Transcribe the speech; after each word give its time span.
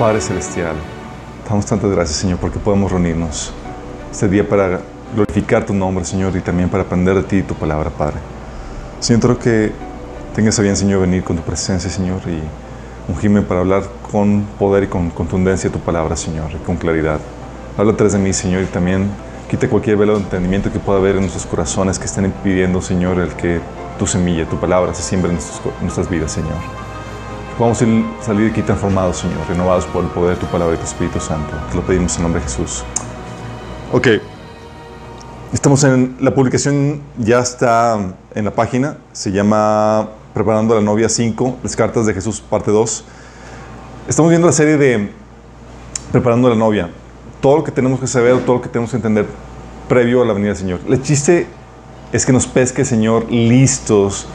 Padre 0.00 0.22
Celestial, 0.22 0.76
damos 1.46 1.66
tantas 1.66 1.90
gracias, 1.90 2.16
Señor, 2.16 2.38
porque 2.38 2.58
podemos 2.58 2.90
reunirnos 2.90 3.52
este 4.10 4.30
día 4.30 4.48
para 4.48 4.80
glorificar 5.14 5.66
tu 5.66 5.74
nombre, 5.74 6.06
Señor, 6.06 6.34
y 6.34 6.40
también 6.40 6.70
para 6.70 6.84
aprender 6.84 7.16
de 7.16 7.22
ti 7.22 7.36
y 7.36 7.42
tu 7.42 7.54
palabra, 7.54 7.90
Padre. 7.90 8.16
Creo 9.06 9.38
que 9.38 9.72
tengas 10.34 10.58
a 10.58 10.62
bien, 10.62 10.74
Señor, 10.74 11.02
venir 11.02 11.22
con 11.22 11.36
tu 11.36 11.42
presencia, 11.42 11.90
Señor, 11.90 12.22
y 12.26 12.40
ungirme 13.12 13.42
para 13.42 13.60
hablar 13.60 13.82
con 14.10 14.46
poder 14.58 14.84
y 14.84 14.86
con 14.86 15.10
contundencia 15.10 15.68
tu 15.68 15.80
palabra, 15.80 16.16
Señor, 16.16 16.50
y 16.52 16.64
con 16.64 16.76
claridad. 16.76 17.20
Habla 17.76 17.94
tras 17.94 18.14
de 18.14 18.18
mí, 18.20 18.32
Señor, 18.32 18.62
y 18.62 18.66
también 18.68 19.10
quita 19.50 19.68
cualquier 19.68 19.98
velo 19.98 20.14
de 20.14 20.20
entendimiento 20.20 20.72
que 20.72 20.78
pueda 20.78 20.98
haber 20.98 21.16
en 21.16 21.20
nuestros 21.20 21.44
corazones 21.44 21.98
que 21.98 22.06
estén 22.06 22.24
impidiendo, 22.24 22.80
Señor, 22.80 23.18
el 23.18 23.34
que 23.34 23.60
tu 23.98 24.06
semilla, 24.06 24.48
tu 24.48 24.58
palabra 24.58 24.94
se 24.94 25.02
siembre 25.02 25.30
en, 25.30 25.38
nuestras 25.82 26.08
vidas, 26.08 26.32
Señor. 26.32 26.79
Podamos 27.60 27.84
salir 28.22 28.50
aquí 28.50 28.62
transformados, 28.62 29.18
Señor, 29.18 29.46
renovados 29.46 29.84
por 29.84 30.02
el 30.02 30.08
poder 30.08 30.34
de 30.34 30.40
tu 30.40 30.50
palabra 30.50 30.76
y 30.76 30.78
tu 30.78 30.84
Espíritu 30.84 31.20
Santo. 31.20 31.52
Te 31.68 31.76
lo 31.76 31.82
pedimos 31.82 32.16
en 32.16 32.22
nombre 32.22 32.40
de 32.40 32.48
Jesús. 32.48 32.84
Ok. 33.92 34.08
Estamos 35.52 35.84
en 35.84 36.16
la 36.20 36.34
publicación, 36.34 37.02
ya 37.18 37.40
está 37.40 38.14
en 38.34 38.46
la 38.46 38.50
página. 38.52 38.96
Se 39.12 39.30
llama 39.30 40.08
Preparando 40.32 40.72
a 40.72 40.78
la 40.78 40.82
novia 40.82 41.10
5, 41.10 41.58
las 41.62 41.76
cartas 41.76 42.06
de 42.06 42.14
Jesús, 42.14 42.40
parte 42.40 42.70
2. 42.70 43.04
Estamos 44.08 44.30
viendo 44.30 44.46
la 44.46 44.54
serie 44.54 44.78
de 44.78 45.10
Preparando 46.12 46.48
a 46.48 46.52
la 46.52 46.56
novia. 46.56 46.88
Todo 47.42 47.58
lo 47.58 47.64
que 47.64 47.72
tenemos 47.72 48.00
que 48.00 48.06
saber, 48.06 48.38
todo 48.46 48.56
lo 48.56 48.62
que 48.62 48.70
tenemos 48.70 48.90
que 48.90 48.96
entender 48.96 49.26
previo 49.86 50.22
a 50.22 50.24
la 50.24 50.32
venida 50.32 50.52
del 50.52 50.56
Señor. 50.56 50.80
El 50.88 51.02
chiste 51.02 51.46
es 52.10 52.24
que 52.24 52.32
nos 52.32 52.46
pesque, 52.46 52.86
Señor, 52.86 53.30
listos, 53.30 54.26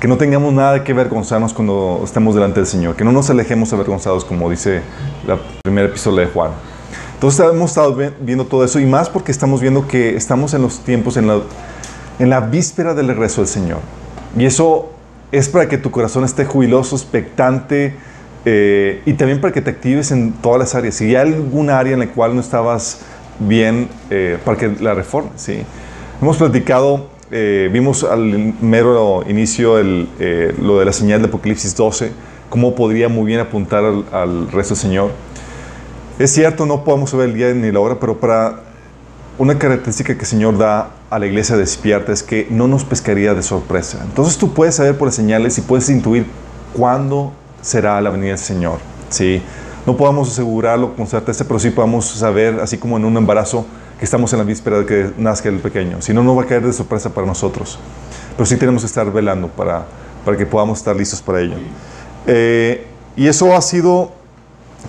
que 0.00 0.08
no 0.08 0.16
tengamos 0.16 0.52
nada 0.52 0.84
que 0.84 0.92
avergonzarnos 0.92 1.54
cuando 1.54 2.00
estemos 2.04 2.34
delante 2.34 2.60
del 2.60 2.66
Señor, 2.66 2.96
que 2.96 3.04
no 3.04 3.12
nos 3.12 3.30
alejemos 3.30 3.72
avergonzados, 3.72 4.24
como 4.24 4.50
dice 4.50 4.82
la 5.26 5.38
primera 5.62 5.88
epístola 5.88 6.22
de 6.22 6.28
Juan. 6.28 6.50
Entonces 7.14 7.46
hemos 7.50 7.70
estado 7.70 7.96
viendo 8.20 8.44
todo 8.44 8.62
eso 8.62 8.78
y 8.78 8.84
más 8.84 9.08
porque 9.08 9.32
estamos 9.32 9.62
viendo 9.62 9.88
que 9.88 10.16
estamos 10.16 10.52
en 10.52 10.62
los 10.62 10.80
tiempos, 10.80 11.16
en 11.16 11.26
la, 11.26 11.40
en 12.18 12.28
la 12.28 12.40
víspera 12.40 12.92
del 12.92 13.08
regreso 13.08 13.40
del 13.40 13.48
Señor. 13.48 13.78
Y 14.36 14.44
eso 14.44 14.90
es 15.32 15.48
para 15.48 15.66
que 15.66 15.78
tu 15.78 15.90
corazón 15.90 16.24
esté 16.24 16.44
jubiloso, 16.44 16.94
expectante 16.94 17.96
eh, 18.44 19.00
y 19.06 19.14
también 19.14 19.40
para 19.40 19.54
que 19.54 19.62
te 19.62 19.70
actives 19.70 20.12
en 20.12 20.32
todas 20.34 20.58
las 20.58 20.74
áreas. 20.74 20.96
Si 20.96 21.06
hay 21.06 21.16
alguna 21.16 21.78
área 21.78 21.94
en 21.94 22.00
la 22.00 22.08
cual 22.08 22.34
no 22.34 22.42
estabas 22.42 23.00
bien, 23.38 23.88
eh, 24.10 24.38
para 24.44 24.58
que 24.58 24.68
la 24.80 24.92
reformes. 24.92 25.32
¿sí? 25.36 25.62
Hemos 26.20 26.36
platicado 26.36 27.08
eh, 27.30 27.68
vimos 27.72 28.04
al 28.04 28.54
mero 28.60 29.24
inicio 29.28 29.78
eh, 29.78 30.54
lo 30.60 30.78
de 30.78 30.84
la 30.84 30.92
señal 30.92 31.20
de 31.22 31.28
Apocalipsis 31.28 31.74
12, 31.74 32.12
cómo 32.48 32.74
podría 32.74 33.08
muy 33.08 33.26
bien 33.26 33.40
apuntar 33.40 33.84
al, 33.84 34.50
resto 34.52 34.74
del 34.74 34.80
Señor. 34.80 35.10
Es 36.18 36.32
cierto, 36.32 36.66
no 36.66 36.84
podemos 36.84 37.10
saber 37.10 37.30
el 37.30 37.34
día 37.34 37.52
ni 37.52 37.70
la 37.72 37.80
hora, 37.80 37.98
pero 37.98 38.18
para 38.18 38.60
una 39.38 39.58
característica 39.58 40.14
que 40.14 40.20
el 40.20 40.26
Señor 40.26 40.56
da 40.56 40.90
a 41.10 41.18
la 41.18 41.26
iglesia 41.26 41.56
despierta 41.56 42.12
es 42.12 42.22
que 42.22 42.46
no 42.50 42.68
nos 42.68 42.84
pescaría 42.84 43.34
de 43.34 43.42
sorpresa. 43.42 44.00
Entonces 44.02 44.38
tú 44.38 44.54
puedes 44.54 44.76
saber 44.76 44.96
por 44.96 45.08
las 45.08 45.14
señales 45.14 45.58
y 45.58 45.60
puedes 45.60 45.88
intuir 45.90 46.26
cuándo 46.72 47.32
será 47.60 48.00
la 48.00 48.10
venida 48.10 48.30
del 48.30 48.38
Señor. 48.38 48.78
¿sí? 49.10 49.42
No 49.84 49.96
podemos 49.96 50.30
asegurarlo 50.30 50.94
con 50.94 51.06
certeza, 51.06 51.44
pero 51.44 51.58
sí 51.58 51.70
podemos 51.70 52.06
saber, 52.06 52.60
así 52.60 52.78
como 52.78 52.96
en 52.96 53.04
un 53.04 53.16
embarazo, 53.16 53.66
que 53.98 54.04
estamos 54.04 54.32
en 54.32 54.38
la 54.38 54.44
víspera 54.44 54.78
de 54.78 54.86
que 54.86 55.10
nazca 55.16 55.48
el 55.48 55.58
pequeño. 55.58 56.02
Si 56.02 56.12
no, 56.12 56.22
no 56.22 56.36
va 56.36 56.42
a 56.42 56.46
caer 56.46 56.64
de 56.64 56.72
sorpresa 56.72 57.10
para 57.10 57.26
nosotros. 57.26 57.78
Pero 58.36 58.46
sí 58.46 58.56
tenemos 58.56 58.82
que 58.82 58.86
estar 58.86 59.10
velando 59.10 59.48
para, 59.48 59.86
para 60.24 60.36
que 60.36 60.44
podamos 60.44 60.78
estar 60.78 60.94
listos 60.94 61.22
para 61.22 61.40
ello. 61.40 61.56
Eh, 62.26 62.86
y 63.16 63.26
eso 63.26 63.56
ha 63.56 63.62
sido 63.62 64.12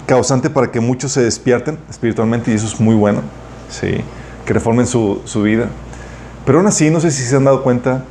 causante 0.06 0.50
para 0.50 0.72
que 0.72 0.80
muchos 0.80 1.14
se 1.14 1.22
despierten 1.22 1.78
espiritualmente 1.90 2.52
y 2.52 2.56
eso 2.56 2.68
es 2.68 2.80
muy 2.80 2.96
bueno, 2.96 3.22
¿sí? 3.70 4.02
que 4.46 4.54
reformen 4.54 4.86
su, 4.86 5.22
su 5.26 5.42
vida. 5.42 5.70
Pero 6.46 6.60
aún 6.60 6.68
así, 6.68 6.90
no 6.90 7.00
sé 7.00 7.12
si 7.12 7.24
se 7.24 7.36
han 7.36 7.46
dado 7.46 7.64
cuenta, 7.64 8.04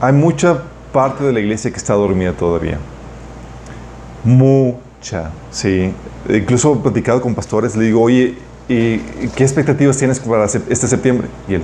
hay 0.00 0.12
mucha 0.12 0.62
parte 0.92 1.24
de 1.24 1.32
la 1.32 1.40
iglesia 1.40 1.70
que 1.70 1.76
está 1.76 1.94
dormida 1.94 2.32
todavía. 2.32 2.78
Mucha, 4.24 5.30
sí. 5.50 5.92
Incluso 6.28 6.74
he 6.74 6.76
platicado 6.76 7.20
con 7.20 7.34
pastores, 7.34 7.74
le 7.76 7.84
digo, 7.86 8.02
oye, 8.02 8.36
¿Y 8.68 8.98
qué 9.34 9.44
expectativas 9.44 9.96
tienes 9.98 10.20
para 10.20 10.44
este 10.44 10.88
septiembre? 10.88 11.28
Y 11.48 11.54
él. 11.54 11.62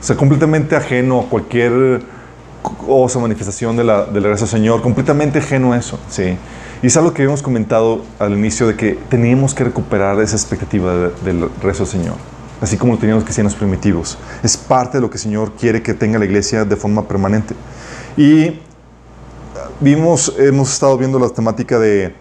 O 0.00 0.04
sea, 0.04 0.16
completamente 0.16 0.74
ajeno 0.74 1.20
a 1.20 1.28
cualquier 1.28 2.02
cosa, 2.62 3.18
manifestación 3.18 3.76
de 3.76 3.84
la, 3.84 4.04
del 4.04 4.22
regreso 4.22 4.44
del 4.44 4.50
Señor, 4.50 4.82
completamente 4.82 5.38
ajeno 5.38 5.72
a 5.72 5.78
eso, 5.78 5.98
¿sí? 6.08 6.36
Y 6.82 6.86
es 6.86 6.96
algo 6.96 7.12
que 7.12 7.22
habíamos 7.22 7.42
comentado 7.42 8.02
al 8.18 8.32
inicio 8.32 8.66
de 8.66 8.74
que 8.76 8.98
teníamos 9.08 9.54
que 9.54 9.64
recuperar 9.64 10.20
esa 10.20 10.34
expectativa 10.34 10.92
del 11.24 11.48
regreso 11.60 11.84
del 11.84 11.92
Señor, 11.92 12.14
así 12.60 12.76
como 12.76 12.94
lo 12.94 12.98
teníamos 12.98 13.22
que 13.24 13.42
los 13.42 13.54
primitivos. 13.54 14.18
Es 14.42 14.56
parte 14.56 14.98
de 14.98 15.02
lo 15.02 15.10
que 15.10 15.16
el 15.16 15.22
Señor 15.22 15.52
quiere 15.52 15.82
que 15.82 15.94
tenga 15.94 16.18
la 16.18 16.24
iglesia 16.24 16.64
de 16.64 16.74
forma 16.74 17.06
permanente. 17.06 17.54
Y 18.16 18.60
vimos, 19.78 20.34
hemos 20.38 20.72
estado 20.72 20.98
viendo 20.98 21.20
la 21.20 21.28
temática 21.28 21.78
de 21.78 22.14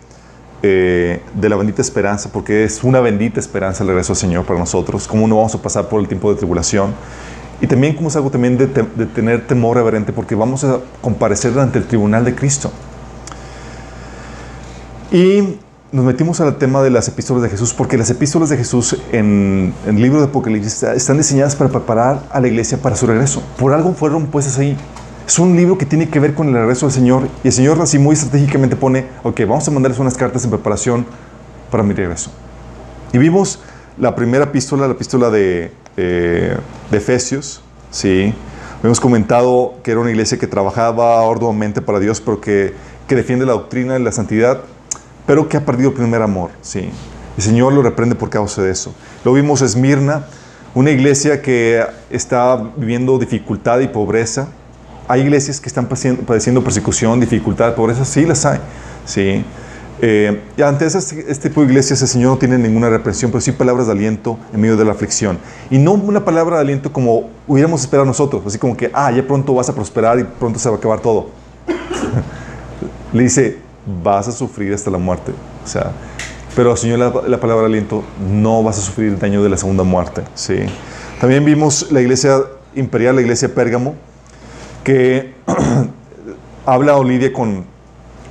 eh, 0.63 1.21
de 1.33 1.49
la 1.49 1.55
bendita 1.55 1.81
esperanza, 1.81 2.29
porque 2.31 2.63
es 2.63 2.83
una 2.83 2.99
bendita 2.99 3.39
esperanza 3.39 3.83
el 3.83 3.89
regreso 3.89 4.13
del 4.13 4.19
Señor 4.19 4.45
para 4.45 4.59
nosotros, 4.59 5.07
cómo 5.07 5.27
no 5.27 5.37
vamos 5.37 5.55
a 5.55 5.61
pasar 5.61 5.89
por 5.89 5.99
el 5.99 6.07
tiempo 6.07 6.29
de 6.31 6.37
tribulación. 6.37 6.93
Y 7.61 7.67
también 7.67 7.95
como 7.95 8.09
es 8.09 8.15
algo 8.15 8.29
también 8.29 8.57
de, 8.57 8.67
tener 8.67 9.47
temor 9.47 9.77
reverente, 9.77 10.13
porque 10.13 10.35
vamos 10.35 10.63
a 10.63 10.79
comparecer 11.01 11.57
ante 11.59 11.79
el 11.79 11.85
tribunal 11.85 12.25
de 12.25 12.35
Cristo. 12.35 12.71
Y 15.11 15.57
nos 15.91 16.05
metimos 16.05 16.39
al 16.41 16.55
tema 16.57 16.81
de 16.81 16.91
las 16.91 17.07
epístolas 17.07 17.43
de 17.43 17.49
Jesús, 17.49 17.73
porque 17.73 17.97
las 17.97 18.09
epístolas 18.09 18.49
de 18.49 18.57
Jesús 18.57 18.97
en, 19.11 19.73
en 19.87 19.95
el 19.95 20.01
libro 20.01 20.19
de 20.19 20.27
Apocalipsis 20.27 20.83
están 20.83 21.17
diseñadas 21.17 21.55
para 21.55 21.69
preparar 21.69 22.23
a 22.31 22.39
la 22.39 22.47
iglesia 22.47 22.77
para 22.77 22.95
su 22.95 23.07
regreso. 23.07 23.43
Por 23.57 23.73
algo 23.73 23.93
fueron 23.93 24.27
puestas 24.27 24.57
ahí. 24.57 24.77
Es 25.31 25.39
un 25.39 25.55
libro 25.55 25.77
que 25.77 25.85
tiene 25.85 26.09
que 26.09 26.19
ver 26.19 26.33
con 26.33 26.49
el 26.49 26.53
regreso 26.55 26.87
del 26.87 26.93
Señor. 26.93 27.29
Y 27.41 27.47
el 27.47 27.53
Señor 27.53 27.79
así 27.79 27.97
muy 27.97 28.15
estratégicamente 28.15 28.75
pone, 28.75 29.05
ok, 29.23 29.39
vamos 29.47 29.65
a 29.65 29.71
mandarles 29.71 29.97
unas 29.97 30.17
cartas 30.17 30.43
en 30.43 30.49
preparación 30.49 31.05
para 31.69 31.83
mi 31.83 31.93
regreso. 31.93 32.31
Y 33.13 33.17
vimos 33.17 33.61
la 33.97 34.13
primera 34.13 34.43
epístola, 34.43 34.87
la 34.87 34.93
epístola 34.93 35.29
de, 35.29 35.71
eh, 35.95 36.57
Efesios, 36.91 37.63
¿sí? 37.91 38.33
Hemos 38.83 38.99
comentado 38.99 39.75
que 39.83 39.91
era 39.91 40.01
una 40.01 40.09
iglesia 40.09 40.37
que 40.37 40.47
trabajaba 40.47 41.25
arduamente 41.25 41.81
para 41.81 42.01
Dios, 42.01 42.19
pero 42.19 42.41
que, 42.41 42.73
que 43.07 43.15
defiende 43.15 43.45
la 43.45 43.53
doctrina 43.53 43.97
y 43.97 44.03
la 44.03 44.11
santidad, 44.11 44.59
pero 45.25 45.47
que 45.47 45.55
ha 45.55 45.65
perdido 45.65 45.91
el 45.91 45.95
primer 45.95 46.21
amor, 46.23 46.49
¿sí? 46.61 46.89
El 47.37 47.41
Señor 47.41 47.71
lo 47.71 47.81
reprende 47.81 48.15
por 48.15 48.29
causa 48.29 48.63
de 48.63 48.71
eso. 48.71 48.93
Lo 49.23 49.31
vimos 49.31 49.61
Esmirna, 49.61 50.25
una 50.75 50.91
iglesia 50.91 51.41
que 51.41 51.85
está 52.09 52.61
viviendo 52.75 53.17
dificultad 53.17 53.79
y 53.79 53.87
pobreza, 53.87 54.49
hay 55.11 55.21
iglesias 55.21 55.59
que 55.59 55.67
están 55.67 55.87
padeciendo 55.87 56.63
persecución, 56.63 57.19
dificultad, 57.19 57.75
pobreza, 57.75 58.05
sí 58.05 58.25
las 58.25 58.45
hay. 58.45 58.59
Sí. 59.05 59.43
Eh, 60.03 60.41
y 60.55 60.61
ante 60.61 60.85
este, 60.85 61.29
este, 61.29 61.49
tipo 61.49 61.59
de 61.61 61.67
iglesias 61.67 62.01
el 62.01 62.07
Señor 62.07 62.31
no 62.31 62.37
tiene 62.37 62.57
ninguna 62.57 62.89
represión, 62.89 63.29
pero 63.29 63.41
sí 63.41 63.51
palabras 63.51 63.87
de 63.87 63.91
aliento 63.91 64.39
en 64.53 64.61
medio 64.61 64.77
de 64.77 64.85
la 64.85 64.93
aflicción. 64.93 65.37
Y 65.69 65.79
no 65.79 65.91
una 65.91 66.23
palabra 66.23 66.55
de 66.55 66.61
aliento 66.61 66.93
como 66.93 67.29
hubiéramos 67.45 67.81
esperado 67.81 68.05
nosotros, 68.05 68.41
así 68.45 68.57
como 68.57 68.77
que, 68.77 68.89
ah, 68.93 69.11
ya 69.11 69.27
pronto 69.27 69.53
vas 69.53 69.67
a 69.67 69.75
prosperar 69.75 70.17
y 70.17 70.23
pronto 70.23 70.59
se 70.59 70.69
va 70.69 70.75
a 70.75 70.77
acabar 70.79 71.01
todo. 71.01 71.29
Le 73.11 73.23
dice, 73.23 73.57
vas 74.01 74.29
a 74.29 74.31
sufrir 74.31 74.73
hasta 74.73 74.89
la 74.89 74.97
muerte. 74.97 75.33
O 75.65 75.67
sea, 75.67 75.91
pero 76.55 76.77
Señor, 76.77 76.99
la, 76.99 77.13
la, 77.27 77.39
palabra 77.41 77.63
de 77.63 77.73
aliento, 77.73 78.01
no 78.31 78.63
vas 78.63 78.77
a 78.77 78.81
sufrir 78.81 79.09
el 79.09 79.19
daño 79.19 79.43
de 79.43 79.49
la 79.49 79.57
segunda 79.57 79.83
muerte. 79.83 80.21
¿sí? 80.35 80.55
También 81.19 81.43
vimos 81.43 81.91
la 81.91 81.99
iglesia 81.99 82.39
imperial, 82.75 83.15
la 83.15 83.21
iglesia 83.21 83.53
Pérgamo, 83.53 83.95
que 84.83 85.33
habla 86.65 86.97
o 86.97 87.05
con 87.33 87.65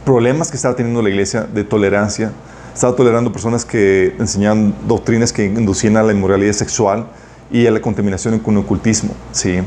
problemas 0.05 0.51
que 0.51 0.57
estaba 0.57 0.75
teniendo 0.75 1.03
la 1.03 1.09
iglesia 1.09 1.43
de 1.43 1.65
tolerancia. 1.65 2.33
Estaba 2.75 2.95
tolerando 2.95 3.33
personas 3.33 3.65
que 3.65 4.15
enseñaban 4.19 4.75
doctrinas 4.87 5.33
que 5.33 5.45
inducían 5.45 5.97
a 5.97 6.03
la 6.03 6.13
inmoralidad 6.13 6.53
sexual 6.53 7.07
y 7.51 7.67
a 7.67 7.71
la 7.71 7.81
contaminación 7.81 8.39
con 8.39 8.55
el 8.55 8.61
ocultismo. 8.61 9.15
¿sí? 9.33 9.61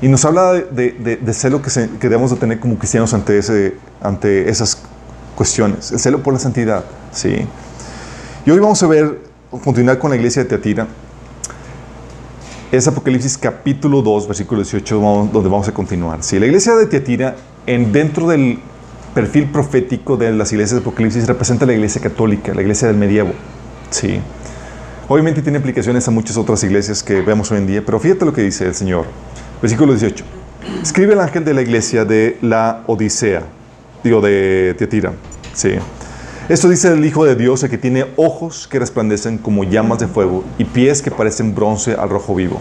Y 0.00 0.08
nos 0.08 0.24
habla 0.24 0.52
de, 0.52 1.32
celo 1.32 1.62
que, 1.62 1.70
debemos 2.00 2.30
de 2.30 2.36
tener 2.36 2.58
como 2.58 2.76
cristianos 2.78 3.14
ante, 3.14 3.40
ante 4.00 4.48
esas 4.48 4.82
cuestiones. 5.36 5.92
El 5.92 6.00
celo 6.00 6.22
por 6.22 6.34
la 6.34 6.40
santidad. 6.40 6.84
¿sí? 7.12 7.46
Y 8.44 8.50
hoy 8.50 8.58
vamos 8.58 8.82
a 8.82 8.86
ver, 8.88 9.20
continuar 9.64 9.98
con 9.98 10.10
la 10.10 10.16
iglesia 10.16 10.42
de 10.42 10.48
Teatira 10.48 10.88
es 12.72 12.88
Apocalipsis 12.88 13.36
capítulo 13.36 14.00
2, 14.00 14.26
versículo 14.28 14.62
18, 14.62 15.28
donde 15.30 15.48
vamos 15.50 15.68
a 15.68 15.74
continuar. 15.74 16.22
Si 16.22 16.38
la 16.38 16.46
iglesia 16.46 16.74
de 16.74 16.86
Tiatira, 16.86 17.36
en, 17.66 17.92
dentro 17.92 18.26
del 18.26 18.60
perfil 19.14 19.50
profético 19.50 20.16
de 20.16 20.32
las 20.32 20.52
iglesias 20.52 20.76
de 20.76 20.80
Apocalipsis, 20.80 21.26
representa 21.26 21.66
la 21.66 21.74
iglesia 21.74 22.00
católica, 22.00 22.54
la 22.54 22.62
iglesia 22.62 22.88
del 22.88 22.96
medievo. 22.96 23.32
Sí. 23.90 24.20
Obviamente 25.06 25.42
tiene 25.42 25.58
implicaciones 25.58 26.08
a 26.08 26.10
muchas 26.10 26.38
otras 26.38 26.64
iglesias 26.64 27.02
que 27.02 27.20
vemos 27.20 27.50
hoy 27.52 27.58
en 27.58 27.66
día, 27.66 27.82
pero 27.84 28.00
fíjate 28.00 28.24
lo 28.24 28.32
que 28.32 28.40
dice 28.40 28.64
el 28.64 28.74
Señor. 28.74 29.04
Versículo 29.60 29.92
18. 29.92 30.24
Escribe 30.82 31.12
el 31.12 31.20
ángel 31.20 31.44
de 31.44 31.52
la 31.52 31.60
iglesia 31.60 32.06
de 32.06 32.38
la 32.40 32.84
Odisea, 32.86 33.42
digo, 34.02 34.22
de 34.22 34.74
Tiatira. 34.78 35.12
Sí. 35.52 35.72
Esto 36.48 36.68
dice 36.68 36.88
el 36.88 37.04
Hijo 37.04 37.24
de 37.24 37.36
Dios, 37.36 37.62
el 37.62 37.70
que 37.70 37.78
tiene 37.78 38.04
ojos 38.16 38.66
que 38.66 38.80
resplandecen 38.80 39.38
como 39.38 39.62
llamas 39.62 40.00
de 40.00 40.08
fuego 40.08 40.42
y 40.58 40.64
pies 40.64 41.00
que 41.00 41.12
parecen 41.12 41.54
bronce 41.54 41.94
al 41.94 42.10
rojo 42.10 42.34
vivo. 42.34 42.60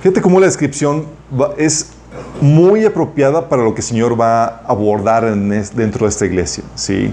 Fíjate 0.00 0.22
cómo 0.22 0.40
la 0.40 0.46
descripción 0.46 1.06
es 1.58 1.90
muy 2.40 2.86
apropiada 2.86 3.50
para 3.50 3.62
lo 3.62 3.74
que 3.74 3.82
el 3.82 3.86
Señor 3.86 4.18
va 4.18 4.44
a 4.44 4.62
abordar 4.68 5.24
dentro 5.34 6.06
de 6.06 6.08
esta 6.08 6.24
iglesia. 6.24 6.64
¿sí? 6.74 7.12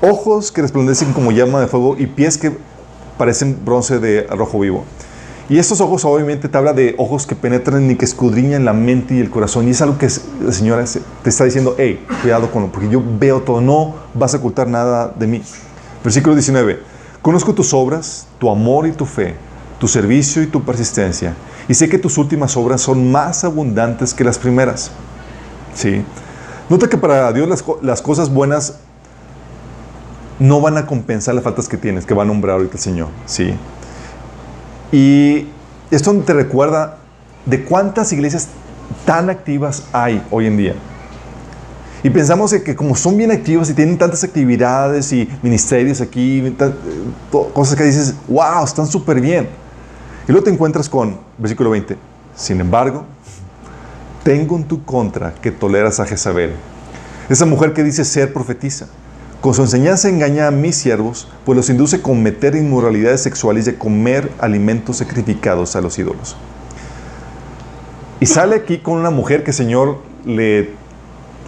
Ojos 0.00 0.50
que 0.50 0.62
resplandecen 0.62 1.12
como 1.12 1.30
llama 1.30 1.60
de 1.60 1.66
fuego 1.66 1.96
y 1.98 2.06
pies 2.06 2.38
que 2.38 2.56
parecen 3.18 3.64
bronce 3.64 3.98
de 3.98 4.22
rojo 4.28 4.60
vivo. 4.60 4.84
Y 5.48 5.58
estos 5.58 5.80
ojos 5.82 6.04
obviamente 6.06 6.48
te 6.48 6.56
habla 6.56 6.72
de 6.72 6.94
ojos 6.96 7.26
que 7.26 7.34
penetran 7.34 7.90
y 7.90 7.96
que 7.96 8.06
escudriñan 8.06 8.64
la 8.64 8.72
mente 8.72 9.14
y 9.14 9.20
el 9.20 9.28
corazón. 9.28 9.68
Y 9.68 9.72
es 9.72 9.82
algo 9.82 9.98
que 9.98 10.08
la 10.42 10.52
Señora 10.52 10.84
te 11.22 11.28
está 11.28 11.44
diciendo, 11.44 11.74
hey, 11.78 12.04
cuidado 12.22 12.50
con 12.50 12.62
lo, 12.62 12.72
porque 12.72 12.88
yo 12.88 13.02
veo 13.18 13.42
todo, 13.42 13.60
no 13.60 13.94
vas 14.14 14.34
a 14.34 14.38
ocultar 14.38 14.68
nada 14.68 15.12
de 15.14 15.26
mí. 15.26 15.42
Versículo 16.02 16.34
19, 16.34 16.80
conozco 17.20 17.52
tus 17.52 17.74
obras, 17.74 18.26
tu 18.38 18.50
amor 18.50 18.86
y 18.86 18.92
tu 18.92 19.04
fe, 19.04 19.34
tu 19.78 19.86
servicio 19.86 20.42
y 20.42 20.46
tu 20.46 20.62
persistencia. 20.64 21.34
Y 21.68 21.74
sé 21.74 21.88
que 21.88 21.98
tus 21.98 22.16
últimas 22.16 22.56
obras 22.56 22.80
son 22.80 23.10
más 23.12 23.44
abundantes 23.44 24.14
que 24.14 24.24
las 24.24 24.38
primeras. 24.38 24.90
¿Sí? 25.74 26.04
Nota 26.70 26.88
que 26.88 26.96
para 26.96 27.32
Dios 27.32 27.48
las, 27.82 28.02
cosas 28.02 28.32
buenas 28.32 28.78
no 30.38 30.60
van 30.60 30.78
a 30.78 30.86
compensar 30.86 31.34
las 31.34 31.44
faltas 31.44 31.68
que 31.68 31.76
tienes, 31.76 32.06
que 32.06 32.14
va 32.14 32.22
a 32.22 32.26
nombrar 32.26 32.56
ahorita 32.56 32.74
el 32.74 32.80
Señor. 32.80 33.08
¿Sí? 33.26 33.54
Y 34.94 35.48
esto 35.90 36.14
te 36.20 36.32
recuerda 36.32 36.98
de 37.46 37.64
cuántas 37.64 38.12
iglesias 38.12 38.46
tan 39.04 39.28
activas 39.28 39.88
hay 39.92 40.24
hoy 40.30 40.46
en 40.46 40.56
día. 40.56 40.74
Y 42.04 42.10
pensamos 42.10 42.54
que 42.54 42.76
como 42.76 42.94
son 42.94 43.16
bien 43.16 43.32
activas 43.32 43.68
y 43.70 43.74
tienen 43.74 43.98
tantas 43.98 44.22
actividades 44.22 45.12
y 45.12 45.28
ministerios 45.42 46.00
aquí, 46.00 46.54
cosas 47.52 47.74
que 47.74 47.82
dices, 47.82 48.14
wow, 48.28 48.62
están 48.64 48.86
súper 48.86 49.20
bien. 49.20 49.48
Y 50.28 50.30
luego 50.30 50.44
te 50.44 50.52
encuentras 50.52 50.88
con, 50.88 51.18
versículo 51.38 51.70
20, 51.70 51.96
sin 52.36 52.60
embargo, 52.60 53.04
tengo 54.22 54.56
en 54.56 54.62
tu 54.62 54.84
contra 54.84 55.34
que 55.34 55.50
toleras 55.50 55.98
a 55.98 56.06
Jezabel, 56.06 56.52
esa 57.28 57.46
mujer 57.46 57.72
que 57.72 57.82
dice 57.82 58.04
ser 58.04 58.32
profetiza 58.32 58.86
con 59.44 59.52
su 59.52 59.60
enseñanza 59.60 60.08
engaña 60.08 60.46
a 60.46 60.50
mis 60.50 60.74
siervos, 60.74 61.28
pues 61.44 61.54
los 61.54 61.68
induce 61.68 61.96
a 61.96 62.02
cometer 62.02 62.54
inmoralidades 62.56 63.22
sexuales 63.22 63.66
y 63.66 63.70
a 63.72 63.78
comer 63.78 64.30
alimentos 64.38 64.96
sacrificados 64.96 65.76
a 65.76 65.82
los 65.82 65.98
ídolos. 65.98 66.34
Y 68.20 68.24
sale 68.24 68.56
aquí 68.56 68.78
con 68.78 68.96
una 68.96 69.10
mujer 69.10 69.44
que 69.44 69.50
el 69.50 69.54
Señor 69.54 69.98
le, 70.24 70.70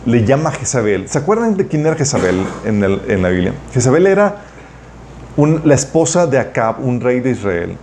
le 0.04 0.24
llama 0.26 0.50
Jezabel. 0.50 1.08
¿Se 1.08 1.16
acuerdan 1.16 1.56
de 1.56 1.68
quién 1.68 1.86
era 1.86 1.96
Jezabel 1.96 2.44
en, 2.66 2.82
la 3.22 3.28
Biblia? 3.30 3.54
Jezabel 3.72 4.06
era 4.06 4.42
la 5.64 5.74
esposa 5.74 6.26
de 6.26 6.38
Acab, 6.38 6.84
un 6.84 7.00
rey 7.00 7.20
de 7.20 7.30
Israel. 7.30 7.78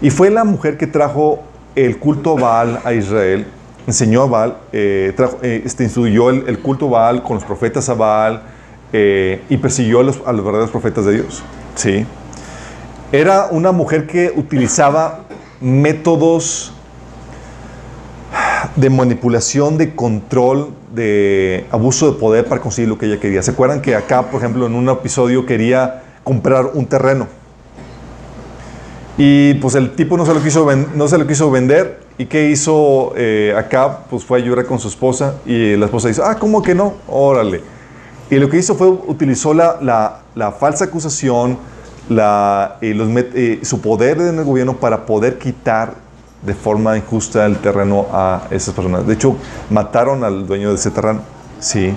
Y 0.00 0.10
fue 0.10 0.30
la 0.30 0.44
mujer 0.44 0.76
que 0.76 0.86
trajo 0.86 1.42
el 1.74 1.98
culto 1.98 2.36
Baal 2.36 2.78
a 2.84 2.92
Israel. 2.92 3.48
Enseñó 3.88 4.22
a 4.22 4.26
Baal, 4.26 4.56
eh, 4.72 5.12
eh, 5.42 5.62
este, 5.64 5.86
el, 5.86 6.58
culto 6.60 6.88
Baal 6.88 7.24
con 7.24 7.34
los 7.34 7.44
profetas 7.44 7.88
a 7.88 7.94
eh, 8.98 9.42
y 9.50 9.58
persiguió 9.58 10.00
a 10.00 10.04
los, 10.04 10.22
a 10.24 10.32
los, 10.32 10.42
verdaderos 10.42 10.70
profetas 10.70 11.04
de 11.04 11.12
Dios. 11.12 11.42
¿sí? 11.74 12.06
Era 13.12 13.48
una 13.50 13.70
mujer 13.70 14.06
que 14.06 14.32
utilizaba 14.34 15.26
métodos 15.60 16.72
de 18.74 18.88
manipulación, 18.88 19.76
de 19.76 19.94
control, 19.94 20.70
de 20.94 21.66
abuso 21.70 22.10
de 22.10 22.18
poder 22.18 22.46
para 22.46 22.62
conseguir 22.62 22.88
lo 22.88 22.96
que 22.96 23.04
ella 23.04 23.20
quería. 23.20 23.42
¿Se 23.42 23.50
acuerdan 23.50 23.82
que 23.82 23.94
acá, 23.94 24.30
por 24.30 24.40
ejemplo, 24.40 24.66
en 24.66 24.74
un 24.74 24.88
episodio 24.88 25.44
quería 25.44 26.02
comprar 26.24 26.70
un 26.72 26.86
terreno? 26.86 27.28
Y 29.18 29.54
pues 29.54 29.74
el 29.74 29.94
tipo 29.94 30.16
no 30.16 30.24
se 30.24 30.32
lo 30.32 30.42
quiso, 30.42 30.66
no 30.94 31.06
se 31.06 31.18
lo 31.18 31.26
quiso 31.26 31.50
vender. 31.50 32.00
¿Y 32.16 32.24
qué 32.24 32.48
hizo 32.48 33.12
eh, 33.14 33.54
acá? 33.54 34.04
Pues 34.08 34.24
fue 34.24 34.38
a 34.38 34.42
llorar 34.42 34.64
con 34.64 34.78
su 34.78 34.88
esposa 34.88 35.34
y 35.44 35.76
la 35.76 35.84
esposa 35.84 36.08
dice, 36.08 36.22
ah, 36.24 36.36
¿cómo 36.38 36.62
que 36.62 36.74
no? 36.74 36.94
Órale. 37.08 37.75
Y 38.30 38.36
lo 38.36 38.50
que 38.50 38.58
hizo 38.58 38.74
fue 38.74 38.88
utilizó 38.88 39.54
la, 39.54 39.78
la, 40.34 40.52
falsa 40.52 40.86
acusación, 40.86 41.58
la, 42.08 42.76
los, 42.80 43.08
su 43.62 43.80
poder 43.80 44.20
en 44.20 44.38
el 44.38 44.44
gobierno 44.44 44.76
para 44.76 45.06
poder 45.06 45.38
quitar 45.38 45.94
de 46.42 46.54
forma 46.54 46.96
injusta 46.96 47.46
el 47.46 47.58
terreno 47.58 48.06
a 48.12 48.48
esas 48.50 48.74
personas. 48.74 49.06
De 49.06 49.14
hecho, 49.14 49.36
mataron 49.70 50.24
al 50.24 50.46
dueño 50.46 50.70
de 50.70 50.74
ese 50.76 50.90
terreno. 50.90 51.20
Sí. 51.60 51.94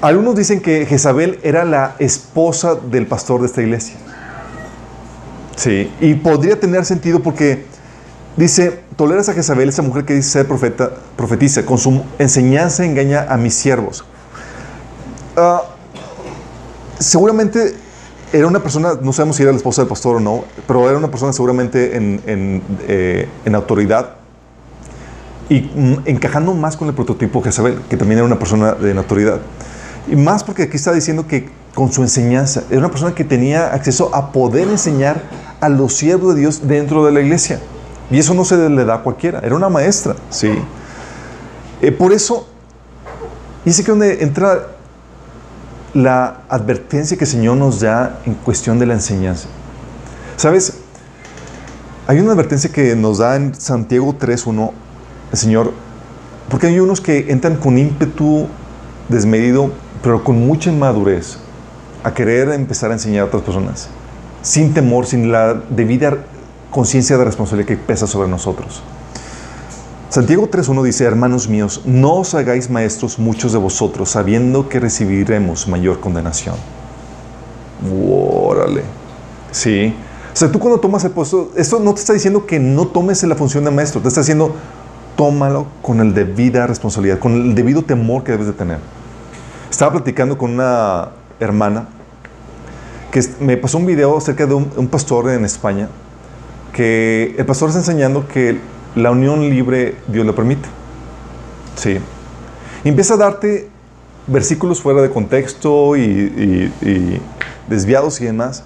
Algunos 0.00 0.36
dicen 0.36 0.60
que 0.60 0.86
Jezabel 0.86 1.40
era 1.42 1.64
la 1.64 1.94
esposa 1.98 2.76
del 2.76 3.06
pastor 3.06 3.40
de 3.40 3.46
esta 3.46 3.62
iglesia. 3.62 3.96
Sí, 5.56 5.90
y 6.00 6.14
podría 6.14 6.60
tener 6.60 6.84
sentido 6.84 7.20
porque 7.20 7.64
dice, 8.36 8.80
toleras 8.94 9.28
a 9.28 9.34
Jezabel, 9.34 9.68
esa 9.68 9.82
mujer 9.82 10.04
que 10.04 10.14
dice 10.14 10.30
ser 10.30 10.46
profeta, 10.46 10.92
profetiza, 11.16 11.66
con 11.66 11.78
su 11.78 12.04
enseñanza 12.20 12.84
engaña 12.84 13.26
a 13.28 13.36
mis 13.36 13.54
siervos. 13.54 14.04
Ah, 15.40 15.62
seguramente 16.98 17.76
era 18.32 18.48
una 18.48 18.60
persona, 18.60 18.94
no 19.00 19.12
sabemos 19.12 19.36
si 19.36 19.44
era 19.44 19.52
la 19.52 19.56
esposa 19.56 19.82
del 19.82 19.88
pastor 19.88 20.16
o 20.16 20.20
no, 20.20 20.44
pero 20.66 20.88
era 20.88 20.98
una 20.98 21.10
persona 21.12 21.32
seguramente 21.32 21.96
en, 21.96 22.62
eh, 22.88 23.28
autoridad 23.54 24.16
y 25.48 25.60
mm, 25.60 26.02
encajando 26.06 26.54
más 26.54 26.76
con 26.76 26.88
el 26.88 26.94
prototipo 26.94 27.40
Jezabel, 27.40 27.80
que 27.88 27.96
también 27.96 28.18
era 28.18 28.26
una 28.26 28.38
persona 28.38 28.72
de 28.74 28.98
autoridad. 28.98 29.38
Y 30.08 30.16
más 30.16 30.42
porque 30.42 30.64
aquí 30.64 30.76
está 30.76 30.92
diciendo 30.92 31.28
que 31.28 31.50
con 31.72 31.92
su 31.92 32.02
enseñanza, 32.02 32.64
era 32.70 32.80
una 32.80 32.90
persona 32.90 33.14
que 33.14 33.22
tenía 33.22 33.72
acceso 33.72 34.12
a 34.12 34.32
poder 34.32 34.66
enseñar 34.66 35.22
a 35.60 35.68
los 35.68 35.94
siervos 35.94 36.34
de 36.34 36.40
Dios 36.40 36.66
dentro 36.66 37.06
de 37.06 37.12
la 37.12 37.20
iglesia. 37.20 37.60
Y 38.10 38.18
eso 38.18 38.34
no 38.34 38.44
se 38.44 38.56
le 38.68 38.84
da 38.84 38.94
a 38.94 39.02
cualquiera, 39.04 39.38
era 39.38 39.54
una 39.54 39.68
maestra, 39.68 40.16
¿sí? 40.30 40.50
Eh, 41.80 41.92
por 41.92 42.12
eso, 42.12 42.48
dice 43.64 43.84
que 43.84 43.92
donde 43.92 44.24
entra 44.24 44.77
la 45.94 46.42
advertencia 46.48 47.16
que 47.16 47.24
el 47.24 47.30
Señor 47.30 47.56
nos 47.56 47.80
da 47.80 48.20
en 48.26 48.34
cuestión 48.34 48.78
de 48.78 48.86
la 48.86 48.94
enseñanza. 48.94 49.48
¿Sabes? 50.36 50.78
Hay 52.06 52.20
una 52.20 52.32
advertencia 52.32 52.70
que 52.70 52.94
nos 52.96 53.18
da 53.18 53.36
en 53.36 53.54
Santiago 53.54 54.14
3.1 54.18 54.72
el 55.32 55.38
Señor, 55.38 55.72
porque 56.48 56.68
hay 56.68 56.80
unos 56.80 57.00
que 57.00 57.30
entran 57.30 57.56
con 57.56 57.76
ímpetu 57.76 58.46
desmedido, 59.08 59.70
pero 60.02 60.24
con 60.24 60.46
mucha 60.46 60.70
inmadurez, 60.70 61.38
a 62.04 62.14
querer 62.14 62.50
empezar 62.50 62.90
a 62.90 62.94
enseñar 62.94 63.22
a 63.22 63.26
otras 63.26 63.42
personas, 63.42 63.88
sin 64.42 64.72
temor, 64.72 65.06
sin 65.06 65.32
la 65.32 65.54
debida 65.70 66.16
conciencia 66.70 67.18
de 67.18 67.24
responsabilidad 67.24 67.68
que 67.68 67.76
pesa 67.76 68.06
sobre 68.06 68.28
nosotros. 68.28 68.82
Santiago 70.10 70.48
3.1 70.48 70.84
dice, 70.84 71.04
hermanos 71.04 71.48
míos, 71.50 71.82
no 71.84 72.14
os 72.14 72.34
hagáis 72.34 72.70
maestros 72.70 73.18
muchos 73.18 73.52
de 73.52 73.58
vosotros, 73.58 74.08
sabiendo 74.08 74.66
que 74.66 74.80
recibiremos 74.80 75.68
mayor 75.68 76.00
condenación. 76.00 76.54
Órale. 77.92 78.84
Sí. 79.50 79.94
O 80.32 80.36
sea, 80.36 80.50
tú 80.50 80.58
cuando 80.58 80.80
tomas 80.80 81.04
el 81.04 81.10
puesto, 81.10 81.52
esto 81.56 81.78
no 81.78 81.92
te 81.92 82.00
está 82.00 82.14
diciendo 82.14 82.46
que 82.46 82.58
no 82.58 82.86
tomes 82.86 83.22
la 83.24 83.34
función 83.34 83.64
de 83.64 83.70
maestro, 83.70 84.00
te 84.00 84.08
está 84.08 84.22
diciendo, 84.22 84.54
tómalo 85.14 85.66
con 85.82 86.00
el 86.00 86.14
debida 86.14 86.66
responsabilidad, 86.66 87.18
con 87.18 87.34
el 87.34 87.54
debido 87.54 87.82
temor 87.82 88.24
que 88.24 88.32
debes 88.32 88.46
de 88.46 88.54
tener. 88.54 88.78
Estaba 89.70 89.92
platicando 89.92 90.38
con 90.38 90.52
una 90.52 91.10
hermana 91.38 91.86
que 93.10 93.22
me 93.40 93.58
pasó 93.58 93.76
un 93.76 93.84
video 93.84 94.16
acerca 94.16 94.46
de 94.46 94.54
un, 94.54 94.70
un 94.74 94.88
pastor 94.88 95.28
en 95.28 95.44
España, 95.44 95.90
que 96.72 97.34
el 97.36 97.44
pastor 97.44 97.68
está 97.68 97.80
enseñando 97.80 98.26
que 98.26 98.58
la 98.98 99.10
unión 99.10 99.48
libre 99.48 99.96
Dios 100.06 100.26
lo 100.26 100.34
permite. 100.34 100.68
Sí. 101.76 101.98
empieza 102.84 103.14
a 103.14 103.16
darte 103.16 103.68
versículos 104.26 104.82
fuera 104.82 105.00
de 105.00 105.10
contexto 105.10 105.96
y, 105.96 106.70
desviados 107.68 108.20
y 108.20 108.24
demás. 108.24 108.62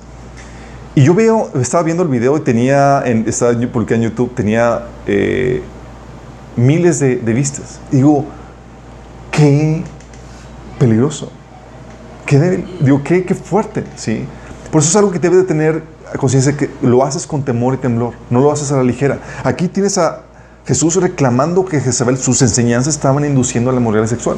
Y 0.95 1.05
yo 1.05 1.15
veo, 1.15 1.51
estaba 1.61 1.83
viendo 1.83 2.03
el 2.03 2.09
video 2.09 2.37
y 2.37 2.41
tenía, 2.41 3.03
en, 3.05 3.25
estaba 3.27 3.53
publicado 3.53 4.03
en 4.03 4.11
YouTube, 4.11 4.35
tenía 4.35 4.83
eh, 5.07 5.63
miles 6.57 7.01
de, 7.01 7.17
vistas. 7.17 7.81
digo, 7.91 8.27
qué 9.31 9.83
peligroso. 10.79 11.31
Qué 12.27 12.65
Digo, 12.81 13.03
qué, 13.03 13.25
qué 13.25 13.35
fuerte, 13.35 13.85
¿sí? 13.97 14.25
Por 14.71 14.81
eso 14.81 14.91
es 14.91 14.97
algo 14.97 15.11
que 15.11 15.19
debe 15.19 15.37
de 15.37 15.45
tener 15.45 15.83
conciencia 16.19 16.57
que 16.57 16.71
lo 16.83 17.05
haces 17.05 17.27
con 17.27 17.43
temor 17.43 17.75
y 17.75 17.77
temblor, 17.79 18.15
no 18.31 18.41
lo 18.41 18.53
haces 18.53 18.73
a 18.73 18.77
la 18.77 18.83
ligera. 18.83 19.19
Aquí 19.45 19.69
tienes 19.69 19.99
a 19.99 20.23
Jesús 20.67 20.97
reclamando 20.97 21.65
que 21.65 21.81
Jezabel, 21.81 22.19
sus 22.19 22.41
enseñanzas 22.43 22.95
estaban 22.95 23.25
induciendo 23.25 23.71
a 23.71 23.73
la 23.73 23.81
moralidad 23.81 24.09
sexual, 24.09 24.37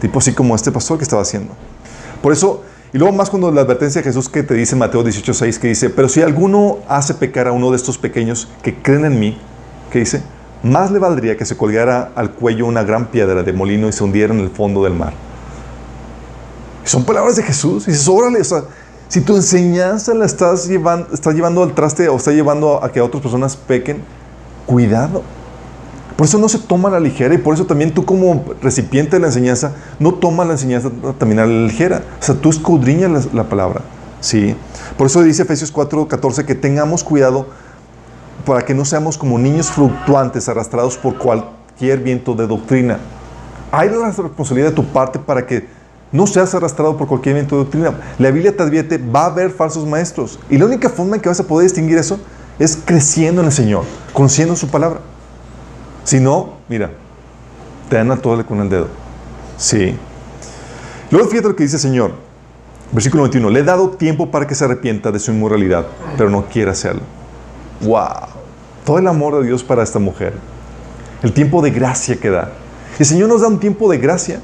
tipo 0.00 0.18
así 0.18 0.32
como 0.32 0.54
este 0.54 0.72
pastor 0.72 0.98
que 0.98 1.04
estaba 1.04 1.22
haciendo. 1.22 1.52
Por 2.22 2.32
eso, 2.32 2.62
y 2.92 2.98
luego 2.98 3.14
más 3.14 3.30
cuando 3.30 3.50
la 3.52 3.60
advertencia 3.62 4.00
de 4.00 4.04
Jesús 4.04 4.28
que 4.28 4.42
te 4.42 4.54
dice 4.54 4.74
Mateo 4.74 5.04
18:6, 5.04 5.58
que 5.58 5.68
dice, 5.68 5.90
pero 5.90 6.08
si 6.08 6.22
alguno 6.22 6.78
hace 6.88 7.14
pecar 7.14 7.46
a 7.46 7.52
uno 7.52 7.70
de 7.70 7.76
estos 7.76 7.98
pequeños 7.98 8.48
que 8.62 8.74
creen 8.74 9.04
en 9.04 9.20
mí, 9.20 9.38
que 9.90 10.00
dice, 10.00 10.22
más 10.62 10.90
le 10.90 10.98
valdría 10.98 11.36
que 11.36 11.44
se 11.44 11.56
colgara 11.56 12.10
al 12.16 12.32
cuello 12.32 12.66
una 12.66 12.82
gran 12.82 13.06
piedra 13.06 13.42
de 13.42 13.52
molino 13.52 13.88
y 13.88 13.92
se 13.92 14.02
hundiera 14.02 14.34
en 14.34 14.40
el 14.40 14.50
fondo 14.50 14.82
del 14.82 14.94
mar. 14.94 15.12
Son 16.84 17.04
palabras 17.04 17.36
de 17.36 17.42
Jesús. 17.42 17.86
Y 17.88 17.90
dices, 17.90 18.08
órale, 18.08 18.40
o 18.40 18.44
sea, 18.44 18.62
si 19.08 19.20
tu 19.20 19.36
enseñanza 19.36 20.14
la 20.14 20.26
estás 20.26 20.66
llevando, 20.66 21.08
estás 21.12 21.34
llevando 21.34 21.62
al 21.62 21.74
traste 21.74 22.08
o 22.08 22.16
está 22.16 22.32
llevando 22.32 22.82
a 22.82 22.90
que 22.90 23.00
otras 23.00 23.22
personas 23.22 23.56
pequen, 23.56 24.02
cuidado. 24.66 25.22
Por 26.16 26.26
eso 26.26 26.38
no 26.38 26.48
se 26.48 26.58
toma 26.58 26.88
la 26.88 26.98
ligera 26.98 27.34
y 27.34 27.38
por 27.38 27.54
eso 27.54 27.66
también 27.66 27.92
tú 27.92 28.04
como 28.04 28.44
recipiente 28.62 29.16
de 29.16 29.20
la 29.20 29.26
enseñanza 29.26 29.72
no 29.98 30.14
tomas 30.14 30.46
la 30.46 30.54
enseñanza 30.54 30.90
también 31.18 31.40
a 31.40 31.46
la 31.46 31.66
ligera. 31.66 32.02
O 32.20 32.22
sea, 32.22 32.34
tú 32.34 32.48
escudriñas 32.48 33.26
la, 33.26 33.42
la 33.42 33.48
palabra. 33.48 33.82
¿sí? 34.20 34.56
Por 34.96 35.08
eso 35.08 35.22
dice 35.22 35.42
Efesios 35.42 35.70
4, 35.70 36.08
14 36.08 36.46
que 36.46 36.54
tengamos 36.54 37.04
cuidado 37.04 37.46
para 38.44 38.64
que 38.64 38.74
no 38.74 38.84
seamos 38.84 39.18
como 39.18 39.38
niños 39.38 39.70
fluctuantes 39.70 40.48
arrastrados 40.48 40.96
por 40.96 41.18
cualquier 41.18 42.00
viento 42.00 42.34
de 42.34 42.46
doctrina. 42.46 42.98
Hay 43.72 43.90
la 43.90 44.10
responsabilidad 44.10 44.70
de 44.70 44.74
tu 44.74 44.86
parte 44.86 45.18
para 45.18 45.46
que 45.46 45.68
no 46.12 46.26
seas 46.26 46.54
arrastrado 46.54 46.96
por 46.96 47.08
cualquier 47.08 47.34
viento 47.34 47.56
de 47.56 47.64
doctrina. 47.64 48.00
La 48.18 48.30
Biblia 48.30 48.56
te 48.56 48.62
advierte, 48.62 48.98
va 48.98 49.22
a 49.22 49.26
haber 49.26 49.50
falsos 49.50 49.86
maestros. 49.86 50.38
Y 50.48 50.58
la 50.58 50.66
única 50.66 50.88
forma 50.88 51.16
en 51.16 51.22
que 51.22 51.28
vas 51.28 51.40
a 51.40 51.44
poder 51.44 51.64
distinguir 51.64 51.98
eso 51.98 52.18
es 52.58 52.78
creciendo 52.84 53.40
en 53.40 53.48
el 53.48 53.52
Señor, 53.52 53.84
conociendo 54.12 54.56
su 54.56 54.68
palabra. 54.68 55.00
Si 56.04 56.20
no, 56.20 56.54
mira, 56.68 56.90
te 57.88 57.96
dan 57.96 58.10
a 58.10 58.16
todo 58.16 58.44
con 58.46 58.60
el 58.60 58.68
dedo. 58.68 58.88
Sí. 59.58 59.96
Luego 61.10 61.28
fíjate 61.28 61.48
lo 61.48 61.56
que 61.56 61.64
dice 61.64 61.76
el 61.76 61.82
Señor. 61.82 62.12
Versículo 62.92 63.24
21. 63.24 63.50
Le 63.50 63.60
he 63.60 63.64
dado 63.64 63.90
tiempo 63.90 64.30
para 64.30 64.46
que 64.46 64.54
se 64.54 64.64
arrepienta 64.64 65.10
de 65.10 65.18
su 65.18 65.32
inmoralidad, 65.32 65.86
pero 66.16 66.30
no 66.30 66.46
quiere 66.46 66.70
hacerlo. 66.70 67.02
¡Wow! 67.80 68.28
Todo 68.84 68.98
el 68.98 69.06
amor 69.06 69.40
de 69.40 69.46
Dios 69.48 69.64
para 69.64 69.82
esta 69.82 69.98
mujer. 69.98 70.34
El 71.22 71.32
tiempo 71.32 71.60
de 71.62 71.70
gracia 71.70 72.16
que 72.16 72.30
da. 72.30 72.52
El 72.98 73.06
Señor 73.06 73.28
nos 73.28 73.40
da 73.40 73.48
un 73.48 73.58
tiempo 73.58 73.90
de 73.90 73.98
gracia. 73.98 74.40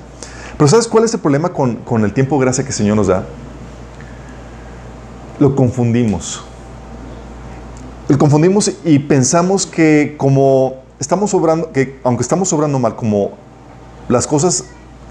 Pero 0.63 0.71
¿sabes 0.71 0.87
cuál 0.87 1.03
es 1.03 1.13
el 1.13 1.19
problema 1.19 1.49
con, 1.49 1.75
con 1.79 2.05
el 2.05 2.13
tiempo 2.13 2.39
de 2.39 2.45
gracia 2.45 2.63
que 2.63 2.71
el 2.71 2.77
Señor 2.77 2.95
nos 2.95 3.09
da? 3.09 3.25
Lo 5.41 5.57
confundimos. 5.57 6.45
Lo 8.07 8.17
confundimos 8.17 8.71
y 8.85 9.01
pensamos 9.01 9.67
que 9.67 10.15
como 10.17 10.75
estamos 11.01 11.35
que 11.75 11.99
aunque 12.05 12.23
estamos 12.23 12.53
obrando 12.53 12.79
mal, 12.79 12.95
como 12.95 13.33
las 14.09 14.29
cosas, 14.29 14.67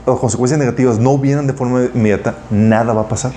las 0.07 0.19
consecuencias 0.19 0.57
negativas 0.57 0.99
no 0.99 1.17
vienen 1.17 1.47
de 1.47 1.53
forma 1.53 1.83
inmediata, 1.93 2.37
nada 2.49 2.93
va 2.93 3.01
a 3.01 3.09
pasar. 3.09 3.33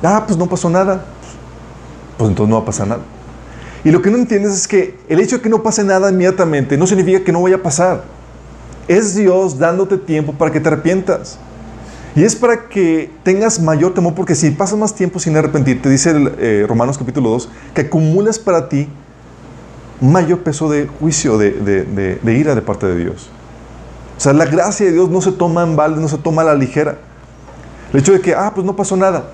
Ah, 0.00 0.22
pues 0.28 0.38
no 0.38 0.46
pasó 0.46 0.70
nada. 0.70 1.06
Pues 2.18 2.30
entonces 2.30 2.48
no 2.48 2.54
va 2.54 2.62
a 2.62 2.66
pasar 2.66 2.86
nada. 2.86 3.02
Y 3.82 3.90
lo 3.90 4.00
que 4.00 4.12
no 4.12 4.16
entiendes 4.16 4.52
es 4.52 4.68
que 4.68 4.96
el 5.08 5.18
hecho 5.18 5.38
de 5.38 5.42
que 5.42 5.48
no 5.48 5.64
pase 5.64 5.82
nada 5.82 6.08
inmediatamente 6.08 6.78
no 6.78 6.86
significa 6.86 7.24
que 7.24 7.32
no 7.32 7.42
vaya 7.42 7.56
a 7.56 7.62
pasar. 7.64 8.15
Es 8.88 9.14
Dios 9.14 9.58
dándote 9.58 9.98
tiempo 9.98 10.32
para 10.32 10.52
que 10.52 10.60
te 10.60 10.68
arrepientas. 10.68 11.38
Y 12.16 12.24
es 12.24 12.34
para 12.34 12.68
que 12.68 13.10
tengas 13.22 13.60
mayor 13.60 13.92
temor, 13.92 14.14
porque 14.14 14.34
si 14.34 14.50
pasas 14.50 14.78
más 14.78 14.94
tiempo 14.94 15.18
sin 15.18 15.36
arrepentirte, 15.36 15.90
dice 15.90 16.12
el, 16.12 16.32
eh, 16.38 16.64
Romanos 16.66 16.96
capítulo 16.96 17.28
2, 17.28 17.50
que 17.74 17.82
acumulas 17.82 18.38
para 18.38 18.70
ti 18.70 18.88
mayor 20.00 20.38
peso 20.40 20.70
de 20.70 20.86
juicio, 20.86 21.36
de, 21.36 21.50
de, 21.50 22.16
de, 22.16 22.34
ira 22.34 22.54
de 22.54 22.62
parte 22.62 22.86
de 22.86 22.96
Dios. 22.96 23.28
O 24.16 24.20
sea, 24.20 24.32
la 24.32 24.46
gracia 24.46 24.86
de 24.86 24.92
Dios 24.92 25.10
no 25.10 25.20
se 25.20 25.30
toma 25.32 25.62
en 25.62 25.76
balde, 25.76 26.00
no 26.00 26.08
se 26.08 26.16
toma 26.16 26.40
a 26.40 26.46
la 26.46 26.54
ligera. 26.54 26.96
El 27.92 28.00
hecho 28.00 28.12
de 28.12 28.20
que, 28.20 28.34
ah, 28.34 28.50
pues 28.54 28.66
no 28.66 28.74
pasó 28.74 28.96
nada, 28.96 29.30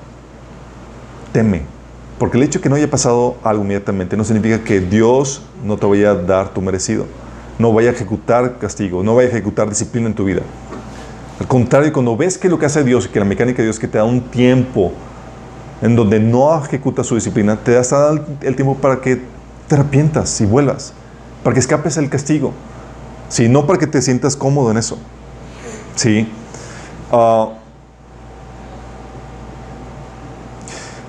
teme. 1.33 1.63
Porque 2.19 2.37
el 2.37 2.43
hecho 2.43 2.59
de 2.59 2.65
que 2.65 2.69
no 2.69 2.75
haya 2.75 2.91
pasado 2.91 3.37
algo 3.45 3.63
inmediatamente 3.63 4.17
no 4.17 4.25
significa 4.25 4.63
que 4.63 4.81
Dios 4.81 5.43
no 5.65 5.77
te 5.77 5.87
vaya 5.87 6.11
a 6.11 6.15
dar 6.15 6.49
tu 6.49 6.61
merecido, 6.61 7.07
no 7.62 7.73
vaya 7.73 7.90
a 7.90 7.92
ejecutar 7.92 8.59
castigo, 8.59 9.02
no 9.02 9.14
vaya 9.14 9.28
a 9.28 9.31
ejecutar 9.31 9.69
disciplina 9.69 10.09
en 10.09 10.14
tu 10.14 10.25
vida. 10.25 10.42
Al 11.40 11.47
contrario, 11.47 11.92
cuando 11.92 12.16
ves 12.16 12.37
que 12.37 12.49
lo 12.49 12.59
que 12.59 12.66
hace 12.66 12.85
Dios, 12.85 13.09
que 13.09 13.19
la 13.19 13.25
mecánica 13.25 13.59
de 13.59 13.64
Dios 13.64 13.78
que 13.78 13.88
te 13.88 13.99
da 13.99 14.04
un 14.04 14.21
tiempo 14.21 14.92
en 15.81 15.97
donde 15.97 16.21
no 16.21 16.62
ejecuta 16.62 17.02
su 17.02 17.14
disciplina, 17.14 17.57
te 17.57 17.73
da 17.73 17.83
el 18.42 18.57
tiempo 18.57 18.76
para 18.76 19.00
que 19.00 19.23
te 19.69 19.75
arrepientas 19.75 20.40
y 20.40 20.45
vuelvas, 20.45 20.92
para 21.42 21.54
que 21.54 21.61
escapes 21.61 21.97
el 21.97 22.11
castigo. 22.11 22.52
Sí, 23.28 23.49
no 23.49 23.66
para 23.66 23.78
que 23.78 23.87
te 23.87 24.02
sientas 24.02 24.37
cómodo 24.37 24.71
en 24.71 24.76
eso. 24.76 24.99
Sí. 25.97 26.28
Uh, 27.11 27.50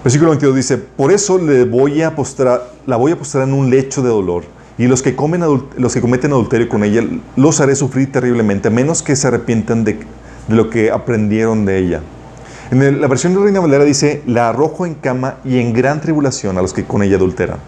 versículo 0.03 0.31
22 0.31 0.55
dice, 0.55 0.77
por 0.77 1.11
eso 1.11 1.37
le 1.37 1.65
voy 1.65 2.01
a 2.01 2.15
postrar, 2.15 2.69
la 2.85 2.95
voy 2.95 3.11
a 3.11 3.17
postrar 3.17 3.47
en 3.47 3.53
un 3.53 3.69
lecho 3.69 4.01
de 4.01 4.09
dolor, 4.09 4.43
y 4.77 4.87
los 4.87 5.01
que, 5.01 5.15
comen 5.15 5.43
los 5.77 5.93
que 5.93 6.01
cometen 6.01 6.31
adulterio 6.31 6.67
con 6.67 6.83
ella, 6.83 7.03
los 7.35 7.61
haré 7.61 7.75
sufrir 7.75 8.11
terriblemente, 8.11 8.69
menos 8.69 9.03
que 9.03 9.15
se 9.15 9.27
arrepientan 9.27 9.83
de, 9.83 9.99
de 10.47 10.55
lo 10.55 10.69
que 10.69 10.89
aprendieron 10.91 11.65
de 11.65 11.77
ella. 11.77 12.01
En 12.71 13.01
la 13.01 13.07
versión 13.07 13.35
de 13.35 13.39
Reina 13.39 13.59
Valera 13.59 13.83
dice, 13.83 14.23
la 14.25 14.49
arrojo 14.49 14.85
en 14.85 14.95
cama 14.95 15.37
y 15.45 15.59
en 15.59 15.73
gran 15.73 16.01
tribulación 16.01 16.57
a 16.57 16.61
los 16.61 16.73
que 16.73 16.85
con 16.85 17.03
ella 17.03 17.17
adulteran. 17.17 17.59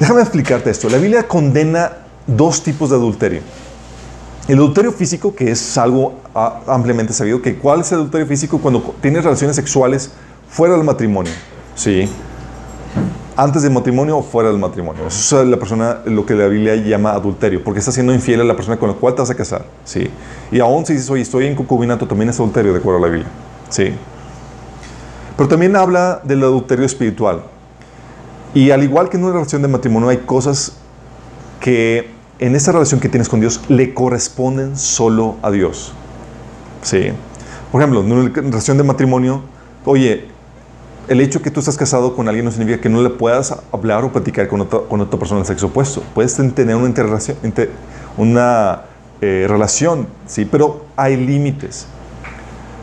Déjame 0.00 0.22
explicarte 0.22 0.70
esto. 0.70 0.88
La 0.88 0.98
Biblia 0.98 1.28
condena 1.28 1.92
dos 2.26 2.62
tipos 2.62 2.90
de 2.90 2.96
adulterio. 2.96 3.42
El 4.48 4.56
adulterio 4.56 4.90
físico, 4.90 5.34
que 5.34 5.52
es 5.52 5.78
algo 5.78 6.14
ah, 6.34 6.60
ampliamente 6.66 7.12
sabido, 7.12 7.40
que 7.40 7.56
cuál 7.56 7.82
es 7.82 7.92
el 7.92 7.98
adulterio 7.98 8.26
físico 8.26 8.58
cuando 8.58 8.94
tienes 9.00 9.22
relaciones 9.22 9.54
sexuales 9.54 10.10
fuera 10.48 10.74
del 10.74 10.82
matrimonio. 10.82 11.32
Sí. 11.76 12.08
Antes 13.40 13.62
del 13.62 13.72
matrimonio 13.72 14.18
o 14.18 14.22
fuera 14.22 14.50
del 14.50 14.58
matrimonio. 14.58 15.06
Eso 15.06 15.40
es 15.40 15.48
la 15.48 15.56
persona, 15.56 16.00
lo 16.04 16.26
que 16.26 16.34
la 16.34 16.46
Biblia 16.46 16.76
llama 16.76 17.12
adulterio, 17.12 17.64
porque 17.64 17.78
está 17.78 17.90
siendo 17.90 18.12
infiel 18.12 18.42
a 18.42 18.44
la 18.44 18.54
persona 18.54 18.76
con 18.76 18.90
la 18.90 18.94
cual 18.94 19.14
te 19.14 19.22
vas 19.22 19.30
a 19.30 19.34
casar. 19.34 19.64
Sí. 19.82 20.10
Y 20.52 20.60
aún 20.60 20.84
si 20.84 20.92
dices, 20.92 21.08
oye, 21.08 21.22
estoy 21.22 21.46
en 21.46 21.54
concubinato, 21.54 22.06
también 22.06 22.28
es 22.28 22.38
adulterio, 22.38 22.74
de 22.74 22.80
acuerdo 22.80 22.98
a 22.98 23.00
la 23.00 23.08
Biblia. 23.08 23.30
Sí. 23.70 23.94
Pero 25.38 25.48
también 25.48 25.74
habla 25.74 26.20
del 26.22 26.42
adulterio 26.42 26.84
espiritual. 26.84 27.40
Y 28.52 28.72
al 28.72 28.82
igual 28.82 29.08
que 29.08 29.16
en 29.16 29.24
una 29.24 29.32
relación 29.32 29.62
de 29.62 29.68
matrimonio 29.68 30.10
hay 30.10 30.18
cosas 30.18 30.76
que 31.60 32.10
en 32.40 32.54
esa 32.54 32.72
relación 32.72 33.00
que 33.00 33.08
tienes 33.08 33.30
con 33.30 33.40
Dios 33.40 33.62
le 33.68 33.94
corresponden 33.94 34.76
solo 34.76 35.36
a 35.40 35.50
Dios. 35.50 35.94
Sí. 36.82 37.12
Por 37.72 37.80
ejemplo, 37.80 38.02
en 38.02 38.12
una 38.12 38.30
relación 38.34 38.76
de 38.76 38.82
matrimonio, 38.82 39.40
oye, 39.86 40.28
el 41.10 41.20
hecho 41.20 41.42
que 41.42 41.50
tú 41.50 41.58
estás 41.58 41.76
casado 41.76 42.14
con 42.14 42.28
alguien 42.28 42.44
no 42.44 42.52
significa 42.52 42.80
que 42.80 42.88
no 42.88 43.02
le 43.02 43.10
puedas 43.10 43.52
hablar 43.72 44.04
o 44.04 44.12
platicar 44.12 44.46
con 44.46 44.60
otra, 44.60 45.18
persona 45.18 45.40
del 45.40 45.46
sexo 45.46 45.66
opuesto. 45.66 46.04
Puedes 46.14 46.36
tener 46.54 46.76
una, 46.76 46.86
interrelación, 46.86 47.36
una 48.16 48.82
eh, 49.20 49.46
relación, 49.48 50.06
sí, 50.26 50.44
pero 50.44 50.84
hay 50.94 51.16
límites. 51.16 51.88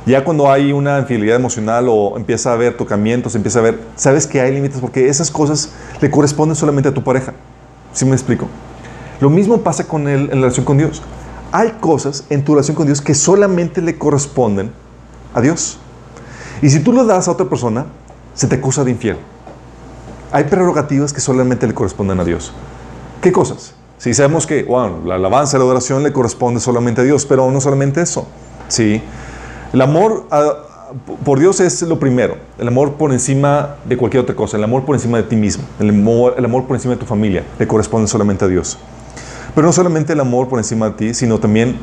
Ya 0.06 0.26
cuando 0.26 0.52
hay 0.52 0.74
una 0.74 1.00
infidelidad 1.00 1.38
emocional 1.38 1.88
o 1.88 2.18
empieza 2.18 2.50
a 2.50 2.54
haber 2.54 2.76
tocamientos, 2.76 3.34
empieza 3.34 3.60
a 3.60 3.62
ver, 3.62 3.80
sabes 3.96 4.28
que 4.28 4.42
hay 4.42 4.54
límites 4.54 4.82
porque 4.82 5.08
esas 5.08 5.32
cosas 5.32 5.72
le 6.02 6.12
corresponden 6.12 6.58
solamente 6.58 6.90
a 6.90 6.94
tu 6.94 7.06
pareja. 7.06 7.32
¿Sí 7.94 8.04
me 8.04 8.12
explico? 8.12 8.50
Lo 9.22 9.30
mismo 9.30 9.60
pasa 9.62 9.88
con 9.88 10.04
la 10.04 10.18
relación 10.18 10.66
con 10.66 10.78
Dios. 10.78 11.02
Hay 11.54 11.78
cosas 11.80 12.26
en 12.30 12.44
tu 12.44 12.56
relación 12.56 12.76
con 12.76 12.88
Dios 12.88 13.00
que 13.00 13.16
solamente 13.16 13.82
le 13.82 13.98
corresponden 13.98 14.74
a 15.34 15.40
Dios. 15.40 15.80
Y 16.62 16.70
si 16.70 16.82
tú 16.82 16.92
lo 16.92 17.06
das 17.06 17.30
a 17.30 17.32
otra 17.32 17.48
persona, 17.48 17.86
se 18.38 18.48
te 18.48 18.56
acusa 18.56 18.86
de 18.86 18.92
infiel. 18.92 19.18
Hay 20.32 20.46
prerrogativas 20.46 21.12
que 21.12 21.20
solamente 21.20 21.68
le 21.68 21.74
corresponden 21.74 22.20
a 22.20 22.24
Dios. 22.24 22.54
¿Qué 23.20 23.32
cosas? 23.32 23.74
Si 23.98 24.14
sabemos 24.14 24.46
que, 24.46 24.64
bueno, 24.64 25.00
la 25.06 25.16
alabanza, 25.16 25.58
la 25.58 25.64
adoración 25.64 26.04
le 26.04 26.14
corresponde 26.14 26.60
solamente 26.60 27.02
a 27.02 27.04
Dios, 27.04 27.26
pero 27.26 27.50
no 27.50 27.60
solamente 27.60 28.00
eso. 28.00 28.28
Sí. 28.68 29.02
El 29.74 29.82
amor 29.82 30.28
por 31.26 31.40
Dios 31.40 31.60
es 31.60 31.82
lo 31.82 32.00
primero. 32.00 32.38
El 32.60 32.68
amor 32.68 32.94
por 32.94 33.12
encima 33.12 33.78
de 33.86 33.98
cualquier 33.98 34.22
otra 34.22 34.36
cosa. 34.36 34.56
El 34.58 34.64
amor 34.64 34.86
por 34.86 34.96
encima 34.96 35.18
de 35.18 35.24
ti 35.24 35.36
mismo. 35.36 35.64
El 35.80 35.90
amor, 35.90 36.68
por 36.68 36.76
encima 36.76 36.94
de 36.94 37.00
tu 37.00 37.08
familia. 37.08 37.44
Le 37.58 37.68
corresponde 37.68 38.08
solamente 38.08 38.46
a 38.46 38.48
Dios. 38.48 38.78
Pero 39.56 39.66
no 39.66 39.74
solamente 39.74 40.14
el 40.14 40.20
amor 40.20 40.48
por 40.48 40.60
encima 40.60 40.90
de 40.90 40.96
ti, 40.96 41.14
sino 41.16 41.40
también 41.40 41.78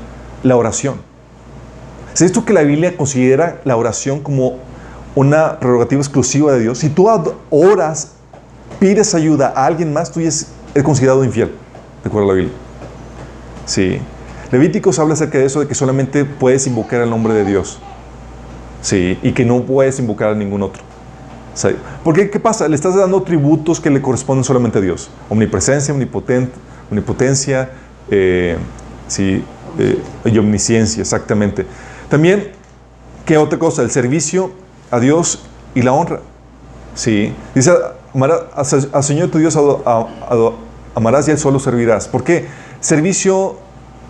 la 0.44 0.56
oración. 0.56 1.00
¿Es 2.14 2.22
esto 2.22 2.44
que 2.44 2.52
la 2.52 2.62
Biblia 2.62 2.96
considera 2.96 3.60
la 3.64 3.76
oración 3.76 4.20
como 4.20 4.58
una 5.14 5.58
prerrogativa 5.58 6.00
exclusiva 6.00 6.52
de 6.52 6.60
Dios? 6.60 6.78
Si 6.78 6.88
tú 6.88 7.08
oras, 7.50 8.12
pides 8.78 9.14
ayuda 9.14 9.52
a 9.54 9.66
alguien 9.66 9.92
más, 9.92 10.10
tú 10.12 10.20
ya 10.20 10.28
es 10.28 10.48
considerado 10.82 11.24
infiel. 11.24 11.52
¿De 12.02 12.08
acuerdo 12.08 12.30
a 12.30 12.32
la 12.32 12.36
Biblia? 12.40 12.56
Sí. 13.66 13.98
Levíticos 14.50 14.98
habla 14.98 15.14
acerca 15.14 15.38
de 15.38 15.46
eso, 15.46 15.60
de 15.60 15.66
que 15.66 15.74
solamente 15.74 16.24
puedes 16.24 16.66
invocar 16.66 17.00
el 17.00 17.10
nombre 17.10 17.34
de 17.34 17.44
Dios. 17.44 17.78
Sí, 18.82 19.18
y 19.22 19.32
que 19.32 19.44
no 19.44 19.62
puedes 19.62 19.98
invocar 19.98 20.28
a 20.28 20.34
ningún 20.34 20.62
otro. 20.62 20.82
Porque, 22.02 22.30
¿qué 22.30 22.40
pasa? 22.40 22.68
Le 22.68 22.74
estás 22.74 22.96
dando 22.96 23.22
tributos 23.22 23.80
que 23.80 23.90
le 23.90 24.02
corresponden 24.02 24.44
solamente 24.44 24.78
a 24.78 24.80
Dios. 24.80 25.10
Omnipresencia, 25.28 25.94
omnipotencia, 25.94 27.70
eh, 28.10 28.56
sí, 29.06 29.42
eh, 29.78 29.98
y 30.24 30.38
omnisciencia, 30.38 31.00
exactamente. 31.00 31.64
También, 32.08 32.50
¿qué 33.24 33.38
otra 33.38 33.58
cosa? 33.58 33.82
El 33.82 33.90
servicio 33.90 34.52
a 34.90 35.00
Dios 35.00 35.40
y 35.74 35.82
la 35.82 35.92
honra. 35.92 36.20
Sí. 36.94 37.32
Dice, 37.54 37.72
al 38.92 39.04
Señor 39.04 39.30
tu 39.30 39.38
Dios 39.38 39.58
amarás 40.94 41.28
y 41.28 41.32
Él 41.32 41.38
solo 41.38 41.58
servirás. 41.58 42.08
¿Por 42.08 42.24
qué? 42.24 42.46
Servicio 42.80 43.56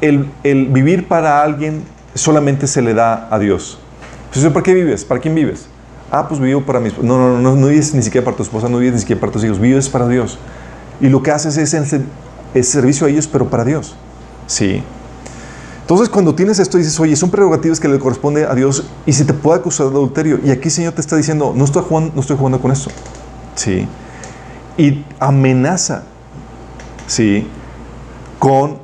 el, 0.00 0.30
el 0.42 0.66
vivir 0.66 1.08
para 1.08 1.42
alguien 1.42 1.84
solamente 2.14 2.66
se 2.66 2.82
le 2.82 2.94
da 2.94 3.28
a 3.30 3.38
Dios. 3.38 3.78
Entonces, 4.26 4.52
¿para 4.52 4.62
qué 4.62 4.74
vives? 4.74 5.04
¿Para 5.04 5.20
quién 5.20 5.34
vives? 5.34 5.66
Ah, 6.10 6.28
pues 6.28 6.40
vivo 6.40 6.60
para 6.60 6.80
mis... 6.80 6.96
No, 6.98 7.18
no, 7.18 7.38
no, 7.40 7.56
no 7.56 7.66
vives 7.66 7.94
ni 7.94 8.02
siquiera 8.02 8.24
para 8.24 8.36
tu 8.36 8.42
esposa, 8.42 8.68
no 8.68 8.78
vives 8.78 8.94
ni 8.94 9.00
siquiera 9.00 9.20
para 9.20 9.32
tus 9.32 9.44
hijos, 9.44 9.58
vives 9.58 9.88
para 9.88 10.08
Dios. 10.08 10.38
Y 11.00 11.08
lo 11.08 11.22
que 11.22 11.30
haces 11.30 11.56
es 11.56 11.74
el, 11.74 12.64
servicio 12.64 13.06
a 13.06 13.10
ellos, 13.10 13.26
pero 13.26 13.48
para 13.48 13.64
Dios. 13.64 13.96
Sí. 14.46 14.82
Entonces, 15.84 16.08
cuando 16.08 16.34
tienes 16.34 16.58
esto, 16.60 16.78
dices, 16.78 16.98
oye, 16.98 17.14
son 17.14 17.28
prerrogativas 17.28 17.78
que 17.78 17.88
le 17.88 17.98
corresponde 17.98 18.46
a 18.46 18.54
Dios 18.54 18.86
y 19.04 19.12
se 19.12 19.26
te 19.26 19.34
puede 19.34 19.58
acusar 19.58 19.88
de 19.88 19.92
adulterio. 19.92 20.40
Y 20.42 20.50
aquí 20.50 20.68
el 20.68 20.70
Señor 20.70 20.94
te 20.94 21.02
está 21.02 21.14
diciendo, 21.14 21.52
no 21.54 21.62
estoy 21.62 21.82
jugando, 21.86 22.12
no 22.14 22.22
estoy 22.22 22.38
jugando 22.38 22.58
con 22.58 22.72
esto. 22.72 22.90
Sí. 23.54 23.86
Y 24.78 25.04
amenaza, 25.20 26.04
sí, 27.06 27.46
con 28.38 28.78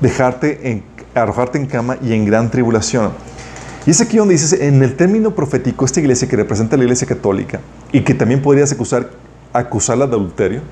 dejarte 0.00 0.70
en, 0.70 0.82
arrojarte 1.14 1.58
en 1.58 1.66
cama 1.66 1.98
y 2.00 2.14
en 2.14 2.24
gran 2.24 2.50
tribulación. 2.50 3.12
Y 3.84 3.90
es 3.90 4.00
aquí 4.00 4.16
donde 4.16 4.32
dices, 4.32 4.54
en 4.54 4.82
el 4.82 4.96
término 4.96 5.34
profético, 5.34 5.84
esta 5.84 6.00
iglesia 6.00 6.26
que 6.26 6.36
representa 6.36 6.76
a 6.76 6.78
la 6.78 6.84
iglesia 6.84 7.06
católica 7.06 7.60
y 7.92 8.00
que 8.00 8.14
también 8.14 8.40
podrías 8.40 8.72
acusar, 8.72 9.10
acusarla 9.52 10.06
de 10.06 10.14
adulterio, 10.14 10.62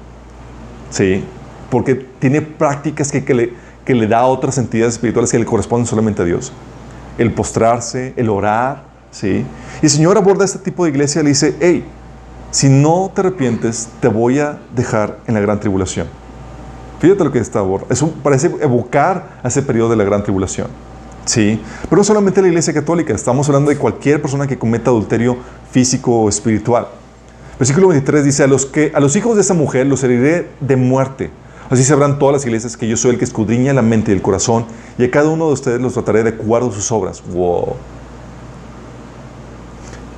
¿sí? 0.89 1.23
Porque 1.69 1.95
tiene 1.95 2.41
prácticas 2.41 3.13
que, 3.13 3.23
que, 3.23 3.35
le, 3.35 3.53
que 3.85 3.95
le 3.95 4.07
da 4.07 4.21
a 4.21 4.27
otras 4.27 4.59
entidades 4.59 4.95
espirituales 4.95 5.31
que 5.31 5.39
le 5.39 5.45
corresponden 5.45 5.87
solamente 5.87 6.23
a 6.23 6.25
Dios. 6.25 6.53
El 7.19 7.33
postrarse, 7.33 8.15
el 8.17 8.29
orar, 8.29 8.85
¿sí? 9.11 9.45
Y 9.81 9.85
el 9.87 9.91
Señor 9.91 10.17
aborda 10.17 10.45
este 10.45 10.59
tipo 10.59 10.85
de 10.85 10.91
iglesia 10.91 11.21
y 11.21 11.25
le 11.25 11.31
dice, 11.31 11.57
hey, 11.61 11.85
si 12.51 12.69
no 12.69 13.11
te 13.15 13.23
arrepientes, 13.23 13.89
te 14.01 14.09
voy 14.09 14.39
a 14.39 14.59
dejar 14.75 15.19
en 15.27 15.35
la 15.35 15.41
gran 15.41 15.59
tribulación. 15.59 16.07
Fíjate 17.01 17.25
lo 17.25 17.33
que 17.33 17.39
está 17.39 17.59
aborda. 17.59 17.87
Parece 18.23 18.47
evocar 18.61 19.41
ese 19.43 19.63
periodo 19.63 19.91
de 19.91 19.97
la 19.97 20.05
gran 20.05 20.23
tribulación. 20.23 20.69
Sí, 21.25 21.61
pero 21.89 21.97
no 21.97 22.05
solamente 22.05 22.43
la 22.43 22.49
iglesia 22.49 22.75
católica, 22.75 23.15
estamos 23.15 23.49
hablando 23.49 23.71
de 23.71 23.79
cualquier 23.79 24.21
persona 24.21 24.47
que 24.47 24.59
cometa 24.59 24.91
adulterio 24.91 25.37
físico 25.71 26.23
o 26.23 26.29
espiritual. 26.29 26.89
Versículo 27.59 27.89
23 27.89 28.25
dice, 28.25 28.43
a 28.43 28.47
los, 28.47 28.67
que, 28.67 28.93
a 28.95 29.01
los 29.01 29.15
hijos 29.15 29.37
de 29.37 29.43
esa 29.43 29.55
mujer 29.55 29.87
los 29.87 30.03
heriré 30.03 30.49
de 30.61 30.77
muerte. 30.77 31.31
Así 31.73 31.85
sabrán 31.85 32.19
todas 32.19 32.35
las 32.35 32.45
iglesias 32.45 32.77
que 32.77 32.87
yo 32.87 32.99
soy 32.99 33.13
el 33.13 33.19
que 33.19 33.25
escudriña 33.25 33.73
la 33.73 33.81
mente 33.81 34.13
y 34.13 34.15
el 34.15 34.21
corazón, 34.21 34.67
y 34.99 35.05
a 35.05 35.11
cada 35.11 35.31
uno 35.31 35.47
de 35.47 35.55
ustedes 35.55 35.81
los 35.81 35.95
trataré 35.95 36.23
de 36.23 36.29
acuerdo 36.29 36.69
a 36.69 36.73
sus 36.73 36.93
obras. 36.93 37.23
Wow. 37.33 37.77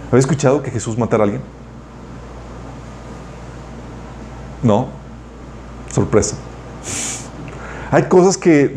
¿Habéis 0.08 0.25
escuchado 0.25 0.64
que 0.64 0.73
Jesús 0.73 0.99
matara 0.99 1.23
a 1.23 1.25
alguien? 1.26 1.42
No. 4.64 4.88
Sorpresa. 5.92 6.34
Hay 7.92 8.02
cosas 8.08 8.37
que... 8.37 8.75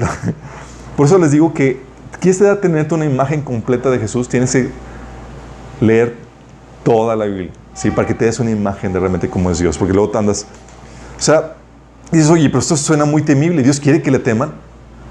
Por 0.95 1.07
eso 1.07 1.17
les 1.17 1.31
digo 1.31 1.55
que 1.55 1.81
quieres 2.19 2.61
tenerte 2.61 2.93
una 2.93 3.05
imagen 3.05 3.41
completa 3.41 3.89
de 3.89 3.97
Jesús, 3.97 4.29
tienes 4.29 4.51
que 4.51 4.69
leer 5.81 6.15
toda 6.83 7.15
la 7.15 7.25
Biblia, 7.25 7.49
¿sí? 7.73 7.89
Para 7.89 8.07
que 8.07 8.13
te 8.13 8.25
des 8.25 8.39
una 8.39 8.51
imagen 8.51 8.93
de 8.93 8.99
realmente 8.99 9.31
cómo 9.31 9.49
es 9.49 9.57
Dios, 9.57 9.79
porque 9.79 9.95
luego 9.95 10.11
te 10.11 10.19
andas, 10.19 10.45
o 11.17 11.21
sea, 11.21 11.55
dices, 12.11 12.29
oye, 12.29 12.49
pero 12.49 12.59
esto 12.59 12.77
suena 12.77 13.05
muy 13.05 13.21
temible, 13.21 13.63
Dios 13.63 13.79
quiere 13.79 14.01
que 14.01 14.11
le 14.11 14.19
teman. 14.19 14.51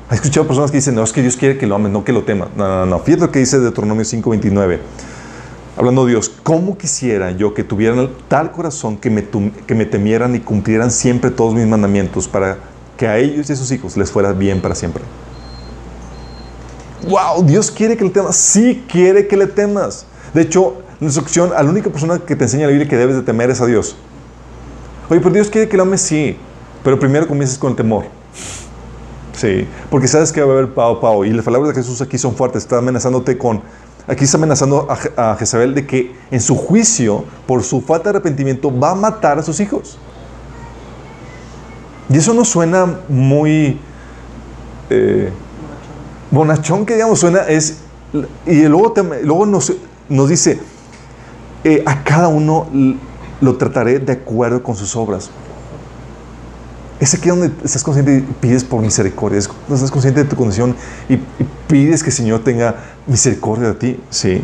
¿Has 0.08 0.16
escuchado 0.16 0.46
personas 0.46 0.70
que 0.70 0.76
dicen, 0.76 0.94
no, 0.94 1.02
es 1.02 1.12
que 1.12 1.20
Dios 1.20 1.36
quiere 1.36 1.58
que 1.58 1.66
lo 1.66 1.74
amen, 1.74 1.92
no 1.92 2.04
que 2.04 2.12
lo 2.12 2.22
teman? 2.22 2.48
No, 2.56 2.68
no, 2.68 2.86
no. 2.86 2.98
Fíjate 3.00 3.26
lo 3.26 3.32
que 3.32 3.40
dice 3.40 3.58
Deuteronomio 3.58 4.04
5:29. 4.04 4.78
Hablando 5.76 6.06
de 6.06 6.12
Dios, 6.12 6.32
¿cómo 6.42 6.78
quisiera 6.78 7.32
yo 7.32 7.52
que 7.52 7.62
tuvieran 7.64 8.08
tal 8.28 8.52
corazón 8.52 8.96
que 8.96 9.10
me, 9.10 9.26
que 9.66 9.74
me 9.74 9.84
temieran 9.84 10.34
y 10.34 10.40
cumplieran 10.40 10.90
siempre 10.90 11.30
todos 11.30 11.54
mis 11.54 11.66
mandamientos 11.66 12.28
para 12.28 12.58
que 12.96 13.06
a 13.06 13.18
ellos 13.18 13.50
y 13.50 13.52
a 13.52 13.56
sus 13.56 13.70
hijos 13.72 13.96
les 13.96 14.10
fuera 14.10 14.32
bien 14.32 14.62
para 14.62 14.74
siempre? 14.74 15.02
wow, 17.06 17.42
Dios 17.42 17.70
quiere 17.70 17.96
que 17.96 18.04
le 18.04 18.10
temas. 18.10 18.36
Sí 18.36 18.84
quiere 18.88 19.26
que 19.26 19.36
le 19.36 19.46
temas. 19.46 20.06
De 20.34 20.42
hecho, 20.42 20.82
en 21.00 21.06
instrucción, 21.06 21.52
a 21.56 21.62
la 21.62 21.70
única 21.70 21.90
persona 21.90 22.18
que 22.18 22.36
te 22.36 22.44
enseña 22.44 22.66
la 22.66 22.72
Biblia 22.72 22.88
que 22.88 22.96
debes 22.96 23.16
de 23.16 23.22
temer 23.22 23.50
es 23.50 23.60
a 23.60 23.66
Dios. 23.66 23.96
Oye, 25.08 25.20
pero 25.20 25.32
Dios 25.32 25.48
quiere 25.48 25.68
que 25.68 25.76
lo 25.76 25.84
ames, 25.84 26.00
sí. 26.00 26.36
Pero 26.86 27.00
primero 27.00 27.26
comiences 27.26 27.58
con 27.58 27.70
el 27.72 27.76
temor. 27.76 28.04
Sí, 29.32 29.66
porque 29.90 30.06
sabes 30.06 30.30
que 30.30 30.40
va 30.40 30.52
a 30.52 30.56
haber 30.56 30.72
pao, 30.72 31.00
pao. 31.00 31.24
Y 31.24 31.32
las 31.32 31.44
palabras 31.44 31.74
de 31.74 31.82
Jesús 31.82 32.00
aquí 32.00 32.16
son 32.16 32.36
fuertes. 32.36 32.62
Está 32.62 32.78
amenazándote 32.78 33.36
con. 33.36 33.60
Aquí 34.06 34.22
está 34.22 34.36
amenazando 34.36 34.86
a, 34.88 35.32
a 35.32 35.34
Jezabel 35.34 35.74
de 35.74 35.84
que 35.84 36.14
en 36.30 36.40
su 36.40 36.54
juicio, 36.54 37.24
por 37.44 37.64
su 37.64 37.80
falta 37.80 38.04
de 38.04 38.10
arrepentimiento, 38.10 38.70
va 38.70 38.92
a 38.92 38.94
matar 38.94 39.36
a 39.36 39.42
sus 39.42 39.58
hijos. 39.58 39.98
Y 42.08 42.18
eso 42.18 42.32
no 42.34 42.44
suena 42.44 43.00
muy. 43.08 43.80
Eh, 44.88 45.32
bonachón 46.30 46.86
que 46.86 46.94
digamos 46.94 47.18
suena 47.18 47.40
es, 47.48 47.78
y 48.46 48.62
luego, 48.62 48.94
luego 49.24 49.44
nos, 49.44 49.72
nos 50.08 50.28
dice, 50.28 50.60
eh, 51.64 51.82
a 51.84 52.04
cada 52.04 52.28
uno 52.28 52.68
lo 53.40 53.56
trataré 53.56 53.98
de 53.98 54.12
acuerdo 54.12 54.62
con 54.62 54.76
sus 54.76 54.94
obras. 54.94 55.32
Es 56.98 57.12
aquí 57.14 57.28
donde 57.28 57.50
estás 57.62 57.82
consciente 57.82 58.18
y 58.18 58.20
pides 58.40 58.64
por 58.64 58.80
misericordia, 58.80 59.38
estás 59.38 59.90
consciente 59.90 60.24
de 60.24 60.30
tu 60.30 60.36
condición 60.36 60.74
y, 61.08 61.18
pides 61.66 62.02
que 62.02 62.10
el 62.10 62.16
Señor 62.16 62.44
tenga 62.44 62.76
misericordia 63.06 63.68
de 63.68 63.74
ti. 63.74 64.00
Sí. 64.08 64.42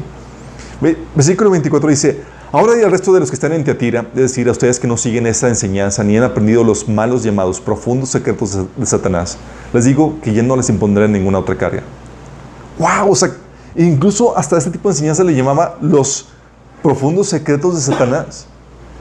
Versículo 1.15 1.51
24 1.51 1.89
dice, 1.89 2.21
ahora 2.51 2.77
y 2.79 2.83
al 2.83 2.91
resto 2.91 3.13
de 3.15 3.21
los 3.21 3.31
que 3.31 3.37
están 3.37 3.53
en 3.53 3.63
Teatira, 3.63 4.07
es 4.15 4.21
decir, 4.21 4.49
a 4.49 4.51
ustedes 4.51 4.81
que 4.81 4.89
no 4.89 4.97
siguen 4.97 5.27
esa 5.27 5.49
enseñanza 5.49 6.03
ni 6.03 6.19
han 6.19 6.25
aprendido 6.25 6.65
los 6.65 6.89
malos 6.89 7.23
llamados 7.23 7.61
profundos 7.61 8.11
secretos 8.11 8.59
de 8.77 8.87
Satanás, 8.87 9.39
les 9.73 9.85
digo 9.85 10.19
que 10.21 10.35
ya 10.35 10.43
no 10.43 10.57
les 10.57 10.69
impondré 10.69 11.09
ninguna 11.09 11.39
otra 11.39 11.57
carga. 11.57 11.85
¡Wow! 12.79 13.13
O 13.13 13.15
sea, 13.15 13.31
incluso 13.77 14.37
hasta 14.37 14.59
este 14.59 14.71
tipo 14.71 14.89
de 14.89 14.95
enseñanza 14.95 15.25
le 15.25 15.35
llamaba 15.35 15.79
los 15.81 16.29
profundos 16.83 17.29
secretos 17.29 17.77
de 17.77 17.81
Satanás. 17.81 18.47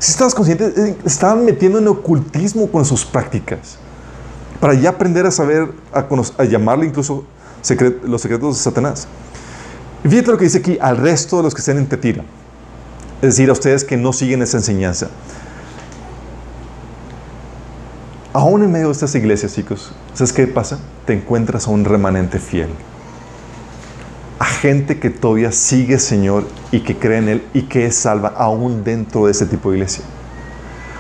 Si 0.02 0.10
estabas 0.10 0.34
consciente, 0.34 0.74
eh, 0.76 0.98
estaban 1.06 1.46
metiendo 1.46 1.78
en 1.78 1.88
ocultismo 1.88 2.72
con 2.72 2.84
sus 2.86 3.06
prácticas. 3.06 3.78
Para 4.60 4.74
ya 4.74 4.90
aprender 4.90 5.28
a 5.28 5.32
saber, 5.32 5.74
a, 5.94 6.44
llamarle 6.44 6.88
incluso 6.88 7.24
los 8.04 8.20
secretos 8.20 8.58
de 8.58 8.64
Satanás. 8.64 9.08
Y 10.04 10.10
fíjate 10.10 10.32
lo 10.32 10.40
que 10.40 10.46
dice 10.46 10.58
aquí 10.58 10.80
al 10.82 10.98
resto 10.98 11.38
de 11.38 11.44
los 11.44 11.54
que 11.54 11.60
estén 11.60 11.78
en 11.78 11.86
Tetira. 11.86 12.24
Es 13.22 13.36
decir, 13.36 13.48
a 13.50 13.54
ustedes 13.54 13.84
que 13.84 13.96
no 13.96 14.12
siguen 14.12 14.42
esa 14.42 14.58
enseñanza. 14.58 15.10
Aún 18.34 18.64
en 18.64 18.72
medio 18.72 18.88
de 18.88 18.94
estas 18.94 19.14
iglesias, 19.14 19.54
chicos, 19.54 19.94
¿sabes 20.16 20.34
qué 20.34 20.48
pasa? 20.48 20.80
Te 21.06 21.14
encuentras 21.14 21.68
a 21.68 21.70
un 21.70 21.86
remanente 21.86 22.40
fiel. 22.40 22.70
A 24.42 24.46
gente 24.46 24.98
que 24.98 25.12
todavía 25.12 25.52
sigue 25.52 26.00
Señor 26.00 26.46
y 26.72 26.80
que 26.80 26.98
cree 26.98 27.20
en 27.20 27.30
Él 27.30 27.44
y 27.54 27.62
que 27.62 27.86
es 27.86 27.96
salva 27.96 28.30
aún 28.30 28.84
dentro 28.84 29.28
de 29.28 29.34
ese 29.34 29.46
tipo 29.46 29.70
de 29.70 29.78
iglesia. 29.78 30.04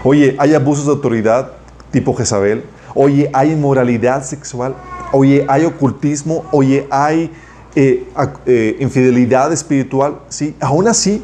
Oye, 0.03 0.35
hay 0.37 0.53
abusos 0.53 0.85
de 0.85 0.91
autoridad 0.91 1.53
tipo 1.89 2.13
Jezabel. 2.13 2.63
Oye, 2.93 3.31
hay 3.33 3.53
inmoralidad 3.53 4.23
sexual. 4.23 4.75
Oye, 5.11 5.43
hay 5.49 5.65
ocultismo. 5.65 6.45
Oye, 6.51 6.85
hay 6.91 7.31
eh, 7.73 8.07
eh, 8.45 8.77
infidelidad 8.79 9.51
espiritual. 9.51 10.19
Sí, 10.29 10.55
aún 10.59 10.87
así, 10.87 11.23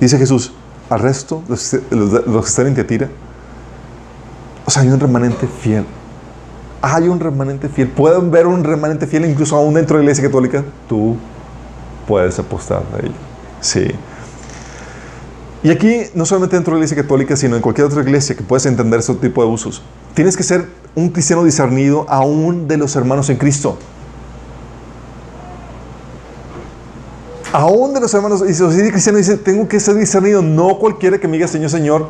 dice 0.00 0.16
Jesús, 0.16 0.54
al 0.88 1.00
resto, 1.00 1.42
los, 1.46 1.76
los 1.90 2.42
que 2.42 2.48
están 2.48 2.68
en 2.68 2.74
Teatira, 2.74 3.10
o 4.64 4.70
sea, 4.70 4.80
hay 4.80 4.88
un 4.88 4.98
remanente 4.98 5.46
fiel. 5.46 5.84
Hay 6.80 7.06
un 7.06 7.20
remanente 7.20 7.68
fiel. 7.68 7.88
Pueden 7.88 8.30
ver 8.30 8.46
un 8.46 8.64
remanente 8.64 9.06
fiel 9.06 9.26
incluso 9.26 9.56
aún 9.56 9.74
dentro 9.74 9.98
de 9.98 10.04
la 10.04 10.04
iglesia 10.04 10.24
católica. 10.24 10.64
Tú 10.88 11.18
puedes 12.10 12.36
apostar 12.40 12.82
a 12.92 12.98
ello. 12.98 13.14
Sí. 13.60 13.86
Y 15.62 15.70
aquí, 15.70 16.02
no 16.14 16.26
solamente 16.26 16.56
dentro 16.56 16.74
de 16.74 16.80
la 16.80 16.84
iglesia 16.84 17.00
católica, 17.00 17.36
sino 17.36 17.54
en 17.54 17.62
cualquier 17.62 17.86
otra 17.86 18.02
iglesia 18.02 18.34
que 18.34 18.42
puedas 18.42 18.66
entender 18.66 18.98
ese 18.98 19.14
tipo 19.14 19.44
de 19.44 19.48
usos, 19.48 19.80
tienes 20.14 20.36
que 20.36 20.42
ser 20.42 20.66
un 20.96 21.10
cristiano 21.10 21.44
discernido 21.44 22.04
aún 22.08 22.66
de 22.66 22.78
los 22.78 22.96
hermanos 22.96 23.30
en 23.30 23.36
Cristo. 23.36 23.78
Aún 27.52 27.94
de 27.94 28.00
los 28.00 28.12
hermanos, 28.12 28.42
y 28.48 28.54
si 28.54 28.64
el 28.64 28.90
cristiano 28.90 29.18
dice, 29.18 29.36
tengo 29.36 29.68
que 29.68 29.78
ser 29.78 29.94
discernido, 29.94 30.42
no 30.42 30.80
cualquiera 30.80 31.18
que 31.18 31.28
me 31.28 31.34
diga 31.34 31.46
Señor, 31.46 31.70
Señor, 31.70 32.08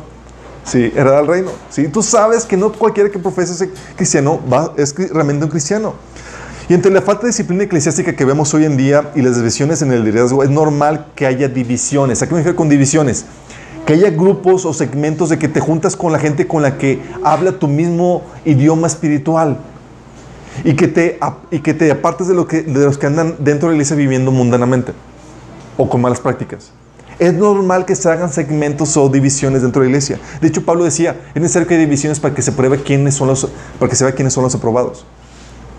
Sí, 0.63 0.91
era 0.95 1.19
el 1.19 1.27
reino. 1.27 1.49
Sí, 1.71 1.87
tú 1.87 2.03
sabes 2.03 2.45
que 2.45 2.55
no 2.55 2.71
cualquiera 2.71 3.09
que 3.09 3.17
profese 3.17 3.53
ese 3.53 3.71
cristiano 3.95 4.39
va, 4.51 4.73
es 4.77 4.93
realmente 5.11 5.45
un 5.45 5.49
cristiano. 5.49 5.95
Y 6.71 6.73
entre 6.73 6.89
la 6.89 7.01
falta 7.01 7.23
de 7.23 7.31
disciplina 7.31 7.65
eclesiástica 7.65 8.15
que 8.15 8.23
vemos 8.23 8.53
hoy 8.53 8.63
en 8.63 8.77
día 8.77 9.11
y 9.13 9.21
las 9.21 9.35
divisiones 9.35 9.81
en 9.81 9.91
el 9.91 10.05
liderazgo, 10.05 10.41
es 10.41 10.49
normal 10.49 11.07
que 11.15 11.25
haya 11.25 11.49
divisiones. 11.49 12.21
¿A 12.21 12.27
qué 12.27 12.33
me 12.33 12.39
refiero 12.39 12.55
con 12.55 12.69
divisiones? 12.69 13.25
Que 13.85 13.91
haya 13.91 14.09
grupos 14.09 14.63
o 14.63 14.73
segmentos 14.73 15.27
de 15.27 15.37
que 15.37 15.49
te 15.49 15.59
juntas 15.59 15.97
con 15.97 16.13
la 16.13 16.19
gente 16.19 16.47
con 16.47 16.61
la 16.61 16.77
que 16.77 17.01
habla 17.25 17.59
tu 17.59 17.67
mismo 17.67 18.21
idioma 18.45 18.87
espiritual. 18.87 19.57
Y 20.63 20.75
que 20.75 20.87
te, 20.87 21.19
y 21.51 21.59
que 21.59 21.73
te 21.73 21.91
apartes 21.91 22.29
de, 22.29 22.35
los 22.35 22.47
que 22.97 23.05
andan 23.05 23.35
dentro 23.39 23.67
de 23.67 23.73
la 23.73 23.75
iglesia 23.75 23.97
viviendo 23.97 24.31
mundanamente 24.31 24.93
o 25.75 25.89
con 25.89 25.99
malas 25.99 26.21
prácticas. 26.21 26.71
Es 27.19 27.33
normal 27.33 27.83
que 27.83 27.95
se 27.95 28.09
hagan 28.09 28.31
segmentos 28.31 28.95
o 28.95 29.09
divisiones 29.09 29.61
dentro 29.61 29.81
de 29.81 29.89
la 29.89 29.89
iglesia. 29.89 30.21
De 30.39 30.47
hecho, 30.47 30.63
Pablo 30.63 30.85
decía, 30.85 31.19
es 31.35 31.41
necesario 31.41 31.67
que 31.67 31.73
haya 31.73 31.83
divisiones 31.83 32.21
para 32.21 32.33
que 32.33 32.41
se 32.41 32.53
pruebe 32.53 32.81
quiénes 32.81 33.15
son 33.15 33.27
los, 33.27 33.45
para 33.77 33.89
que 33.89 33.97
se 33.97 34.05
vea 34.05 34.15
quiénes 34.15 34.31
son 34.31 34.45
los 34.45 34.55
aprobados. 34.55 35.05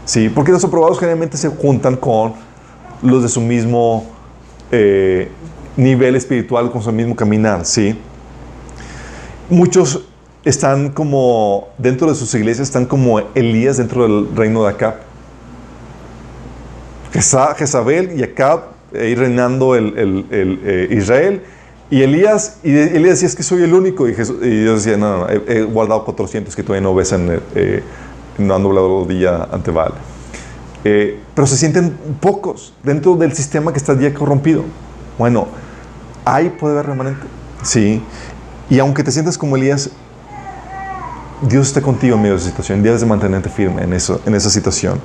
Sí, 0.04 0.28
porque 0.28 0.52
los 0.52 0.64
aprobados 0.64 0.98
generalmente 0.98 1.36
se 1.36 1.48
juntan 1.48 1.96
con 1.96 2.34
los 3.02 3.22
de 3.22 3.28
su 3.28 3.40
mismo 3.40 4.06
eh, 4.70 5.28
nivel 5.76 6.16
espiritual, 6.16 6.70
con 6.70 6.82
su 6.82 6.92
mismo 6.92 7.14
caminar, 7.14 7.64
¿sí? 7.64 7.96
Muchos 9.48 10.04
están 10.44 10.90
como, 10.90 11.68
dentro 11.78 12.08
de 12.08 12.14
sus 12.14 12.34
iglesias, 12.34 12.68
están 12.68 12.86
como 12.86 13.20
Elías 13.34 13.76
dentro 13.76 14.02
del 14.02 14.36
reino 14.36 14.64
de 14.64 14.70
Acab. 14.70 14.94
Jezabel 17.12 18.18
y 18.18 18.22
Acab 18.22 18.72
ahí 18.94 19.14
reinando 19.14 19.76
el, 19.76 20.26
eh, 20.30 20.88
Israel. 20.90 21.42
Y 21.90 22.02
Elías, 22.02 22.58
y 22.62 22.70
Elías 22.70 23.20
decía, 23.20 23.28
es 23.28 23.36
que 23.36 23.42
soy 23.42 23.62
el 23.62 23.74
único. 23.74 24.08
Y, 24.08 24.14
Jesús, 24.14 24.38
y 24.42 24.62
Dios 24.62 24.84
decía, 24.84 24.96
no, 24.96 25.18
no, 25.18 25.28
he, 25.28 25.62
guardado 25.62 26.04
400 26.04 26.56
que 26.56 26.62
todavía 26.62 26.82
no 26.82 26.94
besan, 26.94 27.40
eh, 27.54 27.82
no 28.38 28.54
han 28.54 28.62
doblado 28.62 28.88
rodilla 28.88 29.48
ante 29.50 29.70
Baal. 29.70 29.94
Eh, 30.84 31.20
pero 31.34 31.46
se 31.46 31.56
sienten 31.56 31.96
pocos 32.20 32.74
dentro 32.82 33.14
del 33.16 33.32
sistema 33.34 33.72
que 33.72 33.78
está 33.78 33.98
ya 33.98 34.12
corrompido. 34.12 34.64
Bueno, 35.18 35.46
ahí 36.24 36.48
puede 36.50 36.74
haber 36.74 36.86
remanente. 36.86 37.22
Sí. 37.62 38.02
Y 38.68 38.78
aunque 38.78 39.04
te 39.04 39.12
sientas 39.12 39.38
como 39.38 39.56
Elías, 39.56 39.90
Dios 41.42 41.68
está 41.68 41.82
contigo 41.82 42.16
en 42.16 42.22
medio 42.22 42.34
de 42.34 42.40
esa 42.40 42.50
situación. 42.50 42.82
Debes 42.82 43.00
de 43.00 43.06
mantenerte 43.06 43.48
firme 43.48 43.82
en, 43.82 43.92
eso, 43.92 44.20
en 44.26 44.34
esa 44.34 44.50
situación. 44.50 45.00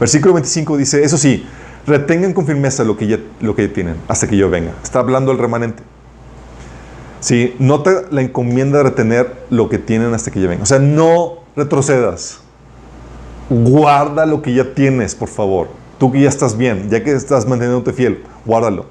Versículo 0.00 0.34
25 0.34 0.76
dice, 0.76 1.04
eso 1.04 1.18
sí, 1.18 1.46
retengan 1.86 2.32
con 2.32 2.46
firmeza 2.46 2.84
lo 2.84 2.96
que 2.96 3.06
ya, 3.06 3.18
lo 3.40 3.54
que 3.54 3.68
tienen 3.68 3.96
hasta 4.08 4.26
que 4.26 4.36
yo 4.36 4.50
venga. 4.50 4.72
Está 4.82 5.00
hablando 5.00 5.32
el 5.32 5.38
remanente. 5.38 5.82
Sí, 7.20 7.54
nota 7.58 8.02
la 8.10 8.20
encomienda 8.20 8.82
retener 8.82 9.44
lo 9.50 9.68
que 9.68 9.78
tienen 9.78 10.12
hasta 10.14 10.30
que 10.30 10.40
yo 10.40 10.48
venga. 10.48 10.62
O 10.62 10.66
sea, 10.66 10.78
no 10.78 11.38
retrocedas. 11.56 12.40
Guarda 13.50 14.26
lo 14.26 14.42
que 14.42 14.54
ya 14.54 14.74
tienes, 14.74 15.14
por 15.14 15.28
favor. 15.28 15.68
Tú 15.98 16.10
que 16.10 16.20
ya 16.20 16.28
estás 16.28 16.56
bien, 16.56 16.88
ya 16.90 17.02
que 17.02 17.12
estás 17.12 17.46
manteniéndote 17.46 17.92
fiel, 17.92 18.24
guárdalo. 18.44 18.86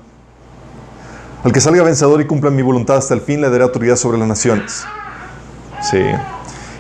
Al 1.44 1.52
que 1.52 1.60
salga 1.60 1.84
vencedor 1.84 2.22
y 2.22 2.26
cumpla 2.26 2.50
mi 2.50 2.62
voluntad 2.62 2.98
hasta 2.98 3.14
el 3.14 3.22
fin, 3.22 3.42
le 3.42 3.50
daré 3.50 3.64
autoridad 3.64 3.98
sobre 3.98 4.18
las 4.18 4.28
naciones. 4.28 4.86
Sí. 5.82 6.00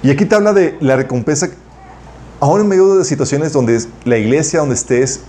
Y 0.03 0.09
aquí 0.09 0.25
te 0.25 0.35
habla 0.35 0.53
de 0.53 0.77
la 0.79 0.95
recompensa, 0.95 1.49
aún 2.39 2.61
en 2.61 2.67
medio 2.67 2.95
de 2.95 3.05
situaciones 3.05 3.51
donde 3.51 3.81
la 4.05 4.17
iglesia, 4.17 4.59
donde 4.59 4.75
estés, 4.75 5.21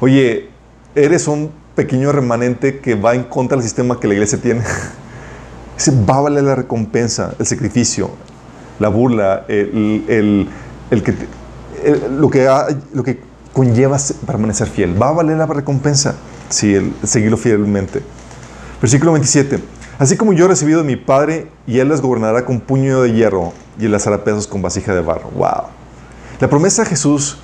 oye, 0.00 0.50
eres 0.94 1.28
un 1.28 1.50
pequeño 1.74 2.12
remanente 2.12 2.80
que 2.80 2.94
va 2.94 3.14
en 3.14 3.24
contra 3.24 3.56
del 3.56 3.64
sistema 3.64 3.98
que 3.98 4.08
la 4.08 4.14
iglesia 4.14 4.38
tiene. 4.40 4.62
Ese 5.78 5.92
va 6.04 6.28
la 6.28 6.54
recompensa, 6.54 7.34
el 7.38 7.46
sacrificio, 7.46 8.10
la 8.78 8.88
burla, 8.88 9.46
el, 9.48 10.46
que, 10.90 11.14
lo, 12.10 12.30
que 12.30 12.48
lo 12.92 13.02
que 13.02 13.20
conlleva 13.52 13.96
permanecer 14.26 14.68
fiel. 14.68 15.00
Va 15.00 15.08
a 15.08 15.12
valer 15.12 15.36
la 15.36 15.46
recompensa 15.46 16.14
si 16.48 16.74
el 16.74 16.92
seguirlo 17.04 17.36
fielmente. 17.36 18.02
Versículo 18.80 19.12
27. 19.12 19.60
Así 19.98 20.16
como 20.16 20.32
yo 20.32 20.46
he 20.46 20.48
recibido 20.48 20.78
de 20.78 20.86
mi 20.86 20.96
Padre, 20.96 21.48
y 21.66 21.78
Él 21.78 21.90
les 21.90 22.00
gobernará 22.00 22.44
con 22.44 22.60
puño 22.60 23.02
de 23.02 23.12
hierro 23.12 23.52
y 23.78 23.86
las 23.86 24.06
hará 24.06 24.24
pedazos 24.24 24.46
con 24.46 24.62
vasija 24.62 24.94
de 24.94 25.02
barro. 25.02 25.30
¡Wow! 25.36 25.64
La 26.40 26.48
promesa 26.48 26.84
de 26.84 26.88
Jesús 26.88 27.38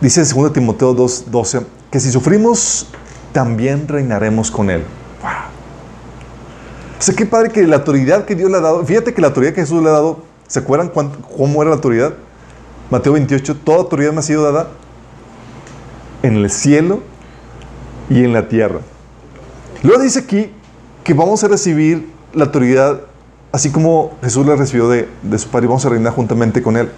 dice 0.00 0.22
en 0.22 0.28
2 0.28 0.52
Timoteo 0.54 0.96
2.12 0.96 1.64
que 1.90 2.00
si 2.00 2.10
sufrimos, 2.10 2.86
también 3.32 3.86
reinaremos 3.86 4.50
con 4.50 4.70
Él. 4.70 4.82
¡Wow! 5.20 5.30
O 6.98 7.02
sea, 7.02 7.14
qué 7.14 7.26
padre 7.26 7.50
que 7.50 7.66
la 7.66 7.76
autoridad 7.76 8.24
que 8.24 8.34
Dios 8.34 8.50
le 8.50 8.56
ha 8.56 8.60
dado, 8.60 8.84
fíjate 8.84 9.12
que 9.12 9.20
la 9.20 9.28
autoridad 9.28 9.52
que 9.52 9.60
Jesús 9.60 9.82
le 9.82 9.88
ha 9.88 9.92
dado, 9.92 10.22
¿se 10.46 10.60
acuerdan 10.60 10.90
cómo 11.36 11.62
era 11.62 11.70
la 11.70 11.76
autoridad? 11.76 12.14
Mateo 12.90 13.12
28, 13.12 13.56
toda 13.56 13.78
autoridad 13.78 14.12
me 14.12 14.18
ha 14.18 14.22
sido 14.22 14.42
dada 14.42 14.68
en 16.22 16.36
el 16.36 16.50
cielo 16.50 17.00
y 18.08 18.24
en 18.24 18.32
la 18.32 18.48
tierra. 18.48 18.80
Luego 19.82 20.02
dice 20.02 20.20
aquí 20.20 20.50
que 21.04 21.14
vamos 21.14 21.42
a 21.44 21.48
recibir 21.48 22.10
la 22.34 22.44
autoridad 22.46 23.00
así 23.52 23.70
como 23.70 24.12
Jesús 24.22 24.46
la 24.46 24.56
recibió 24.56 24.88
de, 24.88 25.08
su 25.38 25.48
Padre 25.48 25.66
y 25.66 25.68
vamos 25.68 25.84
a 25.84 25.88
reinar 25.88 26.12
juntamente 26.12 26.62
con 26.62 26.76
Él. 26.76 26.90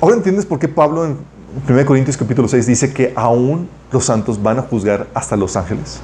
Ahora 0.00 0.16
entiendes 0.16 0.46
por 0.46 0.58
qué 0.58 0.68
Pablo 0.68 1.04
en 1.04 1.18
1 1.68 1.86
Corintios 1.86 2.16
capítulo 2.16 2.48
6 2.48 2.66
dice 2.66 2.92
que 2.92 3.12
aún 3.16 3.68
los 3.90 4.04
santos 4.04 4.42
van 4.42 4.58
a 4.58 4.62
juzgar 4.62 5.06
hasta 5.14 5.36
los 5.36 5.56
ángeles. 5.56 6.00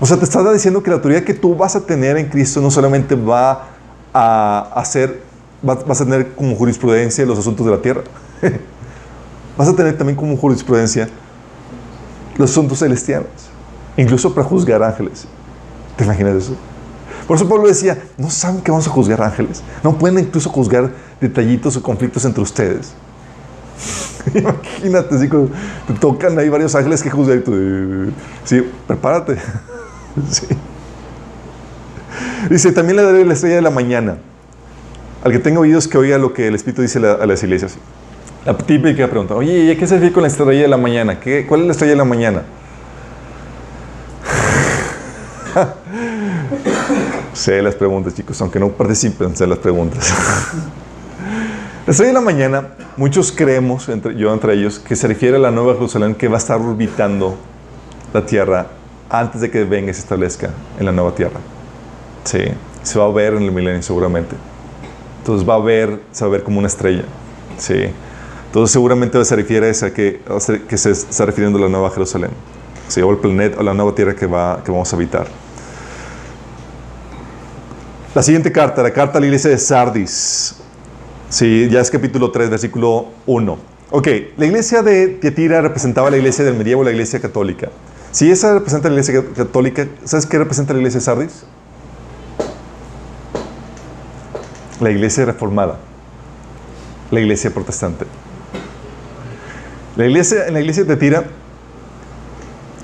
O 0.00 0.06
sea, 0.06 0.16
te 0.16 0.24
está 0.24 0.50
diciendo 0.52 0.82
que 0.82 0.90
la 0.90 0.96
autoridad 0.96 1.22
que 1.22 1.34
tú 1.34 1.54
vas 1.54 1.76
a 1.76 1.80
tener 1.80 2.16
en 2.16 2.28
Cristo 2.28 2.60
no 2.60 2.70
solamente 2.70 3.14
va 3.14 3.68
a 4.12 4.70
hacer, 4.74 5.22
vas 5.64 6.00
a 6.00 6.04
tener 6.04 6.34
como 6.34 6.54
jurisprudencia 6.56 7.24
los 7.24 7.38
asuntos 7.38 7.64
de 7.66 7.72
la 7.72 7.80
tierra, 7.80 8.02
vas 9.56 9.68
a 9.68 9.74
tener 9.74 9.96
también 9.96 10.16
como 10.16 10.36
jurisprudencia 10.36 11.08
los 12.36 12.50
asuntos 12.50 12.78
celestiales, 12.78 13.28
incluso 13.96 14.34
para 14.34 14.46
juzgar 14.46 14.82
ángeles. 14.82 15.26
¿Te 15.96 16.04
imaginas 16.04 16.34
eso? 16.34 16.56
Por 17.26 17.36
eso 17.36 17.48
Pablo 17.48 17.66
decía, 17.68 18.02
no 18.18 18.30
saben 18.30 18.60
que 18.60 18.70
vamos 18.70 18.86
a 18.86 18.90
juzgar 18.90 19.22
ángeles. 19.22 19.62
No 19.82 19.96
pueden 19.96 20.18
incluso 20.18 20.50
juzgar 20.50 20.90
detallitos 21.20 21.76
o 21.76 21.82
conflictos 21.82 22.24
entre 22.24 22.42
ustedes. 22.42 22.92
Imagínate, 24.34 25.18
si 25.18 25.28
te 25.28 25.94
tocan 26.00 26.38
ahí 26.38 26.48
varios 26.48 26.74
ángeles 26.74 27.02
que 27.02 27.10
juzgar 27.10 27.38
y 27.38 28.12
sí, 28.44 28.70
prepárate. 28.86 29.36
Dice, 32.50 32.72
también 32.72 32.96
le 32.96 33.02
daré 33.02 33.24
la 33.24 33.32
estrella 33.32 33.56
de 33.56 33.62
la 33.62 33.70
mañana. 33.70 34.18
Al 35.24 35.32
que 35.32 35.38
tenga 35.38 35.58
oídos 35.58 35.88
que 35.88 35.96
oiga 35.96 36.18
lo 36.18 36.34
que 36.34 36.48
el 36.48 36.54
Espíritu 36.54 36.82
dice 36.82 36.98
a 36.98 37.24
las 37.24 37.42
iglesias. 37.42 37.78
La 38.44 38.54
típica 38.58 39.08
pregunta, 39.08 39.34
oye, 39.34 39.74
¿qué 39.74 39.86
se 39.86 40.12
con 40.12 40.22
la 40.22 40.28
estrella 40.28 40.60
de 40.60 40.68
la 40.68 40.76
mañana? 40.76 41.18
¿Qué, 41.18 41.46
¿Cuál 41.46 41.62
es 41.62 41.66
la 41.66 41.72
estrella 41.72 41.92
de 41.92 41.96
la 41.96 42.04
mañana? 42.04 42.42
sé 47.32 47.62
las 47.62 47.74
preguntas, 47.74 48.14
chicos, 48.14 48.38
aunque 48.42 48.60
no 48.60 48.68
participen, 48.68 49.34
sé 49.34 49.46
las 49.46 49.56
preguntas. 49.60 50.12
la 51.86 51.90
estrella 51.90 52.08
de 52.08 52.14
la 52.14 52.20
mañana, 52.20 52.68
muchos 52.98 53.32
creemos, 53.32 53.88
entre, 53.88 54.14
yo 54.16 54.30
entre 54.30 54.52
ellos, 54.52 54.78
que 54.78 54.94
se 54.94 55.08
refiere 55.08 55.38
a 55.38 55.40
la 55.40 55.50
nueva 55.50 55.72
Jerusalén 55.72 56.14
que 56.14 56.28
va 56.28 56.34
a 56.34 56.38
estar 56.38 56.60
orbitando 56.60 57.38
la 58.12 58.26
tierra 58.26 58.66
antes 59.08 59.40
de 59.40 59.50
que 59.50 59.64
venga 59.64 59.90
y 59.90 59.94
se 59.94 60.00
establezca 60.00 60.50
en 60.78 60.84
la 60.84 60.92
nueva 60.92 61.14
tierra. 61.14 61.40
Sí, 62.24 62.40
se 62.82 62.98
va 62.98 63.06
a 63.06 63.10
ver 63.10 63.32
en 63.32 63.44
el 63.44 63.52
milenio 63.52 63.82
seguramente. 63.82 64.36
Entonces 65.24 65.48
va 65.48 65.54
a 65.54 65.58
ver, 65.58 66.00
se 66.12 66.22
va 66.22 66.28
a 66.28 66.32
ver 66.32 66.42
como 66.42 66.58
una 66.58 66.68
estrella. 66.68 67.04
Sí. 67.56 67.86
Entonces 68.48 68.72
seguramente 68.72 69.24
se 69.24 69.34
refiere 69.34 69.68
a 69.68 69.70
esa 69.70 69.90
que, 69.90 70.20
que 70.68 70.76
se 70.76 70.90
está 70.90 71.24
refiriendo 71.24 71.58
a 71.58 71.62
la 71.62 71.68
nueva 71.70 71.90
Jerusalén. 71.90 72.28
Sí, 72.88 73.00
o 73.00 73.10
el 73.10 73.16
planeta, 73.16 73.58
o 73.58 73.62
la 73.62 73.72
nueva 73.72 73.94
tierra 73.94 74.14
que, 74.14 74.26
va, 74.26 74.62
que 74.62 74.70
vamos 74.70 74.92
a 74.92 74.96
habitar. 74.96 75.26
La 78.14 78.22
siguiente 78.22 78.52
carta, 78.52 78.82
la 78.82 78.92
carta 78.92 79.16
a 79.16 79.20
la 79.22 79.26
iglesia 79.26 79.48
de 79.48 79.56
Sardis. 79.56 80.56
Sí, 81.30 81.70
ya 81.70 81.80
es 81.80 81.90
capítulo 81.90 82.30
3, 82.30 82.50
versículo 82.50 83.06
1. 83.24 83.58
Ok, 83.92 84.08
la 84.36 84.44
iglesia 84.44 84.82
de 84.82 85.08
Tiatira 85.08 85.62
representaba 85.62 86.10
la 86.10 86.18
iglesia 86.18 86.44
del 86.44 86.54
medievo, 86.54 86.84
la 86.84 86.90
iglesia 86.90 87.18
católica. 87.18 87.70
Si 88.12 88.30
esa 88.30 88.52
representa 88.52 88.90
la 88.90 88.96
iglesia 88.96 89.24
católica, 89.34 89.88
¿sabes 90.04 90.26
qué 90.26 90.36
representa 90.36 90.74
la 90.74 90.80
iglesia 90.80 91.00
de 91.00 91.04
Sardis? 91.06 91.46
La 94.84 94.90
iglesia 94.90 95.24
reformada, 95.24 95.78
la 97.10 97.18
iglesia 97.18 97.50
protestante. 97.50 98.04
La 99.96 100.04
iglesia, 100.04 100.46
en 100.46 100.52
la 100.52 100.60
iglesia 100.60 100.84
de 100.84 100.94
Tira, 100.96 101.24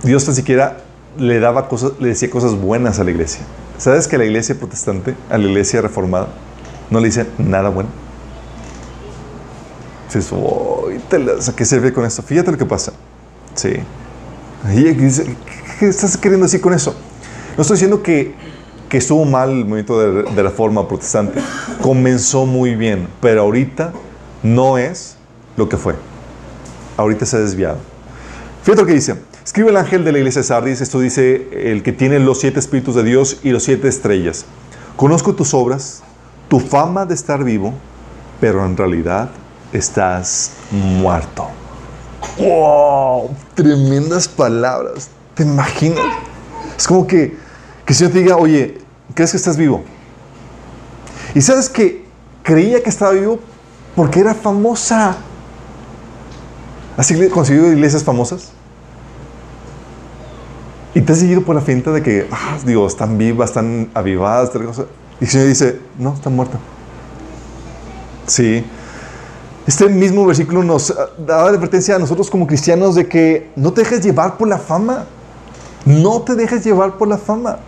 Dios 0.02 0.24
tan 0.24 0.34
siquiera 0.34 0.78
le 1.18 1.40
daba 1.40 1.68
cosas, 1.68 1.92
le 2.00 2.08
decía 2.08 2.30
cosas 2.30 2.54
buenas 2.54 3.00
a 3.00 3.04
la 3.04 3.10
iglesia. 3.10 3.42
¿Sabes 3.76 4.08
que 4.08 4.16
la 4.16 4.24
iglesia 4.24 4.54
protestante, 4.54 5.14
a 5.28 5.36
la 5.36 5.44
iglesia 5.44 5.82
reformada, 5.82 6.28
no 6.88 7.00
le 7.00 7.08
dice 7.08 7.26
nada 7.36 7.68
bueno? 7.68 7.90
Dices, 10.06 10.32
¿a 11.50 11.52
qué 11.54 11.92
con 11.92 12.06
esto? 12.06 12.22
Fíjate 12.22 12.50
lo 12.50 12.56
que 12.56 12.64
pasa. 12.64 12.94
Sí. 13.54 13.74
¿Qué 14.64 15.86
estás 15.86 16.16
queriendo 16.16 16.46
decir 16.46 16.62
con 16.62 16.72
eso? 16.72 16.94
No 17.58 17.60
estoy 17.60 17.74
diciendo 17.74 18.02
que, 18.02 18.34
que 18.90 18.98
estuvo 18.98 19.24
mal 19.24 19.50
el 19.50 19.64
movimiento 19.64 19.98
de, 19.98 20.22
de 20.24 20.42
reforma 20.42 20.87
protestante. 20.87 21.40
Comenzó 21.81 22.44
muy 22.44 22.74
bien, 22.74 23.09
pero 23.22 23.40
ahorita 23.42 23.92
no 24.42 24.76
es 24.76 25.16
lo 25.57 25.68
que 25.68 25.79
fue. 25.79 25.94
Ahorita 26.98 27.24
se 27.24 27.37
ha 27.37 27.40
desviado. 27.40 27.79
Fíjate 28.62 28.83
lo 28.83 28.87
que 28.87 28.94
dice. 28.94 29.16
Escribe 29.44 29.70
el 29.70 29.76
ángel 29.79 30.05
de 30.05 30.12
la 30.12 30.18
iglesia 30.18 30.42
de 30.42 30.48
Sardis. 30.48 30.81
Esto 30.81 31.00
dice 31.00 31.48
el 31.70 31.83
que 31.83 31.92
tiene 31.92 32.18
los 32.18 32.40
siete 32.40 32.61
espíritus 32.61 32.94
de 32.94 33.05
Dios 33.05 33.38
y 33.42 33.50
los 33.50 33.62
siete 33.62 33.88
estrellas. 33.88 34.44
Conozco 34.96 35.35
tus 35.35 35.55
obras, 35.55 36.03
tu 36.48 36.61
fama 36.61 37.07
de 37.07 37.14
estar 37.14 37.42
vivo, 37.42 37.72
pero 38.40 38.66
en 38.66 38.76
realidad 38.76 39.31
estás 39.72 40.53
muerto. 40.70 41.48
¡Wow! 42.38 43.31
Tremendas 43.55 44.29
palabras. 44.29 45.09
¿Te 45.35 45.42
imaginas? 45.44 46.05
Es 46.76 46.87
como 46.87 47.07
que, 47.07 47.37
que 47.87 47.94
el 47.94 48.11
te 48.11 48.18
diga, 48.18 48.37
oye, 48.37 48.79
¿crees 49.14 49.30
que 49.32 49.36
estás 49.36 49.56
vivo? 49.56 49.82
Y 51.34 51.40
sabes 51.40 51.68
que 51.68 52.04
creía 52.42 52.82
que 52.82 52.90
estaba 52.90 53.12
vivo, 53.12 53.38
Porque 53.96 54.20
era 54.20 54.34
famosa. 54.34 55.16
¿Has 56.96 57.12
conseguido 57.32 57.72
iglesias 57.72 58.04
famosas? 58.04 58.52
Y 60.94 61.00
te 61.00 61.12
has 61.12 61.18
seguido 61.18 61.42
por 61.42 61.54
la 61.54 61.60
finta 61.60 61.90
de 61.92 62.02
que, 62.02 62.28
ah, 62.30 62.56
digo, 62.64 62.86
están 62.86 63.18
vivas, 63.18 63.50
están 63.50 63.90
avivadas, 63.94 64.50
Y 65.20 65.24
el 65.24 65.30
Señor 65.30 65.46
dice, 65.48 65.80
no, 65.98 66.14
están 66.14 66.34
muertas. 66.34 66.60
Sí. 68.26 68.64
Este 69.66 69.88
mismo 69.88 70.24
versículo 70.26 70.62
nos 70.62 70.94
da 71.18 71.42
advertencia 71.42 71.96
a 71.96 71.98
nosotros 71.98 72.30
como 72.30 72.46
cristianos 72.46 72.94
de 72.94 73.06
que 73.06 73.50
no 73.56 73.72
te 73.72 73.82
dejes 73.82 74.02
llevar 74.02 74.36
por 74.36 74.48
la 74.48 74.58
fama. 74.58 75.06
No 75.84 76.22
te 76.22 76.34
dejes 76.34 76.64
llevar 76.64 76.96
por 76.96 77.08
la 77.08 77.18
fama. 77.18 77.58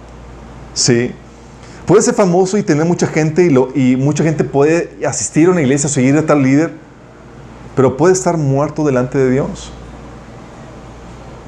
Sí. 0.75 1.13
Puedes 1.87 2.05
ser 2.05 2.15
famoso 2.15 2.57
y 2.59 2.63
tener 2.63 2.87
mucha 2.87 3.07
gente 3.07 3.51
y, 3.75 3.97
mucha 3.97 4.23
gente 4.23 4.45
puede 4.45 4.97
asistir 5.07 5.49
a 5.49 5.51
una 5.51 5.63
iglesia, 5.63 5.89
seguir 5.89 6.17
a 6.17 6.25
tal 6.25 6.43
líder, 6.43 6.73
pero 7.75 7.97
puede 7.97 8.13
estar 8.13 8.37
muerto 8.37 8.85
delante 8.85 9.19
de 9.19 9.31
Dios. 9.31 9.73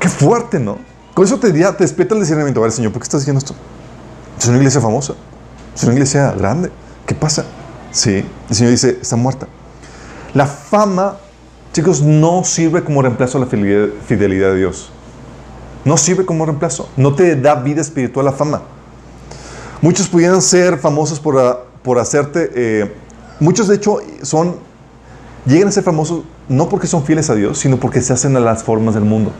Qué 0.00 0.08
fuerte, 0.08 0.58
¿no? 0.58 0.78
Con 1.14 1.24
eso 1.24 1.38
te, 1.38 1.52
te 1.52 1.72
despierta 1.78 2.14
el 2.14 2.20
discernimiento. 2.20 2.60
Ver, 2.60 2.72
Señor, 2.72 2.92
¿por 2.92 3.00
qué 3.00 3.04
estás 3.04 3.20
diciendo 3.20 3.38
esto? 3.38 3.54
Es 4.38 4.48
una 4.48 4.56
iglesia 4.58 4.80
famosa. 4.80 5.14
Es 5.74 5.82
una 5.84 5.92
iglesia 5.92 6.32
grande. 6.32 6.70
¿Qué 7.06 7.14
pasa? 7.14 7.44
Sí. 7.92 8.24
El 8.48 8.54
Señor 8.54 8.72
dice, 8.72 8.98
está 9.00 9.14
muerta. 9.14 9.46
La 10.34 10.46
fama, 10.46 11.16
chicos, 11.72 12.02
no 12.02 12.42
sirve 12.42 12.82
como 12.82 13.00
reemplazo 13.02 13.38
a 13.38 13.42
la 13.42 13.46
fidelidad 13.46 14.50
de 14.50 14.56
Dios. 14.56 14.90
No 15.84 15.96
sirve 15.96 16.26
como 16.26 16.44
reemplazo. 16.44 16.88
No 16.96 17.14
te 17.14 17.36
da 17.36 17.54
vida 17.54 17.80
espiritual 17.80 18.26
la 18.26 18.32
fama. 18.32 18.62
Muchos 19.80 20.08
pudieran 20.08 20.40
ser 20.42 20.78
famosos 20.78 21.20
por, 21.20 21.38
ah, 21.38 21.58
por 21.82 21.98
hacerte... 21.98 22.50
Eh, 22.54 22.94
muchos, 23.40 23.68
de 23.68 23.76
hecho, 23.76 23.98
son... 24.22 24.56
Llegan 25.46 25.68
a 25.68 25.72
ser 25.72 25.84
famosos 25.84 26.22
no 26.48 26.68
porque 26.68 26.86
son 26.86 27.04
fieles 27.04 27.30
a 27.30 27.34
Dios, 27.34 27.58
sino 27.58 27.78
porque 27.78 28.00
se 28.00 28.12
hacen 28.12 28.36
a 28.36 28.40
las 28.40 28.62
formas 28.62 28.94
del 28.94 29.04
mundo. 29.04 29.32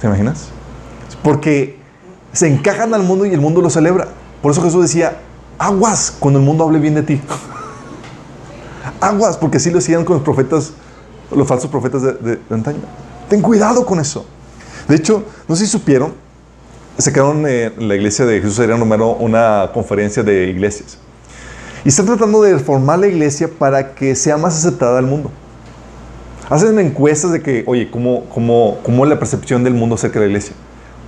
¿Te 0.00 0.06
imaginas? 0.06 0.48
Porque 1.22 1.78
se 2.32 2.48
encajan 2.48 2.92
al 2.94 3.02
mundo 3.02 3.24
y 3.26 3.32
el 3.32 3.40
mundo 3.40 3.60
lo 3.60 3.70
celebra. 3.70 4.08
Por 4.40 4.50
eso 4.50 4.62
Jesús 4.62 4.82
decía, 4.82 5.20
aguas 5.58 6.12
cuando 6.18 6.40
el 6.40 6.44
mundo 6.44 6.64
hable 6.64 6.80
bien 6.80 6.94
de 6.94 7.02
ti. 7.02 7.20
aguas, 9.00 9.36
porque 9.36 9.58
así 9.58 9.70
lo 9.70 9.78
hacían 9.78 10.04
con 10.04 10.16
los 10.16 10.24
profetas, 10.24 10.72
los 11.30 11.46
falsos 11.46 11.70
profetas 11.70 12.02
de, 12.02 12.40
antaño. 12.50 12.80
Ten 13.28 13.40
cuidado 13.40 13.86
con 13.86 14.00
eso. 14.00 14.26
De 14.88 14.96
hecho, 14.96 15.24
no 15.46 15.54
sé 15.54 15.66
si 15.66 15.70
supieron, 15.70 16.14
se 16.98 17.12
quedaron 17.12 17.46
en 17.46 17.88
la 17.88 17.94
iglesia 17.94 18.26
de 18.26 18.40
Jesús 18.40 18.58
Adrián 18.60 18.80
Romero 18.80 19.12
una 19.12 19.70
conferencia 19.72 20.22
de 20.22 20.48
iglesias. 20.48 20.98
Y 21.84 21.88
están 21.88 22.06
tratando 22.06 22.42
de 22.42 22.52
reformar 22.52 22.98
la 22.98 23.08
iglesia 23.08 23.48
para 23.48 23.94
que 23.94 24.14
sea 24.14 24.36
más 24.36 24.56
aceptada 24.56 24.98
al 24.98 25.06
mundo. 25.06 25.30
Hacen 26.48 26.78
encuestas 26.78 27.32
de 27.32 27.42
que, 27.42 27.64
oye, 27.66 27.90
¿cómo, 27.90 28.24
cómo, 28.26 28.78
cómo 28.82 29.04
es 29.04 29.10
la 29.10 29.18
percepción 29.18 29.64
del 29.64 29.74
mundo 29.74 29.94
acerca 29.94 30.20
de 30.20 30.26
la 30.26 30.30
iglesia? 30.30 30.54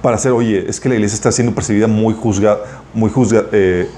Para 0.02 0.16
hacer, 0.16 0.32
oye, 0.32 0.64
es 0.68 0.80
que 0.80 0.88
la 0.88 0.96
iglesia 0.96 1.14
está 1.14 1.30
siendo 1.30 1.54
percibida 1.54 1.86
muy, 1.86 2.14
juzga, 2.14 2.58
muy 2.92 3.10
juzga, 3.10 3.44
eh, 3.52 3.88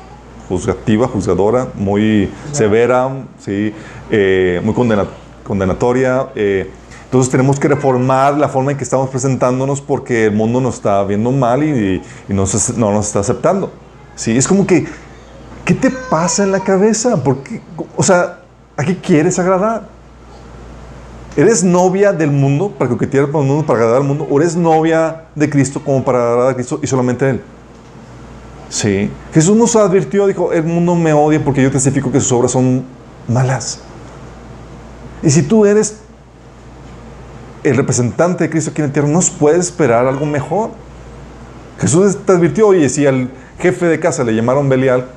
juzgativa, 0.48 1.08
juzgadora, 1.08 1.68
muy 1.74 2.30
severa, 2.52 3.10
¿sí? 3.38 3.72
Eh, 4.10 4.60
muy 4.64 4.74
condenatoria. 5.44 6.28
Eh, 6.34 6.70
entonces 7.06 7.30
tenemos 7.30 7.60
que 7.60 7.68
reformar 7.68 8.36
la 8.36 8.48
forma 8.48 8.72
en 8.72 8.78
que 8.78 8.82
estamos 8.82 9.08
presentándonos 9.10 9.80
porque 9.80 10.26
el 10.26 10.32
mundo 10.32 10.60
nos 10.60 10.74
está 10.74 11.04
viendo 11.04 11.30
mal 11.30 11.62
y, 11.62 12.02
no, 12.28 12.44
no, 12.76 12.92
nos 12.92 13.06
está 13.06 13.20
aceptando. 13.20 13.70
¿sí? 14.16 14.36
Es 14.36 14.48
como 14.48 14.66
que, 14.66 14.86
¿qué 15.64 15.72
te 15.72 15.90
pasa 15.90 16.42
en 16.42 16.50
la 16.50 16.60
cabeza? 16.60 17.22
Porque, 17.22 17.62
o 17.96 18.02
sea, 18.02 18.40
¿a 18.76 18.84
qué 18.84 18.98
quieres 18.98 19.38
agradar? 19.38 19.88
¿Eres 21.36 21.62
novia 21.62 22.12
del 22.12 22.32
mundo 22.32 22.72
para 22.76 22.90
coquetear 22.90 23.30
con 23.30 23.42
el 23.42 23.48
mundo, 23.48 23.64
para 23.64 23.78
agradar 23.78 24.00
al 24.00 24.08
mundo? 24.08 24.26
¿O 24.28 24.40
eres 24.40 24.56
novia 24.56 25.26
de 25.36 25.48
Cristo 25.48 25.80
como 25.84 26.02
para 26.02 26.18
agradar 26.18 26.50
a 26.50 26.54
Cristo 26.54 26.80
y 26.82 26.88
solamente 26.88 27.24
a 27.24 27.30
Él? 27.30 27.42
Sí. 28.68 29.12
Jesús 29.32 29.56
nos 29.56 29.76
advirtió, 29.76 30.26
dijo, 30.26 30.52
el 30.52 30.64
mundo 30.64 30.96
me 30.96 31.12
odia 31.12 31.42
porque 31.44 31.62
yo 31.62 31.70
testifico 31.70 32.10
que 32.10 32.20
sus 32.20 32.32
obras 32.32 32.50
son 32.50 32.84
malas. 33.28 33.78
Y 35.22 35.30
si 35.30 35.42
tú 35.42 35.66
eres 35.66 36.00
el 37.70 37.76
representante 37.76 38.44
de 38.44 38.50
Cristo 38.50 38.70
aquí 38.70 38.80
en 38.80 38.88
la 38.88 38.92
tierra, 38.92 39.08
no 39.08 39.18
puedes 39.38 39.66
esperar 39.66 40.06
algo 40.06 40.24
mejor. 40.24 40.70
Jesús 41.80 42.16
te 42.24 42.32
advirtió, 42.32 42.68
oye, 42.68 42.88
si 42.88 43.04
al 43.06 43.28
jefe 43.58 43.86
de 43.86 43.98
casa 43.98 44.22
le 44.22 44.34
llamaron 44.34 44.68
Belial, 44.68 45.08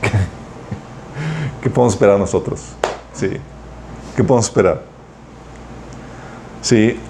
¿qué 1.60 1.68
podemos 1.68 1.94
esperar 1.94 2.16
nosotros? 2.16 2.62
Sí. 3.12 3.28
¿Qué 4.14 4.22
podemos 4.22 4.46
esperar? 4.46 4.82
Sí. 6.60 7.00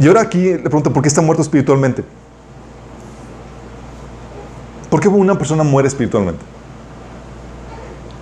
Y 0.00 0.08
ahora 0.08 0.22
aquí 0.22 0.42
le 0.42 0.58
pregunto, 0.60 0.90
¿por 0.90 1.02
qué 1.02 1.08
está 1.08 1.20
muerto 1.20 1.42
espiritualmente? 1.42 2.02
¿Por 4.88 5.00
qué 5.00 5.08
una 5.08 5.36
persona 5.36 5.64
muere 5.64 5.88
espiritualmente? 5.88 6.42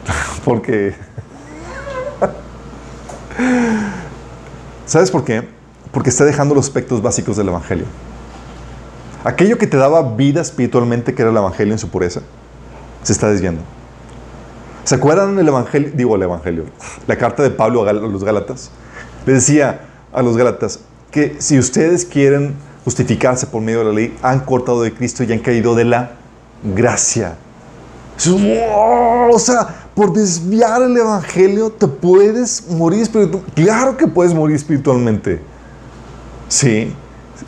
Porque... 0.44 0.94
¿Sabes 4.86 5.12
por 5.12 5.24
qué? 5.24 5.59
Porque 5.92 6.10
está 6.10 6.24
dejando 6.24 6.54
los 6.54 6.66
aspectos 6.66 7.02
básicos 7.02 7.36
del 7.36 7.48
Evangelio. 7.48 7.86
Aquello 9.24 9.58
que 9.58 9.66
te 9.66 9.76
daba 9.76 10.14
vida 10.14 10.40
espiritualmente, 10.40 11.14
que 11.14 11.22
era 11.22 11.30
el 11.30 11.36
Evangelio 11.36 11.74
en 11.74 11.78
su 11.78 11.88
pureza, 11.88 12.22
se 13.02 13.12
está 13.12 13.30
desviando. 13.30 13.62
¿Se 14.84 14.94
acuerdan 14.94 15.36
del 15.36 15.48
Evangelio? 15.48 15.90
Digo 15.94 16.16
el 16.16 16.22
Evangelio. 16.22 16.64
La 17.06 17.16
carta 17.16 17.42
de 17.42 17.50
Pablo 17.50 17.86
a 17.86 17.92
los 17.92 18.24
Gálatas. 18.24 18.70
Le 19.26 19.34
decía 19.34 19.82
a 20.12 20.22
los 20.22 20.36
Gálatas 20.36 20.80
que 21.10 21.36
si 21.38 21.58
ustedes 21.58 22.04
quieren 22.04 22.54
justificarse 22.84 23.46
por 23.46 23.60
medio 23.60 23.80
de 23.80 23.84
la 23.84 23.92
ley, 23.92 24.18
han 24.22 24.40
cortado 24.40 24.82
de 24.82 24.92
Cristo 24.92 25.22
y 25.22 25.32
han 25.32 25.40
caído 25.40 25.74
de 25.74 25.84
la 25.84 26.12
gracia. 26.74 27.36
O 29.30 29.38
sea, 29.38 29.90
por 29.94 30.12
desviar 30.12 30.82
el 30.82 30.96
Evangelio 30.96 31.70
te 31.70 31.86
puedes 31.86 32.66
morir 32.68 33.02
espiritualmente. 33.02 33.62
Claro 33.62 33.96
que 33.96 34.06
puedes 34.06 34.32
morir 34.32 34.56
espiritualmente. 34.56 35.40
Sí. 36.50 36.92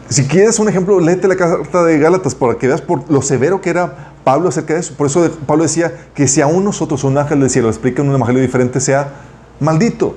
Si 0.08 0.24
quieres 0.24 0.58
un 0.58 0.68
ejemplo, 0.68 1.00
léete 1.00 1.28
la 1.28 1.36
carta 1.36 1.82
de 1.82 1.98
Gálatas 1.98 2.34
para 2.34 2.54
que 2.54 2.68
veas 2.68 2.80
por 2.80 3.10
lo 3.10 3.20
severo 3.20 3.60
que 3.60 3.68
era 3.68 4.12
Pablo 4.24 4.48
acerca 4.48 4.74
de 4.74 4.80
eso. 4.80 4.94
Por 4.94 5.08
eso 5.08 5.28
Pablo 5.46 5.64
decía 5.64 5.92
que 6.14 6.28
si 6.28 6.40
aún 6.40 6.64
nosotros, 6.64 7.04
un 7.04 7.18
ángel 7.18 7.40
del 7.40 7.50
cielo, 7.50 7.68
explica 7.68 8.00
en 8.00 8.08
un 8.08 8.14
evangelio 8.14 8.40
diferente, 8.40 8.80
sea 8.80 9.12
maldito. 9.60 10.14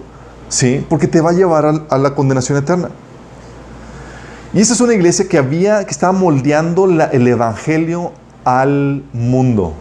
Sí, 0.48 0.86
porque 0.88 1.08
te 1.08 1.20
va 1.20 1.32
a 1.32 1.34
llevar 1.34 1.66
a, 1.90 1.98
la 1.98 2.14
condenación 2.14 2.60
eterna. 2.60 2.90
Y 4.54 4.62
esa 4.62 4.74
es 4.74 4.82
una 4.82 4.94
iglesia 4.94 5.28
que 5.28 5.40
había, 5.40 5.84
que 5.84 5.92
estaba 5.92 6.14
moldeando 6.14 6.86
el 6.86 7.28
evangelio 7.28 8.14
al 8.46 9.04
mundo 9.12 9.74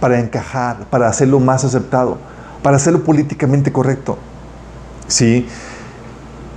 para 0.00 0.18
encajar, 0.18 0.86
para 0.86 1.08
hacerlo 1.08 1.38
más 1.38 1.64
aceptado, 1.64 2.16
para 2.62 2.78
hacerlo 2.78 3.04
políticamente 3.04 3.70
correcto. 3.70 4.16
¿Sí? 5.06 5.46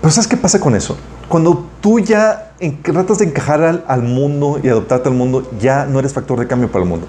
Pero 0.02 0.12
¿sabes 0.12 0.28
qué 0.28 0.38
pasa 0.38 0.60
con 0.60 0.74
eso? 0.74 0.98
Cuando 1.30 1.66
tú 1.82 2.00
ya 2.00 2.54
tratas 2.84 3.20
de 3.20 3.26
encajar 3.26 3.84
al, 3.86 4.02
mundo 4.02 4.60
y 4.64 4.70
adoptarte 4.70 5.10
al 5.10 5.16
mundo, 5.16 5.50
ya 5.60 5.86
no 5.86 6.00
eres 6.00 6.14
factor 6.14 6.40
de 6.40 6.48
cambio 6.48 6.72
para 6.72 6.84
el 6.84 6.90
mundo. 6.90 7.08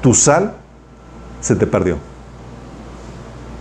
Tu 0.00 0.14
sal 0.14 0.54
se 1.40 1.54
te 1.54 1.66
perdió. 1.66 1.98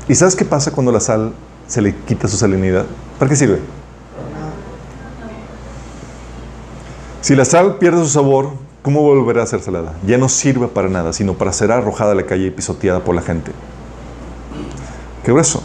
¿Y 0.08 0.16
sabes 0.16 0.36
qué 0.36 0.46
pasa 0.46 0.72
cuando 0.72 0.92
la 0.92 1.00
sal 1.00 1.34
se 1.68 1.82
le 1.82 1.96
quita 1.96 2.28
su 2.28 2.38
salinidad? 2.38 2.86
¿Para 3.20 3.30
qué 3.30 3.36
sirve? 3.36 3.60
Si 7.22 7.36
la 7.36 7.46
sal 7.46 7.78
pierde 7.78 8.00
su 8.00 8.10
sabor, 8.10 8.52
¿cómo 8.82 9.02
volverá 9.02 9.44
a 9.44 9.46
ser 9.46 9.62
salada? 9.62 9.94
Ya 10.06 10.18
no 10.18 10.28
sirve 10.28 10.68
para 10.68 10.90
nada, 10.90 11.14
sino 11.14 11.34
para 11.34 11.54
ser 11.54 11.72
arrojada 11.72 12.14
a 12.14 12.16
la 12.16 12.26
calle 12.26 12.48
y 12.48 12.52
pisoteada 12.52 13.02
por 13.02 13.14
la 13.14 13.22
gente. 13.22 13.52
Qué 15.24 15.32
grueso. 15.32 15.62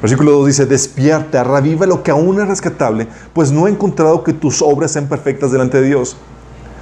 Versículo 0.00 0.32
2 0.32 0.46
dice, 0.46 0.66
despierta, 0.66 1.42
reviva 1.42 1.86
lo 1.86 2.02
que 2.02 2.10
aún 2.10 2.40
es 2.40 2.46
rescatable, 2.46 3.08
pues 3.32 3.50
no 3.50 3.66
he 3.66 3.70
encontrado 3.70 4.22
que 4.22 4.32
tus 4.32 4.60
obras 4.60 4.92
sean 4.92 5.08
perfectas 5.08 5.52
delante 5.52 5.80
de 5.80 5.86
Dios. 5.88 6.16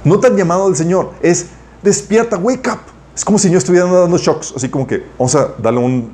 No 0.03 0.19
tan 0.19 0.35
llamado 0.35 0.65
del 0.65 0.75
Señor, 0.75 1.11
es 1.21 1.47
despierta, 1.81 2.37
wake 2.37 2.67
up. 2.67 2.79
Es 3.15 3.23
como 3.23 3.39
si 3.39 3.49
yo 3.49 3.57
estuviera 3.57 3.85
dando 3.85 4.17
shocks, 4.17 4.53
así 4.55 4.67
como 4.67 4.85
que 4.85 5.05
vamos 5.17 5.33
a 5.35 5.53
darle 5.57 5.79
un, 5.79 6.11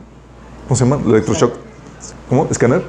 ¿cómo 0.67 0.75
se 0.75 0.85
llama? 0.85 1.01
Electroshock. 1.03 1.53
¿Cómo? 2.29 2.47
¿Escáner? 2.49 2.83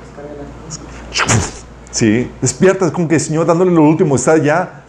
Sí, 1.91 2.31
despierta, 2.41 2.87
es 2.87 2.93
como 2.93 3.09
que 3.09 3.17
el 3.17 3.21
Señor 3.21 3.47
dándole 3.47 3.71
lo 3.71 3.83
último, 3.83 4.17
está 4.17 4.37
ya 4.37 4.85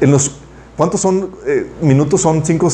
en 0.00 0.10
los, 0.10 0.32
¿cuántos 0.76 1.00
son 1.00 1.30
eh, 1.46 1.70
minutos? 1.80 2.20
Son 2.20 2.44
cinco, 2.44 2.68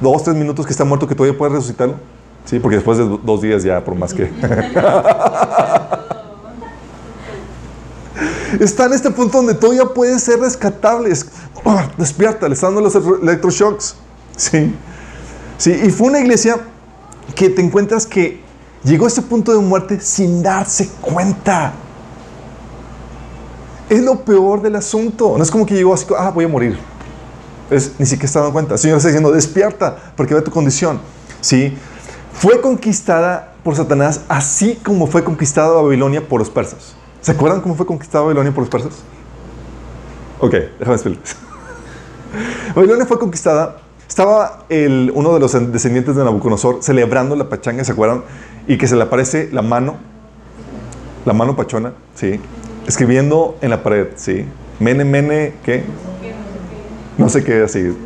dos, 0.00 0.24
tres 0.24 0.36
minutos 0.36 0.64
que 0.64 0.72
está 0.72 0.84
muerto 0.84 1.06
que 1.06 1.14
todavía 1.14 1.36
puede 1.36 1.54
resucitarlo. 1.54 1.96
Sí, 2.44 2.58
porque 2.58 2.76
después 2.76 2.98
de 2.98 3.04
dos 3.22 3.40
días 3.40 3.62
ya, 3.62 3.84
por 3.84 3.94
más 3.94 4.12
que... 4.12 4.24
está 8.60 8.86
en 8.86 8.92
este 8.92 9.10
punto 9.10 9.38
donde 9.38 9.54
todavía 9.54 9.86
puede 9.86 10.18
ser 10.18 10.40
rescatable. 10.40 11.12
Despierta, 11.98 12.48
le 12.48 12.54
está 12.54 12.66
dando 12.66 12.80
los 12.80 12.94
electroshocks. 12.94 13.96
Sí. 14.36 14.74
Sí, 15.58 15.70
y 15.84 15.90
fue 15.90 16.08
una 16.08 16.20
iglesia 16.20 16.58
que 17.34 17.48
te 17.48 17.62
encuentras 17.62 18.06
que 18.06 18.40
llegó 18.82 19.04
a 19.04 19.08
este 19.08 19.22
punto 19.22 19.52
de 19.52 19.58
muerte 19.58 20.00
sin 20.00 20.42
darse 20.42 20.88
cuenta. 21.00 21.72
Es 23.88 24.02
lo 24.02 24.24
peor 24.24 24.62
del 24.62 24.76
asunto. 24.76 25.34
No 25.36 25.42
es 25.42 25.50
como 25.50 25.66
que 25.66 25.74
llegó 25.74 25.94
así, 25.94 26.06
ah, 26.18 26.30
voy 26.30 26.46
a 26.46 26.48
morir. 26.48 26.78
Es, 27.70 27.92
ni 27.98 28.06
siquiera 28.06 28.26
está 28.26 28.40
dando 28.40 28.52
cuenta. 28.52 28.74
El 28.74 28.80
Señor 28.80 28.96
está 28.96 29.08
diciendo, 29.08 29.30
despierta, 29.30 29.96
porque 30.16 30.34
ve 30.34 30.42
tu 30.42 30.50
condición. 30.50 31.00
¿Sí? 31.40 31.76
Fue 32.34 32.60
conquistada 32.60 33.52
por 33.62 33.76
Satanás 33.76 34.22
así 34.28 34.78
como 34.84 35.06
fue 35.06 35.24
conquistada 35.24 35.80
Babilonia 35.80 36.26
por 36.26 36.40
los 36.40 36.50
persas. 36.50 36.94
¿Se 37.20 37.32
acuerdan 37.32 37.60
cómo 37.60 37.76
fue 37.76 37.86
conquistada 37.86 38.24
Babilonia 38.24 38.52
por 38.52 38.62
los 38.62 38.70
persas? 38.70 39.02
Ok, 40.40 40.54
déjame 40.78 40.94
explicarles. 40.94 41.36
Babilonia 42.74 43.06
fue 43.06 43.18
conquistada. 43.18 43.76
Estaba 44.08 44.64
el, 44.68 45.12
uno 45.14 45.32
de 45.32 45.40
los 45.40 45.52
descendientes 45.72 46.16
de 46.16 46.24
Nabucodonosor 46.24 46.82
celebrando 46.82 47.36
la 47.36 47.48
pachanga, 47.48 47.84
¿se 47.84 47.92
acuerdan? 47.92 48.24
Y 48.66 48.76
que 48.76 48.88
se 48.88 48.96
le 48.96 49.04
aparece 49.04 49.48
la 49.52 49.62
mano, 49.62 49.96
la 51.24 51.32
mano 51.32 51.56
pachona, 51.56 51.92
¿sí? 52.14 52.40
Escribiendo 52.86 53.56
en 53.60 53.70
la 53.70 53.82
pared, 53.82 54.08
¿sí? 54.16 54.44
Mene, 54.80 55.04
mene, 55.04 55.54
¿qué? 55.64 55.84
No 57.16 57.28
sé 57.28 57.44
qué, 57.44 57.62
así. 57.62 57.96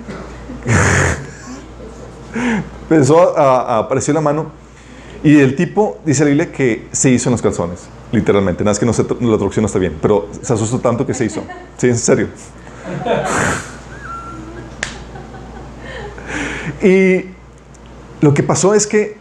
Empezó 2.89 3.37
a, 3.37 3.79
apareció 3.79 4.15
la 4.15 4.21
mano 4.21 4.51
y 5.25 5.41
el 5.41 5.57
tipo, 5.57 5.99
dice 6.05 6.23
la 6.25 6.29
Biblia, 6.29 6.53
que 6.53 6.87
se 6.93 7.11
hizo 7.11 7.29
en 7.29 7.33
los 7.33 7.43
calzones, 7.43 7.89
literalmente. 8.13 8.63
Nada 8.63 8.73
es 8.73 8.79
que 8.79 8.87
no 8.87 8.93
sé, 8.93 9.03
la 9.03 9.37
traducción 9.37 9.63
no 9.63 9.67
está 9.67 9.79
bien, 9.79 9.99
pero 10.01 10.29
se 10.41 10.53
asustó 10.53 10.79
tanto 10.79 11.05
que 11.05 11.15
se 11.15 11.25
hizo. 11.25 11.43
Sí, 11.79 11.89
en 11.89 11.99
serio. 11.99 12.29
y 16.83 17.25
lo 18.21 18.33
que 18.35 18.43
pasó 18.43 18.75
es 18.75 18.87
que 18.87 19.17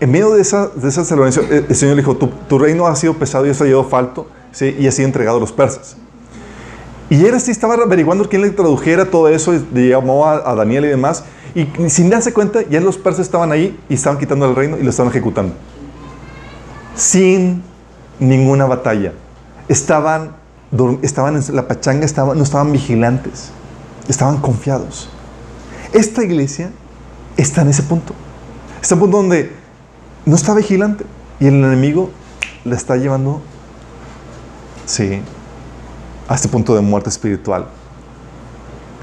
en 0.00 0.10
medio 0.10 0.30
de 0.30 0.40
esa, 0.40 0.68
de 0.68 0.88
esa 0.88 1.02
el 1.02 1.76
Señor 1.76 1.96
le 1.96 2.02
dijo, 2.02 2.16
tu, 2.16 2.58
reino 2.58 2.86
ha 2.86 2.96
sido 2.96 3.14
pesado 3.14 3.46
y 3.46 3.50
eso 3.50 3.64
ha 3.64 3.66
llevado 3.66 3.88
falto, 3.88 4.28
¿sí? 4.52 4.74
y 4.78 4.86
ha 4.86 4.92
sido 4.92 5.06
entregado 5.06 5.36
a 5.36 5.40
los 5.40 5.52
persas. 5.52 5.96
Y 7.10 7.26
él 7.26 7.34
así 7.34 7.50
estaba 7.50 7.74
averiguando 7.74 8.28
quién 8.28 8.42
le 8.42 8.50
tradujera 8.50 9.10
todo 9.10 9.28
eso, 9.28 9.52
llamó 9.74 10.26
a, 10.26 10.54
Daniel 10.54 10.84
y 10.84 10.88
demás, 10.88 11.24
y 11.56 11.66
sin 11.90 12.08
darse 12.08 12.32
cuenta, 12.32 12.62
ya 12.70 12.80
los 12.80 12.96
persas 12.96 13.26
estaban 13.26 13.50
ahí 13.50 13.76
y 13.88 13.94
estaban 13.94 14.16
quitando 14.16 14.48
el 14.48 14.54
reino 14.54 14.78
y 14.78 14.84
lo 14.84 14.90
estaban 14.90 15.10
ejecutando. 15.10 15.52
Sin 16.94 17.64
ninguna 18.20 18.66
batalla. 18.66 19.12
Estaban, 19.68 20.36
estaban 21.02 21.34
en 21.36 21.56
la 21.56 21.66
pachanga, 21.66 22.06
no 22.16 22.42
estaban 22.44 22.70
vigilantes, 22.70 23.50
estaban 24.08 24.36
confiados. 24.36 25.10
Esta 25.92 26.22
iglesia 26.22 26.70
está 27.36 27.62
en 27.62 27.70
ese 27.70 27.82
punto. 27.82 28.14
Está 28.80 28.94
en 28.94 29.00
un 29.00 29.06
punto 29.06 29.16
donde 29.16 29.52
no 30.26 30.36
está 30.36 30.54
vigilante 30.54 31.04
y 31.40 31.48
el 31.48 31.54
enemigo 31.54 32.10
la 32.64 32.76
está 32.76 32.96
llevando, 32.96 33.40
sí, 34.86 35.22
a 36.30 36.36
este 36.36 36.46
punto 36.46 36.76
de 36.76 36.80
muerte 36.80 37.10
espiritual. 37.10 37.66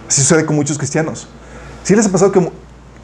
Así 0.08 0.22
sucede 0.22 0.46
con 0.46 0.56
muchos 0.56 0.78
cristianos. 0.78 1.28
Si 1.84 1.94
les 1.94 2.06
ha 2.06 2.10
pasado 2.10 2.32
que, 2.32 2.40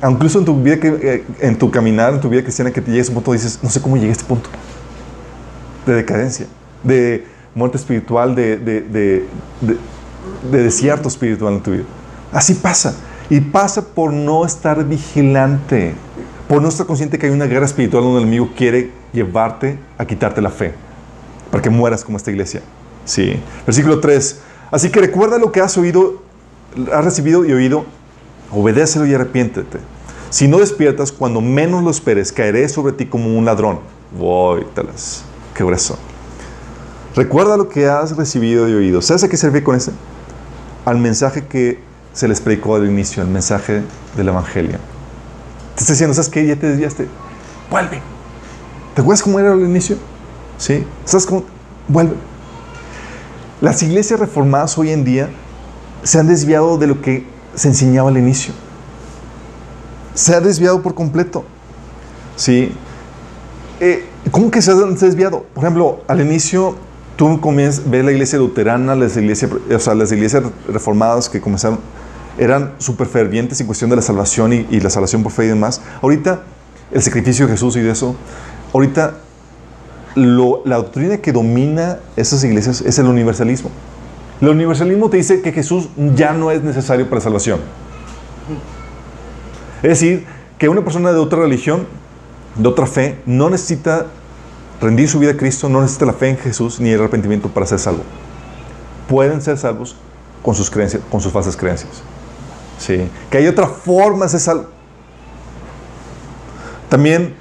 incluso 0.10 0.40
en 0.40 0.46
tu 0.46 0.56
vida, 0.56 0.78
eh, 0.82 1.26
en 1.42 1.58
tu 1.58 1.70
caminar, 1.70 2.14
en 2.14 2.22
tu 2.22 2.30
vida 2.30 2.42
cristiana, 2.42 2.72
que 2.72 2.80
te 2.80 2.90
llegues 2.90 3.10
a 3.10 3.12
un 3.12 3.16
punto, 3.16 3.34
dices, 3.34 3.60
no 3.62 3.70
sé 3.70 3.82
cómo 3.82 3.98
llegué 3.98 4.10
a 4.10 4.12
este 4.14 4.24
punto 4.24 4.50
de 5.86 5.96
decadencia, 5.96 6.48
de 6.84 7.28
muerte 7.54 7.76
espiritual, 7.76 8.34
de, 8.34 8.56
de, 8.56 8.80
de, 8.82 9.28
de 10.50 10.64
desierto 10.64 11.10
espiritual 11.10 11.56
en 11.56 11.62
tu 11.62 11.72
vida. 11.72 11.84
Así 12.32 12.54
pasa. 12.54 12.96
Y 13.30 13.42
pasa 13.42 13.82
por 13.82 14.14
no 14.14 14.46
estar 14.46 14.86
vigilante, 14.86 15.96
por 16.48 16.62
no 16.62 16.70
estar 16.70 16.86
consciente 16.86 17.20
que 17.20 17.26
hay 17.26 17.34
una 17.34 17.46
guerra 17.46 17.66
espiritual 17.66 18.04
donde 18.04 18.20
el 18.20 18.28
enemigo 18.28 18.52
quiere 18.56 18.92
llevarte 19.12 19.78
a 19.98 20.06
quitarte 20.06 20.42
la 20.42 20.50
fe, 20.50 20.74
para 21.52 21.62
que 21.62 21.70
mueras 21.70 22.06
como 22.06 22.16
esta 22.16 22.32
iglesia. 22.32 22.62
Sí. 23.06 23.40
Versículo 23.66 24.00
3. 24.00 24.40
Así 24.72 24.90
que 24.90 25.00
recuerda 25.00 25.38
lo 25.38 25.52
que 25.52 25.62
has 25.62 25.78
oído, 25.78 26.22
has 26.92 27.06
recibido 27.06 27.46
y 27.46 27.54
oído, 27.54 27.86
obedécelo 28.52 29.06
y 29.06 29.14
arrepiéntete. 29.14 29.80
Si 30.30 30.48
no 30.48 30.58
despiertas, 30.58 31.12
cuando 31.12 31.42
menos 31.42 31.84
lo 31.84 31.92
esperes, 31.92 32.32
caeré 32.32 32.68
sobre 32.68 32.94
ti 32.94 33.06
como 33.06 33.38
un 33.38 33.46
ladrón. 33.46 33.80
Voy, 34.18 34.66
talas. 34.74 35.24
Qué 35.54 35.64
grueso. 35.64 35.98
Recuerda 37.16 37.56
lo 37.56 37.70
que 37.70 37.86
has 37.86 38.18
recibido 38.18 38.68
y 38.68 38.74
oído. 38.74 39.02
¿Sabes 39.04 39.24
a 39.24 39.30
qué 39.30 39.38
sirve 39.38 39.64
con 39.64 39.76
ese? 39.76 39.92
Al 40.86 40.98
mensaje 40.98 41.46
que 41.46 41.80
se 42.14 42.28
les 42.28 42.42
predicó 42.42 42.76
al 42.76 42.88
inicio, 42.88 43.22
el 43.22 43.30
mensaje 43.30 43.84
del 44.18 44.28
Evangelio. 44.28 44.80
Te 45.76 45.82
está 45.82 45.94
diciendo, 45.94 46.16
¿sabes 46.16 46.30
qué? 46.30 46.46
Ya 46.48 46.56
te 46.56 46.68
desviaste. 46.68 47.08
Vuelve. 47.70 48.02
¿Te 48.96 49.02
acuerdas 49.02 49.22
cómo 49.22 49.40
era 49.40 49.52
al 49.54 49.62
inicio? 49.62 49.98
¿Sí? 50.58 50.84
¿Sabes 51.06 51.28
cómo? 51.28 51.44
Vuelve. 51.88 52.16
Las 53.62 53.82
iglesias 53.84 54.20
reformadas 54.20 54.78
hoy 54.78 54.92
en 54.92 55.04
día 55.04 55.30
se 56.04 56.20
han 56.20 56.28
desviado 56.28 56.78
de 56.78 56.88
lo 56.88 57.02
que 57.02 57.26
se 57.56 57.70
enseñaba 57.70 58.10
al 58.10 58.18
inicio. 58.18 58.54
Se 60.14 60.36
ha 60.36 60.42
desviado 60.42 60.82
por 60.82 60.96
completo. 60.96 61.46
¿Sí? 62.36 62.72
Eh, 63.80 64.06
¿Cómo 64.32 64.52
que 64.52 64.62
se 64.62 64.72
ha 64.72 64.76
desviado? 64.76 65.46
Por 65.54 65.64
ejemplo, 65.64 66.02
al 66.08 66.22
inicio 66.22 66.76
tú 67.16 67.40
ves 67.56 67.82
la 67.86 68.12
iglesia 68.12 68.40
luterana, 68.40 68.96
las 68.96 69.16
iglesias, 69.18 69.52
o 69.52 69.80
sea, 69.80 69.96
las 69.96 70.12
iglesias 70.12 70.44
reformadas 70.68 71.30
que 71.30 71.40
comenzaron, 71.40 71.80
eran 72.38 72.74
súper 72.80 73.08
fervientes 73.08 73.62
en 73.62 73.68
cuestión 73.68 73.90
de 73.90 73.96
la 73.96 74.02
salvación 74.02 74.54
y, 74.54 74.68
y, 74.72 74.80
la 74.80 74.90
salvación 74.90 75.22
por 75.22 75.32
fe 75.32 75.46
y 75.46 75.50
demás. 75.50 75.82
Ahorita, 76.02 76.42
el 76.92 77.02
sacrificio 77.02 77.46
de 77.46 77.54
Jesús 77.54 77.76
y 77.76 77.82
de 77.82 77.92
eso, 77.92 78.16
ahorita 78.74 79.14
la 80.16 80.78
doctrina 80.78 81.18
que 81.18 81.32
domina 81.32 82.00
esas 82.16 82.44
iglesias 82.44 82.82
es 82.82 83.00
el 83.00 83.08
universalismo. 83.08 83.72
El 84.42 84.50
universalismo 84.50 85.10
te 85.10 85.18
dice 85.18 85.42
que 85.42 85.52
Jesús 85.52 85.90
ya 86.16 86.34
no 86.34 86.52
es 86.52 86.64
necesario 86.64 87.10
para 87.10 87.22
salvación. 87.22 87.60
Es 89.82 89.90
decir, 89.90 90.26
que 90.58 90.70
una 90.70 90.84
persona 90.84 91.12
de 91.12 91.20
otra 91.20 91.40
religión, 91.40 91.88
de 92.56 92.68
otra 92.68 92.86
fe, 92.86 93.20
no 93.26 93.50
necesita 93.50 94.08
rendir 94.82 95.10
su 95.10 95.20
vida 95.20 95.32
a 95.32 95.38
Cristo, 95.38 95.70
no 95.70 95.82
necesita 95.82 96.06
la 96.06 96.14
fe 96.14 96.30
en 96.30 96.38
Jesús 96.38 96.80
ni 96.80 96.90
el 96.90 97.00
arrepentimiento 97.00 97.50
para 97.50 97.66
ser 97.66 97.80
salvo. 97.80 98.04
Pueden 99.08 99.42
ser 99.42 99.58
salvos 99.58 99.96
con 100.42 100.56
sus 100.56 100.70
creencias, 100.70 101.02
con 101.10 101.22
sus 101.22 101.32
falsas 101.32 101.56
creencias. 101.56 102.02
Sí. 102.78 103.10
Que 103.30 103.38
hay 103.38 103.48
otra 103.48 103.68
forma 103.68 104.26
de 104.26 104.32
ser 104.32 104.40
salvo. 104.40 104.66
También 106.90 107.36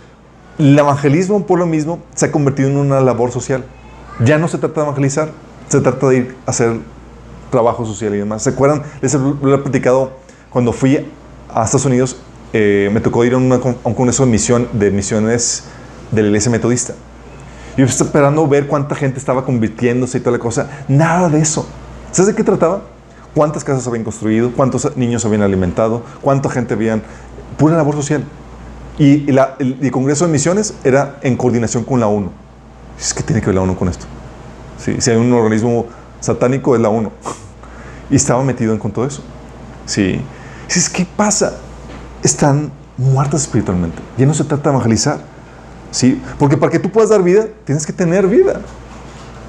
el 0.62 0.78
evangelismo 0.78 1.44
por 1.44 1.58
lo 1.58 1.66
mismo 1.66 1.98
se 2.14 2.26
ha 2.26 2.32
convertido 2.32 2.68
en 2.68 2.76
una 2.76 3.00
labor 3.00 3.32
social. 3.32 3.64
Ya 4.24 4.38
no 4.38 4.46
se 4.46 4.58
trata 4.58 4.80
de 4.80 4.86
evangelizar, 4.86 5.30
se 5.68 5.80
trata 5.80 6.08
de 6.08 6.16
ir 6.16 6.36
a 6.46 6.50
hacer 6.50 6.78
trabajo 7.50 7.84
social 7.84 8.14
y 8.14 8.18
demás. 8.18 8.44
¿Se 8.44 8.50
acuerdan? 8.50 8.82
Les 9.00 9.12
he, 9.14 9.18
platicado 9.18 10.12
cuando 10.50 10.72
fui 10.72 10.96
a 11.52 11.64
Estados 11.64 11.84
Unidos, 11.84 12.16
eh, 12.52 12.90
me 12.92 13.00
tocó 13.00 13.24
ir 13.24 13.34
a, 13.34 13.38
un 13.38 13.50
congreso 13.94 14.24
de, 14.24 14.30
misión, 14.30 14.68
de 14.72 14.90
misiones 14.90 15.64
de 16.12 16.22
la 16.22 16.28
iglesia 16.28 16.50
metodista. 16.50 16.94
Yo 17.76 17.84
estaba 17.84 18.08
esperando 18.08 18.46
ver 18.46 18.66
cuánta 18.68 18.94
gente 18.94 19.18
estaba 19.18 19.44
convirtiéndose 19.44 20.18
y 20.18 20.20
toda 20.20 20.36
la 20.36 20.42
cosa. 20.42 20.68
Nada 20.86 21.28
de 21.28 21.40
eso. 21.40 21.66
¿Sabes 22.12 22.28
de 22.28 22.34
qué 22.34 22.44
trataba? 22.44 22.82
¿Cuántas 23.34 23.64
casas 23.64 23.86
habían 23.88 24.04
construido? 24.04 24.52
¿Cuántos 24.52 24.96
niños 24.96 25.24
habían 25.24 25.42
alimentado? 25.42 26.02
¿Cuánta 26.20 26.50
gente 26.50 26.74
habían? 26.74 27.02
Pura 27.56 27.76
labor 27.76 27.96
social. 27.96 28.24
Y 28.98 29.30
el, 29.30 29.90
Congreso 29.90 30.26
de 30.26 30.32
Misiones 30.32 30.74
era 30.84 31.18
en 31.22 31.36
coordinación 31.36 31.84
con 31.84 32.00
la 32.00 32.08
ONU. 32.08 32.30
Es 32.98 33.14
que 33.14 33.22
tiene 33.22 33.40
que 33.40 33.46
ver 33.46 33.56
la 33.56 33.62
ONU 33.62 33.76
con 33.76 33.88
esto. 33.88 34.06
Sí, 34.78 35.00
si 35.00 35.10
hay 35.10 35.16
un 35.16 35.32
organismo 35.32 35.86
satánico, 36.20 36.74
es 36.74 36.80
la 36.80 36.88
ONU. 36.88 37.10
Y 38.10 38.16
estaba 38.16 38.42
metido 38.44 38.72
en 38.72 38.78
con 38.78 38.92
todo 38.92 39.06
eso. 39.06 39.22
Sí. 39.86 40.20
¿qué 40.92 41.06
pasa? 41.16 41.54
Están 42.22 42.70
muertas 42.96 43.42
espiritualmente. 43.42 43.98
Ya 44.18 44.26
no 44.26 44.34
se 44.34 44.44
trata 44.44 44.64
de 44.64 44.76
evangelizar. 44.76 45.20
¿Sí? 45.90 46.20
Porque 46.38 46.56
para 46.56 46.70
que 46.70 46.78
tú 46.78 46.90
puedas 46.90 47.10
dar 47.10 47.22
vida, 47.22 47.46
tienes 47.64 47.86
que 47.86 47.92
tener 47.92 48.26
vida. 48.26 48.60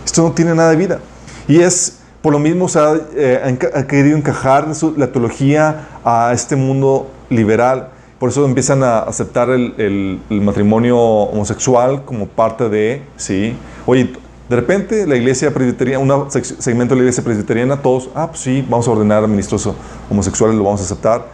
Esto 0.05 0.23
no 0.23 0.31
tiene 0.31 0.53
nada 0.55 0.71
de 0.71 0.75
vida. 0.75 0.99
Y 1.47 1.59
es, 1.59 1.99
por 2.21 2.33
lo 2.33 2.39
mismo, 2.39 2.67
se 2.67 2.79
ha, 2.79 2.93
eh, 3.15 3.57
querido 3.87 4.17
encajar 4.17 4.67
la 4.97 5.11
teología 5.11 5.87
a 6.03 6.31
este 6.33 6.55
mundo 6.55 7.09
liberal 7.29 7.92
por 8.23 8.29
eso 8.29 8.45
empiezan 8.45 8.83
a 8.83 8.99
aceptar 8.99 9.49
el, 9.49 10.21
matrimonio 10.29 10.97
homosexual 10.97 12.05
como 12.05 12.25
parte 12.25 12.69
de, 12.69 13.01
sí. 13.17 13.53
Oye, 13.85 14.13
de 14.47 14.55
repente 14.55 15.05
la 15.05 15.17
iglesia 15.17 15.53
presbiteriana, 15.53 15.99
un 15.99 16.31
segmento 16.31 16.93
de 16.93 17.01
la 17.01 17.03
iglesia 17.03 17.21
presbiteriana, 17.21 17.81
todos, 17.81 18.09
ah, 18.15 18.27
pues 18.27 18.39
sí, 18.39 18.65
vamos 18.69 18.87
a 18.87 18.91
ordenar 18.91 19.25
a 19.25 19.27
ministros 19.27 19.69
homosexuales, 20.09 20.55
lo 20.55 20.63
vamos 20.63 20.79
a 20.79 20.85
aceptar. 20.85 21.27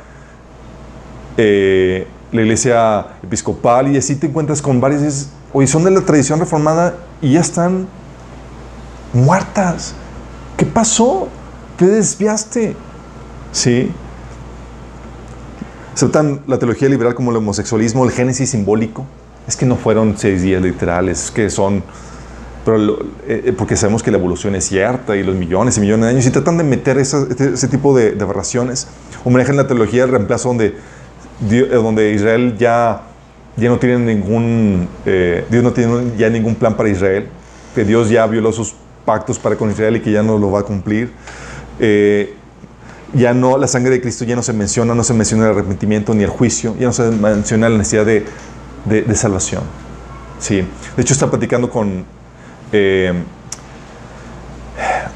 Eh, 1.38 2.08
la 2.32 2.42
iglesia 2.42 3.06
episcopal 3.22 3.94
y 3.94 3.98
así 3.98 4.16
te 4.16 4.26
encuentras 4.26 4.60
con 4.60 4.82
varias, 4.82 5.30
oye, 5.54 5.68
son 5.68 5.84
de 5.84 5.92
la 5.92 6.02
tradición 6.02 6.40
reformada 6.40 6.96
y 7.22 7.34
ya 7.34 7.42
están 7.42 7.86
muertas. 9.14 9.94
¿Qué 10.58 10.66
pasó? 10.66 11.28
Te 11.78 11.86
desviaste. 11.86 12.76
¿Sí? 13.52 13.92
Aceptan 16.00 16.42
la 16.48 16.58
teología 16.58 16.88
liberal 16.88 17.14
como 17.14 17.32
el 17.32 17.38
homosexualismo, 17.38 18.06
el 18.06 18.12
génesis 18.12 18.52
simbólico. 18.52 19.06
Es 19.48 19.58
que 19.58 19.66
no 19.66 19.76
fueron 19.76 20.18
seis 20.18 20.42
días 20.42 20.62
literales, 20.62 21.26
es 21.26 21.32
que 21.32 21.50
son... 21.50 21.84
Pero 22.64 23.00
eh, 23.28 23.44
eh, 23.46 23.54
porque 23.58 23.76
sabemos 23.76 24.04
que 24.04 24.12
la 24.12 24.18
evolución 24.18 24.56
es 24.56 24.66
cierta 24.66 25.16
y 25.16 25.24
los 25.24 25.36
millones 25.36 25.78
y 25.78 25.82
millones 25.82 26.06
de 26.06 26.12
años 26.12 26.26
y 26.26 26.30
tratan 26.30 26.58
de 26.58 26.64
meter 26.64 26.98
ese, 26.98 27.18
ese 27.54 27.68
tipo 27.68 27.98
de, 27.98 28.12
de 28.12 28.24
aberraciones. 28.24 28.88
O 29.26 29.30
manejan 29.30 29.58
la 29.58 29.68
teología 29.68 30.04
del 30.04 30.12
reemplazo 30.12 30.50
donde, 30.50 30.76
donde 31.72 32.14
Israel 32.14 32.56
ya, 32.58 33.02
ya 33.58 33.70
no 33.70 33.78
tiene 33.80 33.98
ningún... 34.00 34.88
Dios 35.50 35.64
no 35.64 35.72
tiene 35.74 36.14
ya 36.18 36.30
ningún 36.30 36.56
plan 36.56 36.78
para 36.78 36.90
Israel, 36.90 37.28
que 37.76 37.84
Dios 37.84 38.10
ya 38.10 38.26
violó 38.28 38.52
sus 38.52 38.76
pactos 39.06 39.40
para 39.40 39.56
con 39.56 39.72
Israel 39.72 39.96
y 39.96 40.02
que 40.02 40.12
ya 40.12 40.22
no 40.22 40.38
lo 40.38 40.52
va 40.52 40.60
a 40.60 40.64
cumplir. 40.64 41.12
Eh, 41.80 42.36
ya 43.14 43.34
no, 43.34 43.58
la 43.58 43.68
sangre 43.68 43.92
de 43.92 44.02
Cristo 44.02 44.26
ya 44.26 44.36
no 44.36 44.44
se 44.44 44.54
menciona, 44.54 44.94
no 44.94 45.04
se 45.04 45.14
menciona 45.14 45.46
el 45.46 45.52
arrepentimiento 45.52 46.14
ni 46.14 46.24
el 46.24 46.30
juicio, 46.30 46.76
ya 46.80 46.88
no 46.88 46.94
se 46.94 47.04
menciona 47.10 47.70
la 47.70 47.78
necesidad 47.78 48.06
de, 48.06 48.26
de, 48.86 49.16
salvación. 49.16 49.64
Sí. 50.40 50.66
De 50.96 51.02
hecho, 51.02 51.14
está 51.14 51.30
platicando 51.30 51.70
con 51.70 52.06
eh, 52.72 53.14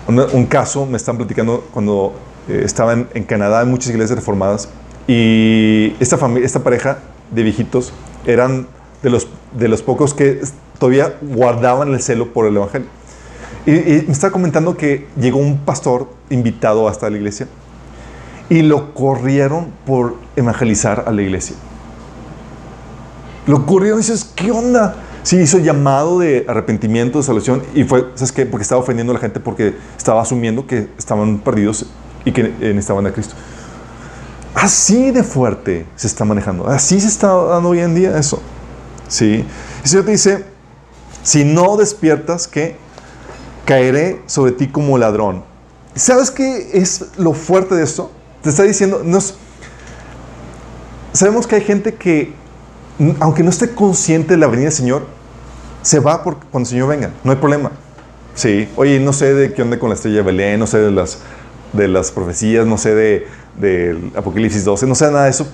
un, 0.07 0.45
caso, 0.47 0.85
me 0.85 0.97
están 0.97 1.17
platicando 1.17 1.67
cuando 1.71 2.13
eh, 2.49 2.61
estaba 2.65 2.93
en, 2.93 3.23
Canadá, 3.23 3.61
en 3.61 3.69
muchas 3.69 3.89
iglesias 3.89 4.17
reformadas, 4.17 4.69
y 5.07 5.95
esta, 5.99 6.17
familia, 6.17 6.45
esta 6.45 6.63
pareja 6.63 6.99
de 7.31 7.43
viejitos 7.43 7.93
eran 8.25 8.67
de 9.01 9.09
los, 9.09 9.27
de 9.57 9.67
los 9.67 9.81
pocos 9.81 10.13
que 10.13 10.41
todavía 10.79 11.17
guardaban 11.21 11.93
el 11.93 12.01
celo 12.01 12.31
por 12.33 12.47
el 12.47 12.55
Evangelio. 12.55 12.87
Y, 13.65 13.71
me 13.71 14.11
estaba 14.11 14.31
comentando 14.31 14.75
que 14.75 15.07
llegó 15.17 15.39
un 15.39 15.57
pastor 15.57 16.09
invitado 16.29 16.87
hasta 16.87 17.09
la 17.09 17.17
iglesia 17.17 17.47
y 18.53 18.61
lo 18.61 18.93
corrieron 18.93 19.71
por 19.83 20.17
evangelizar 20.35 21.05
a 21.07 21.11
la 21.11 21.23
iglesia. 21.23 21.55
Lo 23.47 23.65
corrieron 23.65 23.97
y 23.97 24.03
dices, 24.03 24.29
¿qué 24.35 24.51
onda? 24.51 24.95
Sí, 25.23 25.37
hizo 25.37 25.57
llamado 25.57 26.19
de 26.19 26.45
arrepentimiento, 26.47 27.17
de 27.17 27.23
salvación 27.23 27.63
y 27.73 27.83
fue, 27.83 28.05
¿sabes 28.13 28.31
qué? 28.31 28.45
Porque 28.45 28.61
estaba 28.61 28.79
ofendiendo 28.79 29.11
a 29.11 29.15
la 29.15 29.19
gente 29.19 29.39
porque 29.39 29.75
estaba 29.97 30.21
asumiendo 30.21 30.67
que 30.67 30.87
estaban 30.99 31.39
perdidos 31.39 31.87
y 32.25 32.31
que 32.31 32.43
necesitaban 32.43 33.07
a 33.07 33.11
Cristo. 33.11 33.33
Así 34.53 35.09
de 35.09 35.23
fuerte 35.23 35.87
se 35.95 36.05
está 36.05 36.23
manejando. 36.23 36.67
Así 36.67 37.01
se 37.01 37.07
está 37.07 37.33
dando 37.33 37.69
hoy 37.69 37.79
en 37.79 37.95
día 37.95 38.15
eso. 38.19 38.39
Sí. 39.07 39.43
El 39.83 39.89
Señor 39.89 40.05
te 40.05 40.11
dice, 40.11 40.45
si 41.23 41.43
no 41.43 41.75
despiertas, 41.75 42.47
¿qué? 42.47 42.77
caeré 43.65 44.21
sobre 44.27 44.51
ti 44.51 44.67
como 44.67 44.97
ladrón. 44.99 45.43
¿Sabes 45.95 46.29
qué 46.29 46.69
es 46.73 47.05
lo 47.17 47.33
fuerte 47.33 47.73
de 47.73 47.83
esto? 47.83 48.11
Te 48.43 48.49
está 48.49 48.63
diciendo, 48.63 49.01
sabemos 51.13 51.47
que 51.47 51.55
hay 51.55 51.61
gente 51.61 51.95
que, 51.95 52.33
aunque 53.19 53.41
no 53.41 53.49
esté 53.49 53.73
consciente 53.73 54.33
de 54.33 54.37
la 54.37 54.47
venida 54.47 54.65
del 54.65 54.73
Señor, 54.73 55.05
se 55.81 55.99
va 55.99 56.23
por, 56.23 56.37
cuando 56.51 56.67
el 56.67 56.71
Señor 56.71 56.89
venga, 56.89 57.11
no 57.23 57.31
hay 57.31 57.37
problema. 57.37 57.71
Sí, 58.35 58.67
oye, 58.75 58.99
no 58.99 59.13
sé 59.13 59.33
de 59.33 59.53
qué 59.53 59.61
onda 59.61 59.79
con 59.79 59.89
la 59.89 59.95
estrella 59.95 60.17
de 60.17 60.21
Belén, 60.23 60.59
no 60.59 60.67
sé 60.67 60.79
de 60.79 60.91
las, 60.91 61.19
de 61.71 61.87
las 61.87 62.11
profecías, 62.11 62.65
no 62.65 62.77
sé 62.77 62.93
de, 62.93 63.27
de 63.57 64.11
Apocalipsis 64.15 64.65
12, 64.65 64.87
no 64.87 64.95
sé 64.95 65.05
nada 65.05 65.23
de 65.23 65.29
eso. 65.29 65.47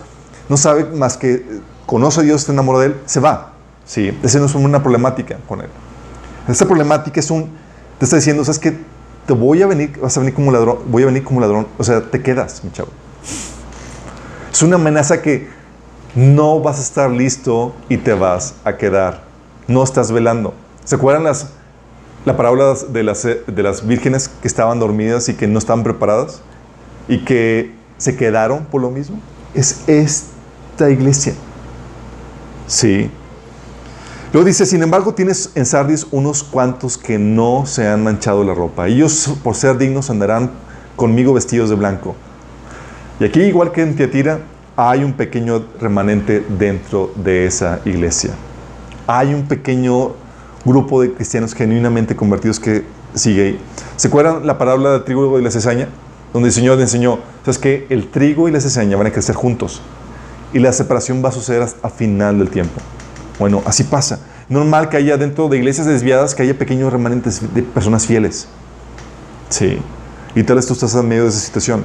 No 0.48 0.58
sabe 0.58 0.86
más 0.86 1.16
que 1.16 1.46
conoce 1.86 2.22
a 2.22 2.24
Dios, 2.24 2.42
está 2.42 2.54
enamorado 2.54 2.82
de 2.82 2.88
Él, 2.88 2.96
se 3.06 3.20
va. 3.20 3.54
Sí, 3.86 4.18
esa 4.24 4.40
no 4.40 4.46
es 4.46 4.56
una 4.56 4.82
problemática 4.82 5.38
con 5.48 5.62
Él. 5.62 5.70
Esta 6.48 6.66
problemática 6.66 7.20
es 7.20 7.30
un 7.30 7.50
te 8.00 8.06
está 8.06 8.16
diciendo, 8.16 8.46
¿sabes 8.46 8.60
qué? 8.60 8.78
Voy 9.34 9.62
a 9.62 9.68
venir, 9.68 9.98
vas 10.02 10.16
a 10.18 10.20
venir 10.20 10.34
como 10.34 10.52
ladrón, 10.52 10.80
voy 10.88 11.04
a 11.04 11.06
venir 11.08 11.24
como 11.24 11.40
ladrón. 11.40 11.68
O 11.78 11.84
sea, 11.84 12.02
te 12.02 12.22
quedas, 12.22 12.64
mi 12.64 12.72
chavo. 12.72 12.90
Es 14.52 14.62
una 14.62 14.76
amenaza 14.76 15.22
que 15.22 15.48
no 16.16 16.60
vas 16.60 16.80
a 16.80 16.82
estar 16.82 17.12
listo 17.12 17.74
y 17.88 17.98
te 17.98 18.14
vas 18.14 18.56
a 18.64 18.78
quedar. 18.78 19.24
No 19.68 19.84
estás 19.84 20.12
velando. 20.12 20.54
¿Se 20.84 20.96
acuerdan 20.96 21.24
las, 21.24 21.52
la 22.26 22.36
parábola 22.36 22.74
de 22.90 23.04
las, 23.04 23.24
de 23.24 23.64
las 23.64 23.86
vírgenes 23.86 24.28
que 24.28 24.48
estaban 24.48 24.80
dormidas 24.80 25.30
y 25.30 25.36
que 25.36 25.48
no 25.48 25.60
estaban 25.60 25.84
preparadas? 25.84 26.42
Y 27.08 27.24
que 27.26 27.74
se 27.98 28.16
quedaron 28.16 28.66
por 28.66 28.82
lo 28.82 28.90
mismo. 28.90 29.20
Es 29.54 29.84
esta 29.88 30.90
iglesia. 30.90 31.34
Sí. 32.68 33.12
Luego 34.32 34.46
dice, 34.46 34.68
sin 34.68 34.84
embargo, 34.84 35.16
tienes 35.16 35.50
en 35.56 35.66
Sardis 35.66 36.06
unos 36.12 36.44
cuantos 36.44 37.00
que 37.00 37.18
no 37.18 37.66
se 37.66 37.88
han 37.88 38.04
manchado 38.04 38.44
la 38.44 38.54
ropa. 38.54 38.88
Ellos, 38.88 39.34
por 39.44 39.56
ser 39.56 39.80
dignos, 39.80 40.12
andarán 40.12 40.52
conmigo 40.96 41.34
vestidos 41.34 41.72
de 41.72 41.76
blanco. 41.76 42.16
Y 43.20 43.24
aquí, 43.24 43.42
igual 43.42 43.72
que 43.72 43.82
en 43.82 43.96
Tiatira, 43.96 44.42
hay 44.76 45.04
un 45.04 45.14
pequeño 45.14 45.66
remanente 45.82 46.46
dentro 46.60 47.12
de 47.16 47.48
esa 47.48 47.80
iglesia. 47.86 48.30
Hay 49.08 49.34
un 49.34 49.48
pequeño 49.48 50.12
grupo 50.64 51.02
de 51.02 51.12
cristianos 51.12 51.56
genuinamente 51.56 52.16
convertidos 52.16 52.60
que 52.60 52.86
sigue 53.16 53.44
ahí. 53.44 53.60
¿Se 53.96 54.10
acuerdan 54.10 54.46
la 54.46 54.60
parábola 54.60 54.92
del 54.92 55.06
trigo 55.06 55.40
y 55.40 55.44
la 55.44 55.50
cizaña? 55.50 55.90
Donde 56.34 56.50
el 56.50 56.54
Señor 56.54 56.78
le 56.78 56.84
enseñó, 56.84 57.18
¿sabes 57.44 57.58
que 57.58 57.88
El 57.90 58.10
trigo 58.10 58.48
y 58.48 58.52
la 58.52 58.62
cizaña 58.62 58.96
van 58.96 59.08
a 59.08 59.12
crecer 59.12 59.34
juntos. 59.34 59.82
Y 60.54 60.60
la 60.60 60.72
separación 60.72 61.26
va 61.26 61.30
a 61.30 61.32
suceder 61.32 61.68
al 61.82 61.92
final 61.92 62.38
del 62.38 62.52
tiempo. 62.52 62.80
Bueno, 63.40 63.64
así 63.66 63.86
pasa. 63.86 64.20
Normal 64.50 64.90
que 64.90 64.98
haya 64.98 65.18
dentro 65.18 65.48
de 65.48 65.58
iglesias 65.58 65.88
desviadas 65.88 66.36
que 66.36 66.44
haya 66.44 66.58
pequeños 66.58 66.92
remanentes 66.92 67.42
de 67.54 67.64
personas 67.64 68.06
fieles. 68.06 68.50
Sí. 69.50 69.80
Y 70.36 70.44
tal 70.44 70.58
vez 70.58 70.68
tú 70.68 70.74
estás 70.74 70.94
en 70.94 71.08
medio 71.08 71.24
de 71.24 71.30
esa 71.30 71.40
situación. 71.40 71.84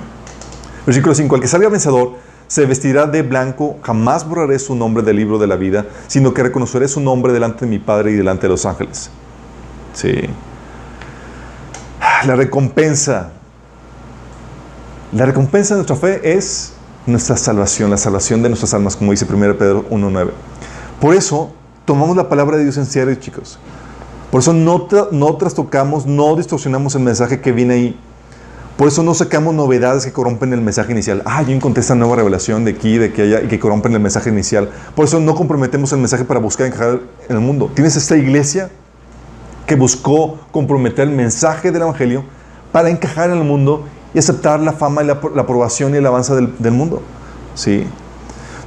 Versículo 0.84 1.14
5. 1.14 1.36
El 1.36 1.40
que 1.40 1.48
salga 1.48 1.68
vencedor 1.68 2.12
se 2.46 2.66
vestirá 2.66 3.06
de 3.06 3.22
blanco, 3.22 3.78
jamás 3.82 4.28
borraré 4.28 4.58
su 4.58 4.74
nombre 4.74 5.02
del 5.02 5.16
libro 5.16 5.38
de 5.38 5.46
la 5.46 5.56
vida, 5.56 5.86
sino 6.08 6.34
que 6.34 6.42
reconoceré 6.42 6.88
su 6.88 7.00
nombre 7.00 7.32
delante 7.32 7.64
de 7.64 7.70
mi 7.70 7.78
Padre 7.78 8.10
y 8.12 8.14
delante 8.14 8.42
de 8.42 8.48
los 8.50 8.66
ángeles. 8.66 9.10
Sí. 9.94 10.12
La 12.26 12.36
recompensa. 12.36 13.30
La 15.12 15.24
recompensa 15.26 15.74
de 15.74 15.78
nuestra 15.78 15.96
fe 15.96 16.36
es 16.36 16.74
nuestra 17.06 17.36
salvación, 17.36 17.90
la 17.90 17.96
salvación 17.96 18.42
de 18.42 18.48
nuestras 18.48 18.74
almas, 18.74 18.96
como 18.96 19.12
dice 19.12 19.26
1 19.30 19.56
Pedro 19.56 19.88
1.9. 19.90 20.30
Por 21.04 21.14
eso 21.14 21.52
tomamos 21.84 22.16
la 22.16 22.30
palabra 22.30 22.56
de 22.56 22.62
Dios 22.62 22.78
en 22.78 22.86
serio, 22.86 23.14
chicos. 23.16 23.58
Por 24.30 24.40
eso 24.40 24.54
no, 24.54 24.88
no 25.12 25.36
trastocamos, 25.36 26.06
no 26.06 26.34
distorsionamos 26.34 26.94
el 26.94 27.02
mensaje 27.02 27.42
que 27.42 27.52
viene 27.52 27.74
ahí. 27.74 28.00
Por 28.78 28.88
eso 28.88 29.02
no 29.02 29.12
sacamos 29.12 29.54
novedades 29.54 30.06
que 30.06 30.12
corrompen 30.14 30.54
el 30.54 30.62
mensaje 30.62 30.92
inicial. 30.92 31.20
Ah, 31.26 31.42
yo 31.42 31.52
encontré 31.52 31.82
esta 31.82 31.94
nueva 31.94 32.16
revelación 32.16 32.64
de 32.64 32.70
aquí, 32.70 32.96
de 32.96 33.12
que 33.12 33.20
allá, 33.20 33.42
y 33.42 33.48
que 33.48 33.60
corrompen 33.60 33.92
el 33.92 34.00
mensaje 34.00 34.30
inicial. 34.30 34.70
Por 34.96 35.04
eso 35.04 35.20
no 35.20 35.34
comprometemos 35.34 35.92
el 35.92 35.98
mensaje 35.98 36.24
para 36.24 36.40
buscar 36.40 36.68
encajar 36.68 37.00
en 37.28 37.36
el 37.36 37.42
mundo. 37.42 37.70
Tienes 37.74 37.96
esta 37.96 38.16
iglesia 38.16 38.70
que 39.66 39.74
buscó 39.74 40.38
comprometer 40.52 41.06
el 41.06 41.14
mensaje 41.14 41.70
del 41.70 41.82
Evangelio 41.82 42.24
para 42.72 42.88
encajar 42.88 43.28
en 43.28 43.36
el 43.36 43.44
mundo 43.44 43.84
y 44.14 44.20
aceptar 44.20 44.58
la 44.58 44.72
fama 44.72 45.02
y 45.02 45.06
la, 45.08 45.12
aprobación 45.12 45.92
y 45.92 45.98
el 45.98 46.06
avance 46.06 46.34
del 46.34 46.72
mundo. 46.72 47.02
¿Sí? 47.54 47.86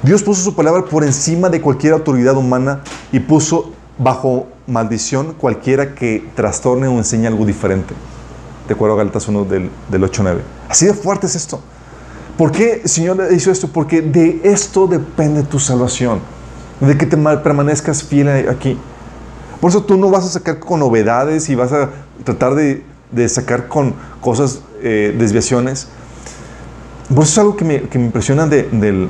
Dios 0.02 0.22
puso 0.22 0.42
su 0.42 0.54
palabra 0.54 0.84
por 0.84 1.02
encima 1.02 1.48
de 1.48 1.60
cualquier 1.60 1.92
autoridad 1.92 2.36
humana 2.36 2.82
y 3.10 3.18
puso 3.18 3.72
bajo 3.98 4.46
maldición 4.68 5.34
cualquiera 5.34 5.94
que 5.94 6.24
trastorne 6.36 6.86
o 6.86 6.92
enseñe 6.92 7.26
algo 7.26 7.44
diferente. 7.44 7.94
De 8.68 8.74
acuerdo 8.74 8.94
a 8.94 8.98
Galatas 8.98 9.26
1 9.26 9.44
del, 9.44 9.70
del 9.90 10.02
8-9. 10.02 10.38
Así 10.68 10.86
de 10.86 10.94
fuerte 10.94 11.26
es 11.26 11.34
esto. 11.34 11.60
¿Por 12.36 12.52
qué 12.52 12.82
el 12.84 12.88
Señor 12.88 13.28
hizo 13.32 13.50
esto? 13.50 13.68
Porque 13.68 14.00
de 14.00 14.40
esto 14.44 14.86
depende 14.86 15.42
tu 15.42 15.58
salvación. 15.58 16.20
De 16.78 16.96
que 16.96 17.06
te 17.06 17.16
permanezcas 17.16 18.04
fiel 18.04 18.48
aquí. 18.48 18.78
Por 19.60 19.70
eso 19.70 19.82
tú 19.82 19.96
no 19.96 20.10
vas 20.10 20.24
a 20.24 20.28
sacar 20.28 20.60
con 20.60 20.78
novedades 20.78 21.48
y 21.48 21.56
vas 21.56 21.72
a 21.72 21.90
tratar 22.22 22.54
de, 22.54 22.84
de 23.10 23.28
sacar 23.28 23.66
con 23.66 23.94
cosas, 24.20 24.60
eh, 24.80 25.16
desviaciones. 25.18 25.88
Por 27.12 27.24
eso 27.24 27.32
es 27.32 27.38
algo 27.38 27.56
que 27.56 27.64
me, 27.64 27.82
que 27.82 27.98
me 27.98 28.04
impresiona 28.04 28.46
de, 28.46 28.62
del, 28.70 29.08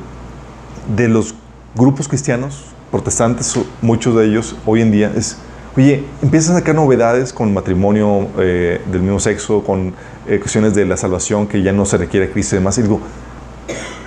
de 0.95 1.07
los 1.07 1.35
grupos 1.75 2.07
cristianos, 2.07 2.65
protestantes, 2.91 3.53
muchos 3.81 4.15
de 4.15 4.25
ellos 4.25 4.55
hoy 4.65 4.81
en 4.81 4.91
día, 4.91 5.11
es, 5.15 5.37
oye, 5.77 6.03
empiezan 6.21 6.55
a 6.55 6.59
sacar 6.59 6.75
novedades 6.75 7.31
con 7.31 7.53
matrimonio 7.53 8.27
eh, 8.39 8.81
del 8.91 9.01
mismo 9.01 9.19
sexo, 9.19 9.63
con 9.63 9.93
eh, 10.27 10.39
cuestiones 10.39 10.73
de 10.73 10.85
la 10.85 10.97
salvación 10.97 11.47
que 11.47 11.61
ya 11.61 11.71
no 11.71 11.85
se 11.85 11.97
requiere 11.97 12.31
Cristo 12.31 12.55
y 12.55 12.59
demás. 12.59 12.77
Y 12.77 12.81
digo, 12.81 12.99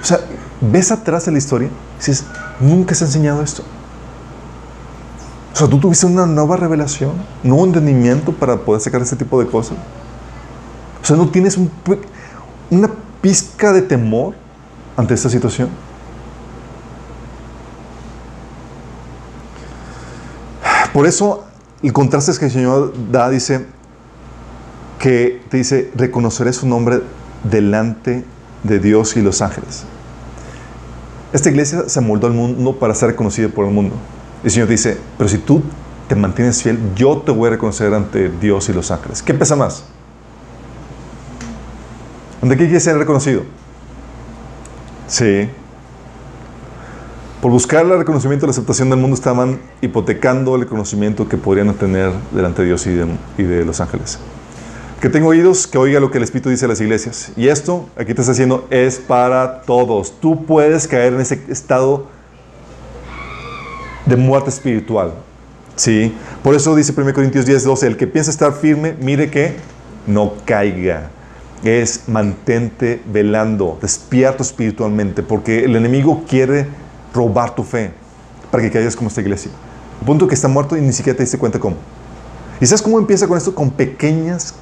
o 0.01 0.05
sea, 0.05 0.21
ves 0.61 0.91
atrás 0.91 1.27
de 1.27 1.33
la 1.33 1.39
historia 1.39 1.69
y 1.69 1.99
dices, 1.99 2.25
nunca 2.61 2.95
se 2.95 3.05
ha 3.05 3.07
enseñado 3.07 3.43
esto. 3.43 3.63
O 5.53 5.57
sea, 5.57 5.69
tú 5.69 5.79
tuviste 5.79 6.07
una 6.07 6.27
nueva 6.27 6.57
revelación, 6.57 7.13
nuevo 7.43 7.65
entendimiento 7.67 8.33
para 8.33 8.57
poder 8.57 8.81
sacar 8.81 9.03
este 9.03 9.17
tipo 9.17 9.39
de 9.43 9.47
cosas. 9.49 9.77
O 11.03 11.05
sea, 11.05 11.17
no 11.17 11.29
tienes 11.29 11.59
una 12.71 12.91
pizca 13.21 13.73
de 13.73 13.83
temor 13.83 14.35
ante 14.97 15.15
esta 15.15 15.29
situación. 15.29 15.69
Por 20.93 21.07
eso 21.07 21.45
el 21.83 21.93
contraste 21.93 22.31
es 22.31 22.39
que 22.39 22.47
el 22.47 22.51
Señor 22.51 22.93
da, 23.11 23.29
dice, 23.31 23.67
que 24.99 25.43
te 25.49 25.57
dice, 25.57 25.91
reconoceré 25.97 26.53
su 26.53 26.67
nombre 26.69 27.01
delante 27.43 28.25
de 28.63 28.79
Dios 28.79 29.17
y 29.17 29.23
los 29.23 29.43
ángeles. 29.43 29.85
esta 31.33 31.49
iglesia 31.49 31.89
se 31.89 32.01
moldó 32.01 32.29
al 32.29 32.35
mundo 32.35 32.79
para 32.79 32.95
ser 32.95 33.09
reconocida 33.09 33.49
por 33.49 33.67
el 33.67 33.73
mundo. 33.73 33.97
El 34.45 34.51
Señor 34.51 34.69
dice, 34.69 34.99
pero 35.19 35.29
si 35.29 35.39
tú 35.39 35.63
te 36.09 36.15
mantienes 36.15 36.63
fiel, 36.63 36.79
yo 36.95 37.19
te 37.19 37.33
voy 37.33 37.49
a 37.49 37.51
reconocer 37.51 37.93
ante 37.95 38.29
Dios 38.29 38.69
y 38.69 38.73
los 38.73 38.91
ángeles. 38.91 39.23
¿Qué 39.23 39.35
pesa 39.35 39.57
más? 39.57 39.85
¿Ante 42.43 42.57
qué 42.57 42.65
quieres 42.65 42.85
ser 42.85 42.97
reconocido? 42.99 43.43
Sí. 45.07 45.49
Por 47.43 47.51
buscar 47.51 47.85
el 47.85 47.99
reconocimiento 47.99 48.47
y 48.47 48.49
la 48.49 48.53
aceptación 48.53 48.89
del 48.89 49.01
mundo 49.01 49.17
estaban 49.17 49.59
hipotecando 49.81 50.55
el 50.55 50.61
reconocimiento 50.61 51.29
que 51.29 51.37
podrían 51.37 51.75
tener 51.75 52.13
delante 52.31 52.63
de 52.63 52.69
Dios 52.69 52.87
y 52.87 52.91
de, 52.91 53.07
y 53.37 53.43
de 53.43 53.65
los 53.65 53.81
ángeles. 53.81 54.21
Que 55.01 55.09
tengo 55.09 55.27
oídos, 55.27 55.67
que 55.67 55.77
oiga 55.77 55.99
lo 55.99 56.13
que 56.13 56.19
el 56.19 56.23
Espíritu 56.23 56.51
dice 56.51 56.67
a 56.67 56.69
las 56.69 56.81
iglesias. 56.81 57.33
Y 57.37 57.49
esto, 57.49 57.89
aquí 57.97 58.15
te 58.15 58.21
está 58.21 58.31
diciendo, 58.31 58.69
es 58.71 58.99
para 58.99 59.63
todos. 59.63 60.21
Tú 60.21 60.47
puedes 60.47 60.87
caer 60.87 61.15
en 61.15 61.21
ese 61.21 61.43
estado 61.49 62.07
de 64.07 64.15
muerte 64.15 64.51
espiritual. 64.51 65.13
¿Sí? 65.75 66.15
Por 66.45 66.55
eso 66.55 66.77
dice 66.77 66.95
1 66.97 67.13
Corintios 67.13 67.45
10, 67.45 67.65
12, 67.65 67.87
el 67.89 67.97
que 67.97 68.07
piensa 68.07 68.31
estar 68.31 68.53
firme, 68.53 68.95
mire 69.01 69.31
que 69.31 69.57
no 70.07 70.35
caiga. 70.45 71.11
Es 71.65 72.05
mantente 72.07 73.03
velando, 73.05 73.81
despierto 73.83 74.45
espiritualmente, 74.45 75.25
porque 75.25 75.65
el 75.65 75.75
enemigo 75.75 76.23
quiere 76.29 76.69
robar 77.13 77.55
tu 77.55 77.63
fe 77.63 77.93
para 78.51 78.63
que 78.63 78.71
caigas 78.71 78.97
como 78.97 79.09
esta 79.09 79.21
iglesia. 79.21 79.51
El 80.01 80.07
punto 80.07 80.27
que 80.27 80.35
está 80.35 80.49
muerto 80.49 80.77
y 80.77 80.81
ni 80.81 80.93
siquiera 80.93 81.17
te 81.17 81.23
diste 81.23 81.39
cuenta 81.39 81.59
cómo. 81.59 81.77
¿Y 82.61 82.67
sabes 82.67 82.83
cómo 82.83 82.99
empieza 82.99 83.27
con 83.27 83.37
esto? 83.37 83.55
Con 83.55 83.71
pequeñas 83.71 84.55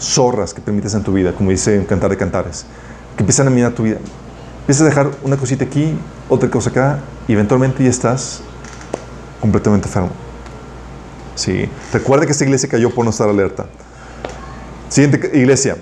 zorras 0.00 0.54
que 0.54 0.60
permites 0.60 0.94
en 0.94 1.02
tu 1.02 1.12
vida, 1.12 1.32
como 1.32 1.50
dice 1.50 1.76
en 1.76 1.84
Cantar 1.84 2.10
de 2.10 2.16
Cantares, 2.16 2.64
que 3.16 3.22
empiezan 3.22 3.46
a 3.46 3.50
mirar 3.50 3.72
tu 3.72 3.82
vida. 3.82 3.98
Empiezas 4.60 4.82
a 4.82 4.84
dejar 4.86 5.10
una 5.22 5.36
cosita 5.36 5.64
aquí, 5.64 5.96
otra 6.28 6.50
cosa 6.50 6.70
acá, 6.70 7.00
y 7.26 7.32
eventualmente 7.32 7.82
ya 7.82 7.90
estás 7.90 8.40
completamente 9.40 9.88
enfermo. 9.88 10.10
Sí. 11.34 11.68
Recuerda 11.92 12.26
que 12.26 12.32
esta 12.32 12.44
iglesia 12.44 12.68
cayó 12.68 12.90
por 12.90 13.04
no 13.04 13.10
estar 13.10 13.28
alerta. 13.28 13.66
Siguiente 14.88 15.30
iglesia, 15.38 15.76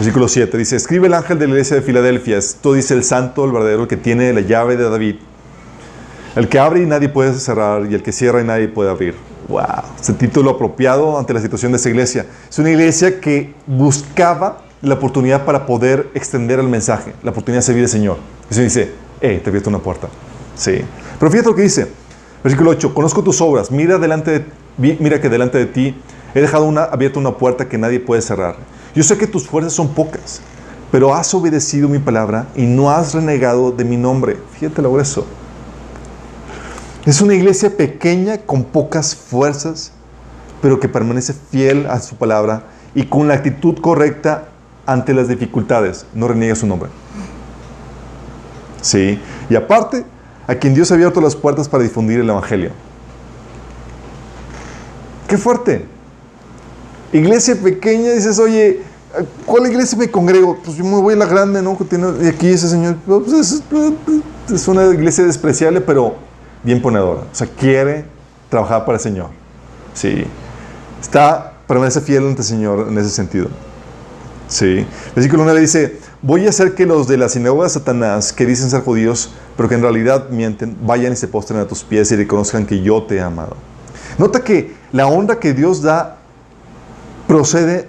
versículo 0.00 0.28
7, 0.28 0.56
dice, 0.56 0.76
escribe 0.76 1.08
el 1.08 1.12
ángel 1.12 1.38
de 1.38 1.46
la 1.46 1.50
iglesia 1.50 1.76
de 1.76 1.82
Filadelfia, 1.82 2.38
esto 2.38 2.72
dice 2.72 2.94
el 2.94 3.04
santo, 3.04 3.44
el 3.44 3.52
verdadero, 3.52 3.86
que 3.86 3.98
tiene 3.98 4.32
la 4.32 4.40
llave 4.40 4.78
de 4.78 4.88
David, 4.88 5.16
el 6.36 6.48
que 6.48 6.58
abre 6.58 6.80
y 6.80 6.86
nadie 6.86 7.10
puede 7.10 7.34
cerrar, 7.34 7.84
y 7.84 7.94
el 7.94 8.02
que 8.02 8.10
cierra 8.10 8.40
y 8.40 8.44
nadie 8.44 8.68
puede 8.68 8.88
abrir. 8.88 9.14
Wow, 9.48 9.60
ese 10.00 10.14
título 10.14 10.52
apropiado 10.52 11.18
ante 11.18 11.34
la 11.34 11.40
situación 11.42 11.72
de 11.72 11.76
esa 11.76 11.90
iglesia. 11.90 12.24
Es 12.48 12.58
una 12.58 12.70
iglesia 12.70 13.20
que 13.20 13.52
buscaba 13.66 14.62
la 14.80 14.94
oportunidad 14.94 15.44
para 15.44 15.66
poder 15.66 16.08
extender 16.14 16.60
el 16.60 16.68
mensaje, 16.68 17.12
la 17.22 17.32
oportunidad 17.32 17.58
de 17.58 17.66
servir 17.66 17.82
al 17.84 17.90
Señor. 17.90 18.16
Se 18.48 18.62
dice, 18.62 18.92
eh, 19.20 19.38
te 19.38 19.44
he 19.44 19.48
abierto 19.50 19.68
una 19.68 19.80
puerta. 19.80 20.08
Sí. 20.54 20.80
Pero 21.18 21.30
fíjate 21.30 21.50
lo 21.50 21.54
que 21.54 21.62
dice. 21.62 21.88
Versículo 22.42 22.70
8, 22.70 22.94
conozco 22.94 23.22
tus 23.22 23.38
obras, 23.42 23.70
mira, 23.70 23.98
delante 23.98 24.30
de, 24.30 24.46
mira 24.78 25.20
que 25.20 25.28
delante 25.28 25.58
de 25.58 25.66
ti 25.66 25.94
he 26.34 26.40
dejado 26.40 26.64
una, 26.64 26.84
abierta 26.84 27.18
una 27.18 27.32
puerta 27.32 27.68
que 27.68 27.76
nadie 27.76 28.00
puede 28.00 28.22
cerrar. 28.22 28.56
Yo 28.94 29.02
sé 29.02 29.16
que 29.16 29.26
tus 29.26 29.46
fuerzas 29.46 29.72
son 29.72 29.88
pocas, 29.88 30.40
pero 30.90 31.14
has 31.14 31.32
obedecido 31.34 31.88
mi 31.88 31.98
palabra 31.98 32.48
y 32.56 32.62
no 32.62 32.90
has 32.90 33.14
renegado 33.14 33.70
de 33.70 33.84
mi 33.84 33.96
nombre. 33.96 34.38
Fíjate 34.58 34.82
lo 34.82 34.92
grueso. 34.92 35.26
Es 37.06 37.20
una 37.20 37.34
iglesia 37.34 37.76
pequeña 37.76 38.38
con 38.38 38.64
pocas 38.64 39.14
fuerzas, 39.14 39.92
pero 40.60 40.80
que 40.80 40.88
permanece 40.88 41.32
fiel 41.32 41.86
a 41.86 42.00
su 42.00 42.16
palabra 42.16 42.64
y 42.94 43.04
con 43.04 43.28
la 43.28 43.34
actitud 43.34 43.78
correcta 43.80 44.48
ante 44.86 45.14
las 45.14 45.28
dificultades. 45.28 46.06
No 46.14 46.28
reniega 46.28 46.54
su 46.54 46.66
nombre. 46.66 46.90
Sí. 48.82 49.20
Y 49.48 49.54
aparte, 49.54 50.04
a 50.46 50.54
quien 50.56 50.74
Dios 50.74 50.90
ha 50.90 50.94
abierto 50.94 51.20
las 51.20 51.36
puertas 51.36 51.68
para 51.68 51.84
difundir 51.84 52.20
el 52.20 52.28
Evangelio. 52.28 52.72
¡Qué 55.28 55.38
fuerte! 55.38 55.86
Iglesia 57.12 57.56
pequeña, 57.56 58.12
dices, 58.12 58.38
oye, 58.38 58.80
¿cuál 59.44 59.66
iglesia 59.66 59.98
me 59.98 60.10
congrego? 60.10 60.58
Pues 60.64 60.76
yo 60.76 60.84
me 60.84 61.00
voy 61.00 61.14
a 61.14 61.16
la 61.16 61.26
grande, 61.26 61.62
¿no? 61.62 61.76
Y 62.22 62.26
aquí 62.26 62.48
ese 62.48 62.68
señor, 62.68 62.96
pues 63.06 63.32
es, 63.32 63.62
es 64.52 64.68
una 64.68 64.86
iglesia 64.86 65.24
despreciable, 65.24 65.80
pero 65.80 66.16
bien 66.62 66.80
ponedora. 66.80 67.22
O 67.22 67.34
sea, 67.34 67.46
quiere 67.46 68.04
trabajar 68.48 68.84
para 68.84 68.96
el 68.96 69.02
Señor. 69.02 69.28
Sí. 69.94 70.24
Está, 71.00 71.54
permanece 71.66 72.00
fiel 72.00 72.26
ante 72.26 72.42
el 72.42 72.46
Señor 72.46 72.86
en 72.88 72.98
ese 72.98 73.10
sentido. 73.10 73.48
Sí. 74.48 74.86
Versículo 75.14 75.44
9 75.44 75.60
dice, 75.60 75.98
voy 76.22 76.46
a 76.46 76.50
hacer 76.50 76.74
que 76.74 76.84
los 76.84 77.06
de 77.06 77.16
la 77.16 77.28
sinagoga 77.28 77.64
de 77.64 77.70
Satanás, 77.70 78.32
que 78.32 78.44
dicen 78.44 78.68
ser 78.68 78.82
judíos, 78.82 79.30
pero 79.56 79.68
que 79.68 79.76
en 79.76 79.82
realidad 79.82 80.28
mienten, 80.30 80.76
vayan 80.82 81.12
y 81.12 81.16
se 81.16 81.28
postren 81.28 81.60
a 81.60 81.66
tus 81.66 81.84
pies 81.84 82.10
y 82.12 82.16
reconozcan 82.16 82.66
que 82.66 82.82
yo 82.82 83.04
te 83.04 83.16
he 83.16 83.20
amado. 83.20 83.56
Nota 84.18 84.42
que 84.42 84.74
la 84.92 85.06
honra 85.06 85.38
que 85.38 85.54
Dios 85.54 85.82
da 85.82 86.19
procede, 87.30 87.86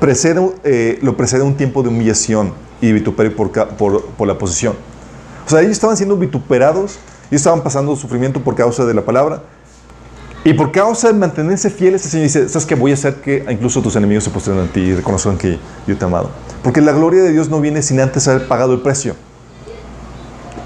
precede, 0.00 0.50
eh, 0.64 0.98
lo 1.00 1.16
precede 1.16 1.42
un 1.42 1.56
tiempo 1.56 1.84
de 1.84 1.90
humillación 1.90 2.52
y 2.80 2.90
vituperio 2.90 3.36
por, 3.36 3.52
por, 3.52 4.04
por 4.04 4.26
la 4.26 4.36
posición. 4.36 4.74
O 5.46 5.50
sea, 5.50 5.60
ellos 5.60 5.70
estaban 5.70 5.96
siendo 5.96 6.16
vituperados, 6.16 6.98
ellos 7.30 7.42
estaban 7.42 7.62
pasando 7.62 7.94
sufrimiento 7.94 8.40
por 8.40 8.56
causa 8.56 8.84
de 8.84 8.94
la 8.94 9.02
palabra. 9.02 9.44
Y 10.42 10.54
por 10.54 10.72
causa 10.72 11.06
de 11.06 11.14
mantenerse 11.14 11.70
fieles, 11.70 12.04
el 12.04 12.10
Señor 12.10 12.24
dice, 12.24 12.48
¿sabes 12.48 12.66
qué? 12.66 12.74
Voy 12.74 12.90
a 12.90 12.94
hacer 12.94 13.20
que 13.20 13.44
incluso 13.48 13.80
tus 13.80 13.94
enemigos 13.94 14.24
se 14.24 14.30
postren 14.30 14.58
ante 14.58 14.72
ti 14.72 14.80
y 14.80 14.94
reconozcan 14.96 15.38
que 15.38 15.56
yo 15.86 15.96
te 15.96 16.04
he 16.04 16.08
amado. 16.08 16.30
Porque 16.64 16.80
la 16.80 16.90
gloria 16.90 17.22
de 17.22 17.30
Dios 17.30 17.48
no 17.48 17.60
viene 17.60 17.80
sin 17.80 18.00
antes 18.00 18.26
haber 18.26 18.48
pagado 18.48 18.72
el 18.72 18.80
precio. 18.80 19.14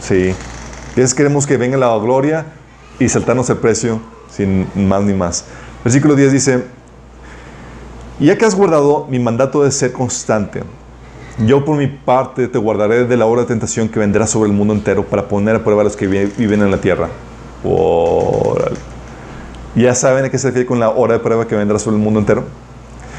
Sí. 0.00 0.30
A 0.30 0.96
veces 0.96 1.12
queremos 1.12 1.46
que 1.46 1.58
venga 1.58 1.76
la 1.76 1.94
gloria 1.98 2.46
y 2.98 3.06
saltarnos 3.10 3.50
el 3.50 3.58
precio 3.58 4.00
sin 4.34 4.66
más 4.88 5.02
ni 5.02 5.12
más. 5.12 5.44
Versículo 5.84 6.14
10 6.14 6.32
dice, 6.32 6.64
ya 8.18 8.36
que 8.36 8.44
has 8.44 8.54
guardado 8.54 9.06
mi 9.08 9.18
mandato 9.18 9.62
de 9.62 9.70
ser 9.70 9.92
constante, 9.92 10.62
yo 11.46 11.64
por 11.64 11.76
mi 11.76 11.86
parte 11.86 12.48
te 12.48 12.58
guardaré 12.58 13.06
de 13.06 13.16
la 13.16 13.24
hora 13.24 13.42
de 13.42 13.48
tentación 13.48 13.88
que 13.88 13.98
vendrá 13.98 14.26
sobre 14.26 14.50
el 14.50 14.56
mundo 14.56 14.74
entero 14.74 15.06
para 15.06 15.26
poner 15.26 15.56
a 15.56 15.64
prueba 15.64 15.80
a 15.80 15.84
los 15.84 15.96
que 15.96 16.06
viven 16.06 16.60
en 16.60 16.70
la 16.70 16.78
tierra. 16.78 17.08
¿Ya 19.74 19.94
saben 19.94 20.24
a 20.24 20.30
qué 20.30 20.36
se 20.36 20.48
refiere 20.48 20.66
con 20.66 20.80
la 20.80 20.90
hora 20.90 21.14
de 21.14 21.20
prueba 21.20 21.46
que 21.46 21.56
vendrá 21.56 21.78
sobre 21.78 21.96
el 21.96 22.02
mundo 22.02 22.20
entero? 22.20 22.44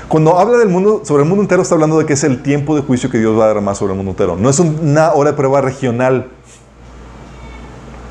Cuando 0.07 0.37
habla 0.37 0.57
del 0.57 0.67
mundo, 0.67 1.01
sobre 1.03 1.23
el 1.23 1.29
mundo 1.29 1.41
entero, 1.41 1.61
está 1.61 1.73
hablando 1.73 1.97
de 1.97 2.05
que 2.05 2.13
es 2.13 2.23
el 2.23 2.43
tiempo 2.43 2.75
de 2.75 2.81
juicio 2.81 3.09
que 3.09 3.17
Dios 3.17 3.39
va 3.39 3.49
a 3.49 3.61
más 3.61 3.77
sobre 3.77 3.93
el 3.93 3.97
mundo 3.97 4.11
entero. 4.11 4.35
No 4.35 4.49
es 4.49 4.59
una 4.59 5.13
hora 5.13 5.31
de 5.31 5.37
prueba 5.37 5.61
regional, 5.61 6.27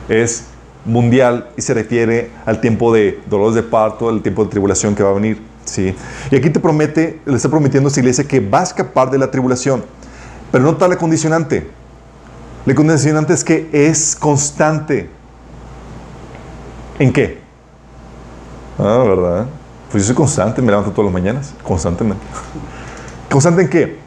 es 0.09 0.47
mundial 0.85 1.49
y 1.57 1.63
se 1.63 1.75
refiere 1.75 2.31
al 2.47 2.61
tiempo 2.61 2.93
de 2.93 3.21
dolores 3.29 3.55
de 3.55 3.63
parto, 3.63 4.09
al 4.09 4.23
tiempo 4.23 4.45
de 4.45 4.51
tribulación 4.51 4.95
que 4.95 5.03
va 5.03 5.11
a 5.11 5.15
venir. 5.15 5.41
¿sí? 5.65 5.95
Y 6.31 6.37
aquí 6.37 6.51
te 6.51 6.61
promete, 6.61 7.21
le 7.25 7.37
está 7.37 7.49
prometiendo 7.49 7.87
a 7.87 7.89
esta 7.89 8.01
iglesia 8.01 8.25
que 8.25 8.41
va 8.41 8.61
a 8.61 8.65
escapar 8.65 9.11
de 9.11 9.19
la 9.19 9.31
tribulación. 9.31 9.85
Pero 10.51 10.65
no 10.65 10.77
tal 10.77 10.91
la 10.91 10.97
condicionante. 10.97 11.69
La 12.67 12.75
condicionante 12.75 13.33
es 13.33 13.45
que 13.45 13.69
es 13.73 14.17
constante. 14.17 15.09
¿En 16.99 17.13
qué? 17.13 17.41
Ah, 18.79 19.05
¿verdad? 19.07 19.47
Pues 19.91 20.03
yo 20.03 20.09
soy 20.09 20.17
constante, 20.17 20.61
me 20.63 20.69
levanto 20.69 20.91
todas 20.91 21.13
las 21.13 21.15
mañanas, 21.15 21.55
constantemente. 21.63 22.25
¿Constante 23.31 23.63
en 23.63 23.69
qué? 23.69 23.99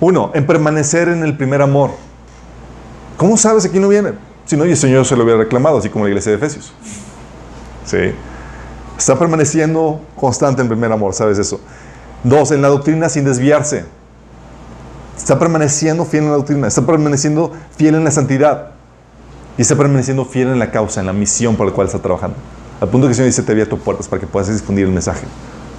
Uno, 0.00 0.32
en 0.34 0.46
permanecer 0.46 1.08
en 1.08 1.22
el 1.22 1.36
primer 1.36 1.62
amor. 1.62 1.92
¿Cómo 3.16 3.36
sabes 3.36 3.62
que 3.62 3.70
aquí 3.70 3.78
no 3.78 3.88
viene? 3.88 4.12
Si 4.46 4.56
no, 4.56 4.64
el 4.64 4.76
Señor 4.76 5.06
se 5.06 5.16
lo 5.16 5.24
hubiera 5.24 5.38
reclamado, 5.38 5.78
así 5.78 5.88
como 5.88 6.04
la 6.04 6.10
iglesia 6.10 6.32
de 6.32 6.38
Efesios. 6.38 6.72
Sí. 7.84 8.12
Está 8.98 9.18
permaneciendo 9.18 10.00
constante 10.16 10.62
en 10.62 10.68
primer 10.68 10.92
amor, 10.92 11.14
¿sabes 11.14 11.38
eso? 11.38 11.60
Dos, 12.22 12.50
en 12.52 12.62
la 12.62 12.68
doctrina 12.68 13.08
sin 13.08 13.24
desviarse. 13.24 13.84
Está 15.16 15.38
permaneciendo 15.38 16.04
fiel 16.04 16.24
en 16.24 16.30
la 16.30 16.36
doctrina, 16.36 16.66
está 16.66 16.82
permaneciendo 16.82 17.52
fiel 17.76 17.94
en 17.94 18.04
la 18.04 18.10
santidad 18.10 18.70
y 19.56 19.62
está 19.62 19.76
permaneciendo 19.76 20.24
fiel 20.24 20.48
en 20.48 20.58
la 20.58 20.70
causa, 20.70 21.00
en 21.00 21.06
la 21.06 21.12
misión 21.12 21.56
por 21.56 21.66
la 21.66 21.72
cual 21.72 21.86
está 21.86 22.00
trabajando. 22.00 22.36
Al 22.80 22.88
punto 22.88 23.06
que 23.06 23.12
el 23.12 23.14
Señor 23.14 23.28
dice, 23.28 23.42
te 23.42 23.52
abierto 23.52 23.76
puertas 23.78 24.08
para 24.08 24.20
que 24.20 24.26
puedas 24.26 24.48
difundir 24.48 24.86
el 24.86 24.92
mensaje. 24.92 25.26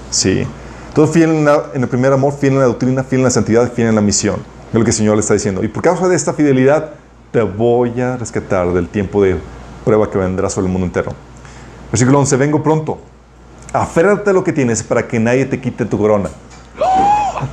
Sí. 0.09 0.47
Todo 0.93 1.07
fiel 1.07 1.31
en, 1.31 1.47
en, 1.73 1.83
el 1.83 1.89
primer 1.89 2.13
amor, 2.13 2.33
fiel 2.33 2.53
en 2.53 2.59
la 2.59 2.65
doctrina, 2.65 3.03
fiel 3.03 3.19
en 3.19 3.25
la 3.25 3.31
santidad, 3.31 3.71
fiel 3.73 3.89
en 3.89 3.95
la 3.95 4.01
misión. 4.01 4.35
Es 4.69 4.73
lo 4.73 4.83
que 4.83 4.91
el 4.91 4.95
Señor 4.95 5.15
le 5.15 5.21
está 5.21 5.33
diciendo. 5.33 5.63
Y 5.63 5.67
por 5.67 5.83
causa 5.83 6.07
de 6.07 6.15
esta 6.15 6.33
fidelidad, 6.33 6.91
te 7.35 7.41
voy 7.41 7.99
a 7.99 8.15
rescatar 8.15 8.71
del 8.71 8.87
tiempo 8.87 9.21
de 9.21 9.35
prueba 9.83 10.09
que 10.09 10.17
vendrá 10.17 10.49
sobre 10.49 10.67
el 10.67 10.71
mundo 10.71 10.85
entero. 10.85 11.11
Versículo 11.91 12.19
11, 12.19 12.37
vengo 12.37 12.63
pronto. 12.63 12.97
Aférrate 13.73 14.29
a 14.29 14.33
lo 14.33 14.41
que 14.41 14.53
tienes 14.53 14.81
para 14.81 15.05
que 15.05 15.19
nadie 15.19 15.45
te 15.45 15.59
quite 15.59 15.83
tu 15.83 15.97
corona. 15.97 16.29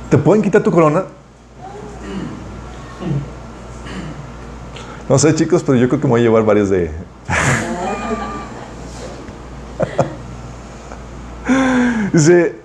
¿Te 0.09 0.17
pueden 0.17 0.41
quitar 0.41 0.63
tu 0.63 0.71
corona? 0.71 1.03
No 5.09 5.19
sé, 5.19 5.35
chicos, 5.35 5.61
pero 5.63 5.77
yo 5.77 5.89
creo 5.89 5.99
que 5.99 6.07
me 6.07 6.11
voy 6.11 6.21
a 6.21 6.23
llevar 6.23 6.45
varios 6.45 6.69
de. 6.69 6.89
dice, 12.13 12.55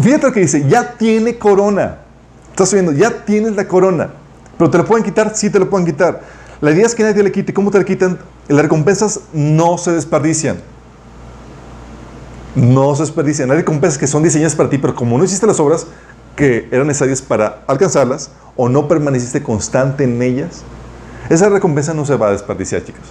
fíjate 0.00 0.26
lo 0.26 0.32
que 0.32 0.40
dice, 0.40 0.68
ya 0.68 0.94
tiene 0.94 1.38
corona. 1.38 1.98
Estás 2.50 2.72
viendo, 2.72 2.90
ya 2.90 3.24
tienes 3.24 3.54
la 3.54 3.68
corona. 3.68 4.10
Pero 4.62 4.70
te 4.70 4.78
lo 4.78 4.84
pueden 4.84 5.04
quitar, 5.04 5.34
sí 5.34 5.50
te 5.50 5.58
lo 5.58 5.68
pueden 5.68 5.84
quitar. 5.84 6.20
La 6.60 6.70
idea 6.70 6.86
es 6.86 6.94
que 6.94 7.02
nadie 7.02 7.20
le 7.20 7.32
quite. 7.32 7.52
¿Cómo 7.52 7.72
te 7.72 7.80
le 7.80 7.84
quitan? 7.84 8.16
Las 8.46 8.62
recompensas 8.62 9.22
no 9.32 9.76
se 9.76 9.90
desperdician. 9.90 10.58
No 12.54 12.94
se 12.94 13.02
desperdician. 13.02 13.50
Hay 13.50 13.56
recompensas 13.56 13.98
que 13.98 14.06
son 14.06 14.22
diseñadas 14.22 14.54
para 14.54 14.70
ti, 14.70 14.78
pero 14.78 14.94
como 14.94 15.18
no 15.18 15.24
hiciste 15.24 15.48
las 15.48 15.58
obras 15.58 15.88
que 16.36 16.68
eran 16.70 16.86
necesarias 16.86 17.20
para 17.20 17.64
alcanzarlas 17.66 18.30
o 18.54 18.68
no 18.68 18.86
permaneciste 18.86 19.42
constante 19.42 20.04
en 20.04 20.22
ellas, 20.22 20.62
esa 21.28 21.48
recompensa 21.48 21.92
no 21.92 22.06
se 22.06 22.14
va 22.14 22.28
a 22.28 22.30
desperdiciar, 22.30 22.84
chicos. 22.84 23.02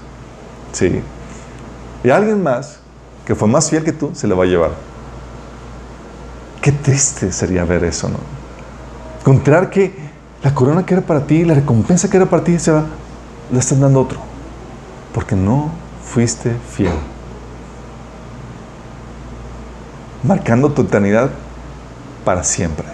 Sí. 0.71 1.01
Y 2.05 2.09
alguien 2.11 2.41
más 2.41 2.79
que 3.25 3.35
fue 3.35 3.49
más 3.49 3.69
fiel 3.69 3.83
que 3.83 3.91
tú 3.91 4.11
se 4.13 4.25
la 4.25 4.35
va 4.35 4.45
a 4.45 4.47
llevar. 4.47 4.71
Qué 6.61 6.71
triste 6.71 7.29
sería 7.33 7.65
ver 7.65 7.83
eso, 7.83 8.07
¿no? 8.07 8.19
Encontrar 9.19 9.69
que 9.69 10.10
la 10.43 10.55
corona 10.55 10.85
que 10.85 10.93
era 10.95 11.03
para 11.03 11.25
ti, 11.27 11.45
la 11.45 11.53
recompensa 11.53 12.09
que 12.09 12.17
era 12.17 12.25
para 12.25 12.43
ti, 12.43 12.57
se 12.57 12.71
va, 12.71 12.85
la 13.51 13.59
están 13.59 13.79
dando 13.79 14.01
otro. 14.01 14.19
Porque 15.13 15.35
no 15.35 15.71
fuiste 16.03 16.55
fiel. 16.71 16.93
Marcando 20.23 20.71
tu 20.71 20.83
eternidad 20.83 21.31
para 22.25 22.43
siempre. 22.43 22.85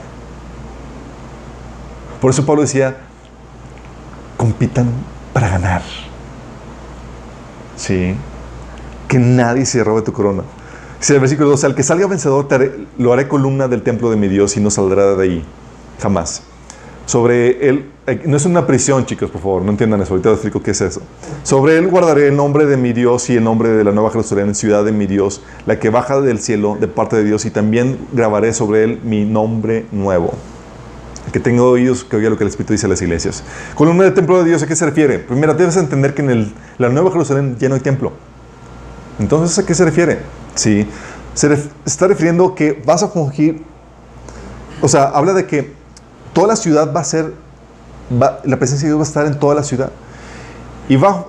Por 2.22 2.32
eso 2.32 2.46
Pablo 2.46 2.64
decía, 2.64 2.98
compitan 4.38 4.88
para 5.34 5.50
ganar. 5.50 5.82
Sí. 7.76 8.16
Que 9.08 9.20
nadie 9.20 9.66
se 9.66 9.84
robe 9.84 10.02
tu 10.02 10.12
corona. 10.12 10.44
Dice 11.00 11.14
el 11.14 11.20
versículo 11.20 11.50
12, 11.50 11.66
al 11.68 11.76
que 11.76 11.84
salga 11.84 12.08
vencedor 12.08 12.48
lo 12.98 13.14
haré 13.14 13.28
columna 13.28 13.68
del 13.68 13.84
templo 13.84 14.10
de 14.10 14.18
mi 14.18 14.28
Dios 14.28 14.58
y 14.58 14.60
no 14.62 14.72
saldrá 14.72 15.16
de 15.16 15.24
ahí. 15.24 15.46
Jamás. 16.02 16.42
Sobre 17.08 17.70
él, 17.70 17.86
eh, 18.06 18.24
no 18.26 18.36
es 18.36 18.46
una 18.46 18.68
prisión, 18.68 19.06
chicos, 19.06 19.32
por 19.32 19.40
favor, 19.40 19.62
no 19.62 19.72
entiendan 19.72 20.02
eso, 20.02 20.14
ahorita 20.14 20.28
les 20.28 20.40
explico 20.40 20.62
qué 20.62 20.72
es 20.72 20.82
eso. 20.82 21.02
Sobre 21.44 21.78
él 21.78 21.88
guardaré 21.88 22.28
el 22.28 22.36
nombre 22.36 22.66
de 22.66 22.76
mi 22.76 22.92
Dios 22.92 23.30
y 23.30 23.38
el 23.38 23.46
nombre 23.46 23.70
de 23.70 23.86
la 23.86 23.94
nueva 23.94 24.12
Jerusalén, 24.12 24.54
ciudad 24.54 24.84
de 24.84 24.92
mi 24.92 25.08
Dios, 25.08 25.42
la 25.66 25.80
que 25.80 25.90
baja 25.90 26.20
del 26.20 26.40
cielo 26.40 26.76
de 26.78 26.90
parte 26.90 27.16
de 27.16 27.24
Dios, 27.24 27.46
y 27.46 27.50
también 27.50 27.98
grabaré 28.12 28.52
sobre 28.54 28.84
él 28.84 29.00
mi 29.06 29.24
nombre 29.24 29.86
nuevo. 29.94 30.34
Que 31.32 31.40
tenga 31.40 31.64
oídos, 31.64 32.04
que 32.04 32.18
oiga 32.18 32.30
lo 32.30 32.38
que 32.38 32.44
el 32.44 32.50
Espíritu 32.50 32.74
dice 32.74 32.88
a 32.88 32.90
las 32.90 33.02
iglesias. 33.02 33.42
Columna 33.76 34.04
del 34.04 34.14
templo 34.14 34.40
de 34.40 34.50
Dios, 34.50 34.62
¿a 34.64 34.68
qué 34.68 34.76
se 34.76 34.86
refiere? 34.86 35.18
Primero, 35.18 35.54
debes 35.54 35.78
entender 35.78 36.14
que 36.14 36.24
en 36.24 36.30
el, 36.30 36.54
la 36.78 36.90
nueva 36.90 37.10
Jerusalén 37.12 37.56
ya 37.58 37.70
no 37.70 37.76
hay 37.76 37.82
templo. 37.82 38.12
Entonces, 39.18 39.58
¿a 39.58 39.66
qué 39.66 39.74
se 39.74 39.86
refiere? 39.86 40.20
Sí, 40.56 40.86
se 41.34 41.58
está 41.86 42.08
refiriendo 42.08 42.54
que 42.54 42.84
vas 42.86 43.02
a 43.02 43.08
fungir, 43.08 43.64
o 44.82 44.90
sea, 44.90 45.04
habla 45.04 45.32
de 45.32 45.46
que 45.46 45.77
toda 46.38 46.50
la 46.50 46.56
ciudad 46.56 46.94
va 46.96 47.00
a 47.00 47.04
ser, 47.04 47.34
la 48.12 48.58
presencia 48.58 48.88
de 48.88 48.94
Dios 48.94 49.00
va 49.00 49.02
a 49.02 49.08
estar 49.08 49.26
en 49.26 49.40
toda 49.40 49.56
la 49.56 49.64
ciudad. 49.64 49.90
Y 50.88 50.96
va, 50.96 51.26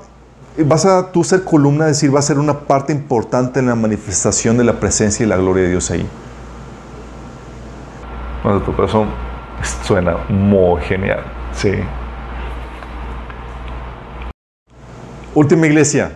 vas 0.67 0.85
a 0.85 1.11
tú 1.11 1.25
ser 1.25 1.45
columna, 1.45 1.87
es 1.87 1.97
decir, 1.97 2.15
va 2.15 2.19
a 2.19 2.23
ser 2.23 2.39
una 2.39 2.61
parte 2.61 2.93
importante 2.93 3.61
en 3.61 3.69
la 3.69 3.75
manifestación 3.75 4.59
de 4.59 4.65
la 4.65 4.75
presencia 4.75 5.25
y 5.25 5.27
la 5.27 5.39
gloria 5.39 5.63
de 5.63 5.71
Dios 5.71 5.91
ahí. 5.91 6.07
Cuando 8.43 8.63
tu 8.63 8.77
corazón 8.77 9.09
suena 9.83 10.19
muy 10.29 10.83
genial, 10.83 11.25
sí. 11.55 11.73
Última 15.35 15.69
iglesia. 15.69 16.13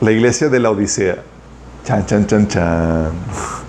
La 0.00 0.10
iglesia 0.10 0.48
de 0.48 0.58
la 0.58 0.72
Odisea. 0.72 1.18
Chan, 1.84 2.06
chan, 2.06 2.26
chan, 2.26 2.48
chan. 2.48 3.59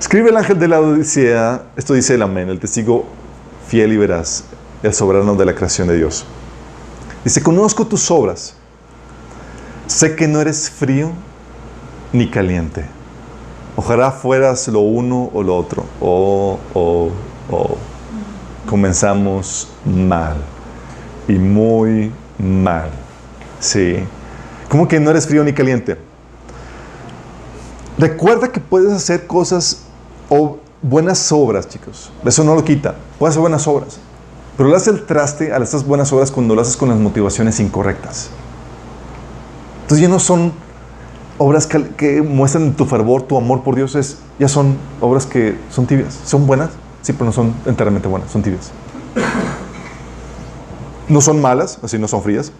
Escribe 0.00 0.30
el 0.30 0.36
ángel 0.36 0.58
de 0.60 0.68
la 0.68 0.80
Odisea, 0.80 1.64
esto 1.76 1.92
dice 1.92 2.14
el 2.14 2.22
amén, 2.22 2.48
el 2.48 2.60
testigo 2.60 3.04
fiel 3.66 3.92
y 3.92 3.96
veraz, 3.96 4.44
el 4.82 4.94
soberano 4.94 5.34
de 5.34 5.44
la 5.44 5.54
creación 5.54 5.88
de 5.88 5.96
Dios. 5.96 6.24
Dice, 7.24 7.42
conozco 7.42 7.84
tus 7.84 8.08
obras, 8.10 8.54
sé 9.88 10.14
que 10.14 10.28
no 10.28 10.40
eres 10.40 10.70
frío 10.70 11.10
ni 12.12 12.30
caliente. 12.30 12.84
Ojalá 13.74 14.12
fueras 14.12 14.68
lo 14.68 14.80
uno 14.80 15.30
o 15.34 15.42
lo 15.42 15.56
otro. 15.56 15.84
Oh, 16.00 16.58
oh, 16.74 17.10
oh. 17.50 17.76
Comenzamos 18.66 19.68
mal. 19.84 20.36
Y 21.26 21.34
muy 21.34 22.12
mal. 22.38 22.90
Sí. 23.60 23.96
¿Cómo 24.68 24.86
que 24.86 25.00
no 25.00 25.10
eres 25.10 25.26
frío 25.26 25.42
ni 25.42 25.52
caliente? 25.52 25.98
Recuerda 27.98 28.52
que 28.52 28.60
puedes 28.60 28.92
hacer 28.92 29.26
cosas 29.26 29.87
o 30.28 30.58
buenas 30.82 31.30
obras, 31.32 31.68
chicos. 31.68 32.10
Eso 32.24 32.44
no 32.44 32.54
lo 32.54 32.64
quita. 32.64 32.96
Puedes 33.18 33.32
hacer 33.32 33.40
buenas 33.40 33.66
obras. 33.66 33.98
Pero 34.56 34.68
le 34.68 34.76
haces 34.76 34.88
el 34.88 35.06
traste 35.06 35.52
a 35.52 35.58
estas 35.58 35.86
buenas 35.86 36.12
obras 36.12 36.30
cuando 36.30 36.54
lo 36.54 36.60
haces 36.60 36.76
con 36.76 36.88
las 36.88 36.98
motivaciones 36.98 37.60
incorrectas. 37.60 38.30
Entonces 39.82 40.02
ya 40.02 40.08
no 40.08 40.18
son 40.18 40.52
obras 41.38 41.66
que, 41.66 42.22
muestran 42.22 42.74
tu 42.74 42.84
fervor, 42.84 43.22
tu 43.22 43.36
amor 43.36 43.62
por 43.62 43.76
Dios. 43.76 43.94
Es, 43.94 44.18
ya 44.38 44.48
son 44.48 44.76
obras 45.00 45.26
que 45.26 45.56
son 45.70 45.86
tibias. 45.86 46.18
Son 46.24 46.46
buenas, 46.46 46.70
sí, 47.02 47.12
pero 47.12 47.26
no 47.26 47.32
son 47.32 47.54
enteramente 47.66 48.08
buenas. 48.08 48.30
Son 48.30 48.42
tibias. 48.42 48.72
No 51.08 51.20
son 51.20 51.40
malas, 51.40 51.78
así 51.82 51.98
no 51.98 52.06
son 52.06 52.22
frías, 52.22 52.52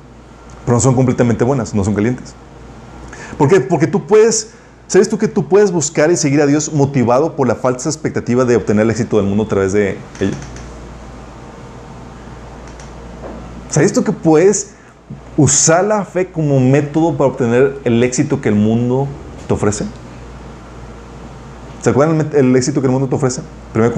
pero 0.65 0.77
no 0.77 0.81
son 0.81 0.95
completamente 0.95 1.45
buenas, 1.45 1.75
no 1.75 1.85
son 1.85 1.95
calientes. 1.95 2.35
¿Por 3.37 3.49
qué? 3.49 3.61
Porque 3.61 3.87
tú 3.87 4.07
puedes 4.07 4.53
¿Sabes 4.89 5.11
tú 5.11 5.19
que 5.19 5.29
tú 5.29 5.47
puedes 5.47 5.71
buscar 5.71 6.11
y 6.11 6.17
seguir 6.17 6.41
a 6.41 6.47
Dios 6.47 6.73
motivado 6.73 7.37
por 7.37 7.47
la 7.47 7.55
falsa 7.55 7.91
expectativa 7.91 8.47
de 8.47 8.57
obtener 8.57 8.85
el 8.85 8.91
éxito 8.91 9.19
del 9.19 9.27
mundo 9.27 9.45
a 9.45 9.49
través 9.49 9.75
de 9.75 9.99
ello? 10.19 10.33
¿Sabes 13.69 13.93
tú 13.93 14.03
que 14.03 14.13
puedes 14.13 14.71
usar 15.37 15.85
la 15.85 16.07
fe 16.07 16.31
como 16.33 16.59
método 16.59 17.19
para 17.19 17.29
obtener 17.29 17.79
el 17.85 18.03
éxito 18.03 18.41
que 18.41 18.49
el 18.49 18.55
mundo 18.55 19.07
te 19.47 19.53
ofrece? 19.53 19.85
¿Se 21.83 21.91
acuerdan 21.91 22.31
el, 22.33 22.57
éxito 22.57 22.81
que 22.81 22.87
el 22.87 22.93
mundo 22.93 23.09
te 23.09 23.15
ofrece? 23.15 23.43
1 23.75 23.91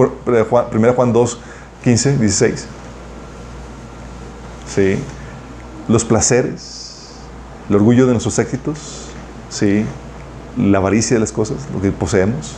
Juan, 0.50 0.94
Juan 0.96 1.12
2, 1.12 1.38
15, 1.84 2.18
16. 2.18 2.66
Sí. 4.66 4.96
Los 5.86 6.04
placeres, 6.04 7.10
el 7.68 7.76
orgullo 7.76 8.06
de 8.06 8.12
nuestros 8.12 8.40
éxitos. 8.40 9.06
Sí 9.50 9.84
la 10.56 10.78
avaricia 10.78 11.14
de 11.14 11.20
las 11.20 11.32
cosas, 11.32 11.58
lo 11.72 11.80
que 11.80 11.92
poseemos. 11.92 12.56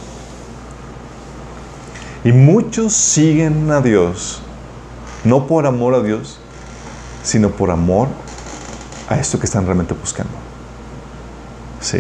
Y 2.25 2.33
muchos 2.33 2.93
siguen 2.93 3.71
a 3.71 3.81
Dios, 3.81 4.43
no 5.25 5.47
por 5.47 5.67
amor 5.67 5.95
a 5.95 6.03
Dios, 6.03 6.39
sino 7.23 7.51
por 7.51 7.71
amor 7.71 8.09
a 9.09 9.19
esto 9.19 9.39
que 9.39 9.47
están 9.47 9.65
realmente 9.65 9.95
buscando. 9.95 10.33
Sí, 11.81 11.99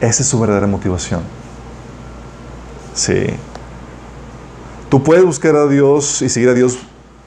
esa 0.00 0.22
es 0.22 0.28
su 0.28 0.40
verdadera 0.40 0.66
motivación. 0.66 1.20
Sí. 2.94 3.26
Tú 4.88 5.02
puedes 5.02 5.24
buscar 5.24 5.54
a 5.56 5.66
Dios 5.66 6.22
y 6.22 6.28
seguir 6.28 6.48
a 6.48 6.54
Dios 6.54 6.78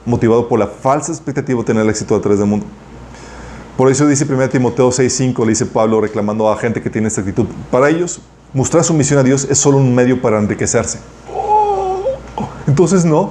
motivado 0.04 0.48
por 0.48 0.58
la 0.58 0.66
falsa 0.66 1.12
expectativa 1.12 1.60
de 1.60 1.64
tener 1.64 1.84
el 1.84 1.90
éxito 1.90 2.16
a 2.16 2.20
través 2.20 2.40
del 2.40 2.48
mundo. 2.48 2.66
Por 3.80 3.90
eso 3.90 4.06
dice 4.06 4.26
1 4.26 4.50
Timoteo 4.50 4.90
6:5, 4.90 5.42
le 5.42 5.52
dice 5.52 5.64
Pablo 5.64 6.02
reclamando 6.02 6.52
a 6.52 6.56
gente 6.58 6.82
que 6.82 6.90
tiene 6.90 7.08
esta 7.08 7.22
actitud. 7.22 7.46
Para 7.70 7.88
ellos, 7.88 8.20
mostrar 8.52 8.84
su 8.84 8.92
misión 8.92 9.18
a 9.18 9.22
Dios 9.22 9.46
es 9.48 9.56
solo 9.56 9.78
un 9.78 9.94
medio 9.94 10.20
para 10.20 10.38
enriquecerse. 10.38 10.98
entonces 12.66 13.06
no. 13.06 13.30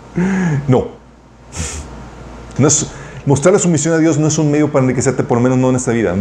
no. 0.66 0.86
no 2.56 2.68
mostrar 3.26 3.52
la 3.52 3.58
sumisión 3.58 3.92
a 3.92 3.98
Dios 3.98 4.16
no 4.16 4.28
es 4.28 4.38
un 4.38 4.50
medio 4.50 4.72
para 4.72 4.82
enriquecerte, 4.82 5.22
por 5.22 5.36
lo 5.36 5.42
menos 5.42 5.58
no 5.58 5.68
en 5.68 5.76
esta 5.76 5.92
vida. 5.92 6.14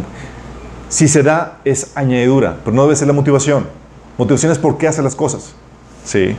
Si 0.90 1.08
se 1.08 1.24
da, 1.24 1.62
es 1.64 1.92
añadidura, 1.96 2.58
pero 2.66 2.76
no 2.76 2.84
debe 2.84 2.98
ser 2.98 3.08
la 3.08 3.14
motivación. 3.14 3.68
Motivación 4.18 4.52
es 4.52 4.58
por 4.58 4.78
qué 4.78 4.90
hace 4.90 5.02
las 5.02 5.16
cosas. 5.16 5.54
Sí. 6.04 6.36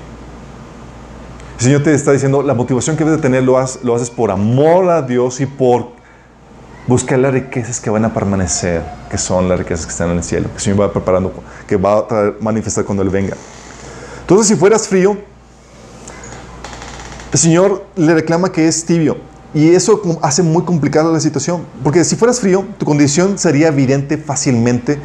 El 1.57 1.61
Señor 1.61 1.83
te 1.83 1.95
está 1.95 2.12
diciendo, 2.12 2.43
la 2.43 2.53
motivación 2.53 2.95
que 2.95 3.05
debes 3.05 3.21
de 3.21 3.23
tener 3.23 3.43
lo, 3.43 3.57
lo 3.85 3.95
haces 3.95 4.11
por 4.11 4.31
amor 4.31 4.91
a 4.91 5.01
Dios 5.01 5.41
y 5.41 5.47
por 5.47 5.95
Busca 6.87 7.16
las 7.16 7.32
riquezas 7.32 7.80
que 7.80 7.91
van 7.91 8.05
a 8.05 8.14
permanecer, 8.14 8.82
que 9.11 9.18
son 9.18 9.49
las 9.49 9.59
riquezas 9.59 9.87
que 9.87 9.93
están 9.93 10.11
en 10.11 10.18
el 10.18 10.22
cielo, 10.22 10.49
que 10.49 10.55
el 10.55 10.61
Señor 10.61 10.80
va 10.82 10.93
preparando, 10.93 11.32
que 11.66 11.76
va 11.76 11.99
a 11.99 12.34
manifestar 12.41 12.84
cuando 12.84 13.03
Él 13.03 13.11
venga. 13.11 13.37
Entonces, 14.20 14.47
si 14.47 14.55
fueras 14.55 14.87
frío, 14.87 15.16
el 17.32 17.39
Señor 17.39 17.84
le 17.97 18.14
reclama 18.14 18.53
que 18.53 18.68
es 18.68 18.84
tibio. 18.84 19.16
Y 19.53 19.74
eso 19.74 20.01
hace 20.22 20.43
muy 20.43 20.64
complicada 20.64 21.11
la 21.11 21.18
situación. 21.18 21.66
Porque 21.82 22.05
si 22.05 22.14
fueras 22.14 22.41
frío, 22.41 22.64
tu 22.78 22.87
condición 22.87 23.39
sería 23.39 23.68
evidente 23.68 24.18
fácilmente 24.18 24.99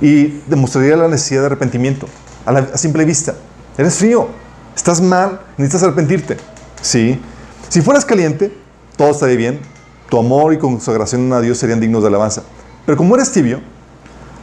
y 0.00 0.40
demostraría 0.48 0.96
la 0.96 1.08
necesidad 1.08 1.40
de 1.40 1.46
arrepentimiento 1.46 2.08
a, 2.46 2.52
la, 2.52 2.76
simple 2.76 3.04
vista. 3.04 3.34
Eres 3.76 3.94
frío, 3.94 4.28
estás 4.74 5.00
mal, 5.00 5.40
necesitas 5.56 5.84
arrepentirte. 5.84 6.36
¿Sí? 6.80 7.20
Si 7.68 7.80
fueras 7.82 8.04
caliente, 8.04 8.56
todo 8.96 9.10
estaría 9.10 9.36
bien, 9.36 9.60
tu 10.08 10.18
amor 10.18 10.52
y 10.52 10.58
consagración 10.58 11.32
a 11.32 11.40
Dios 11.40 11.58
serían 11.58 11.80
dignos 11.80 12.02
de 12.02 12.08
alabanza. 12.08 12.42
Pero 12.86 12.96
como 12.96 13.14
eres 13.14 13.30
tibio, 13.32 13.60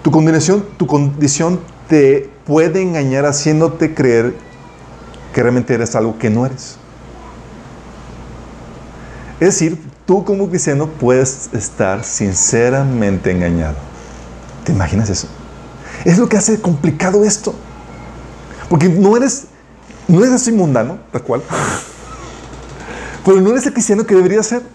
tu 0.04 0.12
condición, 0.12 0.66
tu 0.78 0.86
condición 0.86 1.60
te 1.88 2.30
puede 2.46 2.82
engañar 2.82 3.26
haciéndote 3.26 3.94
creer 3.94 4.36
que 5.34 5.42
realmente 5.42 5.74
eres 5.74 5.96
algo 5.96 6.18
que 6.18 6.30
no 6.30 6.46
eres. 6.46 6.78
Es 9.40 9.48
decir, 9.48 9.82
tú 10.06 10.24
como 10.24 10.50
cristiano 10.50 10.88
puedes 10.88 11.50
estar 11.54 12.04
sinceramente 12.04 13.32
engañado. 13.32 13.76
¿Te 14.64 14.72
imaginas 14.72 15.10
eso? 15.10 15.28
Es 16.06 16.18
lo 16.18 16.30
que 16.30 16.38
hace 16.38 16.62
complicado 16.62 17.24
esto. 17.24 17.54
Porque 18.70 18.88
no 18.88 19.18
eres, 19.18 19.46
no 20.08 20.20
eres 20.20 20.32
así 20.32 20.52
mundano, 20.52 21.00
tal 21.12 21.24
cual. 21.24 21.42
Pero 23.26 23.42
no 23.42 23.50
eres 23.50 23.66
el 23.66 23.74
cristiano 23.74 24.06
que 24.06 24.16
debería 24.16 24.42
ser. 24.44 24.75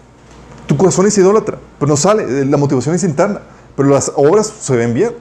Tu 0.71 0.77
corazón 0.77 1.05
es 1.05 1.17
idólatra, 1.17 1.57
pero 1.77 1.89
no 1.89 1.97
sale. 1.97 2.45
La 2.45 2.55
motivación 2.55 2.95
es 2.95 3.03
interna. 3.03 3.41
Pero 3.75 3.89
las 3.89 4.09
obras 4.15 4.53
se 4.61 4.73
ven 4.73 4.93
bien. 4.93 5.11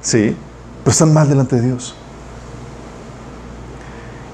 Sí. 0.00 0.36
Pero 0.84 0.92
están 0.92 1.12
mal 1.12 1.28
delante 1.28 1.56
de 1.56 1.62
Dios. 1.62 1.96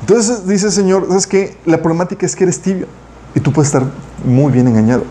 Entonces 0.03 0.47
dice 0.47 0.67
el 0.67 0.73
Señor, 0.73 1.07
¿sabes 1.09 1.27
qué? 1.27 1.57
La 1.65 1.79
problemática 1.79 2.27
es 2.27 2.37
que 2.37 2.45
eres 2.45 2.61
tibio 2.61 2.89
y 3.35 3.41
tú 3.41 3.55
puedes 3.55 3.69
estar 3.69 3.85
muy 4.23 4.53
bien 4.53 4.69
engañado. 4.69 5.05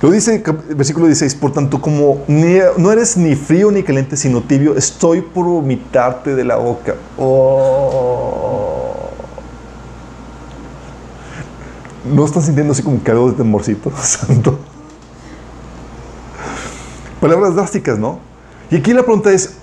Lo 0.00 0.10
dice 0.10 0.42
el 0.42 0.74
versículo 0.74 1.08
16, 1.08 1.34
por 1.34 1.52
tanto, 1.52 1.82
como 1.82 2.24
no 2.26 2.90
eres 2.90 3.18
ni 3.18 3.36
frío 3.36 3.70
ni 3.70 3.82
caliente, 3.82 4.16
sino 4.16 4.40
tibio, 4.40 4.78
estoy 4.78 5.20
por 5.20 5.44
vomitarte 5.44 6.34
de 6.34 6.42
la 6.42 6.56
boca. 6.56 6.94
Oh. 7.18 8.73
¿No 12.04 12.24
estás 12.24 12.44
sintiendo 12.44 12.72
así 12.72 12.82
como 12.82 13.02
que 13.02 13.10
algo 13.10 13.30
de 13.30 13.36
temorcito 13.36 13.90
santo? 14.02 14.58
Palabras 17.20 17.54
drásticas, 17.54 17.98
¿no? 17.98 18.18
Y 18.70 18.76
aquí 18.76 18.92
la 18.92 19.02
pregunta 19.02 19.32
es, 19.32 19.54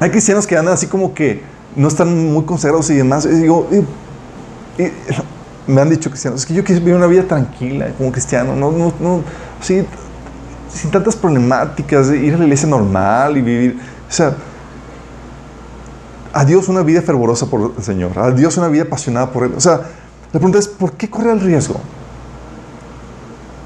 hay 0.00 0.10
cristianos 0.10 0.46
que 0.46 0.56
andan 0.56 0.74
así 0.74 0.86
como 0.86 1.12
que 1.12 1.42
no 1.76 1.88
están 1.88 2.32
muy 2.32 2.44
consagrados 2.44 2.88
y 2.90 2.94
demás. 2.94 3.26
Y 3.26 3.30
digo, 3.30 3.68
me 5.66 5.80
han 5.80 5.90
dicho 5.90 6.08
cristianos, 6.08 6.40
es 6.40 6.46
que 6.46 6.54
yo 6.54 6.64
quiero 6.64 6.80
vivir 6.80 6.94
una 6.94 7.06
vida 7.06 7.24
tranquila 7.24 7.92
como 7.98 8.10
cristiano, 8.10 8.56
no, 8.56 8.70
no, 8.70 8.92
no, 9.00 9.22
sí, 9.60 9.84
sin 10.72 10.90
tantas 10.90 11.14
problemáticas, 11.14 12.10
ir 12.10 12.34
a 12.34 12.38
la 12.38 12.44
iglesia 12.44 12.68
normal 12.68 13.36
y 13.36 13.42
vivir, 13.42 13.80
o 14.08 14.12
sea, 14.12 14.34
a 16.32 16.44
Dios 16.44 16.68
una 16.68 16.82
vida 16.82 17.02
fervorosa 17.02 17.46
por 17.46 17.74
el 17.76 17.82
Señor, 17.82 18.18
a 18.18 18.30
Dios 18.30 18.56
una 18.56 18.68
vida 18.68 18.84
apasionada 18.84 19.30
por 19.30 19.44
Él. 19.44 19.52
O 19.56 19.60
sea, 19.60 19.82
la 20.32 20.40
pregunta 20.40 20.58
es, 20.58 20.68
¿por 20.68 20.92
qué 20.92 21.08
correr 21.08 21.32
el 21.32 21.40
riesgo? 21.40 21.80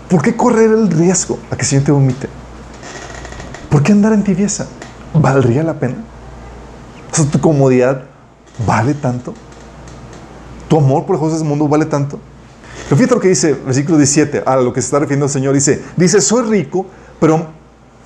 ¿Por 0.08 0.22
qué 0.22 0.36
correr 0.36 0.70
el 0.70 0.90
riesgo 0.90 1.38
a 1.50 1.56
que 1.56 1.64
Señor 1.64 1.84
te 1.84 1.92
vomite? 1.92 2.28
¿Por 3.70 3.82
qué 3.82 3.92
andar 3.92 4.12
en 4.12 4.22
tibieza? 4.22 4.66
¿Valdría 5.14 5.62
la 5.62 5.74
pena? 5.74 5.96
Tu 7.30 7.40
comodidad 7.40 8.04
vale 8.66 8.94
tanto. 8.94 9.34
¿Tu 10.68 10.76
amor 10.76 11.04
por 11.04 11.16
el 11.16 11.20
cosas 11.20 11.40
del 11.40 11.48
mundo 11.48 11.66
vale 11.68 11.86
tanto? 11.86 12.18
Pero 12.84 12.96
fíjate 12.96 13.14
lo 13.14 13.20
que 13.20 13.28
dice, 13.28 13.54
versículo 13.54 13.96
17, 13.98 14.42
a 14.44 14.56
lo 14.56 14.72
que 14.72 14.80
se 14.80 14.86
está 14.86 14.98
refiriendo 14.98 15.26
el 15.26 15.32
Señor. 15.32 15.54
Dice, 15.54 15.82
dice, 15.96 16.20
soy 16.20 16.42
rico, 16.44 16.86
pero 17.18 17.48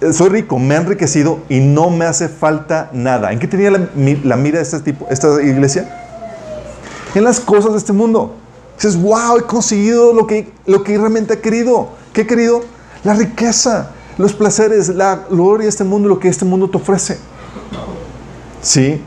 eh, 0.00 0.12
soy 0.12 0.28
rico, 0.28 0.58
me 0.58 0.74
he 0.74 0.78
enriquecido 0.78 1.40
y 1.48 1.60
no 1.60 1.90
me 1.90 2.04
hace 2.04 2.28
falta 2.28 2.90
nada. 2.92 3.32
¿En 3.32 3.38
qué 3.38 3.48
tenía 3.48 3.70
la, 3.70 4.36
mira 4.36 4.58
de 4.58 4.62
este 4.62 4.80
tipo, 4.80 5.06
esta 5.10 5.42
iglesia? 5.42 6.02
En 7.14 7.24
las 7.24 7.40
cosas 7.40 7.72
de 7.72 7.78
este 7.78 7.92
mundo. 7.92 8.36
Dices, 8.76 9.00
wow, 9.00 9.38
he 9.38 9.42
conseguido 9.42 10.12
lo 10.12 10.26
que, 10.26 10.52
lo 10.66 10.82
que 10.82 10.96
realmente 10.96 11.34
he 11.34 11.40
querido. 11.40 11.88
¿Qué 12.12 12.22
he 12.22 12.26
querido? 12.26 12.62
La 13.04 13.14
riqueza, 13.14 13.90
los 14.18 14.32
placeres, 14.32 14.88
la 14.88 15.26
gloria 15.30 15.64
de 15.64 15.70
este 15.70 15.84
mundo, 15.84 16.08
lo 16.08 16.18
que 16.18 16.28
este 16.28 16.44
mundo 16.44 16.68
te 16.68 16.76
ofrece. 16.76 17.18
¿Sí? 18.62 19.00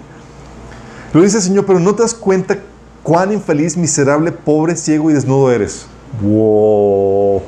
Lo 1.14 1.22
dice 1.22 1.38
el 1.38 1.44
Señor, 1.44 1.66
pero 1.66 1.80
no 1.80 1.94
te 1.96 2.04
das 2.04 2.14
cuenta 2.14 2.58
cuán 3.04 3.32
infeliz, 3.32 3.76
miserable, 3.78 4.32
pobre, 4.32 4.76
ciego 4.76 5.10
y 5.10 5.14
desnudo 5.14 5.52
eres. 5.52 5.86
Wow. 6.22 7.42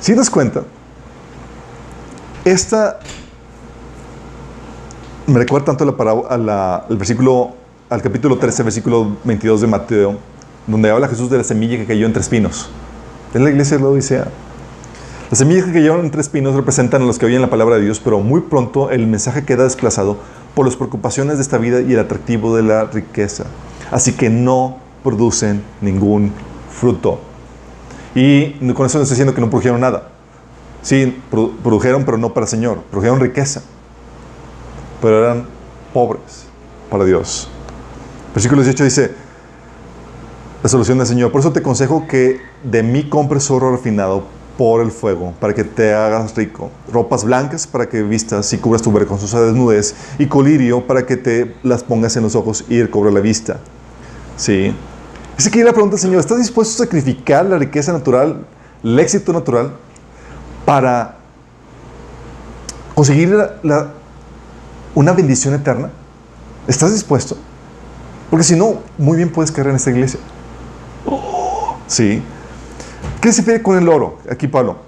Si 0.00 0.12
te 0.12 0.18
das 0.18 0.30
cuenta, 0.30 0.64
esta 2.44 2.98
me 5.26 5.38
recuerda 5.38 5.74
tanto 5.76 5.96
a 5.98 6.34
al 6.88 6.96
versículo, 6.96 7.54
al 7.92 8.00
capítulo 8.00 8.38
13, 8.38 8.62
versículo 8.62 9.18
22 9.24 9.60
de 9.60 9.66
Mateo, 9.66 10.16
donde 10.66 10.90
habla 10.90 11.08
Jesús 11.08 11.28
de 11.28 11.36
la 11.36 11.44
semilla 11.44 11.76
que 11.76 11.84
cayó 11.84 12.06
entre 12.06 12.22
espinos. 12.22 12.70
Es 13.34 13.40
la 13.40 13.50
iglesia 13.50 13.76
de 13.76 13.82
la. 13.82 14.28
Las 15.28 15.38
semillas 15.38 15.66
que 15.66 15.72
cayeron 15.74 16.00
entre 16.00 16.22
espinos 16.22 16.54
representan 16.54 17.02
a 17.02 17.04
los 17.04 17.18
que 17.18 17.26
oyen 17.26 17.42
la 17.42 17.50
palabra 17.50 17.76
de 17.76 17.82
Dios, 17.82 18.00
pero 18.00 18.20
muy 18.20 18.40
pronto 18.40 18.90
el 18.90 19.06
mensaje 19.06 19.44
queda 19.44 19.64
desplazado 19.64 20.16
por 20.54 20.64
las 20.64 20.76
preocupaciones 20.76 21.36
de 21.36 21.42
esta 21.42 21.58
vida 21.58 21.82
y 21.82 21.92
el 21.92 21.98
atractivo 21.98 22.56
de 22.56 22.62
la 22.62 22.84
riqueza. 22.84 23.44
Así 23.90 24.14
que 24.14 24.30
no 24.30 24.78
producen 25.02 25.62
ningún 25.82 26.32
fruto. 26.70 27.20
Y 28.14 28.52
con 28.72 28.86
eso 28.86 28.96
no 28.96 29.02
estoy 29.02 29.16
diciendo 29.16 29.34
que 29.34 29.42
no 29.42 29.50
produjeron 29.50 29.82
nada. 29.82 30.08
Sí, 30.80 31.20
produjeron, 31.62 32.04
pero 32.06 32.16
no 32.16 32.32
para 32.32 32.44
el 32.44 32.50
Señor. 32.50 32.78
Produjeron 32.90 33.20
riqueza. 33.20 33.62
Pero 35.02 35.24
eran 35.24 35.44
pobres 35.92 36.46
para 36.90 37.04
Dios. 37.04 37.50
Versículo 38.34 38.62
18 38.62 38.84
dice, 38.84 39.10
la 40.62 40.68
solución 40.68 40.98
del 40.98 41.06
Señor. 41.06 41.32
Por 41.32 41.40
eso 41.40 41.52
te 41.52 41.60
aconsejo 41.60 42.06
que 42.06 42.40
de 42.62 42.82
mí 42.82 43.08
compres 43.08 43.50
oro 43.50 43.72
refinado 43.72 44.24
por 44.56 44.80
el 44.80 44.90
fuego, 44.90 45.34
para 45.40 45.54
que 45.54 45.64
te 45.64 45.92
hagas 45.92 46.36
rico. 46.36 46.70
Ropas 46.92 47.24
blancas 47.24 47.66
para 47.66 47.88
que 47.88 48.02
vistas 48.02 48.52
y 48.52 48.58
cubras 48.58 48.82
tu 48.82 48.92
vergonzosa 48.92 49.40
desnudez. 49.40 49.94
Y 50.18 50.26
colirio 50.26 50.86
para 50.86 51.04
que 51.04 51.16
te 51.16 51.56
las 51.62 51.82
pongas 51.82 52.16
en 52.16 52.22
los 52.22 52.34
ojos 52.34 52.64
y 52.68 52.80
recobra 52.80 53.10
la 53.10 53.20
vista. 53.20 53.58
¿Sí? 54.36 54.74
Es 55.36 55.48
que 55.48 55.64
la 55.64 55.72
pregunta, 55.72 55.98
Señor, 55.98 56.20
¿estás 56.20 56.38
dispuesto 56.38 56.82
a 56.82 56.86
sacrificar 56.86 57.44
la 57.46 57.58
riqueza 57.58 57.92
natural, 57.92 58.46
el 58.84 59.00
éxito 59.00 59.32
natural, 59.32 59.72
para 60.64 61.16
conseguir 62.94 63.36
una 64.94 65.12
bendición 65.12 65.54
eterna? 65.54 65.90
¿Estás 66.68 66.92
dispuesto? 66.92 67.36
Porque 68.32 68.44
si 68.44 68.56
no, 68.56 68.78
muy 68.96 69.18
bien 69.18 69.28
puedes 69.28 69.52
caer 69.52 69.66
en 69.66 69.76
esta 69.76 69.90
iglesia. 69.90 70.18
¿Sí? 71.86 72.22
¿Qué 73.20 73.30
se 73.30 73.42
refiere 73.42 73.62
con 73.62 73.76
el 73.76 73.86
oro? 73.90 74.20
Aquí 74.30 74.48
Pablo. 74.48 74.78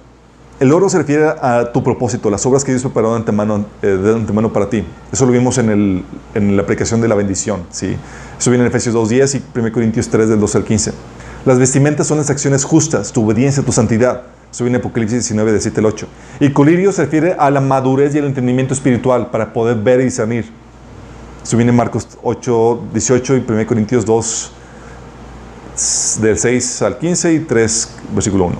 El 0.60 0.72
oro 0.72 0.88
se 0.88 0.96
refiere 0.96 1.26
a 1.26 1.70
tu 1.70 1.84
propósito, 1.84 2.30
las 2.30 2.46
obras 2.46 2.64
que 2.64 2.72
Dios 2.72 2.80
preparó 2.80 3.10
de 3.10 3.16
antemano, 3.16 3.66
eh, 3.82 3.86
de 3.88 4.14
antemano 4.14 4.50
para 4.50 4.70
ti. 4.70 4.82
Eso 5.12 5.26
lo 5.26 5.32
vimos 5.32 5.58
en, 5.58 5.68
el, 5.68 6.04
en, 6.34 6.56
la 6.56 6.62
aplicación 6.62 7.02
de 7.02 7.08
la 7.08 7.16
bendición. 7.16 7.64
¿sí? 7.70 7.98
Eso 8.38 8.50
viene 8.50 8.64
en 8.64 8.68
Efesios 8.68 8.94
2.10 8.94 9.42
y 9.54 9.58
1 9.58 9.72
Corintios 9.72 10.08
3 10.08 10.30
del 10.30 10.40
12 10.40 10.56
al 10.56 10.64
15. 10.64 10.92
Las 11.44 11.58
vestimentas 11.58 12.06
son 12.06 12.16
las 12.16 12.30
acciones 12.30 12.64
justas, 12.64 13.12
tu 13.12 13.26
obediencia, 13.26 13.62
tu 13.62 13.72
santidad. 13.72 14.22
Eso 14.50 14.64
viene 14.64 14.78
en 14.78 14.80
Apocalipsis 14.80 15.18
19, 15.18 15.52
del 15.52 15.60
7 15.60 15.80
al 15.80 15.84
8. 15.84 16.06
Y 16.40 16.48
colirio 16.48 16.92
se 16.92 17.04
refiere 17.04 17.36
a 17.38 17.50
la 17.50 17.60
madurez 17.60 18.14
y 18.14 18.18
el 18.20 18.24
entendimiento 18.24 18.72
espiritual 18.72 19.30
para 19.30 19.52
poder 19.52 19.76
ver 19.76 20.00
y 20.00 20.04
discernir. 20.04 20.63
Eso 21.44 21.58
viene 21.58 21.72
en 21.72 21.76
Marcos 21.76 22.08
8, 22.22 22.84
18 22.94 23.36
y 23.36 23.44
1 23.46 23.66
Corintios 23.66 24.06
2, 24.06 24.52
del 26.22 26.38
6 26.38 26.82
al 26.82 26.96
15 26.96 27.34
y 27.34 27.40
3, 27.40 27.96
versículo 28.14 28.46
1. 28.46 28.56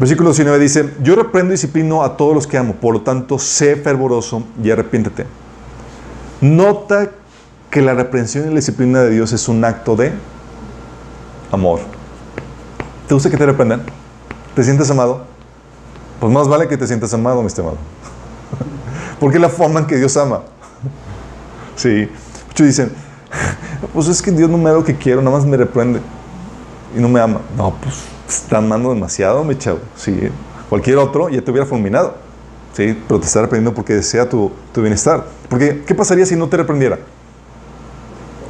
Versículo 0.00 0.30
19 0.30 0.58
dice, 0.58 0.94
yo 1.04 1.14
reprendo 1.14 1.52
y 1.52 1.54
disciplino 1.54 2.02
a 2.02 2.16
todos 2.16 2.34
los 2.34 2.48
que 2.48 2.58
amo, 2.58 2.74
por 2.74 2.94
lo 2.94 3.02
tanto, 3.02 3.38
sé 3.38 3.76
fervoroso 3.76 4.42
y 4.60 4.72
arrepiéntete. 4.72 5.24
Nota 6.40 7.10
que 7.70 7.80
la 7.80 7.94
reprensión 7.94 8.46
y 8.46 8.48
la 8.48 8.56
disciplina 8.56 9.00
de 9.02 9.10
Dios 9.10 9.32
es 9.32 9.46
un 9.46 9.64
acto 9.64 9.94
de 9.94 10.12
amor. 11.52 11.78
¿Te 13.06 13.14
gusta 13.14 13.30
que 13.30 13.36
te 13.36 13.46
reprendan? 13.46 13.82
¿Te 14.56 14.64
sientes 14.64 14.90
amado? 14.90 15.26
Pues 16.18 16.32
más 16.32 16.48
vale 16.48 16.66
que 16.66 16.76
te 16.76 16.88
sientas 16.88 17.14
amado, 17.14 17.40
mi 17.40 17.46
estimado. 17.46 17.76
Porque 19.20 19.36
es 19.36 19.40
la 19.40 19.48
forma 19.48 19.78
en 19.78 19.86
que 19.86 19.96
Dios 19.96 20.16
ama. 20.16 20.42
Sí. 21.80 22.10
Muchos 22.48 22.66
dicen, 22.66 22.92
pues 23.94 24.06
es 24.08 24.20
que 24.20 24.30
Dios 24.30 24.50
no 24.50 24.58
me 24.58 24.68
da 24.68 24.76
lo 24.76 24.84
que 24.84 24.96
quiero, 24.96 25.22
nada 25.22 25.34
más 25.38 25.46
me 25.46 25.56
reprende 25.56 26.00
y 26.94 27.00
no 27.00 27.08
me 27.08 27.20
ama. 27.20 27.40
No, 27.56 27.74
pues 27.80 28.02
está 28.28 28.58
amando 28.58 28.92
demasiado, 28.92 29.42
mi 29.44 29.56
chavo. 29.56 29.78
Sí, 29.96 30.28
cualquier 30.68 30.98
otro 30.98 31.30
ya 31.30 31.40
te 31.40 31.50
hubiera 31.50 31.66
fulminado. 31.66 32.16
Sí, 32.74 33.02
pero 33.08 33.18
te 33.18 33.26
está 33.26 33.40
reprendiendo 33.40 33.74
porque 33.74 33.94
desea 33.94 34.28
tu, 34.28 34.52
tu 34.74 34.82
bienestar. 34.82 35.24
Porque, 35.48 35.82
¿qué 35.86 35.94
pasaría 35.94 36.26
si 36.26 36.36
no 36.36 36.48
te 36.48 36.58
reprendiera? 36.58 36.98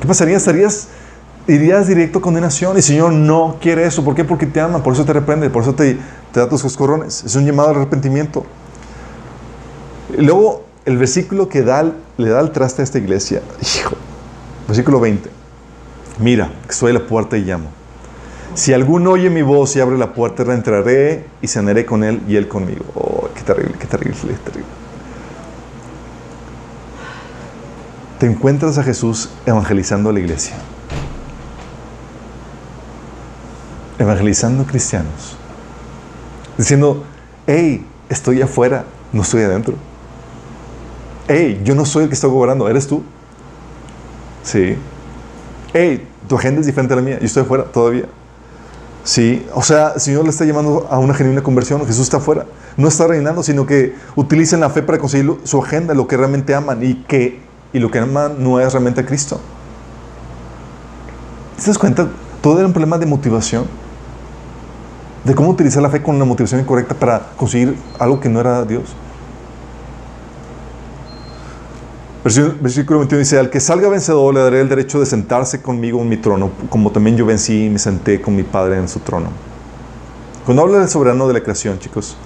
¿Qué 0.00 0.08
pasaría? 0.08 0.36
Estarías, 0.36 0.88
irías 1.46 1.86
directo 1.86 2.18
a 2.18 2.22
condenación. 2.22 2.74
Y 2.74 2.78
el 2.78 2.82
Señor 2.82 3.12
no 3.12 3.58
quiere 3.60 3.86
eso. 3.86 4.04
¿Por 4.04 4.16
qué? 4.16 4.24
Porque 4.24 4.46
te 4.46 4.60
ama, 4.60 4.82
por 4.82 4.94
eso 4.94 5.04
te 5.04 5.12
reprende, 5.12 5.50
por 5.50 5.62
eso 5.62 5.74
te, 5.74 5.96
te 6.32 6.40
da 6.40 6.48
tus 6.48 6.62
coscorrones. 6.62 7.22
Es 7.22 7.36
un 7.36 7.46
llamado 7.46 7.70
al 7.70 7.76
arrepentimiento. 7.76 8.44
Y 10.18 10.22
luego, 10.22 10.69
el 10.84 10.96
versículo 10.96 11.48
que 11.48 11.62
da, 11.62 11.92
le 12.16 12.28
da 12.28 12.40
el 12.40 12.50
traste 12.50 12.82
a 12.82 12.84
esta 12.84 12.98
iglesia, 12.98 13.42
hijo, 13.60 13.96
Versículo 14.66 15.00
20. 15.00 15.28
Mira, 16.18 16.52
soy 16.68 16.92
la 16.92 17.00
puerta 17.00 17.36
y 17.36 17.42
llamo. 17.42 17.70
Si 18.54 18.72
alguno 18.72 19.12
oye 19.12 19.30
mi 19.30 19.42
voz 19.42 19.74
y 19.76 19.80
abre 19.80 19.98
la 19.98 20.12
puerta, 20.12 20.44
reentraré 20.44 21.24
y 21.42 21.48
cenaré 21.48 21.84
con 21.84 22.04
él 22.04 22.20
y 22.28 22.36
él 22.36 22.46
conmigo. 22.46 22.84
Oh, 22.94 23.28
qué 23.34 23.42
terrible, 23.42 23.74
qué 23.78 23.86
terrible, 23.86 24.16
qué 24.28 24.50
terrible. 24.50 24.70
Te 28.18 28.26
encuentras 28.26 28.78
a 28.78 28.82
Jesús 28.82 29.30
evangelizando 29.46 30.10
a 30.10 30.12
la 30.12 30.20
iglesia. 30.20 30.54
evangelizando 34.00 34.64
cristianos, 34.64 35.36
diciendo, 36.56 37.04
hey, 37.46 37.86
estoy 38.08 38.40
afuera, 38.40 38.86
no 39.12 39.20
estoy 39.20 39.42
adentro. 39.42 39.74
Hey, 41.32 41.60
yo 41.62 41.76
no 41.76 41.84
soy 41.84 42.02
el 42.02 42.08
que 42.08 42.16
está 42.16 42.26
gobernando, 42.26 42.68
eres 42.68 42.88
tú. 42.88 43.04
Sí. 44.42 44.74
Hey, 45.72 46.04
tu 46.28 46.34
agenda 46.34 46.60
es 46.60 46.66
diferente 46.66 46.92
a 46.92 46.96
la 46.96 47.02
mía, 47.02 47.20
yo 47.20 47.26
estoy 47.26 47.44
afuera 47.44 47.62
todavía. 47.62 48.06
Sí, 49.04 49.46
o 49.54 49.62
sea, 49.62 49.92
el 49.94 50.00
Señor 50.00 50.24
le 50.24 50.30
está 50.30 50.44
llamando 50.44 50.88
a 50.90 50.98
una 50.98 51.14
genuina 51.14 51.40
conversión, 51.40 51.86
Jesús 51.86 52.02
está 52.02 52.16
afuera. 52.16 52.46
No 52.76 52.88
está 52.88 53.06
reinando, 53.06 53.44
sino 53.44 53.64
que 53.64 53.94
utilicen 54.16 54.58
la 54.58 54.70
fe 54.70 54.82
para 54.82 54.98
conseguir 54.98 55.36
su 55.44 55.62
agenda, 55.62 55.94
lo 55.94 56.08
que 56.08 56.16
realmente 56.16 56.52
aman 56.52 56.82
y 56.82 56.94
que 57.04 57.38
y 57.72 57.78
lo 57.78 57.92
que 57.92 58.00
aman 58.00 58.42
no 58.42 58.58
es 58.58 58.72
realmente 58.72 59.00
a 59.00 59.06
Cristo. 59.06 59.40
¿Te 61.60 61.64
das 61.64 61.78
cuenta? 61.78 62.08
Todo 62.42 62.58
era 62.58 62.66
un 62.66 62.72
problema 62.72 62.98
de 62.98 63.06
motivación. 63.06 63.66
De 65.22 65.32
cómo 65.36 65.50
utilizar 65.50 65.80
la 65.80 65.90
fe 65.90 66.02
con 66.02 66.18
la 66.18 66.24
motivación 66.24 66.60
incorrecta 66.60 66.96
para 66.96 67.30
conseguir 67.36 67.76
algo 68.00 68.18
que 68.18 68.28
no 68.28 68.40
era 68.40 68.64
Dios. 68.64 68.96
Versículo 72.22 72.98
21 72.98 73.18
dice, 73.18 73.38
al 73.38 73.48
que 73.48 73.60
salga 73.60 73.88
vencedor 73.88 74.34
le 74.34 74.40
daré 74.40 74.60
el 74.60 74.68
derecho 74.68 75.00
de 75.00 75.06
sentarse 75.06 75.62
conmigo 75.62 76.02
en 76.02 76.08
mi 76.08 76.18
trono, 76.18 76.50
como 76.68 76.92
también 76.92 77.16
yo 77.16 77.24
vencí 77.24 77.64
y 77.64 77.70
me 77.70 77.78
senté 77.78 78.20
con 78.20 78.36
mi 78.36 78.42
Padre 78.42 78.76
en 78.76 78.88
su 78.88 79.00
trono. 79.00 79.28
Cuando 80.44 80.62
habla 80.62 80.80
del 80.80 80.88
soberano 80.90 81.26
de 81.28 81.34
la 81.34 81.40
creación, 81.40 81.78
chicos, 81.78 82.18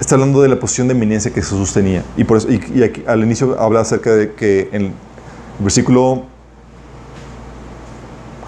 está 0.00 0.14
hablando 0.14 0.40
de 0.40 0.48
la 0.48 0.58
posición 0.58 0.88
de 0.88 0.94
eminencia 0.94 1.30
que 1.30 1.42
Jesús 1.42 1.74
tenía. 1.74 2.04
Y, 2.16 2.24
al 3.06 3.22
inicio 3.22 3.60
habla 3.60 3.80
acerca 3.80 4.12
de 4.12 4.32
que 4.32 4.70
en 4.72 4.82
el 4.86 4.92
versículo 5.58 6.24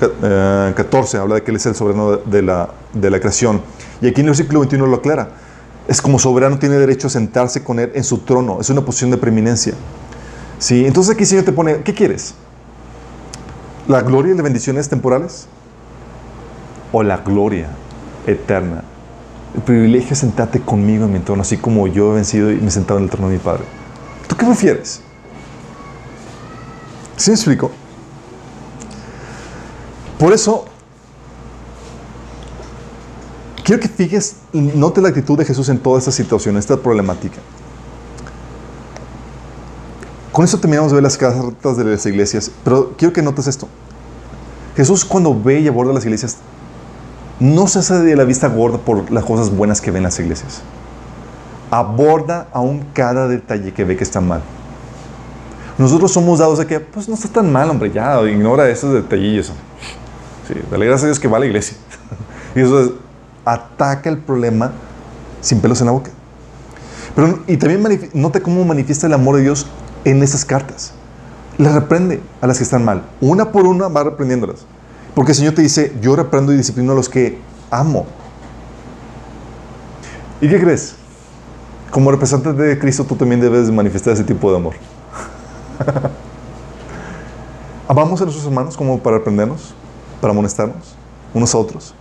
14 0.01 1.17
eh, 1.17 1.21
habla 1.21 1.35
de 1.37 1.43
que 1.43 1.51
Él 1.51 1.59
es 1.59 1.67
el 1.67 1.75
soberano 1.75 2.17
de 2.17 2.41
la, 2.41 2.71
de 2.95 3.11
la 3.11 3.21
creación. 3.21 3.61
Y 4.01 4.07
aquí 4.07 4.23
en 4.23 4.29
el 4.29 4.31
versículo 4.31 4.61
21 4.61 4.87
lo 4.87 4.97
aclara. 4.97 5.29
Es 5.89 6.01
como 6.01 6.19
soberano 6.19 6.59
tiene 6.59 6.77
derecho 6.77 7.07
a 7.07 7.11
sentarse 7.11 7.63
con 7.63 7.79
Él 7.79 7.93
en 7.95 8.03
su 8.03 8.19
trono. 8.19 8.59
Es 8.61 8.71
una 8.71 8.81
posición 8.81 9.11
de 9.11 9.19
preeminencia. 9.19 9.75
¿Sí? 10.59 10.87
Entonces 10.87 11.15
aquí 11.15 11.23
el 11.25 11.29
Señor 11.29 11.45
te 11.45 11.53
pone, 11.53 11.83
¿qué 11.83 11.95
quieres? 11.95 12.35
¿La 13.89 14.03
gloria 14.03 14.33
y 14.33 14.35
las 14.35 14.45
bendiciones 14.45 14.89
temporales? 14.89 15.47
¿O 16.93 17.03
la 17.03 17.19
gloria 17.19 17.69
eterna? 18.27 18.83
El 19.55 19.63
privilegio 19.63 20.11
de 20.11 20.17
sentarte 20.17 20.61
conmigo 20.61 21.05
en 21.05 21.13
mi 21.13 21.19
trono, 21.21 21.43
así 21.43 21.57
como 21.57 21.87
yo 21.87 22.13
he 22.13 22.15
vencido 22.17 22.51
y 22.51 22.57
me 22.57 22.69
he 22.69 22.71
sentado 22.71 22.99
en 22.99 23.05
el 23.05 23.11
trono 23.11 23.29
de 23.29 23.35
mi 23.35 23.41
Padre. 23.41 23.65
¿Tú 24.29 24.37
qué 24.37 24.45
prefieres? 24.45 25.03
¿Sí 27.17 27.31
me 27.31 27.35
explico? 27.35 27.71
Por 30.19 30.33
eso, 30.33 30.65
quiero 33.63 33.81
que 33.81 33.89
fijes, 33.89 34.37
note 34.53 35.01
la 35.01 35.09
actitud 35.09 35.39
de 35.39 35.45
Jesús 35.45 35.69
en 35.69 35.79
toda 35.79 35.99
esta 35.99 36.11
situación, 36.11 36.57
esta 36.57 36.77
problemática. 36.77 37.39
Con 40.37 40.45
eso 40.45 40.59
terminamos 40.59 40.93
de 40.93 40.97
ver 40.97 41.03
las 41.03 41.17
cartas 41.17 41.79
de 41.79 41.85
las 41.85 42.05
iglesias, 42.05 42.51
pero 42.63 42.93
quiero 42.99 43.11
que 43.15 43.23
notes 43.23 43.47
esto. 43.47 43.69
Jesús 44.77 45.03
cuando 45.03 45.35
ve 45.35 45.61
y 45.61 45.67
aborda 45.67 45.95
las 45.95 46.05
iglesias, 46.05 46.37
no 47.41 47.67
se 47.67 47.79
hace 47.79 48.01
de 48.01 48.15
la 48.17 48.25
vista 48.25 48.47
gorda 48.49 48.77
por 48.77 49.11
las 49.11 49.25
cosas 49.25 49.49
buenas 49.49 49.81
que 49.81 49.91
ven 49.91 50.03
las 50.03 50.19
iglesias. 50.19 50.61
Aborda 51.71 52.49
aún 52.53 52.85
cada 52.93 53.29
detalle 53.29 53.73
que 53.73 53.85
ve 53.85 53.97
que 53.97 54.05
está 54.05 54.21
mal. 54.21 54.43
Nosotros 55.79 56.13
somos 56.13 56.39
dados 56.41 56.61
a 56.61 56.67
que, 56.67 56.81
pues 56.81 57.09
no 57.09 57.15
está 57.15 57.29
tan 57.29 57.51
mal, 57.51 57.71
hombre, 57.71 57.91
ya, 57.91 58.21
ignora 58.25 58.69
esos 58.69 58.93
detallillos. 58.93 59.47
Sí, 59.47 60.55
dale 60.71 60.85
gracias 60.85 61.05
a 61.05 61.07
Dios 61.07 61.19
que 61.19 61.29
va 61.29 61.39
a 61.39 61.41
la 61.41 61.47
iglesia. 61.47 61.79
y 62.55 62.61
eso 62.61 62.79
es, 62.79 62.91
ataca 63.43 64.11
el 64.11 64.19
problema 64.19 64.73
sin 65.41 65.63
pelos 65.63 65.81
en 65.81 65.87
la 65.87 65.93
boca. 65.93 66.11
Pero, 67.15 67.39
y 67.47 67.57
también 67.57 68.11
note 68.13 68.43
cómo 68.43 68.63
manifiesta 68.67 69.07
el 69.07 69.15
amor 69.15 69.37
de 69.37 69.43
Dios 69.45 69.67
en 70.07 70.23
esas 70.23 70.45
cartas. 70.45 70.93
Le 71.59 71.71
reprende 71.71 72.23
a 72.41 72.47
las 72.47 72.59
que 72.59 72.65
están 72.65 72.85
mal. 72.85 73.03
Una 73.21 73.51
por 73.51 73.67
una 73.67 73.89
va 73.89 74.05
reprendiéndolas. 74.05 74.65
Porque 75.15 75.33
el 75.33 75.37
Señor 75.37 75.55
te 75.55 75.63
dice, 75.63 75.93
yo 76.01 76.15
reprendo 76.15 76.53
y 76.53 76.57
disciplino 76.57 76.93
a 76.93 76.95
los 76.95 77.09
que 77.09 77.39
amo. 77.71 78.07
¿Y 80.41 80.49
qué 80.49 80.61
crees? 80.61 80.95
Como 81.91 82.11
representante 82.11 82.63
de 82.63 82.79
Cristo 82.79 83.05
tú 83.05 83.17
también 83.17 83.41
debes 83.41 83.71
manifestar 83.71 84.13
ese 84.13 84.23
tipo 84.23 84.51
de 84.51 84.59
amor. 84.59 84.75
¿Amamos 87.89 88.21
a 88.21 88.25
nuestros 88.25 88.47
hermanos 88.47 88.77
como 88.77 88.99
para 89.01 89.19
reprendernos? 89.19 89.75
¿Para 90.21 90.33
amonestarnos 90.33 90.95
unos 91.35 91.55
a 91.55 91.59
otros? 91.59 91.95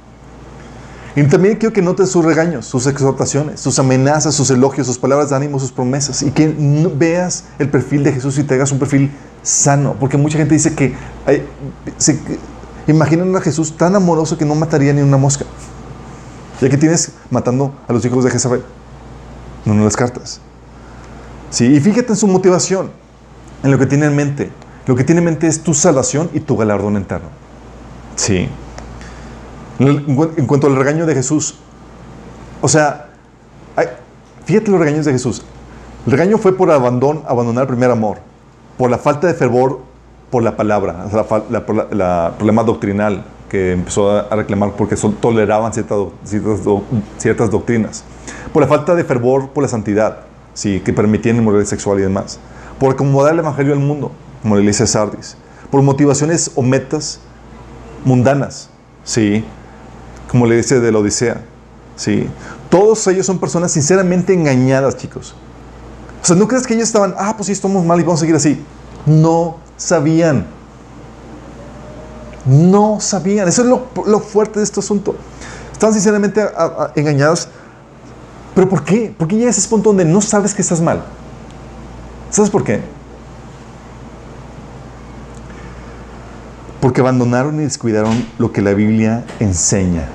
Y 1.16 1.24
también 1.24 1.56
quiero 1.56 1.72
que 1.72 1.82
notes 1.82 2.10
sus 2.10 2.26
regaños, 2.26 2.66
sus 2.66 2.88
exhortaciones, 2.88 3.62
sus 3.62 3.80
amenazas, 3.80 4.36
sus 4.36 4.50
elogios, 4.50 4.86
sus 4.86 4.98
palabras 4.98 5.30
de 5.30 5.38
ánimo, 5.38 5.60
sus 5.60 5.72
promesas. 5.72 6.22
Y 6.22 6.32
que 6.32 6.54
veas 6.96 7.46
el 7.58 7.70
perfil 7.70 8.04
de 8.04 8.12
Jesús 8.12 8.38
y 8.38 8.44
te 8.44 8.56
hagas 8.56 8.74
un 8.74 8.80
perfil 8.80 9.12
sano. 9.42 9.96
Porque 9.98 10.18
mucha 10.18 10.38
gente 10.38 10.54
dice 10.54 10.76
que 10.76 10.94
se, 11.98 12.20
imaginan 12.88 13.34
a 13.34 13.40
Jesús 13.40 13.78
tan 13.78 13.96
amoroso 13.96 14.38
que 14.38 14.44
no 14.44 14.56
mataría 14.56 14.92
ni 14.92 15.02
una 15.02 15.16
mosca. 15.16 15.46
Y 16.62 16.66
aquí 16.66 16.76
tienes 16.76 17.14
matando 17.30 17.74
a 17.88 17.94
los 17.94 18.04
hijos 18.04 18.26
de 18.26 18.32
Jezabel. 18.32 18.64
No, 19.64 19.74
no 19.74 19.86
las 19.86 19.96
cartas. 19.96 20.42
Sí, 21.50 21.66
y 21.66 21.80
fíjate 21.80 22.10
en 22.10 22.18
su 22.18 22.28
motivación, 22.28 22.92
en 23.64 23.72
lo 23.72 23.80
que 23.80 23.86
tiene 23.86 24.08
en 24.08 24.16
mente. 24.18 24.52
Lo 24.86 24.98
que 24.98 25.06
tiene 25.06 25.20
en 25.20 25.26
mente 25.26 25.48
es 25.48 25.64
tu 25.64 25.74
salvación 25.74 26.30
y 26.34 26.42
tu 26.42 26.58
galardón 26.58 26.98
eterno. 26.98 27.30
Sí. 28.18 28.50
En 29.80 30.46
cuanto 30.48 30.68
al 30.68 30.76
regaño 30.76 31.06
de 31.06 31.14
Jesús, 31.14 31.56
o 32.62 32.68
sea, 32.68 33.10
fíjate 34.46 34.72
los 34.72 34.80
regaños 34.80 35.06
de 35.06 35.12
Jesús. 35.12 35.44
El 36.06 36.12
regaño 36.12 36.38
fue 36.38 36.56
por 36.56 36.72
abandonar 36.72 37.64
el 37.64 37.68
primer 37.68 37.92
amor, 37.92 38.20
por 38.78 38.90
la 38.90 38.98
falta 38.98 39.28
de 39.28 39.34
fervor 39.34 39.80
por 40.30 40.44
la 40.44 40.56
palabra, 40.56 41.06
la, 41.50 42.34
problema 42.38 42.64
doctrinal 42.64 43.24
que 43.50 43.74
empezó 43.74 44.12
a 44.12 44.36
reclamar 44.36 44.72
porque 44.72 44.96
toleraban 45.22 45.72
ciertas, 45.74 46.00
ciertas, 47.18 47.52
doctrinas, 47.52 48.04
por 48.52 48.62
la 48.62 48.68
falta 48.68 48.96
de 48.96 49.04
fervor 49.04 49.50
por 49.50 49.64
la 49.64 49.70
santidad, 49.70 50.22
sí, 50.54 50.82
que 50.82 50.94
permitían 50.94 51.44
moral 51.44 51.66
sexual 51.66 52.00
y 52.00 52.02
demás, 52.02 52.40
por 52.80 52.94
acomodar 52.94 53.34
el 53.34 53.40
evangelio 53.40 53.74
al 53.74 53.80
mundo, 53.80 54.12
como 54.42 54.56
la 54.56 54.62
iglesia 54.62 54.86
Sardis, 54.86 55.38
por 55.72 55.82
motivaciones 55.82 56.52
o 56.56 56.62
metas 56.62 57.20
mundanas, 58.04 58.70
sí, 59.04 59.46
como 60.30 60.46
le 60.46 60.58
dice 60.58 60.80
de 60.80 60.92
la 60.92 61.00
Odisea. 61.00 61.42
¿sí? 61.96 62.28
Todos 62.70 63.06
ellos 63.08 63.26
son 63.26 63.40
personas 63.40 63.72
sinceramente 63.72 64.34
engañadas, 64.34 64.98
chicos. 64.98 65.36
O 66.22 66.26
sea, 66.26 66.36
no 66.36 66.48
crees 66.48 66.66
que 66.66 66.74
ellos 66.74 66.88
estaban, 66.88 67.14
ah, 67.18 67.34
pues 67.36 67.48
sí, 67.48 67.54
estamos 67.54 67.86
mal 67.86 68.00
y 68.00 68.04
vamos 68.04 68.20
a 68.20 68.22
seguir 68.22 68.36
así. 68.36 68.64
No 69.06 69.58
sabían. 69.78 70.48
No 72.46 73.00
sabían. 73.00 73.48
Eso 73.48 73.62
es 73.62 73.68
lo, 73.68 74.20
fuerte 74.20 74.60
de 74.60 74.66
este 74.66 74.80
asunto. 74.80 75.16
Estaban 75.72 75.94
sinceramente 75.94 76.42
engañados. 76.96 77.48
¿Pero 78.56 78.70
por 78.70 78.84
qué? 78.84 79.14
¿Por 79.16 79.28
qué 79.28 79.36
llegas 79.36 79.58
a 79.58 79.60
ese 79.60 79.70
punto 79.70 79.90
donde 79.90 80.06
no 80.06 80.22
sabes 80.22 80.54
que 80.54 80.62
estás 80.62 80.82
mal? 80.82 81.04
¿Sabes 82.32 82.50
por 82.50 82.64
qué? 82.64 82.82
Porque 86.86 87.02
abandonaron 87.02 87.60
y 87.60 87.64
descuidaron 87.64 88.28
lo 88.38 88.52
que 88.52 88.62
la 88.62 88.76
Biblia 88.76 89.26
enseña. 89.40 90.08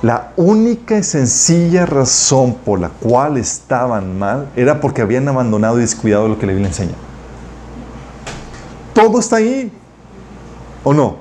La 0.00 0.32
única 0.36 0.96
y 0.96 1.02
sencilla 1.02 1.84
razón 1.84 2.54
por 2.54 2.80
la 2.80 2.88
cual 2.88 3.36
estaban 3.36 4.18
mal 4.18 4.48
era 4.56 4.80
porque 4.80 5.02
habían 5.02 5.28
abandonado 5.28 5.76
y 5.76 5.82
descuidado 5.82 6.26
lo 6.26 6.38
que 6.38 6.46
la 6.46 6.52
Biblia 6.52 6.68
enseña. 6.68 6.94
Todo 8.94 9.20
está 9.20 9.36
ahí. 9.36 9.70
¿O 10.84 10.94
no? 10.94 11.18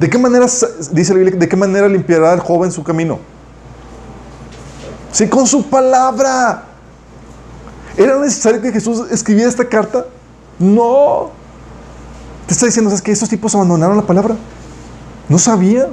¿De 0.00 0.10
qué 0.10 0.18
manera, 0.18 0.46
dice 0.90 1.12
la 1.12 1.18
Biblia, 1.20 1.38
de 1.38 1.48
qué 1.48 1.56
manera 1.56 1.86
limpiará 1.86 2.32
el 2.32 2.40
joven 2.40 2.72
su 2.72 2.82
camino? 2.82 3.20
Sí, 5.12 5.28
con 5.28 5.46
su 5.46 5.70
palabra. 5.70 6.64
¿Era 7.96 8.18
necesario 8.18 8.60
que 8.60 8.72
Jesús 8.72 9.08
escribiera 9.08 9.48
esta 9.48 9.68
carta? 9.68 10.04
No. 10.58 11.38
Te 12.50 12.54
está 12.54 12.66
diciendo, 12.66 12.90
¿sabes 12.90 13.00
que 13.00 13.12
estos 13.12 13.28
tipos 13.28 13.54
abandonaron 13.54 13.96
la 13.96 14.02
palabra? 14.02 14.34
No 15.28 15.38
sabían. 15.38 15.90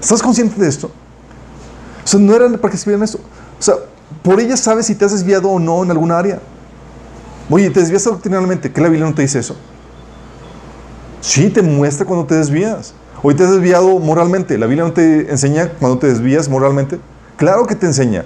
¿Estás 0.00 0.22
consciente 0.22 0.58
de 0.58 0.66
esto? 0.66 0.86
O 0.86 2.06
sea, 2.06 2.18
no 2.18 2.34
era 2.34 2.48
para 2.56 2.70
que 2.70 2.78
escribieran 2.78 3.04
esto. 3.04 3.18
O 3.60 3.62
sea, 3.62 3.74
por 4.22 4.40
ella 4.40 4.56
sabes 4.56 4.86
si 4.86 4.94
te 4.94 5.04
has 5.04 5.12
desviado 5.12 5.50
o 5.50 5.58
no 5.58 5.82
en 5.82 5.90
alguna 5.90 6.18
área. 6.18 6.40
Oye, 7.50 7.68
¿te 7.68 7.80
desvías 7.80 8.04
doctrinalmente? 8.04 8.72
¿Qué 8.72 8.80
la 8.80 8.88
Biblia 8.88 9.06
no 9.06 9.14
te 9.14 9.20
dice 9.20 9.40
eso? 9.40 9.56
Sí, 11.20 11.50
te 11.50 11.60
muestra 11.60 12.06
cuando 12.06 12.24
te 12.24 12.36
desvías. 12.36 12.94
Hoy 13.22 13.34
te 13.34 13.44
has 13.44 13.50
desviado 13.50 13.98
moralmente. 13.98 14.56
¿La 14.56 14.64
Biblia 14.64 14.84
no 14.84 14.94
te 14.94 15.30
enseña 15.30 15.68
cuando 15.68 15.98
te 15.98 16.06
desvías 16.06 16.48
moralmente? 16.48 16.98
Claro 17.36 17.66
que 17.66 17.74
te 17.74 17.84
enseña. 17.84 18.24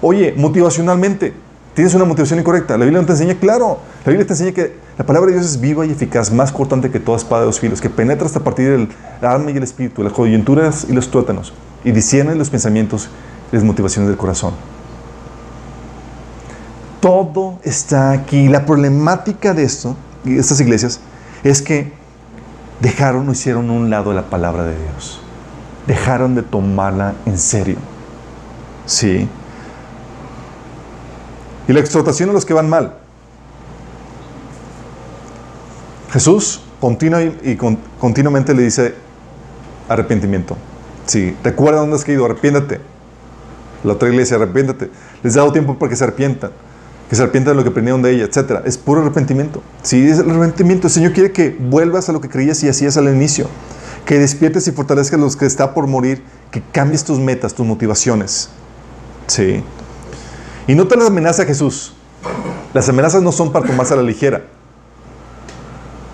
Oye, 0.00 0.32
motivacionalmente, 0.36 1.34
tienes 1.74 1.92
una 1.94 2.04
motivación 2.04 2.38
incorrecta. 2.38 2.78
¿La 2.78 2.84
Biblia 2.84 3.00
no 3.00 3.06
te 3.08 3.14
enseña? 3.14 3.34
Claro. 3.34 3.80
La 4.04 4.10
Biblia 4.10 4.28
te 4.28 4.34
enseña 4.34 4.52
que 4.52 4.81
La 4.98 5.06
palabra 5.06 5.28
de 5.30 5.38
Dios 5.38 5.46
es 5.46 5.60
viva 5.60 5.86
y 5.86 5.90
eficaz, 5.90 6.30
más 6.30 6.52
cortante 6.52 6.90
que 6.90 7.00
toda 7.00 7.16
espada 7.16 7.42
de 7.42 7.46
dos 7.46 7.60
filos, 7.60 7.80
que 7.80 7.88
penetra 7.88 8.26
hasta 8.26 8.40
partir 8.40 8.70
del 8.70 8.88
alma 9.22 9.50
y 9.50 9.56
el 9.56 9.62
espíritu, 9.62 10.02
las 10.02 10.12
coyunturas 10.12 10.86
y 10.88 10.92
los 10.92 11.10
tuétanos, 11.10 11.54
y 11.82 11.92
discierne 11.92 12.34
los 12.34 12.50
pensamientos 12.50 13.08
y 13.50 13.56
las 13.56 13.64
motivaciones 13.64 14.08
del 14.08 14.18
corazón. 14.18 14.52
Todo 17.00 17.58
está 17.64 18.12
aquí. 18.12 18.48
La 18.48 18.66
problemática 18.66 19.54
de 19.54 19.64
esto, 19.64 19.96
de 20.24 20.38
estas 20.38 20.60
iglesias, 20.60 21.00
es 21.42 21.62
que 21.62 21.90
dejaron 22.80 23.28
o 23.28 23.32
hicieron 23.32 23.70
un 23.70 23.88
lado 23.88 24.12
la 24.12 24.28
palabra 24.28 24.64
de 24.64 24.76
Dios. 24.76 25.20
Dejaron 25.86 26.34
de 26.34 26.42
tomarla 26.42 27.14
en 27.24 27.38
serio. 27.38 27.76
Sí. 28.84 29.26
Y 31.66 31.72
la 31.72 31.80
exhortación 31.80 32.28
a 32.30 32.32
los 32.34 32.44
que 32.44 32.54
van 32.54 32.68
mal. 32.68 33.01
Jesús 36.12 36.60
continua 36.80 37.22
y, 37.22 37.56
continuamente 37.98 38.54
le 38.54 38.62
dice 38.62 38.94
arrepentimiento. 39.88 40.56
Sí, 41.06 41.34
recuerda 41.42 41.80
dónde 41.80 41.96
has 41.96 42.04
caído, 42.04 42.26
arrepiéntate. 42.26 42.80
La 43.82 43.94
otra 43.94 44.08
iglesia, 44.08 44.36
arrepiéntate. 44.36 44.90
Les 45.22 45.34
he 45.34 45.38
dado 45.38 45.52
tiempo 45.52 45.78
para 45.78 45.90
que 45.90 45.96
se 45.96 46.04
arrepientan, 46.04 46.50
que 47.08 47.16
se 47.16 47.22
arrepientan 47.22 47.52
de 47.52 47.56
lo 47.56 47.62
que 47.64 47.70
aprendieron 47.70 48.02
de 48.02 48.12
ella, 48.12 48.24
etc. 48.24 48.60
Es 48.64 48.76
puro 48.76 49.00
arrepentimiento. 49.00 49.62
Sí, 49.82 50.06
es 50.06 50.18
el 50.18 50.30
arrepentimiento. 50.30 50.86
El 50.86 50.92
Señor 50.92 51.12
quiere 51.12 51.32
que 51.32 51.56
vuelvas 51.58 52.08
a 52.08 52.12
lo 52.12 52.20
que 52.20 52.28
creías 52.28 52.62
y 52.62 52.68
hacías 52.68 52.96
al 52.96 53.08
inicio. 53.08 53.48
Que 54.04 54.18
despiertes 54.18 54.68
y 54.68 54.72
fortalezcas 54.72 55.18
a 55.18 55.22
los 55.22 55.36
que 55.36 55.46
está 55.46 55.72
por 55.74 55.86
morir, 55.86 56.22
que 56.50 56.62
cambies 56.72 57.04
tus 57.04 57.18
metas, 57.18 57.54
tus 57.54 57.66
motivaciones. 57.66 58.50
Sí. 59.28 59.64
Y 60.66 60.74
no 60.74 60.86
te 60.86 60.96
las 60.96 61.06
amenaza 61.06 61.44
Jesús. 61.46 61.94
Las 62.74 62.88
amenazas 62.88 63.22
no 63.22 63.32
son 63.32 63.50
para 63.50 63.66
tomarse 63.66 63.94
a 63.94 63.96
la 63.96 64.02
ligera. 64.02 64.42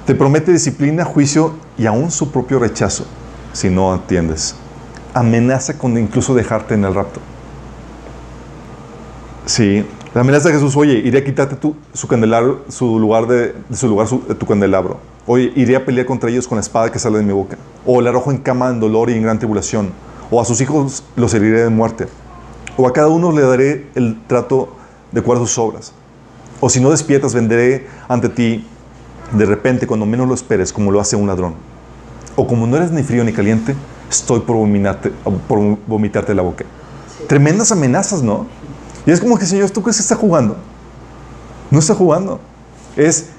Te 0.08 0.14
promete 0.14 0.52
disciplina, 0.52 1.04
juicio 1.04 1.52
y 1.76 1.84
aún 1.84 2.10
su 2.10 2.32
propio 2.32 2.58
rechazo 2.58 3.04
si 3.52 3.68
no 3.68 3.92
atiendes. 3.92 4.54
Amenaza 5.12 5.76
con 5.76 5.98
incluso 5.98 6.34
dejarte 6.34 6.72
en 6.72 6.86
el 6.86 6.94
rapto. 6.94 7.20
Sí, 9.44 9.84
la 10.14 10.22
amenaza 10.22 10.48
de 10.48 10.54
Jesús, 10.54 10.74
oye, 10.78 10.94
iré 10.94 11.18
a 11.18 11.24
quitarte 11.24 11.56
tu, 11.56 11.76
su 11.92 12.08
candelabro, 12.08 12.64
su 12.68 12.98
lugar 12.98 13.26
de, 13.26 13.54
su 13.74 13.86
lugar, 13.86 14.08
tu 14.08 14.46
candelabro. 14.46 14.98
Oye, 15.26 15.52
iré 15.56 15.76
a 15.76 15.84
pelear 15.84 16.06
contra 16.06 16.30
ellos 16.30 16.48
con 16.48 16.56
la 16.56 16.62
espada 16.62 16.90
que 16.90 16.98
sale 16.98 17.18
de 17.18 17.24
mi 17.24 17.34
boca. 17.34 17.58
O 17.84 18.00
le 18.00 18.08
arrojo 18.08 18.30
en 18.30 18.38
cama 18.38 18.70
en 18.70 18.80
dolor 18.80 19.10
y 19.10 19.12
en 19.12 19.22
gran 19.22 19.38
tribulación. 19.38 19.90
O 20.30 20.40
a 20.40 20.46
sus 20.46 20.58
hijos 20.62 21.04
los 21.16 21.34
heriré 21.34 21.64
de 21.64 21.68
muerte. 21.68 22.06
O 22.78 22.88
a 22.88 22.94
cada 22.94 23.08
uno 23.08 23.30
le 23.30 23.42
daré 23.42 23.86
el 23.94 24.18
trato 24.26 24.70
de 25.12 25.20
acuerdo 25.20 25.46
sus 25.46 25.58
obras. 25.58 25.92
O 26.60 26.70
si 26.70 26.80
no 26.80 26.92
despiertas, 26.92 27.34
venderé 27.34 27.86
ante 28.08 28.30
ti 28.30 28.64
de 29.32 29.44
repente, 29.46 29.86
cuando 29.86 30.06
menos 30.06 30.26
lo 30.26 30.34
esperes, 30.34 30.72
como 30.72 30.90
lo 30.90 31.00
hace 31.00 31.16
un 31.16 31.26
ladrón. 31.26 31.54
O 32.36 32.46
como 32.46 32.66
no 32.66 32.76
eres 32.76 32.90
ni 32.90 33.02
frío 33.02 33.24
ni 33.24 33.32
caliente, 33.32 33.74
estoy 34.10 34.40
por 34.40 34.56
vomitarte, 34.56 35.12
por 35.46 35.78
vomitarte 35.86 36.34
la 36.34 36.42
boca. 36.42 36.64
Tremendas 37.26 37.72
amenazas, 37.72 38.22
¿no? 38.22 38.46
Y 39.06 39.10
es 39.10 39.20
como 39.20 39.38
que, 39.38 39.46
Señor, 39.46 39.70
¿tú 39.70 39.82
crees 39.82 39.96
que 39.96 40.02
está 40.02 40.14
jugando? 40.14 40.56
No 41.70 41.78
está 41.78 41.94
jugando. 41.94 42.40
Es, 42.96 43.30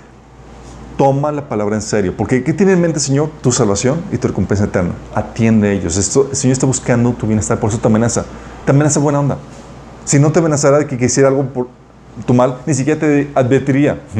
toma 0.98 1.32
la 1.32 1.48
palabra 1.48 1.76
en 1.76 1.82
serio. 1.82 2.14
Porque 2.16 2.44
¿qué 2.44 2.54
tiene 2.54 2.74
en 2.74 2.82
mente, 2.82 3.00
Señor? 3.00 3.30
Tu 3.42 3.52
salvación 3.52 4.02
y 4.12 4.18
tu 4.18 4.28
recompensa 4.28 4.66
eterna. 4.66 4.94
Atiende 5.16 5.70
a 5.70 5.72
ellos. 5.72 5.98
Esto, 5.98 6.28
el 6.30 6.36
Señor 6.36 6.54
está 6.54 6.66
buscando 6.66 7.12
tu 7.14 7.26
bienestar, 7.26 7.60
por 7.60 7.70
eso 7.70 7.80
te 7.80 7.88
amenaza. 7.88 8.26
Te 8.66 8.72
amenaza 8.72 9.00
buena 9.00 9.20
onda. 9.20 9.38
Si 10.06 10.20
no 10.20 10.32
te 10.32 10.40
amenazara 10.40 10.80
de 10.80 10.88
que 10.88 10.98
quisiera 10.98 11.30
algo 11.30 11.44
por 11.46 11.68
tu 12.26 12.34
mal, 12.34 12.58
ni 12.66 12.74
siquiera 12.74 13.00
te 13.00 13.32
advertiría. 13.34 14.02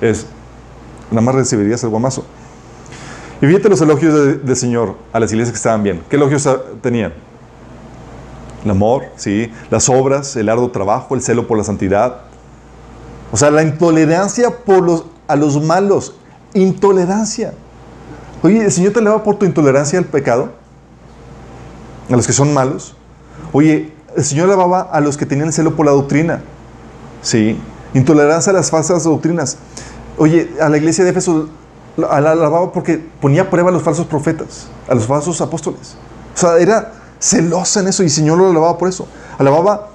Es, 0.00 0.26
nada 1.10 1.22
más 1.22 1.34
recibirías 1.34 1.82
el 1.84 1.90
guamazo. 1.90 2.24
Y 3.40 3.46
fíjate 3.46 3.68
los 3.68 3.80
elogios 3.80 4.44
del 4.44 4.56
Señor 4.56 4.96
a 5.12 5.20
las 5.20 5.30
iglesias 5.30 5.52
que 5.52 5.56
estaban 5.56 5.82
bien. 5.82 6.02
¿Qué 6.08 6.16
elogios 6.16 6.48
tenían? 6.82 7.12
El 8.64 8.70
amor, 8.70 9.04
¿sí? 9.16 9.52
las 9.70 9.88
obras, 9.88 10.34
el 10.34 10.48
arduo 10.48 10.70
trabajo, 10.70 11.14
el 11.14 11.22
celo 11.22 11.46
por 11.46 11.56
la 11.56 11.64
santidad. 11.64 12.22
O 13.30 13.36
sea, 13.36 13.50
la 13.50 13.62
intolerancia 13.62 14.50
por 14.50 14.82
los, 14.82 15.04
a 15.28 15.36
los 15.36 15.62
malos. 15.62 16.14
Intolerancia. 16.54 17.54
Oye, 18.42 18.64
¿el 18.64 18.72
Señor 18.72 18.92
te 18.92 19.00
eleva 19.00 19.22
por 19.22 19.36
tu 19.36 19.46
intolerancia 19.46 19.98
al 19.98 20.06
pecado? 20.06 20.52
A 22.10 22.16
los 22.16 22.26
que 22.26 22.32
son 22.32 22.52
malos. 22.52 22.96
Oye, 23.52 23.92
el 24.16 24.24
Señor 24.24 24.48
elevaba 24.48 24.80
a 24.80 25.00
los 25.00 25.16
que 25.16 25.26
tenían 25.26 25.52
celo 25.52 25.76
por 25.76 25.86
la 25.86 25.92
doctrina. 25.92 26.40
¿Sí? 27.22 27.56
Intolerancia 27.94 28.50
a 28.50 28.54
las 28.54 28.70
falsas 28.70 29.04
doctrinas. 29.04 29.58
Oye, 30.18 30.50
a 30.60 30.68
la 30.68 30.76
iglesia 30.76 31.04
de 31.04 31.10
Éfeso 31.10 31.48
la 31.96 32.06
alababa 32.08 32.72
porque 32.72 33.02
ponía 33.20 33.42
a 33.42 33.50
prueba 33.50 33.70
a 33.70 33.72
los 33.72 33.82
falsos 33.82 34.06
profetas, 34.06 34.68
a 34.88 34.94
los 34.94 35.06
falsos 35.06 35.40
apóstoles. 35.40 35.96
O 36.34 36.38
sea, 36.38 36.58
era 36.58 36.92
celosa 37.18 37.80
en 37.80 37.88
eso 37.88 38.02
y 38.02 38.06
el 38.06 38.12
Señor 38.12 38.38
lo 38.38 38.50
alababa 38.50 38.78
por 38.78 38.88
eso. 38.88 39.08
Alababa 39.38 39.88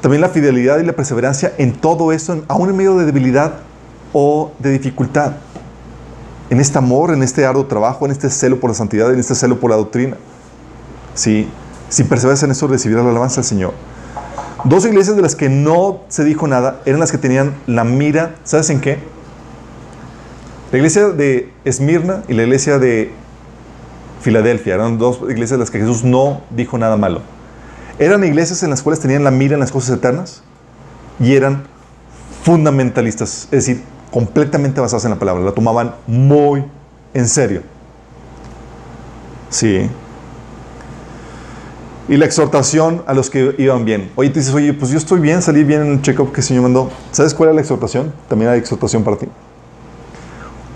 también 0.00 0.20
la 0.20 0.28
fidelidad 0.28 0.78
y 0.78 0.84
la 0.84 0.92
perseverancia 0.92 1.54
en 1.56 1.72
todo 1.72 2.12
esto, 2.12 2.42
aún 2.48 2.68
en 2.68 2.76
medio 2.76 2.96
de 2.96 3.06
debilidad 3.06 3.54
o 4.12 4.52
de 4.58 4.70
dificultad. 4.70 5.32
En 6.50 6.60
este 6.60 6.76
amor, 6.76 7.10
en 7.10 7.22
este 7.22 7.46
arduo 7.46 7.66
trabajo, 7.66 8.04
en 8.04 8.12
este 8.12 8.28
celo 8.28 8.60
por 8.60 8.70
la 8.70 8.74
santidad, 8.74 9.12
en 9.12 9.18
este 9.18 9.34
celo 9.34 9.58
por 9.58 9.70
la 9.70 9.76
doctrina. 9.76 10.16
Sí, 11.14 11.48
si 11.88 12.04
perseveras 12.04 12.42
en 12.42 12.50
eso, 12.50 12.66
recibirás 12.66 13.04
la 13.04 13.10
alabanza 13.10 13.36
del 13.36 13.44
Señor. 13.44 13.72
Dos 14.64 14.84
iglesias 14.84 15.16
de 15.16 15.22
las 15.22 15.34
que 15.34 15.48
no 15.48 16.00
se 16.08 16.24
dijo 16.24 16.46
nada 16.46 16.80
eran 16.84 17.00
las 17.00 17.10
que 17.10 17.18
tenían 17.18 17.54
la 17.66 17.84
mira, 17.84 18.36
¿sabes 18.44 18.70
en 18.70 18.80
qué? 18.80 18.98
La 20.74 20.78
iglesia 20.78 21.10
de 21.10 21.52
Esmirna 21.64 22.24
y 22.26 22.34
la 22.34 22.42
iglesia 22.42 22.80
de 22.80 23.12
Filadelfia 24.22 24.74
eran 24.74 24.98
dos 24.98 25.20
iglesias 25.20 25.52
en 25.52 25.60
las 25.60 25.70
que 25.70 25.78
Jesús 25.78 26.02
no 26.02 26.40
dijo 26.50 26.76
nada 26.78 26.96
malo. 26.96 27.20
Eran 28.00 28.24
iglesias 28.24 28.60
en 28.64 28.70
las 28.70 28.82
cuales 28.82 28.98
tenían 28.98 29.22
la 29.22 29.30
mira 29.30 29.54
en 29.54 29.60
las 29.60 29.70
cosas 29.70 29.98
eternas 29.98 30.42
y 31.20 31.36
eran 31.36 31.62
fundamentalistas, 32.42 33.44
es 33.44 33.68
decir, 33.68 33.84
completamente 34.10 34.80
basadas 34.80 35.04
en 35.04 35.12
la 35.12 35.18
palabra. 35.20 35.44
La 35.44 35.52
tomaban 35.52 35.94
muy 36.08 36.64
en 37.14 37.28
serio. 37.28 37.62
Sí. 39.50 39.88
Y 42.08 42.16
la 42.16 42.24
exhortación 42.24 43.04
a 43.06 43.14
los 43.14 43.30
que 43.30 43.54
iban 43.58 43.84
bien. 43.84 44.10
Oye, 44.16 44.30
tú 44.30 44.40
dices, 44.40 44.52
oye, 44.52 44.74
pues 44.74 44.90
yo 44.90 44.98
estoy 44.98 45.20
bien, 45.20 45.40
salí 45.40 45.62
bien 45.62 45.82
en 45.82 45.92
el 45.92 46.02
check-up 46.02 46.32
que 46.32 46.40
el 46.40 46.44
Señor 46.44 46.64
mandó. 46.64 46.90
¿Sabes 47.12 47.32
cuál 47.32 47.50
es 47.50 47.54
la 47.54 47.60
exhortación? 47.60 48.12
También 48.28 48.50
hay 48.50 48.58
exhortación 48.58 49.04
para 49.04 49.18
ti. 49.18 49.28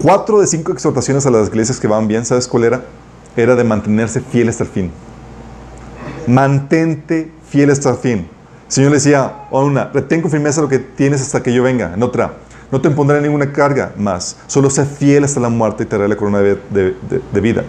Cuatro 0.00 0.40
de 0.40 0.46
cinco 0.46 0.70
exhortaciones 0.70 1.26
a 1.26 1.30
las 1.30 1.48
iglesias 1.48 1.80
que 1.80 1.88
van 1.88 2.06
bien, 2.06 2.24
¿sabes 2.24 2.46
cuál 2.46 2.62
era? 2.62 2.84
Era 3.36 3.56
de 3.56 3.64
mantenerse 3.64 4.20
fiel 4.20 4.48
hasta 4.48 4.62
el 4.62 4.70
fin. 4.70 4.92
Mantente 6.28 7.32
fiel 7.48 7.70
hasta 7.70 7.90
el 7.90 7.96
fin. 7.96 8.18
El 8.18 8.72
Señor 8.72 8.90
le 8.92 8.98
decía 8.98 9.46
a 9.50 9.58
una, 9.58 9.86
retén 9.86 10.22
con 10.22 10.30
firmeza 10.30 10.60
lo 10.60 10.68
que 10.68 10.78
tienes 10.78 11.20
hasta 11.20 11.42
que 11.42 11.52
yo 11.52 11.64
venga. 11.64 11.94
En 11.94 12.02
otra, 12.04 12.34
no 12.70 12.80
te 12.80 12.86
impondré 12.86 13.20
ninguna 13.20 13.52
carga 13.52 13.92
más. 13.96 14.36
Solo 14.46 14.70
sé 14.70 14.84
fiel 14.84 15.24
hasta 15.24 15.40
la 15.40 15.48
muerte 15.48 15.82
y 15.82 15.86
te 15.86 15.96
daré 15.96 16.08
la 16.08 16.16
corona 16.16 16.38
de, 16.38 16.56
de, 16.70 17.40
vida. 17.40 17.64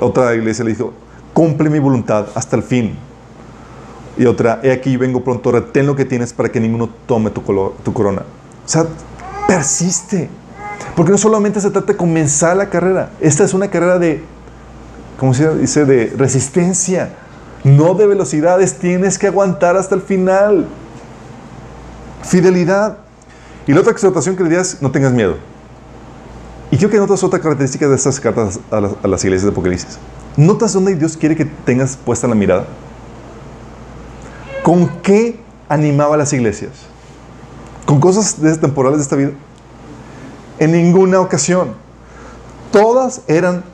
Otra 0.00 0.34
iglesia 0.34 0.64
le 0.64 0.70
dijo, 0.70 0.94
cumple 1.34 1.68
mi 1.68 1.78
voluntad 1.78 2.26
hasta 2.34 2.56
el 2.56 2.62
fin. 2.62 2.96
Y 4.16 4.24
otra, 4.24 4.60
he 4.62 4.72
aquí 4.72 4.96
vengo 4.96 5.22
pronto, 5.22 5.52
retén 5.52 5.86
lo 5.86 5.94
que 5.94 6.06
tienes 6.06 6.32
para 6.32 6.48
que 6.48 6.58
ninguno 6.58 6.88
tome 7.06 7.28
tu, 7.28 7.42
tu 7.84 7.92
corona. 7.92 8.22
O 8.64 8.68
sea, 8.68 8.86
persiste. 9.46 10.30
Porque 10.96 11.10
no 11.10 11.18
solamente 11.18 11.60
se 11.60 11.70
trata 11.70 11.92
de 11.92 11.96
comenzar 11.96 12.56
la 12.56 12.70
carrera, 12.70 13.10
esta 13.20 13.44
es 13.44 13.52
una 13.54 13.68
carrera 13.68 13.98
de, 13.98 14.22
¿cómo 15.18 15.34
se 15.34 15.54
dice? 15.56 15.84
De 15.84 16.12
resistencia, 16.16 17.10
no 17.64 17.94
de 17.94 18.06
velocidades, 18.06 18.78
tienes 18.78 19.18
que 19.18 19.26
aguantar 19.26 19.76
hasta 19.76 19.94
el 19.94 20.02
final. 20.02 20.66
Fidelidad. 22.22 22.98
Y 23.66 23.72
la 23.72 23.80
otra 23.80 23.92
exhortación 23.92 24.36
que 24.36 24.42
le 24.42 24.50
dirías, 24.50 24.78
no 24.80 24.90
tengas 24.90 25.12
miedo. 25.12 25.36
Y 26.70 26.76
creo 26.76 26.90
que 26.90 26.98
notas 26.98 27.22
otra 27.24 27.38
característica 27.38 27.88
de 27.88 27.94
estas 27.96 28.20
cartas 28.20 28.60
a 28.70 28.80
las, 28.80 28.92
a 29.02 29.08
las 29.08 29.24
iglesias 29.24 29.44
de 29.44 29.50
Apocalipsis. 29.50 29.98
¿Notas 30.36 30.72
dónde 30.72 30.94
Dios 30.94 31.16
quiere 31.16 31.36
que 31.36 31.44
tengas 31.44 31.96
puesta 31.96 32.26
la 32.26 32.34
mirada? 32.34 32.66
¿Con 34.62 34.88
qué 35.02 35.38
animaba 35.68 36.14
a 36.14 36.18
las 36.18 36.32
iglesias? 36.32 36.72
¿Con 37.86 38.00
cosas 38.00 38.36
temporales 38.60 38.98
de 38.98 39.02
esta 39.02 39.16
vida? 39.16 39.32
En 40.58 40.72
ninguna 40.72 41.20
ocasión. 41.20 41.74
Todas 42.70 43.22
eran 43.28 43.64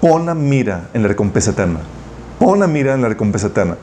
pon 0.00 0.26
la 0.26 0.34
mira 0.34 0.90
en 0.94 1.02
la 1.02 1.08
recompensa 1.08 1.50
eterna. 1.50 1.80
Pon 2.38 2.60
la 2.60 2.66
mira 2.66 2.94
en 2.94 3.02
la 3.02 3.08
recompensa 3.08 3.48
eterna. 3.48 3.76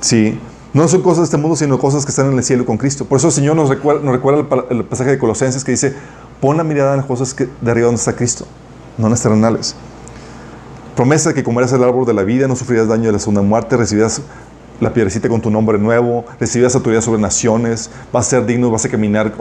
Sí. 0.00 0.38
No 0.72 0.86
son 0.88 1.00
cosas 1.02 1.18
de 1.18 1.24
este 1.24 1.36
mundo, 1.38 1.56
sino 1.56 1.78
cosas 1.78 2.04
que 2.04 2.10
están 2.10 2.30
en 2.30 2.36
el 2.36 2.44
cielo 2.44 2.66
con 2.66 2.76
Cristo. 2.76 3.06
Por 3.06 3.18
eso 3.18 3.28
el 3.28 3.32
Señor 3.32 3.56
nos 3.56 3.70
recuerda, 3.70 4.46
el, 4.68 4.84
pasaje 4.84 5.10
de 5.10 5.18
Colosenses 5.18 5.64
que 5.64 5.70
dice, 5.70 5.94
pon 6.40 6.58
la 6.58 6.64
mirada 6.64 6.92
en 6.92 6.98
las 6.98 7.06
cosas 7.06 7.32
que, 7.32 7.48
de 7.60 7.70
arriba 7.70 7.86
donde 7.86 7.98
está 7.98 8.14
Cristo, 8.14 8.46
no 8.98 9.06
en 9.06 9.12
las 9.12 9.22
terrenales. 9.22 9.74
Promesa 10.94 11.30
de 11.30 11.34
que 11.34 11.42
comerás 11.42 11.72
el 11.72 11.82
árbol 11.82 12.04
de 12.04 12.12
la 12.12 12.24
vida, 12.24 12.46
no 12.46 12.56
sufrirás 12.56 12.88
daño 12.88 13.06
de 13.06 13.12
la 13.12 13.18
segunda 13.18 13.40
muerte, 13.40 13.76
recibirás 13.76 14.20
la 14.80 14.92
piedrecita 14.92 15.30
con 15.30 15.40
tu 15.40 15.50
nombre 15.50 15.78
nuevo, 15.78 16.26
recibirás 16.38 16.74
autoridad 16.74 17.00
sobre 17.00 17.22
naciones, 17.22 17.90
vas 18.12 18.26
a 18.26 18.30
ser 18.30 18.46
digno, 18.46 18.70
vas 18.70 18.84
a 18.84 18.90
caminar 18.90 19.32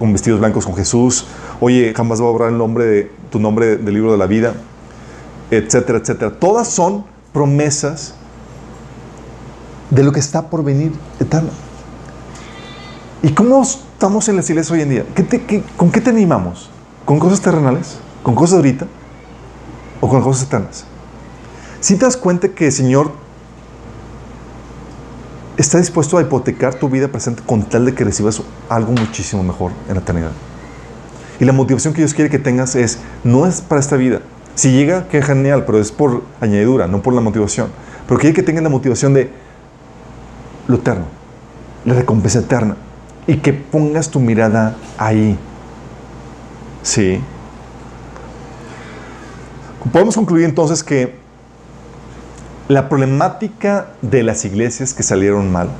con 0.00 0.14
vestidos 0.14 0.40
blancos 0.40 0.64
con 0.64 0.74
Jesús. 0.74 1.26
Oye, 1.60 1.92
jamás 1.94 2.22
va 2.22 2.26
a 2.26 2.30
borrar 2.30 2.48
el 2.48 2.58
nombre 2.58 2.86
de, 2.86 3.12
tu 3.30 3.38
nombre 3.38 3.76
del 3.76 3.94
libro 3.94 4.10
de 4.10 4.18
la 4.18 4.26
vida, 4.26 4.54
etcétera, 5.50 5.98
etcétera. 5.98 6.32
Todas 6.40 6.68
son 6.68 7.04
promesas 7.34 8.14
de 9.90 10.02
lo 10.02 10.10
que 10.10 10.20
está 10.20 10.48
por 10.48 10.64
venir 10.64 10.92
eterno. 11.20 11.50
¿Y 13.22 13.32
cómo 13.34 13.62
estamos 13.62 14.26
en 14.30 14.36
las 14.36 14.48
iglesias 14.48 14.72
hoy 14.72 14.80
en 14.80 14.88
día? 14.88 15.04
¿Con 15.76 15.90
qué 15.92 16.00
te 16.00 16.08
animamos? 16.08 16.70
¿Con 17.04 17.18
cosas 17.18 17.42
terrenales? 17.42 17.98
¿Con 18.22 18.34
cosas 18.34 18.56
ahorita? 18.56 18.86
¿O 20.00 20.08
con 20.08 20.22
cosas 20.22 20.44
eternas? 20.44 20.86
Si 21.80 21.96
te 21.96 22.06
das 22.06 22.16
cuenta 22.16 22.48
que 22.48 22.66
el 22.66 22.72
Señor 22.72 23.12
está 25.60 25.78
dispuesto 25.78 26.16
a 26.16 26.22
hipotecar 26.22 26.74
tu 26.74 26.88
vida 26.88 27.08
presente 27.08 27.42
con 27.44 27.62
tal 27.62 27.84
de 27.84 27.94
que 27.94 28.04
recibas 28.04 28.40
algo 28.68 28.92
muchísimo 28.92 29.42
mejor 29.42 29.72
en 29.88 29.94
la 29.94 30.00
eternidad. 30.00 30.32
Y 31.38 31.44
la 31.44 31.52
motivación 31.52 31.92
que 31.92 32.00
Dios 32.00 32.14
quiere 32.14 32.30
que 32.30 32.38
tengas 32.38 32.74
es, 32.76 32.98
no 33.24 33.46
es 33.46 33.60
para 33.60 33.80
esta 33.80 33.96
vida. 33.96 34.20
Si 34.54 34.72
llega, 34.72 35.06
qué 35.08 35.22
genial, 35.22 35.64
pero 35.64 35.78
es 35.78 35.92
por 35.92 36.22
añadidura, 36.40 36.86
no 36.86 37.02
por 37.02 37.14
la 37.14 37.20
motivación. 37.20 37.68
Pero 38.06 38.18
quiere 38.18 38.34
que 38.34 38.42
tengas 38.42 38.62
la 38.62 38.68
motivación 38.68 39.14
de 39.14 39.30
lo 40.66 40.76
eterno, 40.76 41.04
la 41.84 41.94
recompensa 41.94 42.40
eterna. 42.40 42.76
Y 43.26 43.36
que 43.36 43.52
pongas 43.52 44.10
tu 44.10 44.18
mirada 44.18 44.76
ahí. 44.98 45.38
Sí. 46.82 47.20
Podemos 49.92 50.14
concluir 50.14 50.44
entonces 50.44 50.82
que 50.82 51.14
la 52.70 52.88
problemática 52.88 53.88
de 54.00 54.22
las 54.22 54.44
iglesias 54.44 54.94
que 54.94 55.02
salieron 55.02 55.50
mal 55.50 55.70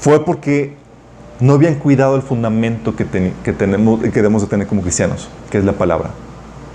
fue 0.00 0.24
porque 0.24 0.76
no 1.40 1.54
habían 1.54 1.74
cuidado 1.74 2.14
el 2.14 2.22
fundamento 2.22 2.94
que, 2.94 3.04
tenemos, 3.04 4.00
que 4.00 4.10
debemos 4.10 4.42
de 4.42 4.46
tener 4.46 4.68
como 4.68 4.82
cristianos, 4.82 5.28
que 5.50 5.58
es 5.58 5.64
la 5.64 5.72
palabra. 5.72 6.10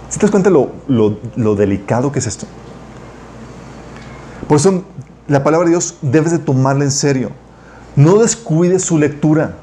¿Se 0.09 0.19
te 0.19 0.25
das 0.25 0.31
cuenta 0.31 0.49
lo, 0.49 0.73
lo, 0.89 1.55
delicado 1.55 2.11
que 2.11 2.19
es 2.19 2.27
esto? 2.27 2.47
Por 4.49 4.57
eso 4.57 4.83
la 5.29 5.41
palabra 5.41 5.67
de 5.67 5.71
Dios 5.71 5.95
debes 6.01 6.33
de 6.33 6.39
tomarla 6.39 6.83
en 6.83 6.91
serio. 6.91 7.31
No 7.95 8.17
descuides 8.17 8.83
su 8.83 8.97
lectura, 8.97 9.55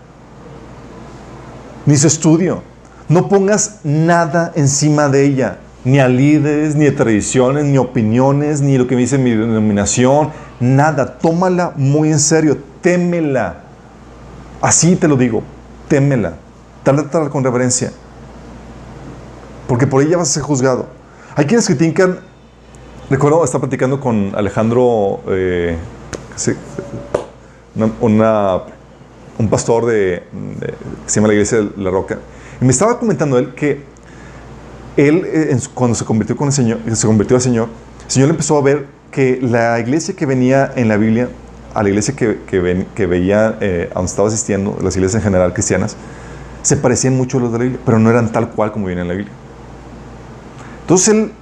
ni 1.85 1.99
su 1.99 2.07
estudio. 2.07 2.63
No 3.11 3.29
pongas 3.29 3.81
nada 3.85 4.53
encima 4.55 5.11
de 5.11 5.27
ella 5.27 5.59
ni 5.87 6.01
a 6.01 6.09
líderes, 6.09 6.75
ni 6.75 6.87
a 6.89 6.97
tradiciones, 6.97 7.65
ni 7.65 7.79
opiniones, 7.79 8.61
ni 8.61 8.77
lo 8.77 8.89
que 8.89 8.97
me 8.97 9.03
dice 9.03 9.19
mi 9.19 9.31
denominación, 9.31 10.33
nada. 10.59 11.17
Tómala 11.19 11.75
muy 11.77 12.11
en 12.11 12.19
serio, 12.19 12.59
témela. 12.81 13.61
Así 14.61 14.97
te 14.97 15.07
lo 15.07 15.17
digo, 15.17 15.45
témela. 15.87 16.39
Trátala 16.83 17.31
con 17.31 17.45
reverencia. 17.45 17.93
Porque 19.69 19.87
por 19.87 20.03
ella 20.03 20.17
vas 20.17 20.31
a 20.31 20.33
ser 20.33 20.43
juzgado. 20.43 20.87
Hay 21.37 21.47
quienes 21.47 21.67
critican. 21.67 22.19
Recuerdo 23.09 23.45
estar 23.45 23.61
platicando 23.61 24.01
con 24.01 24.33
Alejandro, 24.35 25.21
eh, 25.29 25.79
un 29.39 29.49
pastor 29.49 29.87
de, 29.87 30.25
de, 30.33 30.67
que 30.67 30.75
se 31.07 31.21
llama 31.21 31.29
la 31.29 31.35
Iglesia 31.35 31.59
de 31.59 31.71
La 31.77 31.91
Roca. 31.91 32.19
Y 32.61 32.65
me 32.65 32.73
estaba 32.73 32.99
comentando 32.99 33.39
él 33.39 33.55
que 33.55 33.96
él, 34.97 35.23
eh, 35.27 35.59
cuando 35.75 35.95
se 35.95 36.05
convirtió, 36.05 36.37
con 36.37 36.49
el 36.49 36.53
Señor, 36.53 36.79
se 36.93 37.07
convirtió 37.07 37.37
al 37.37 37.43
Señor, 37.43 37.69
el 38.05 38.11
Señor 38.11 38.31
empezó 38.31 38.57
a 38.57 38.63
ver 38.63 38.87
que 39.11 39.39
la 39.41 39.79
iglesia 39.79 40.15
que 40.17 40.27
venía 40.27 40.73
en 40.75 40.89
la 40.89 40.97
Biblia, 40.97 41.29
a 41.75 41.83
la 41.83 41.89
iglesia 41.91 42.15
que, 42.17 42.41
que, 42.47 43.07
veía 43.07 43.59
eh, 43.61 43.91
a 43.91 43.95
donde 43.95 44.11
estaba 44.11 44.29
asistiendo, 44.29 44.79
las 44.83 44.97
iglesias 44.97 45.23
en 45.23 45.23
general 45.23 45.53
cristianas, 45.53 45.97
se 46.63 46.77
parecían 46.77 47.17
mucho 47.17 47.39
a 47.39 47.43
los 47.43 47.53
de 47.53 47.59
la 47.59 47.65
Biblia, 47.65 47.81
pero 47.85 47.99
no 47.99 48.11
eran 48.11 48.33
tal 48.33 48.51
cual 48.51 48.73
como 48.73 48.87
viene 48.87 49.03
en 49.03 49.09
la 49.09 49.15
Biblia. 49.15 49.33
Entonces 50.83 51.09
él, 51.09 51.33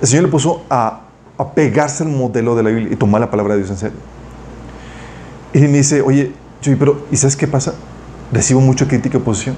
el 0.00 0.06
Señor 0.06 0.24
le 0.24 0.30
puso 0.30 0.62
a, 0.68 1.00
a 1.38 1.52
pegarse 1.52 2.04
al 2.04 2.10
modelo 2.10 2.54
de 2.54 2.62
la 2.62 2.70
Biblia 2.70 2.92
y 2.92 2.96
tomar 2.96 3.20
la 3.20 3.30
palabra 3.30 3.54
de 3.54 3.60
Dios 3.60 3.70
en 3.70 3.78
serio. 3.78 3.98
Y 5.54 5.60
me 5.60 5.78
dice, 5.78 6.02
oye, 6.02 6.32
pero 6.78 7.06
¿y 7.10 7.16
sabes 7.16 7.34
qué 7.34 7.46
pasa? 7.46 7.74
Recibo 8.30 8.60
mucha 8.60 8.86
crítica 8.86 9.16
y 9.16 9.20
oposición 9.20 9.56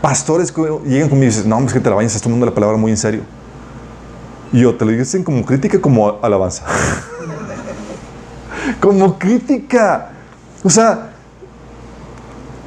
pastores 0.00 0.50
que 0.50 0.62
llegan 0.84 1.08
conmigo 1.08 1.30
y 1.30 1.34
dicen, 1.34 1.48
no, 1.48 1.58
es 1.60 1.72
que 1.72 1.80
te 1.80 1.90
la 1.90 1.96
vayas, 1.96 2.12
estás 2.12 2.22
tomando 2.22 2.46
la 2.46 2.54
palabra 2.54 2.76
muy 2.76 2.90
en 2.90 2.96
serio. 2.96 3.22
Y 4.52 4.60
yo 4.60 4.74
te 4.74 4.84
lo 4.84 4.90
dicen 4.90 5.22
como 5.22 5.44
crítica, 5.44 5.80
como 5.80 6.18
alabanza. 6.22 6.64
como 8.80 9.18
crítica. 9.18 10.10
O 10.64 10.70
sea, 10.70 11.10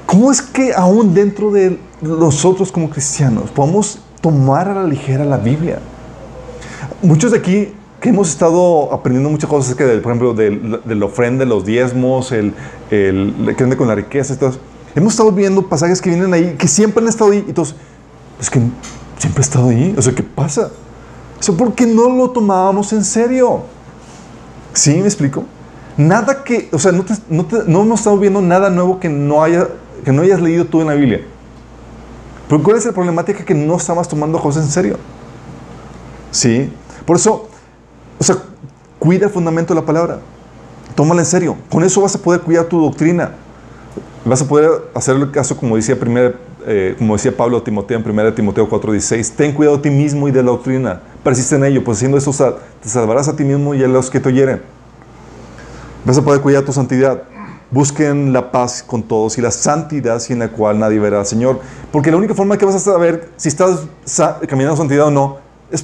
¿cómo 0.06 0.32
es 0.32 0.42
que 0.42 0.74
aún 0.74 1.14
dentro 1.14 1.52
de 1.52 1.80
nosotros 2.02 2.72
como 2.72 2.90
cristianos 2.90 3.50
podemos 3.52 4.00
tomar 4.22 4.70
a 4.70 4.76
la 4.76 4.84
ligera 4.84 5.26
la 5.26 5.38
Biblia? 5.38 5.80
Muchos 7.02 7.32
de 7.32 7.38
aquí 7.40 7.74
que 8.00 8.10
hemos 8.10 8.30
estado 8.30 8.94
aprendiendo 8.94 9.30
muchas 9.30 9.50
cosas 9.50 9.68
acerca, 9.68 9.86
del, 9.86 10.02
por 10.02 10.12
ejemplo, 10.12 10.34
del, 10.34 10.82
la 10.86 11.06
ofrenda, 11.06 11.46
los 11.46 11.66
diezmos, 11.66 12.32
el, 12.34 12.54
el, 12.92 13.56
que 13.58 13.64
ande 13.64 13.78
con 13.78 13.88
la 13.88 13.96
riqueza 13.96 14.38
todo 14.38 14.54
Hemos 14.96 15.14
estado 15.14 15.32
viendo 15.32 15.68
pasajes 15.68 16.02
que 16.02 16.10
vienen 16.10 16.34
ahí, 16.34 16.56
que 16.58 16.68
siempre 16.68 17.02
han 17.02 17.10
estado 17.10 17.32
ahí, 17.32 17.44
y 17.48 17.54
todos, 17.54 17.76
es 18.40 18.50
que 18.50 18.60
siempre 19.18 19.42
ha 19.42 19.46
estado 19.46 19.70
ahí. 19.70 19.96
O 19.98 20.02
sea, 20.02 20.14
¿qué 20.14 20.24
pasa? 20.24 20.70
Eso 21.40 21.58
porque 21.58 21.86
no 21.86 22.10
lo 22.10 22.30
tomábamos 22.30 22.94
en 22.94 23.04
serio. 23.04 23.64
¿Sí? 24.74 24.96
¿Me 24.96 25.06
explico? 25.06 25.44
Nada 25.98 26.44
que, 26.44 26.70
o 26.72 26.80
sea, 26.80 26.92
no, 26.92 27.06
no, 27.30 27.82
hemos 27.82 28.00
estado 28.00 28.18
viendo 28.18 28.42
nada 28.42 28.70
nuevo 28.70 29.00
que 29.00 29.10
no, 29.10 29.44
haya, 29.44 29.68
que 30.04 30.12
no 30.12 30.22
hayas 30.22 30.42
leído 30.42 30.66
tú 30.66 30.82
en 30.82 30.88
la 30.88 30.94
Biblia. 30.94 31.22
Pero 32.48 32.64
¿cuál 32.64 32.78
es 32.78 32.86
la 32.86 32.92
problemática? 32.92 33.44
Que 33.46 33.54
no 33.54 33.78
estabas 33.78 34.08
tomando 34.08 34.40
cosas 34.40 34.66
en 34.66 34.72
serio. 34.72 34.98
¿Sí? 36.32 36.72
Por 37.06 37.18
eso, 37.18 37.48
o 38.20 38.24
sea, 38.24 38.38
cuida 39.00 39.26
el 39.26 39.32
fundamento 39.32 39.74
de 39.74 39.82
la 39.82 39.86
palabra. 39.86 40.20
Tómala 40.96 41.22
en 41.22 41.26
serio. 41.26 41.58
Con 41.70 41.84
eso 41.84 42.02
vas 42.02 42.16
a 42.16 42.20
poder 42.20 42.42
cuidar 42.42 42.66
tu 42.66 42.80
doctrina. 42.80 43.32
Vas 44.26 44.42
a 44.42 44.48
poder 44.48 44.70
hacer 44.94 45.18
el 45.18 45.32
caso 45.32 45.58
como 45.58 45.76
decía, 45.76 46.00
primera, 46.00 46.34
eh, 46.66 46.96
como 46.98 47.14
decía 47.14 47.36
Pablo 47.36 47.58
a 47.58 47.64
Timoteo 47.64 47.98
en 47.98 48.04
1 48.10 48.34
Timoteo 48.34 48.70
4:16. 48.70 49.32
Ten 49.36 49.52
cuidado 49.52 49.78
de 49.78 49.84
ti 49.84 49.90
mismo 49.90 50.30
y 50.30 50.32
de 50.32 50.42
la 50.42 50.52
doctrina. 50.52 51.02
Persiste 51.24 51.56
en 51.56 51.66
ello, 51.66 51.84
pues 51.84 51.98
haciendo 51.98 52.18
eso 52.18 52.32
te 52.82 52.90
salvarás 52.90 53.28
a 53.28 53.36
ti 53.36 53.44
mismo 53.44 53.74
y 53.76 53.84
a 53.84 53.88
los 53.88 54.10
que 54.10 54.22
te 54.22 54.30
oyeren. 54.30 54.62
Vas 56.06 56.18
a 56.18 56.22
poder 56.22 56.42
cuidar 56.42 56.64
tu 56.64 56.72
santidad. 56.72 57.24
Busquen 57.70 58.32
la 58.32 58.52
paz 58.52 58.84
con 58.84 59.04
todos 59.04 59.38
y 59.38 59.42
la 59.42 59.52
santidad 59.52 60.20
sin 60.20 60.40
la 60.40 60.50
cual 60.50 60.80
nadie 60.80 61.00
verá 61.00 61.20
al 61.20 61.26
Señor. 61.26 61.60
Porque 61.92 62.10
la 62.10 62.18
única 62.18 62.34
forma 62.34 62.58
que 62.58 62.66
vas 62.66 62.76
a 62.76 62.80
saber 62.80 63.30
si 63.36 63.50
estás 63.50 63.88
caminando 64.48 64.78
santidad 64.78 65.08
o 65.08 65.12
no 65.12 65.38
es 65.70 65.84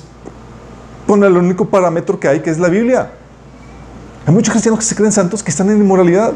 poner 1.07 1.29
el 1.29 1.37
único 1.37 1.65
parámetro 1.65 2.19
que 2.19 2.27
hay, 2.27 2.39
que 2.39 2.51
es 2.51 2.59
la 2.59 2.69
Biblia. 2.69 3.11
Hay 4.25 4.33
muchos 4.33 4.51
cristianos 4.51 4.79
que 4.79 4.85
se 4.85 4.95
creen 4.95 5.11
santos 5.11 5.43
que 5.43 5.49
están 5.49 5.69
en 5.69 5.77
inmoralidad. 5.77 6.33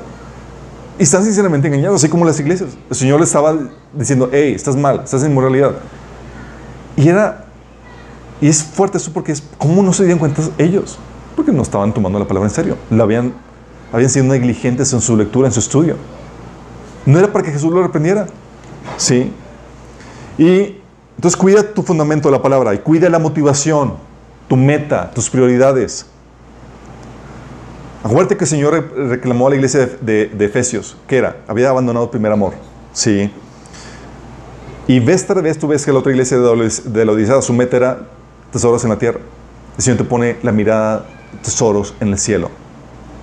Y 1.00 1.04
están 1.04 1.24
sinceramente 1.24 1.68
engañados, 1.68 2.02
así 2.02 2.10
como 2.10 2.26
las 2.26 2.40
iglesias. 2.40 2.72
El 2.90 2.96
Señor 2.96 3.20
les 3.20 3.30
estaba 3.30 3.58
diciendo, 3.94 4.30
hey, 4.32 4.54
estás 4.56 4.76
mal, 4.76 5.02
estás 5.04 5.24
en 5.24 5.32
inmoralidad. 5.32 5.76
Y 6.96 7.10
era, 7.10 7.46
y 8.40 8.48
es 8.48 8.64
fuerte 8.64 8.98
eso 8.98 9.12
porque 9.12 9.32
es, 9.32 9.44
¿cómo 9.58 9.82
no 9.82 9.92
se 9.94 10.04
dieron 10.04 10.20
cuenta 10.20 10.42
ellos? 10.58 11.00
Porque 11.36 11.52
no 11.52 11.64
estaban 11.64 11.94
tomando 11.94 12.20
la 12.20 12.28
palabra 12.28 12.48
en 12.48 12.54
serio. 12.54 12.78
La 12.92 13.04
habían, 13.04 13.34
habían 13.92 14.10
sido 14.10 14.26
negligentes 14.26 14.94
en 14.94 15.02
su 15.02 15.18
lectura, 15.18 15.48
en 15.48 15.54
su 15.54 15.60
estudio. 15.60 15.96
No 17.06 17.18
era 17.18 17.32
para 17.32 17.44
que 17.44 17.52
Jesús 17.52 17.72
lo 17.72 17.82
reprendiera. 17.82 18.28
Sí. 18.98 19.34
Y 20.38 20.78
entonces 21.16 21.36
cuida 21.36 21.64
tu 21.74 21.82
fundamento 21.82 22.30
de 22.30 22.34
la 22.34 22.42
palabra 22.42 22.74
y 22.74 22.80
cuida 22.80 23.10
la 23.10 23.20
motivación, 23.20 23.96
tu 24.48 24.56
meta, 24.56 25.12
tus 25.12 25.30
prioridades. 25.30 26.06
Acuérdate 28.04 28.36
que 28.36 28.44
el 28.44 28.50
Señor 28.50 28.92
reclamó 28.96 29.48
a 29.48 29.52
la 29.52 29.56
iglesia 29.56 29.90
de, 30.02 30.30
Efesios, 30.40 30.98
que 31.08 31.18
era, 31.18 31.38
había 31.48 31.70
abandonado 31.70 32.12
primer 32.12 32.34
amor. 32.34 32.54
Sí. 32.92 33.32
Y 34.88 35.00
vez 35.00 35.26
tras 35.26 35.42
vez 35.42 35.58
tú 35.58 35.70
ves 35.70 35.86
que 35.86 35.94
la 35.94 36.00
otra 36.00 36.12
iglesia 36.12 36.38
de 36.38 37.06
la 37.06 37.12
Odisea, 37.14 37.42
su 37.42 37.54
meta 37.54 37.78
era 37.78 38.08
tesoros 38.52 38.84
en 38.84 38.90
la 38.90 38.98
tierra. 38.98 39.22
El 39.78 39.84
Señor 39.84 39.98
te 40.00 40.04
pone 40.04 40.36
la 40.44 40.52
mirada, 40.52 41.06
tesoros 41.42 41.96
en 42.02 42.10
el 42.10 42.20
cielo. 42.20 42.50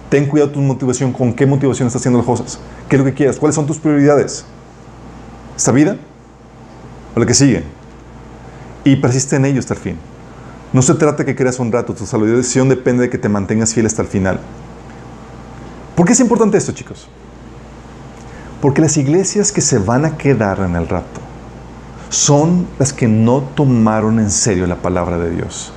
Ten 0.08 0.26
cuidado 0.26 0.50
tu 0.50 0.60
motivación, 0.60 1.12
con 1.12 1.34
qué 1.34 1.44
motivación 1.44 1.86
estás 1.86 2.00
haciendo 2.00 2.18
las 2.18 2.26
cosas. 2.26 2.58
¿Qué 2.88 2.96
es 2.96 3.00
lo 3.00 3.04
que 3.04 3.12
quieres? 3.12 3.36
¿Cuáles 3.36 3.54
son 3.54 3.66
tus 3.66 3.78
prioridades? 3.78 4.46
¿Esta 5.56 5.72
vida? 5.72 5.98
¿O 7.14 7.20
la 7.20 7.26
que 7.26 7.34
sigue? 7.34 7.64
Y 8.82 8.96
persiste 8.96 9.36
en 9.36 9.44
ello 9.44 9.60
hasta 9.60 9.74
el 9.74 9.80
fin. 9.80 9.98
No 10.72 10.80
se 10.80 10.94
trata 10.94 11.26
que 11.26 11.36
creas 11.36 11.58
un 11.58 11.70
rato, 11.70 11.94
tu 11.94 12.06
salvación 12.06 12.70
depende 12.70 13.02
de 13.02 13.10
que 13.10 13.18
te 13.18 13.28
mantengas 13.28 13.74
fiel 13.74 13.84
hasta 13.86 14.00
el 14.00 14.08
final. 14.08 14.40
¿Por 15.94 16.06
qué 16.06 16.12
es 16.12 16.20
importante 16.20 16.56
esto, 16.56 16.72
chicos? 16.72 17.08
Porque 18.60 18.80
las 18.80 18.96
iglesias 18.96 19.52
que 19.52 19.60
se 19.60 19.78
van 19.78 20.04
a 20.04 20.16
quedar 20.16 20.60
en 20.60 20.76
el 20.76 20.88
rato 20.88 21.20
son 22.10 22.66
las 22.78 22.92
que 22.92 23.08
no 23.08 23.40
tomaron 23.54 24.18
en 24.18 24.30
serio 24.30 24.66
la 24.66 24.76
palabra 24.76 25.18
de 25.18 25.30
Dios. 25.30 25.72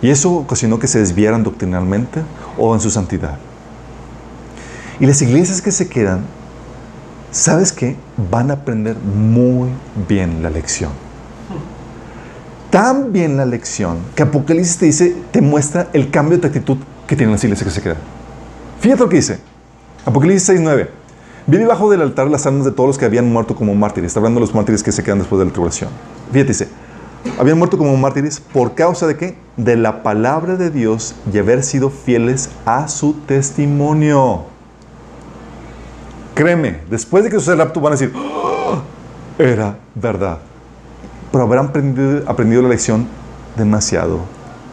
Y 0.00 0.10
eso 0.10 0.32
ocasionó 0.32 0.78
que 0.78 0.86
se 0.86 1.00
desviaran 1.00 1.42
doctrinalmente 1.42 2.22
o 2.56 2.74
en 2.74 2.80
su 2.80 2.90
santidad. 2.90 3.38
Y 5.00 5.06
las 5.06 5.22
iglesias 5.22 5.62
que 5.62 5.72
se 5.72 5.88
quedan, 5.88 6.20
¿sabes 7.32 7.72
qué? 7.72 7.96
Van 8.30 8.50
a 8.50 8.54
aprender 8.54 8.96
muy 8.96 9.70
bien 10.08 10.42
la 10.42 10.50
lección. 10.50 10.90
tan 12.70 13.12
bien 13.12 13.38
la 13.38 13.46
lección 13.46 13.96
que 14.14 14.22
Apocalipsis 14.22 14.76
te 14.76 14.86
dice, 14.86 15.16
te 15.30 15.40
muestra 15.40 15.88
el 15.94 16.10
cambio 16.10 16.36
de 16.36 16.46
actitud 16.48 16.76
que 17.06 17.16
tienen 17.16 17.32
las 17.32 17.42
iglesias 17.42 17.66
que 17.66 17.74
se 17.74 17.82
quedan. 17.82 18.17
Fíjate 18.80 19.02
lo 19.02 19.08
que 19.08 19.16
dice. 19.16 19.38
Apocalipsis 20.04 20.48
6.9. 20.50 20.88
Vi 21.46 21.56
debajo 21.56 21.90
del 21.90 22.02
altar 22.02 22.28
las 22.28 22.46
almas 22.46 22.64
de 22.64 22.72
todos 22.72 22.88
los 22.88 22.98
que 22.98 23.04
habían 23.04 23.32
muerto 23.32 23.54
como 23.54 23.74
mártires. 23.74 24.08
Está 24.08 24.20
hablando 24.20 24.40
de 24.40 24.46
los 24.46 24.54
mártires 24.54 24.82
que 24.82 24.92
se 24.92 25.02
quedan 25.02 25.18
después 25.18 25.38
de 25.38 25.46
la 25.46 25.50
tribulación. 25.50 25.90
Fíjate, 26.30 26.48
dice, 26.48 26.68
habían 27.38 27.58
muerto 27.58 27.78
como 27.78 27.96
mártires 27.96 28.40
por 28.40 28.74
causa 28.74 29.06
de 29.06 29.16
qué? 29.16 29.38
De 29.56 29.76
la 29.76 30.02
palabra 30.02 30.56
de 30.56 30.70
Dios 30.70 31.14
y 31.32 31.38
haber 31.38 31.62
sido 31.62 31.90
fieles 31.90 32.50
a 32.66 32.88
su 32.88 33.14
testimonio. 33.14 34.44
Créeme, 36.34 36.80
después 36.90 37.24
de 37.24 37.30
que 37.30 37.36
suceda 37.36 37.54
el 37.54 37.60
rapto 37.60 37.80
van 37.80 37.94
a 37.94 37.96
decir, 37.96 38.12
¡Oh! 38.14 38.82
era 39.38 39.78
verdad. 39.94 40.38
Pero 41.32 41.44
habrán 41.44 41.66
aprendido, 41.66 42.22
aprendido 42.30 42.62
la 42.62 42.68
lección 42.68 43.06
demasiado 43.56 44.20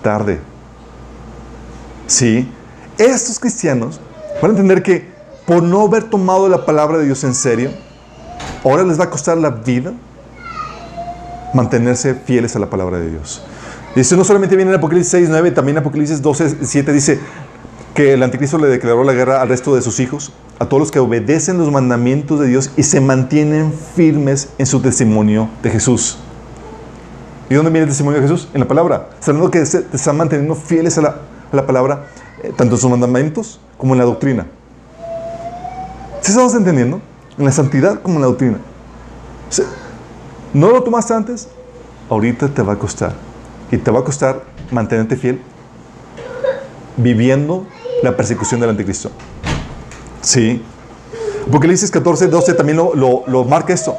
tarde. 0.01 0.39
Sí, 2.05 2.49
estos 2.97 3.39
cristianos 3.39 3.99
van 4.41 4.51
a 4.51 4.53
entender 4.53 4.83
que 4.83 5.09
por 5.45 5.61
no 5.61 5.81
haber 5.81 6.05
tomado 6.05 6.49
la 6.49 6.65
palabra 6.65 6.97
de 6.97 7.05
Dios 7.05 7.23
en 7.23 7.35
serio, 7.35 7.71
ahora 8.63 8.83
les 8.83 8.99
va 8.99 9.05
a 9.05 9.09
costar 9.09 9.37
la 9.37 9.49
vida 9.49 9.93
mantenerse 11.53 12.13
fieles 12.13 12.55
a 12.55 12.59
la 12.59 12.69
palabra 12.69 12.99
de 12.99 13.11
Dios. 13.11 13.43
Y 13.95 14.01
eso 14.01 14.17
no 14.17 14.25
solamente 14.25 14.55
viene 14.55 14.71
en 14.71 14.77
Apocalipsis 14.77 15.11
6, 15.11 15.29
9, 15.29 15.51
también 15.51 15.77
en 15.77 15.81
Apocalipsis 15.81 16.21
12, 16.21 16.57
7 16.63 16.91
dice 16.91 17.19
que 17.93 18.13
el 18.13 18.23
anticristo 18.23 18.57
le 18.57 18.67
declaró 18.67 19.05
la 19.05 19.13
guerra 19.13 19.41
al 19.41 19.47
resto 19.47 19.73
de 19.73 19.81
sus 19.81 20.01
hijos, 20.01 20.33
a 20.59 20.65
todos 20.65 20.81
los 20.81 20.91
que 20.91 20.99
obedecen 20.99 21.57
los 21.57 21.71
mandamientos 21.71 22.39
de 22.41 22.47
Dios 22.47 22.71
y 22.75 22.83
se 22.83 22.99
mantienen 22.99 23.71
firmes 23.95 24.49
en 24.57 24.65
su 24.65 24.81
testimonio 24.81 25.49
de 25.63 25.69
Jesús. 25.69 26.17
¿Y 27.49 27.55
dónde 27.55 27.71
viene 27.71 27.83
el 27.83 27.89
testimonio 27.89 28.19
de 28.19 28.27
Jesús? 28.27 28.49
En 28.53 28.59
la 28.59 28.67
palabra. 28.67 29.09
Sabiendo 29.19 29.49
que 29.51 29.65
se 29.65 29.85
están 29.93 30.17
manteniendo 30.17 30.55
fieles 30.55 30.97
a 30.97 31.21
la, 31.51 31.65
palabra, 31.65 32.07
tanto 32.55 32.75
en 32.75 32.81
sus 32.81 32.89
mandamientos 32.89 33.59
como 33.77 33.93
en 33.93 33.99
la 33.99 34.05
doctrina. 34.05 34.47
¿Sí 36.21 36.31
estamos 36.31 36.55
entendiendo? 36.55 37.01
En 37.37 37.45
la 37.45 37.51
santidad 37.51 38.01
como 38.01 38.15
en 38.15 38.21
la 38.21 38.27
doctrina. 38.27 38.57
¿No 40.53 40.69
lo 40.69 40.81
tomaste 40.83 41.13
antes? 41.13 41.49
Ahorita 42.09 42.47
te 42.47 42.61
va 42.61 42.73
a 42.73 42.79
costar. 42.79 43.13
Y 43.71 43.77
te 43.77 43.91
va 43.91 43.99
a 43.99 44.03
costar 44.03 44.43
mantenerte 44.71 45.15
fiel 45.15 45.41
viviendo 46.97 47.65
la 48.03 48.15
persecución 48.15 48.59
del 48.59 48.69
anticristo. 48.69 49.11
Sí. 50.21 50.63
Apocalipsis 51.47 51.91
14, 51.91 52.27
12 52.27 52.53
también 52.53 52.77
lo, 52.77 52.95
lo, 52.95 53.23
lo 53.27 53.43
marca 53.43 53.73
esto. 53.73 53.95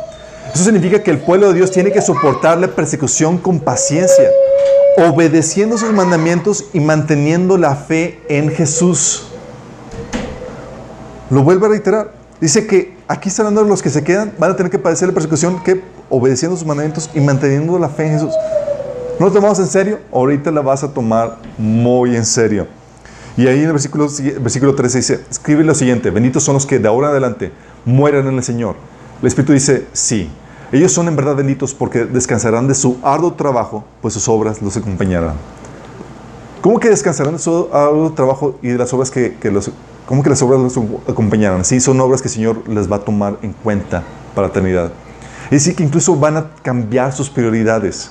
Eso 0.55 0.65
significa 0.65 1.03
que 1.03 1.11
el 1.11 1.19
pueblo 1.19 1.49
de 1.49 1.55
Dios 1.55 1.71
tiene 1.71 1.93
que 1.93 2.01
soportar 2.01 2.59
la 2.59 2.69
persecución 2.69 3.39
con 3.39 3.61
paciencia, 3.61 4.31
obedeciendo 4.97 5.77
sus 5.79 5.93
mandamientos 5.93 6.67
y 6.73 6.81
manteniendo 6.81 7.59
la 7.59 7.77
fe 7.77 8.21
en 8.29 8.51
Jesús. 8.51 9.29
Lo 11.31 11.43
vuelve 11.43 11.67
a 11.67 11.69
reiterar. 11.71 12.13
Dice 12.41 12.67
que 12.67 12.97
aquí 13.09 13.29
están 13.29 13.55
los 13.55 13.83
que 13.83 13.91
se 13.91 14.05
quedan, 14.05 14.33
van 14.39 14.53
a 14.53 14.57
tener 14.57 14.71
que 14.71 14.79
padecer 14.79 15.09
la 15.09 15.15
persecución 15.15 15.63
que 15.63 15.83
obedeciendo 16.09 16.57
sus 16.57 16.67
mandamientos 16.67 17.11
y 17.15 17.21
manteniendo 17.21 17.79
la 17.79 17.89
fe 17.89 18.07
en 18.07 18.13
Jesús. 18.13 18.33
¿No 19.19 19.27
lo 19.27 19.33
tomamos 19.33 19.59
en 19.59 19.67
serio? 19.67 19.99
Ahorita 20.13 20.51
la 20.51 20.61
vas 20.61 20.85
a 20.85 20.93
tomar 20.93 21.39
muy 21.57 22.15
en 22.15 22.25
serio. 22.25 22.67
Y 23.37 23.47
ahí 23.47 23.59
en 23.59 23.67
el 23.67 23.73
versículo, 23.73 24.09
versículo 24.41 24.75
13 24.75 24.99
dice, 24.99 25.21
escribe 25.31 25.65
lo 25.65 25.75
siguiente, 25.75 26.11
benditos 26.11 26.43
son 26.43 26.55
los 26.55 26.67
que 26.67 26.79
de 26.79 26.89
ahora 26.89 27.09
en 27.09 27.13
adelante 27.13 27.53
mueran 27.85 28.27
en 28.29 28.37
el 28.37 28.43
Señor. 28.43 28.77
El 29.21 29.29
Espíritu 29.29 29.53
dice, 29.53 29.87
sí, 29.93 30.31
ellos 30.73 30.93
son 30.93 31.09
en 31.09 31.17
verdad 31.17 31.37
benditos 31.37 31.75
porque 31.75 32.05
descansarán 32.05 32.67
de 32.69 32.75
su 32.75 32.99
arduo 33.03 33.35
trabajo, 33.35 33.85
pues 34.03 34.15
sus 34.15 34.29
obras 34.29 34.61
los 34.63 34.77
acompañarán. 34.77 35.35
¿Cómo 36.61 36.81
que 36.81 36.89
descansarán 36.89 37.35
de 37.35 37.39
su 37.39 37.69
arduo 37.73 38.13
trabajo 38.13 38.59
y 38.63 38.69
de 38.69 38.79
las 38.79 38.93
obras 38.93 39.11
que, 39.11 39.37
que 39.37 39.51
los... 39.51 39.71
¿Cómo 40.07 40.23
que 40.23 40.31
las 40.31 40.43
obras 40.43 40.61
los 40.61 40.77
acompañarán? 41.09 41.65
Sí, 41.65 41.81
son 41.81 42.01
obras 42.01 42.23
que 42.23 42.29
el 42.29 42.35
Señor 42.35 42.69
les 42.69 42.91
va 42.91 42.97
a 42.97 43.01
tomar 43.01 43.39
en 43.43 43.53
cuenta 43.53 44.03
para 44.35 44.49
la 44.49 44.51
eternidad. 44.53 44.93
Es 45.45 45.63
decir, 45.63 45.77
que 45.77 45.85
incluso 45.85 46.17
van 46.17 46.37
a 46.37 46.51
cambiar 46.63 47.13
sus 47.13 47.31
prioridades. 47.31 48.11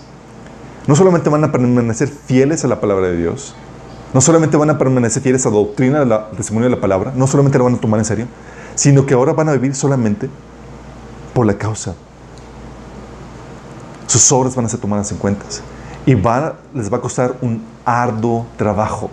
No 0.88 0.96
solamente 0.96 1.30
van 1.30 1.44
a 1.44 1.52
permanecer 1.52 2.08
fieles 2.08 2.64
a 2.64 2.68
la 2.68 2.80
palabra 2.80 3.08
de 3.08 3.18
Dios, 3.18 3.56
no 4.14 4.22
solamente 4.22 4.56
van 4.56 4.70
a 4.70 4.78
permanecer 4.78 5.22
fieles 5.22 5.46
a 5.46 5.50
la 5.50 5.56
doctrina 5.56 6.00
del 6.00 6.18
testimonio 6.38 6.70
de 6.70 6.76
la 6.76 6.82
palabra, 6.82 7.12
no 7.16 7.28
solamente 7.28 7.58
lo 7.58 7.66
van 7.66 7.76
a 7.76 7.78
tomar 7.80 8.00
en 8.00 8.06
serio, 8.06 8.28
sino 8.76 9.06
que 9.06 9.14
ahora 9.14 9.34
van 9.34 9.50
a 9.50 9.54
vivir 9.54 9.76
solamente 9.76 10.30
por 11.34 11.46
la 11.46 11.58
causa. 11.58 11.96
Sus 14.08 14.32
obras 14.32 14.56
van 14.56 14.66
a 14.66 14.70
ser 14.70 14.80
tomadas 14.80 15.12
en 15.12 15.18
cuenta 15.18 15.46
y 16.06 16.14
les 16.14 16.94
va 16.94 16.98
a 16.98 17.02
costar 17.02 17.36
un 17.42 17.64
arduo 17.84 18.46
trabajo. 18.58 19.10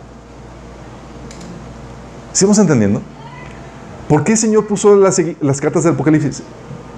¿Sigamos 2.32 2.58
entendiendo? 2.58 3.00
¿Por 4.08 4.24
qué 4.24 4.32
el 4.32 4.38
Señor 4.38 4.66
puso 4.66 4.94
las, 4.96 5.20
las 5.40 5.60
cartas 5.60 5.84
del 5.84 5.94
Apocalipsis? 5.94 6.42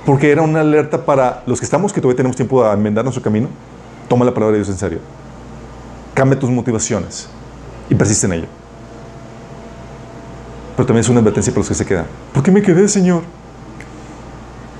Porque 0.05 0.31
era 0.31 0.43
una 0.43 0.61
alerta 0.61 1.05
para 1.05 1.43
los 1.47 1.61
que 1.61 1.65
estamos, 1.65 1.93
que 1.93 2.01
todavía 2.01 2.16
tenemos 2.16 2.37
tiempo 2.37 2.65
de 2.65 2.73
enmendar 2.73 3.05
nuestro 3.05 3.23
camino. 3.23 3.49
Toma 4.09 4.25
la 4.25 4.35
palabra 4.35 4.53
de 4.53 4.59
Dios 4.59 4.69
en 4.69 4.77
serio. 4.77 4.99
Cambia 6.12 6.39
tus 6.39 6.51
motivaciones 6.51 7.29
y 7.89 7.95
persiste 7.95 8.27
en 8.27 8.33
ello. 8.35 8.47
Pero 10.77 10.87
también 10.87 11.01
es 11.01 11.09
una 11.09 11.21
advertencia 11.21 11.53
para 11.53 11.61
los 11.61 11.69
que 11.69 11.75
se 11.75 11.87
quedan. 11.87 12.07
¿Por 12.33 12.43
qué 12.43 12.51
me 12.51 12.62
quedé, 12.62 12.89
Señor? 12.89 13.23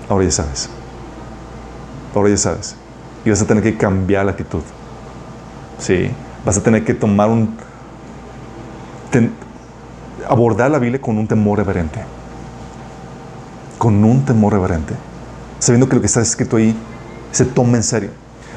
Ahora 0.09 0.25
ya 0.25 0.33
sabes. 0.33 0.69
Ahora 2.15 2.29
ya 2.29 2.37
sabes. 2.37 2.77
Y 3.25 3.31
vas 3.31 3.41
a 3.41 3.47
tener 3.47 3.63
que 3.63 3.77
cambiar 3.77 4.25
la 4.25 4.33
actitud. 4.33 4.63
Sí. 5.79 6.11
Vas 6.45 6.59
a 6.59 6.63
tener 6.63 6.85
que 6.85 6.95
tomar 6.95 7.29
un. 7.29 7.57
abordar 10.29 10.71
la 10.71 10.79
Biblia 10.79 11.01
con 11.01 11.17
un 11.19 11.27
temor 11.27 11.59
reverente. 11.59 12.01
Con 13.79 14.05
un 14.05 14.25
temor 14.25 14.53
reverente. 14.53 14.95
Sabiendo 15.59 15.89
que 15.89 15.95
lo 15.95 16.01
que 16.01 16.07
está 16.07 16.21
escrito 16.21 16.57
ahí 16.57 16.77
se 17.33 17.45
toma 17.45 17.77
en 17.77 17.83
serio. 17.83 18.11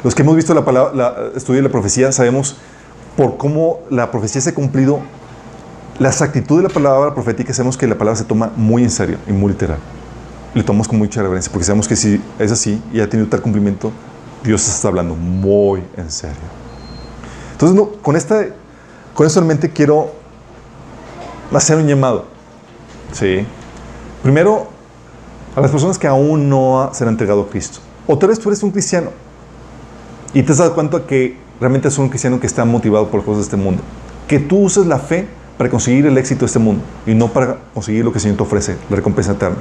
Los 0.03 0.13
que 0.13 0.21
hemos 0.21 0.35
visto 0.35 0.53
la 0.53 0.63
palabra, 0.63 0.93
la, 0.93 1.15
estudio 1.35 1.57
de 1.57 1.67
la 1.67 1.71
profecía, 1.71 2.11
sabemos 2.11 2.57
por 3.15 3.37
cómo 3.37 3.79
la 3.89 4.11
profecía 4.11 4.39
se 4.41 4.51
ha 4.51 4.53
cumplido, 4.53 4.99
la 5.97 6.09
exactitud 6.09 6.57
de 6.57 6.63
la 6.63 6.69
palabra 6.69 7.13
profética, 7.15 7.51
sabemos 7.53 7.75
que 7.75 7.87
la 7.87 7.97
palabra 7.97 8.15
se 8.15 8.23
toma 8.23 8.51
muy 8.55 8.83
en 8.83 8.91
serio 8.91 9.17
y 9.27 9.31
muy 9.31 9.51
literal. 9.51 9.79
Le 10.53 10.63
tomamos 10.63 10.87
con 10.87 10.99
mucha 10.99 11.21
reverencia, 11.23 11.51
porque 11.51 11.65
sabemos 11.65 11.87
que 11.87 11.95
si 11.95 12.21
es 12.37 12.51
así 12.51 12.81
y 12.93 12.99
ha 12.99 13.09
tenido 13.09 13.27
tal 13.27 13.41
cumplimiento, 13.41 13.91
Dios 14.43 14.67
está 14.67 14.87
hablando 14.87 15.15
muy 15.15 15.83
en 15.95 16.11
serio. 16.11 16.35
Entonces, 17.53 17.75
no, 17.75 17.89
con, 18.01 18.15
esta, 18.15 18.45
con 19.13 19.25
esto 19.25 19.39
en 19.39 19.47
mente 19.47 19.71
quiero 19.71 20.11
hacer 21.53 21.77
un 21.77 21.87
llamado. 21.87 22.25
¿sí? 23.13 23.45
Primero, 24.21 24.67
a 25.55 25.61
las 25.61 25.71
personas 25.71 25.97
que 25.97 26.07
aún 26.07 26.49
no 26.49 26.91
se 26.93 27.03
han 27.03 27.09
entregado 27.09 27.41
a 27.41 27.49
Cristo. 27.49 27.79
O 28.05 28.17
tal 28.17 28.29
vez 28.29 28.39
tú 28.39 28.49
eres 28.49 28.61
un 28.63 28.71
cristiano 28.71 29.09
y 30.33 30.43
te 30.43 30.51
has 30.51 30.59
dado 30.59 30.75
cuenta 30.75 31.01
que 31.05 31.37
realmente 31.59 31.87
es 31.87 31.97
un 31.97 32.09
cristiano 32.09 32.39
que 32.39 32.47
está 32.47 32.63
motivado 32.63 33.07
por 33.07 33.19
las 33.19 33.25
cosas 33.25 33.37
de 33.39 33.43
este 33.43 33.57
mundo. 33.57 33.81
Que 34.27 34.39
tú 34.39 34.59
uses 34.59 34.85
la 34.85 34.99
fe 34.99 35.27
para 35.57 35.69
conseguir 35.69 36.05
el 36.05 36.17
éxito 36.17 36.41
de 36.41 36.45
este 36.45 36.59
mundo 36.59 36.83
y 37.05 37.15
no 37.15 37.29
para 37.29 37.57
conseguir 37.73 38.05
lo 38.05 38.11
que 38.11 38.19
el 38.19 38.21
Señor 38.21 38.37
te 38.37 38.43
ofrece, 38.43 38.77
la 38.89 38.97
recompensa 38.97 39.31
eterna. 39.31 39.57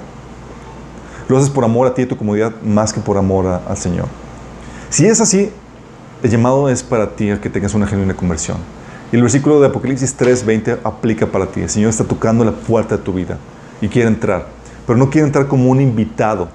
Lo 1.29 1.39
haces 1.39 1.51
por 1.51 1.65
amor 1.65 1.87
a 1.87 1.95
ti 1.95 2.03
y 2.03 2.05
a 2.05 2.09
tu 2.09 2.17
comodidad 2.17 2.53
más 2.63 2.93
que 2.93 3.01
por 3.01 3.17
amor 3.17 3.47
al 3.47 3.77
Señor. 3.77 4.07
Si 4.97 5.05
es 5.05 5.21
así, 5.21 5.51
el 6.23 6.31
llamado 6.31 6.71
es 6.71 6.83
para 6.83 7.17
ti 7.17 7.29
a 7.29 7.39
que 7.39 7.51
tengas 7.51 7.75
una 7.75 7.87
genuina 7.87 8.15
conversión. 8.15 8.57
Y 9.13 9.17
el 9.17 9.21
versículo 9.21 9.61
de 9.61 9.67
Apocalipsis 9.67 10.17
3:20 10.17 10.79
aplica 10.85 11.27
para 11.27 11.45
ti. 11.45 11.61
El 11.61 11.69
Señor 11.69 11.91
está 11.91 12.05
tocando 12.05 12.47
la 12.47 12.53
puerta 12.53 12.97
de 12.97 13.03
tu 13.03 13.13
vida 13.13 13.37
y 13.83 13.89
quiere 13.89 14.09
entrar, 14.09 14.47
pero 14.87 14.99
no 14.99 15.11
quiere 15.11 15.27
entrar 15.27 15.49
como 15.49 15.69
un 15.71 15.83
invitado, 15.83 16.49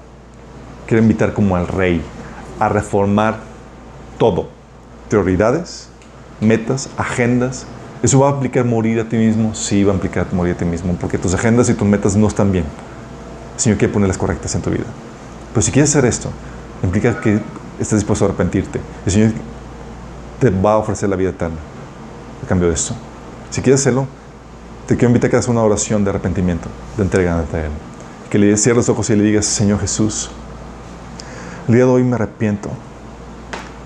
quiere 0.88 1.04
invitar 1.04 1.34
como 1.34 1.54
al 1.54 1.68
rey 1.68 2.02
a 2.58 2.68
reformar 2.68 3.38
todo 4.18 4.48
prioridades, 5.08 5.86
metas, 6.40 6.88
agendas. 6.96 7.64
¿Eso 8.02 8.18
va 8.18 8.30
a 8.30 8.32
implicar 8.32 8.64
morir 8.64 8.98
a 8.98 9.08
ti 9.08 9.18
mismo? 9.18 9.54
Sí, 9.54 9.84
va 9.84 9.92
a 9.92 9.94
implicar 9.94 10.26
morir 10.32 10.54
a 10.56 10.58
ti 10.58 10.64
mismo, 10.64 10.96
porque 11.00 11.16
tus 11.16 11.32
agendas 11.32 11.68
y 11.68 11.74
tus 11.74 11.86
metas 11.86 12.16
no 12.16 12.26
están 12.26 12.50
bien. 12.50 12.64
El 13.54 13.60
Señor 13.60 13.78
quiere 13.78 13.94
ponerlas 13.94 14.18
correctas 14.18 14.52
en 14.56 14.62
tu 14.62 14.70
vida. 14.70 14.86
Pero 15.52 15.62
si 15.62 15.70
quieres 15.70 15.90
hacer 15.90 16.06
esto, 16.06 16.28
implica 16.82 17.20
que 17.20 17.40
estés 17.82 18.00
dispuesto 18.00 18.24
a 18.24 18.28
arrepentirte. 18.28 18.80
El 19.06 19.12
Señor 19.12 19.32
te 20.40 20.50
va 20.50 20.74
a 20.74 20.78
ofrecer 20.78 21.08
la 21.08 21.16
vida 21.16 21.30
eterna 21.30 21.58
a 22.42 22.46
cambio 22.46 22.68
de 22.68 22.74
esto. 22.74 22.94
Si 23.50 23.60
quieres 23.60 23.80
hacerlo, 23.80 24.06
te 24.86 24.96
quiero 24.96 25.08
invitar 25.08 25.28
a 25.28 25.30
que 25.30 25.36
hagas 25.36 25.48
una 25.48 25.62
oración 25.62 26.04
de 26.04 26.10
arrepentimiento, 26.10 26.68
de 26.96 27.02
entrega 27.02 27.38
ante 27.38 27.66
Él. 27.66 27.72
Que 28.30 28.38
le 28.38 28.56
cierres 28.56 28.86
los 28.86 28.88
ojos 28.88 29.10
y 29.10 29.16
le 29.16 29.24
digas, 29.24 29.46
Señor 29.46 29.80
Jesús, 29.80 30.30
el 31.68 31.74
día 31.74 31.84
de 31.84 31.90
hoy 31.90 32.02
me 32.02 32.14
arrepiento. 32.14 32.70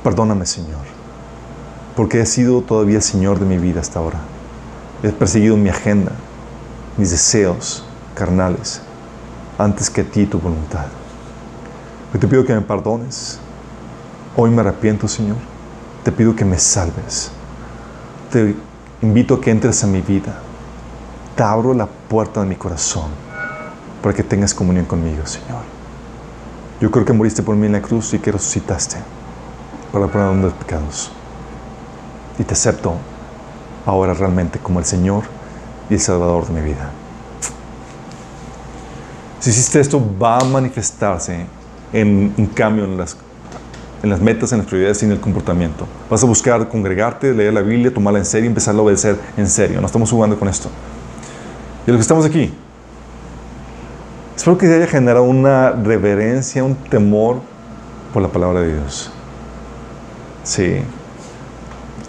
Perdóname, 0.03 0.47
Señor 0.47 0.97
porque 1.97 2.21
he 2.21 2.27
sido 2.27 2.61
todavía 2.61 3.01
Señor 3.01 3.41
de 3.41 3.47
mi 3.47 3.57
vida 3.57 3.81
hasta 3.81 3.99
ahora. 3.99 4.21
He 5.03 5.11
perseguido 5.11 5.57
mi 5.57 5.71
agenda, 5.71 6.13
mis 6.99 7.11
deseos 7.11 7.85
carnales, 8.15 8.83
antes 9.59 9.89
que 9.89 10.03
a 10.03 10.05
ti 10.05 10.27
tu 10.27 10.39
voluntad. 10.39 10.87
Hoy 12.13 12.21
te 12.21 12.29
pido 12.29 12.45
que 12.45 12.55
me 12.55 12.61
perdones. 12.61 13.41
Hoy 14.39 14.51
me 14.51 14.61
arrepiento, 14.61 15.09
Señor. 15.09 15.37
te 16.05 16.13
pido 16.13 16.37
que 16.37 16.45
me 16.45 16.59
salves. 16.59 17.31
Te 18.31 18.55
invito 19.01 19.35
a 19.35 19.41
que 19.41 19.51
entres 19.51 19.83
a 19.83 19.87
mi 19.87 20.03
vida. 20.03 20.39
Te 21.35 21.43
abro 21.43 21.73
la 21.73 21.87
puerta 21.87 22.41
de 22.41 22.47
mi 22.47 22.55
corazón 22.55 23.07
para 24.03 24.15
que 24.15 24.23
tengas 24.23 24.53
comunión 24.53 24.85
conmigo, 24.85 25.27
Señor. 25.27 25.63
Yo 26.83 26.91
creo 26.91 27.07
que 27.07 27.15
moriste 27.15 27.43
por 27.43 27.57
mí 27.57 27.65
en 27.65 27.73
la 27.73 27.81
cruz 27.81 28.13
y 28.13 28.19
que 28.19 28.31
resucitaste 28.31 28.99
para 29.91 30.07
perdón 30.07 30.43
de 30.43 30.49
los 30.49 30.53
pecados. 30.53 31.11
Y 32.39 32.45
te 32.45 32.53
acepto 32.53 32.93
ahora 33.87 34.13
realmente 34.13 34.59
como 34.59 34.81
el 34.81 34.85
Señor 34.85 35.25
y 35.89 35.95
el 35.95 36.01
Salvador 36.01 36.47
de 36.47 36.61
mi 36.61 36.61
vida. 36.61 36.91
Si 39.41 39.49
hiciste 39.49 39.81
esto, 39.81 39.99
va 40.21 40.39
a 40.39 40.45
manifestarse 40.45 41.47
en 41.93 42.35
un 42.37 42.47
cambio 42.47 42.85
en 42.85 42.99
las, 42.99 43.17
en 44.07 44.11
las 44.11 44.21
metas, 44.21 44.53
en 44.53 44.59
las 44.59 44.67
prioridades 44.67 45.03
y 45.03 45.07
en 45.07 45.13
el 45.13 45.21
comportamiento. 45.21 45.87
Vas 46.09 46.23
a 46.23 46.27
buscar 46.27 46.69
congregarte, 46.69 47.35
leer 47.35 47.53
la 47.53 47.61
Biblia, 47.61 47.93
tomarla 47.93 48.21
en 48.21 48.25
serio 48.25 48.51
y 48.51 48.69
a 48.69 48.73
obedecer 48.81 49.17
en 49.37 49.49
serio. 49.49 49.81
No 49.81 49.87
estamos 49.87 50.11
jugando 50.11 50.39
con 50.39 50.49
esto. 50.49 50.71
Y 51.87 51.91
los 51.91 51.99
que 51.99 52.03
estamos 52.03 52.25
aquí, 52.25 52.53
espero 54.37 54.57
que 54.57 54.67
haya 54.67 54.87
generado 54.87 55.25
una 55.25 55.71
reverencia, 55.71 56.65
un 56.65 56.75
temor 56.75 57.41
por 58.13 58.23
la 58.23 58.29
palabra 58.29 58.61
de 58.61 58.75
Dios. 58.75 59.11
Sí. 60.43 60.77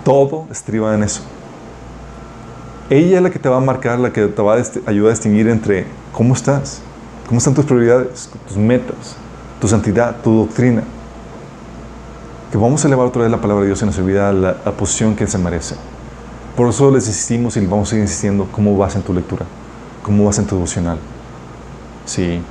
Todo 0.03 0.47
estriba 0.51 0.93
en 0.95 1.03
eso. 1.03 1.21
Ella 2.89 3.17
es 3.17 3.23
la 3.23 3.29
que 3.29 3.39
te 3.39 3.49
va 3.49 3.57
a 3.57 3.59
marcar, 3.59 3.99
la 3.99 4.13
que 4.13 4.27
te 4.27 4.41
va 4.41 4.55
a 4.55 4.63
ayudar 4.85 5.09
a 5.09 5.13
distinguir 5.13 5.49
entre 5.49 5.85
cómo 6.13 6.33
estás, 6.33 6.81
cómo 7.27 7.39
están 7.39 7.53
tus 7.53 7.65
prioridades, 7.65 8.29
tus 8.47 8.55
metas, 8.55 9.17
tu 9.59 9.67
santidad, 9.67 10.15
tu 10.23 10.45
doctrina. 10.45 10.83
Que 12.57 12.61
vamos 12.63 12.83
a 12.83 12.87
elevar 12.87 13.05
otra 13.05 13.21
vez 13.21 13.29
la 13.29 13.39
palabra 13.39 13.61
de 13.61 13.67
Dios 13.67 13.83
en 13.83 13.85
nuestra 13.85 14.03
vida 14.03 14.29
a 14.29 14.33
la, 14.33 14.55
posición 14.71 15.15
que 15.15 15.27
se 15.27 15.37
merece. 15.37 15.75
Por 16.55 16.67
eso 16.67 16.89
les 16.89 17.05
insistimos 17.05 17.55
y 17.55 17.63
vamos 17.67 17.87
a 17.87 17.91
seguir 17.91 18.05
insistiendo 18.05 18.47
cómo 18.51 18.75
vas 18.75 18.95
en 18.95 19.03
tu 19.03 19.13
lectura, 19.13 19.45
cómo 20.01 20.25
vas 20.25 20.39
en 20.39 20.47
tu 20.47 20.55
devocional. 20.55 20.97
Sí. 22.07 22.41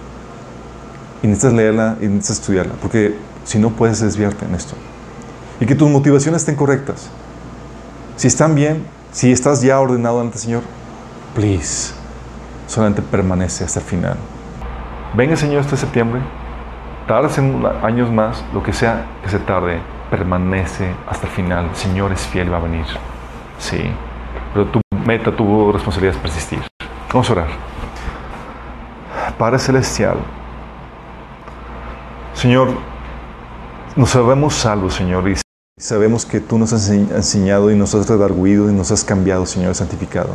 Y 1.25 1.27
necesitas 1.27 1.55
leerla 1.55 1.97
y 2.01 2.07
necesitas 2.07 2.39
estudiarla, 2.39 2.75
porque 2.81 3.17
si 3.43 3.59
no 3.59 3.71
puedes 3.71 3.99
desviarte 3.99 4.45
en 4.45 4.55
esto. 4.55 4.77
Y 5.59 5.67
que 5.67 5.75
tus 5.75 5.91
motivaciones 5.91 6.43
estén 6.43 6.55
correctas. 6.55 7.09
Si 8.17 8.29
están 8.29 8.55
bien, 8.55 8.87
si 9.11 9.33
estás 9.33 9.61
ya 9.61 9.81
ordenado 9.81 10.21
ante 10.21 10.37
el 10.37 10.41
Señor, 10.41 10.63
please, 11.35 11.95
solamente 12.69 13.03
permanece 13.03 13.65
hasta 13.65 13.81
el 13.81 13.87
final. 13.87 14.17
Venga, 15.17 15.35
Señor, 15.35 15.63
este 15.63 15.77
septiembre, 15.77 16.21
tarde 17.09 17.29
años 17.83 18.09
más, 18.13 18.45
lo 18.55 18.63
que 18.63 18.73
sea 18.73 19.05
que 19.25 19.31
se 19.31 19.41
tarde, 19.41 19.81
permanece 20.11 20.95
hasta 21.09 21.27
el 21.27 21.33
final. 21.33 21.71
Señor 21.75 22.13
es 22.13 22.21
fiel 22.27 22.53
va 22.53 22.59
a 22.59 22.61
venir. 22.61 22.87
Sí, 23.59 23.91
pero 24.53 24.67
tu 24.67 24.81
meta, 25.05 25.35
tu 25.35 25.73
responsabilidad 25.73 26.17
es 26.17 26.21
persistir. 26.21 26.61
Vamos 27.13 27.29
a 27.31 27.33
orar. 27.33 27.49
Padre 29.39 29.59
Celestial, 29.59 30.19
Señor, 32.35 32.69
nos 33.97 34.11
sabemos 34.11 34.55
salvos, 34.55 34.95
Señor, 34.95 35.29
y 35.29 35.37
Sabemos 35.79 36.25
que 36.25 36.41
tú 36.41 36.57
nos 36.57 36.73
has 36.73 36.89
enseñado 36.89 37.71
y 37.71 37.77
nos 37.77 37.95
has 37.95 38.09
redarguido 38.09 38.71
y 38.71 38.73
nos 38.73 38.91
has 38.93 39.05
cambiado, 39.05 39.45
Señor, 39.45 39.75
santificado. 39.75 40.31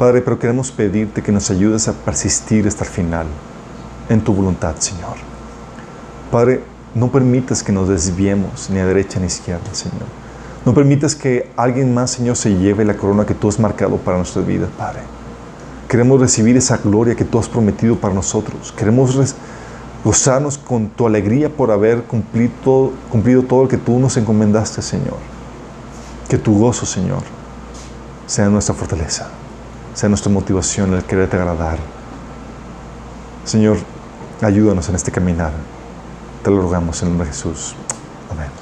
Padre, 0.00 0.20
pero 0.20 0.40
queremos 0.40 0.72
pedirte 0.72 1.22
que 1.22 1.30
nos 1.30 1.48
ayudes 1.52 1.86
a 1.86 1.92
persistir 1.92 2.66
hasta 2.66 2.82
el 2.82 2.90
final 2.90 3.26
en 4.08 4.20
tu 4.20 4.34
voluntad, 4.34 4.74
Señor. 4.80 5.14
Padre, 6.32 6.64
no 6.98 7.12
permitas 7.12 7.62
que 7.62 7.72
nos 7.72 7.88
desviemos 7.88 8.68
ni 8.70 8.78
a 8.80 8.86
derecha 8.86 9.18
ni 9.18 9.24
a 9.24 9.28
izquierda, 9.28 9.72
Señor. 9.72 10.06
No 10.64 10.74
permitas 10.74 11.14
que 11.14 11.50
alguien 11.56 11.94
más, 11.94 12.10
Señor, 12.10 12.36
se 12.36 12.56
lleve 12.56 12.84
la 12.84 12.96
corona 12.96 13.24
que 13.24 13.34
tú 13.34 13.48
has 13.48 13.58
marcado 13.58 13.96
para 13.96 14.16
nuestra 14.16 14.42
vida, 14.42 14.66
Padre. 14.76 15.00
Queremos 15.88 16.20
recibir 16.20 16.56
esa 16.56 16.76
gloria 16.76 17.14
que 17.14 17.24
tú 17.24 17.38
has 17.38 17.48
prometido 17.48 17.96
para 17.96 18.12
nosotros. 18.12 18.72
Queremos 18.72 19.34
gozarnos 20.04 20.58
con 20.58 20.88
tu 20.88 21.06
alegría 21.06 21.48
por 21.48 21.70
haber 21.70 22.02
cumplido, 22.02 23.42
todo 23.42 23.62
lo 23.62 23.68
que 23.68 23.78
tú 23.78 23.98
nos 23.98 24.16
encomendaste, 24.16 24.82
Señor. 24.82 25.16
Que 26.28 26.36
tu 26.36 26.58
gozo, 26.58 26.84
Señor, 26.84 27.22
sea 28.26 28.48
nuestra 28.48 28.74
fortaleza, 28.74 29.28
sea 29.94 30.08
nuestra 30.08 30.30
motivación 30.30 30.92
el 30.94 31.04
quererte 31.04 31.36
agradar. 31.36 31.78
Señor, 33.44 33.78
ayúdanos 34.42 34.88
en 34.90 34.96
este 34.96 35.10
caminar. 35.10 35.52
Te 36.48 36.54
lo 36.54 36.62
rogamos 36.62 37.02
en 37.02 37.08
el 37.08 37.12
nombre 37.12 37.28
de 37.28 37.34
Jesús. 37.34 37.74
Amén. 38.30 38.57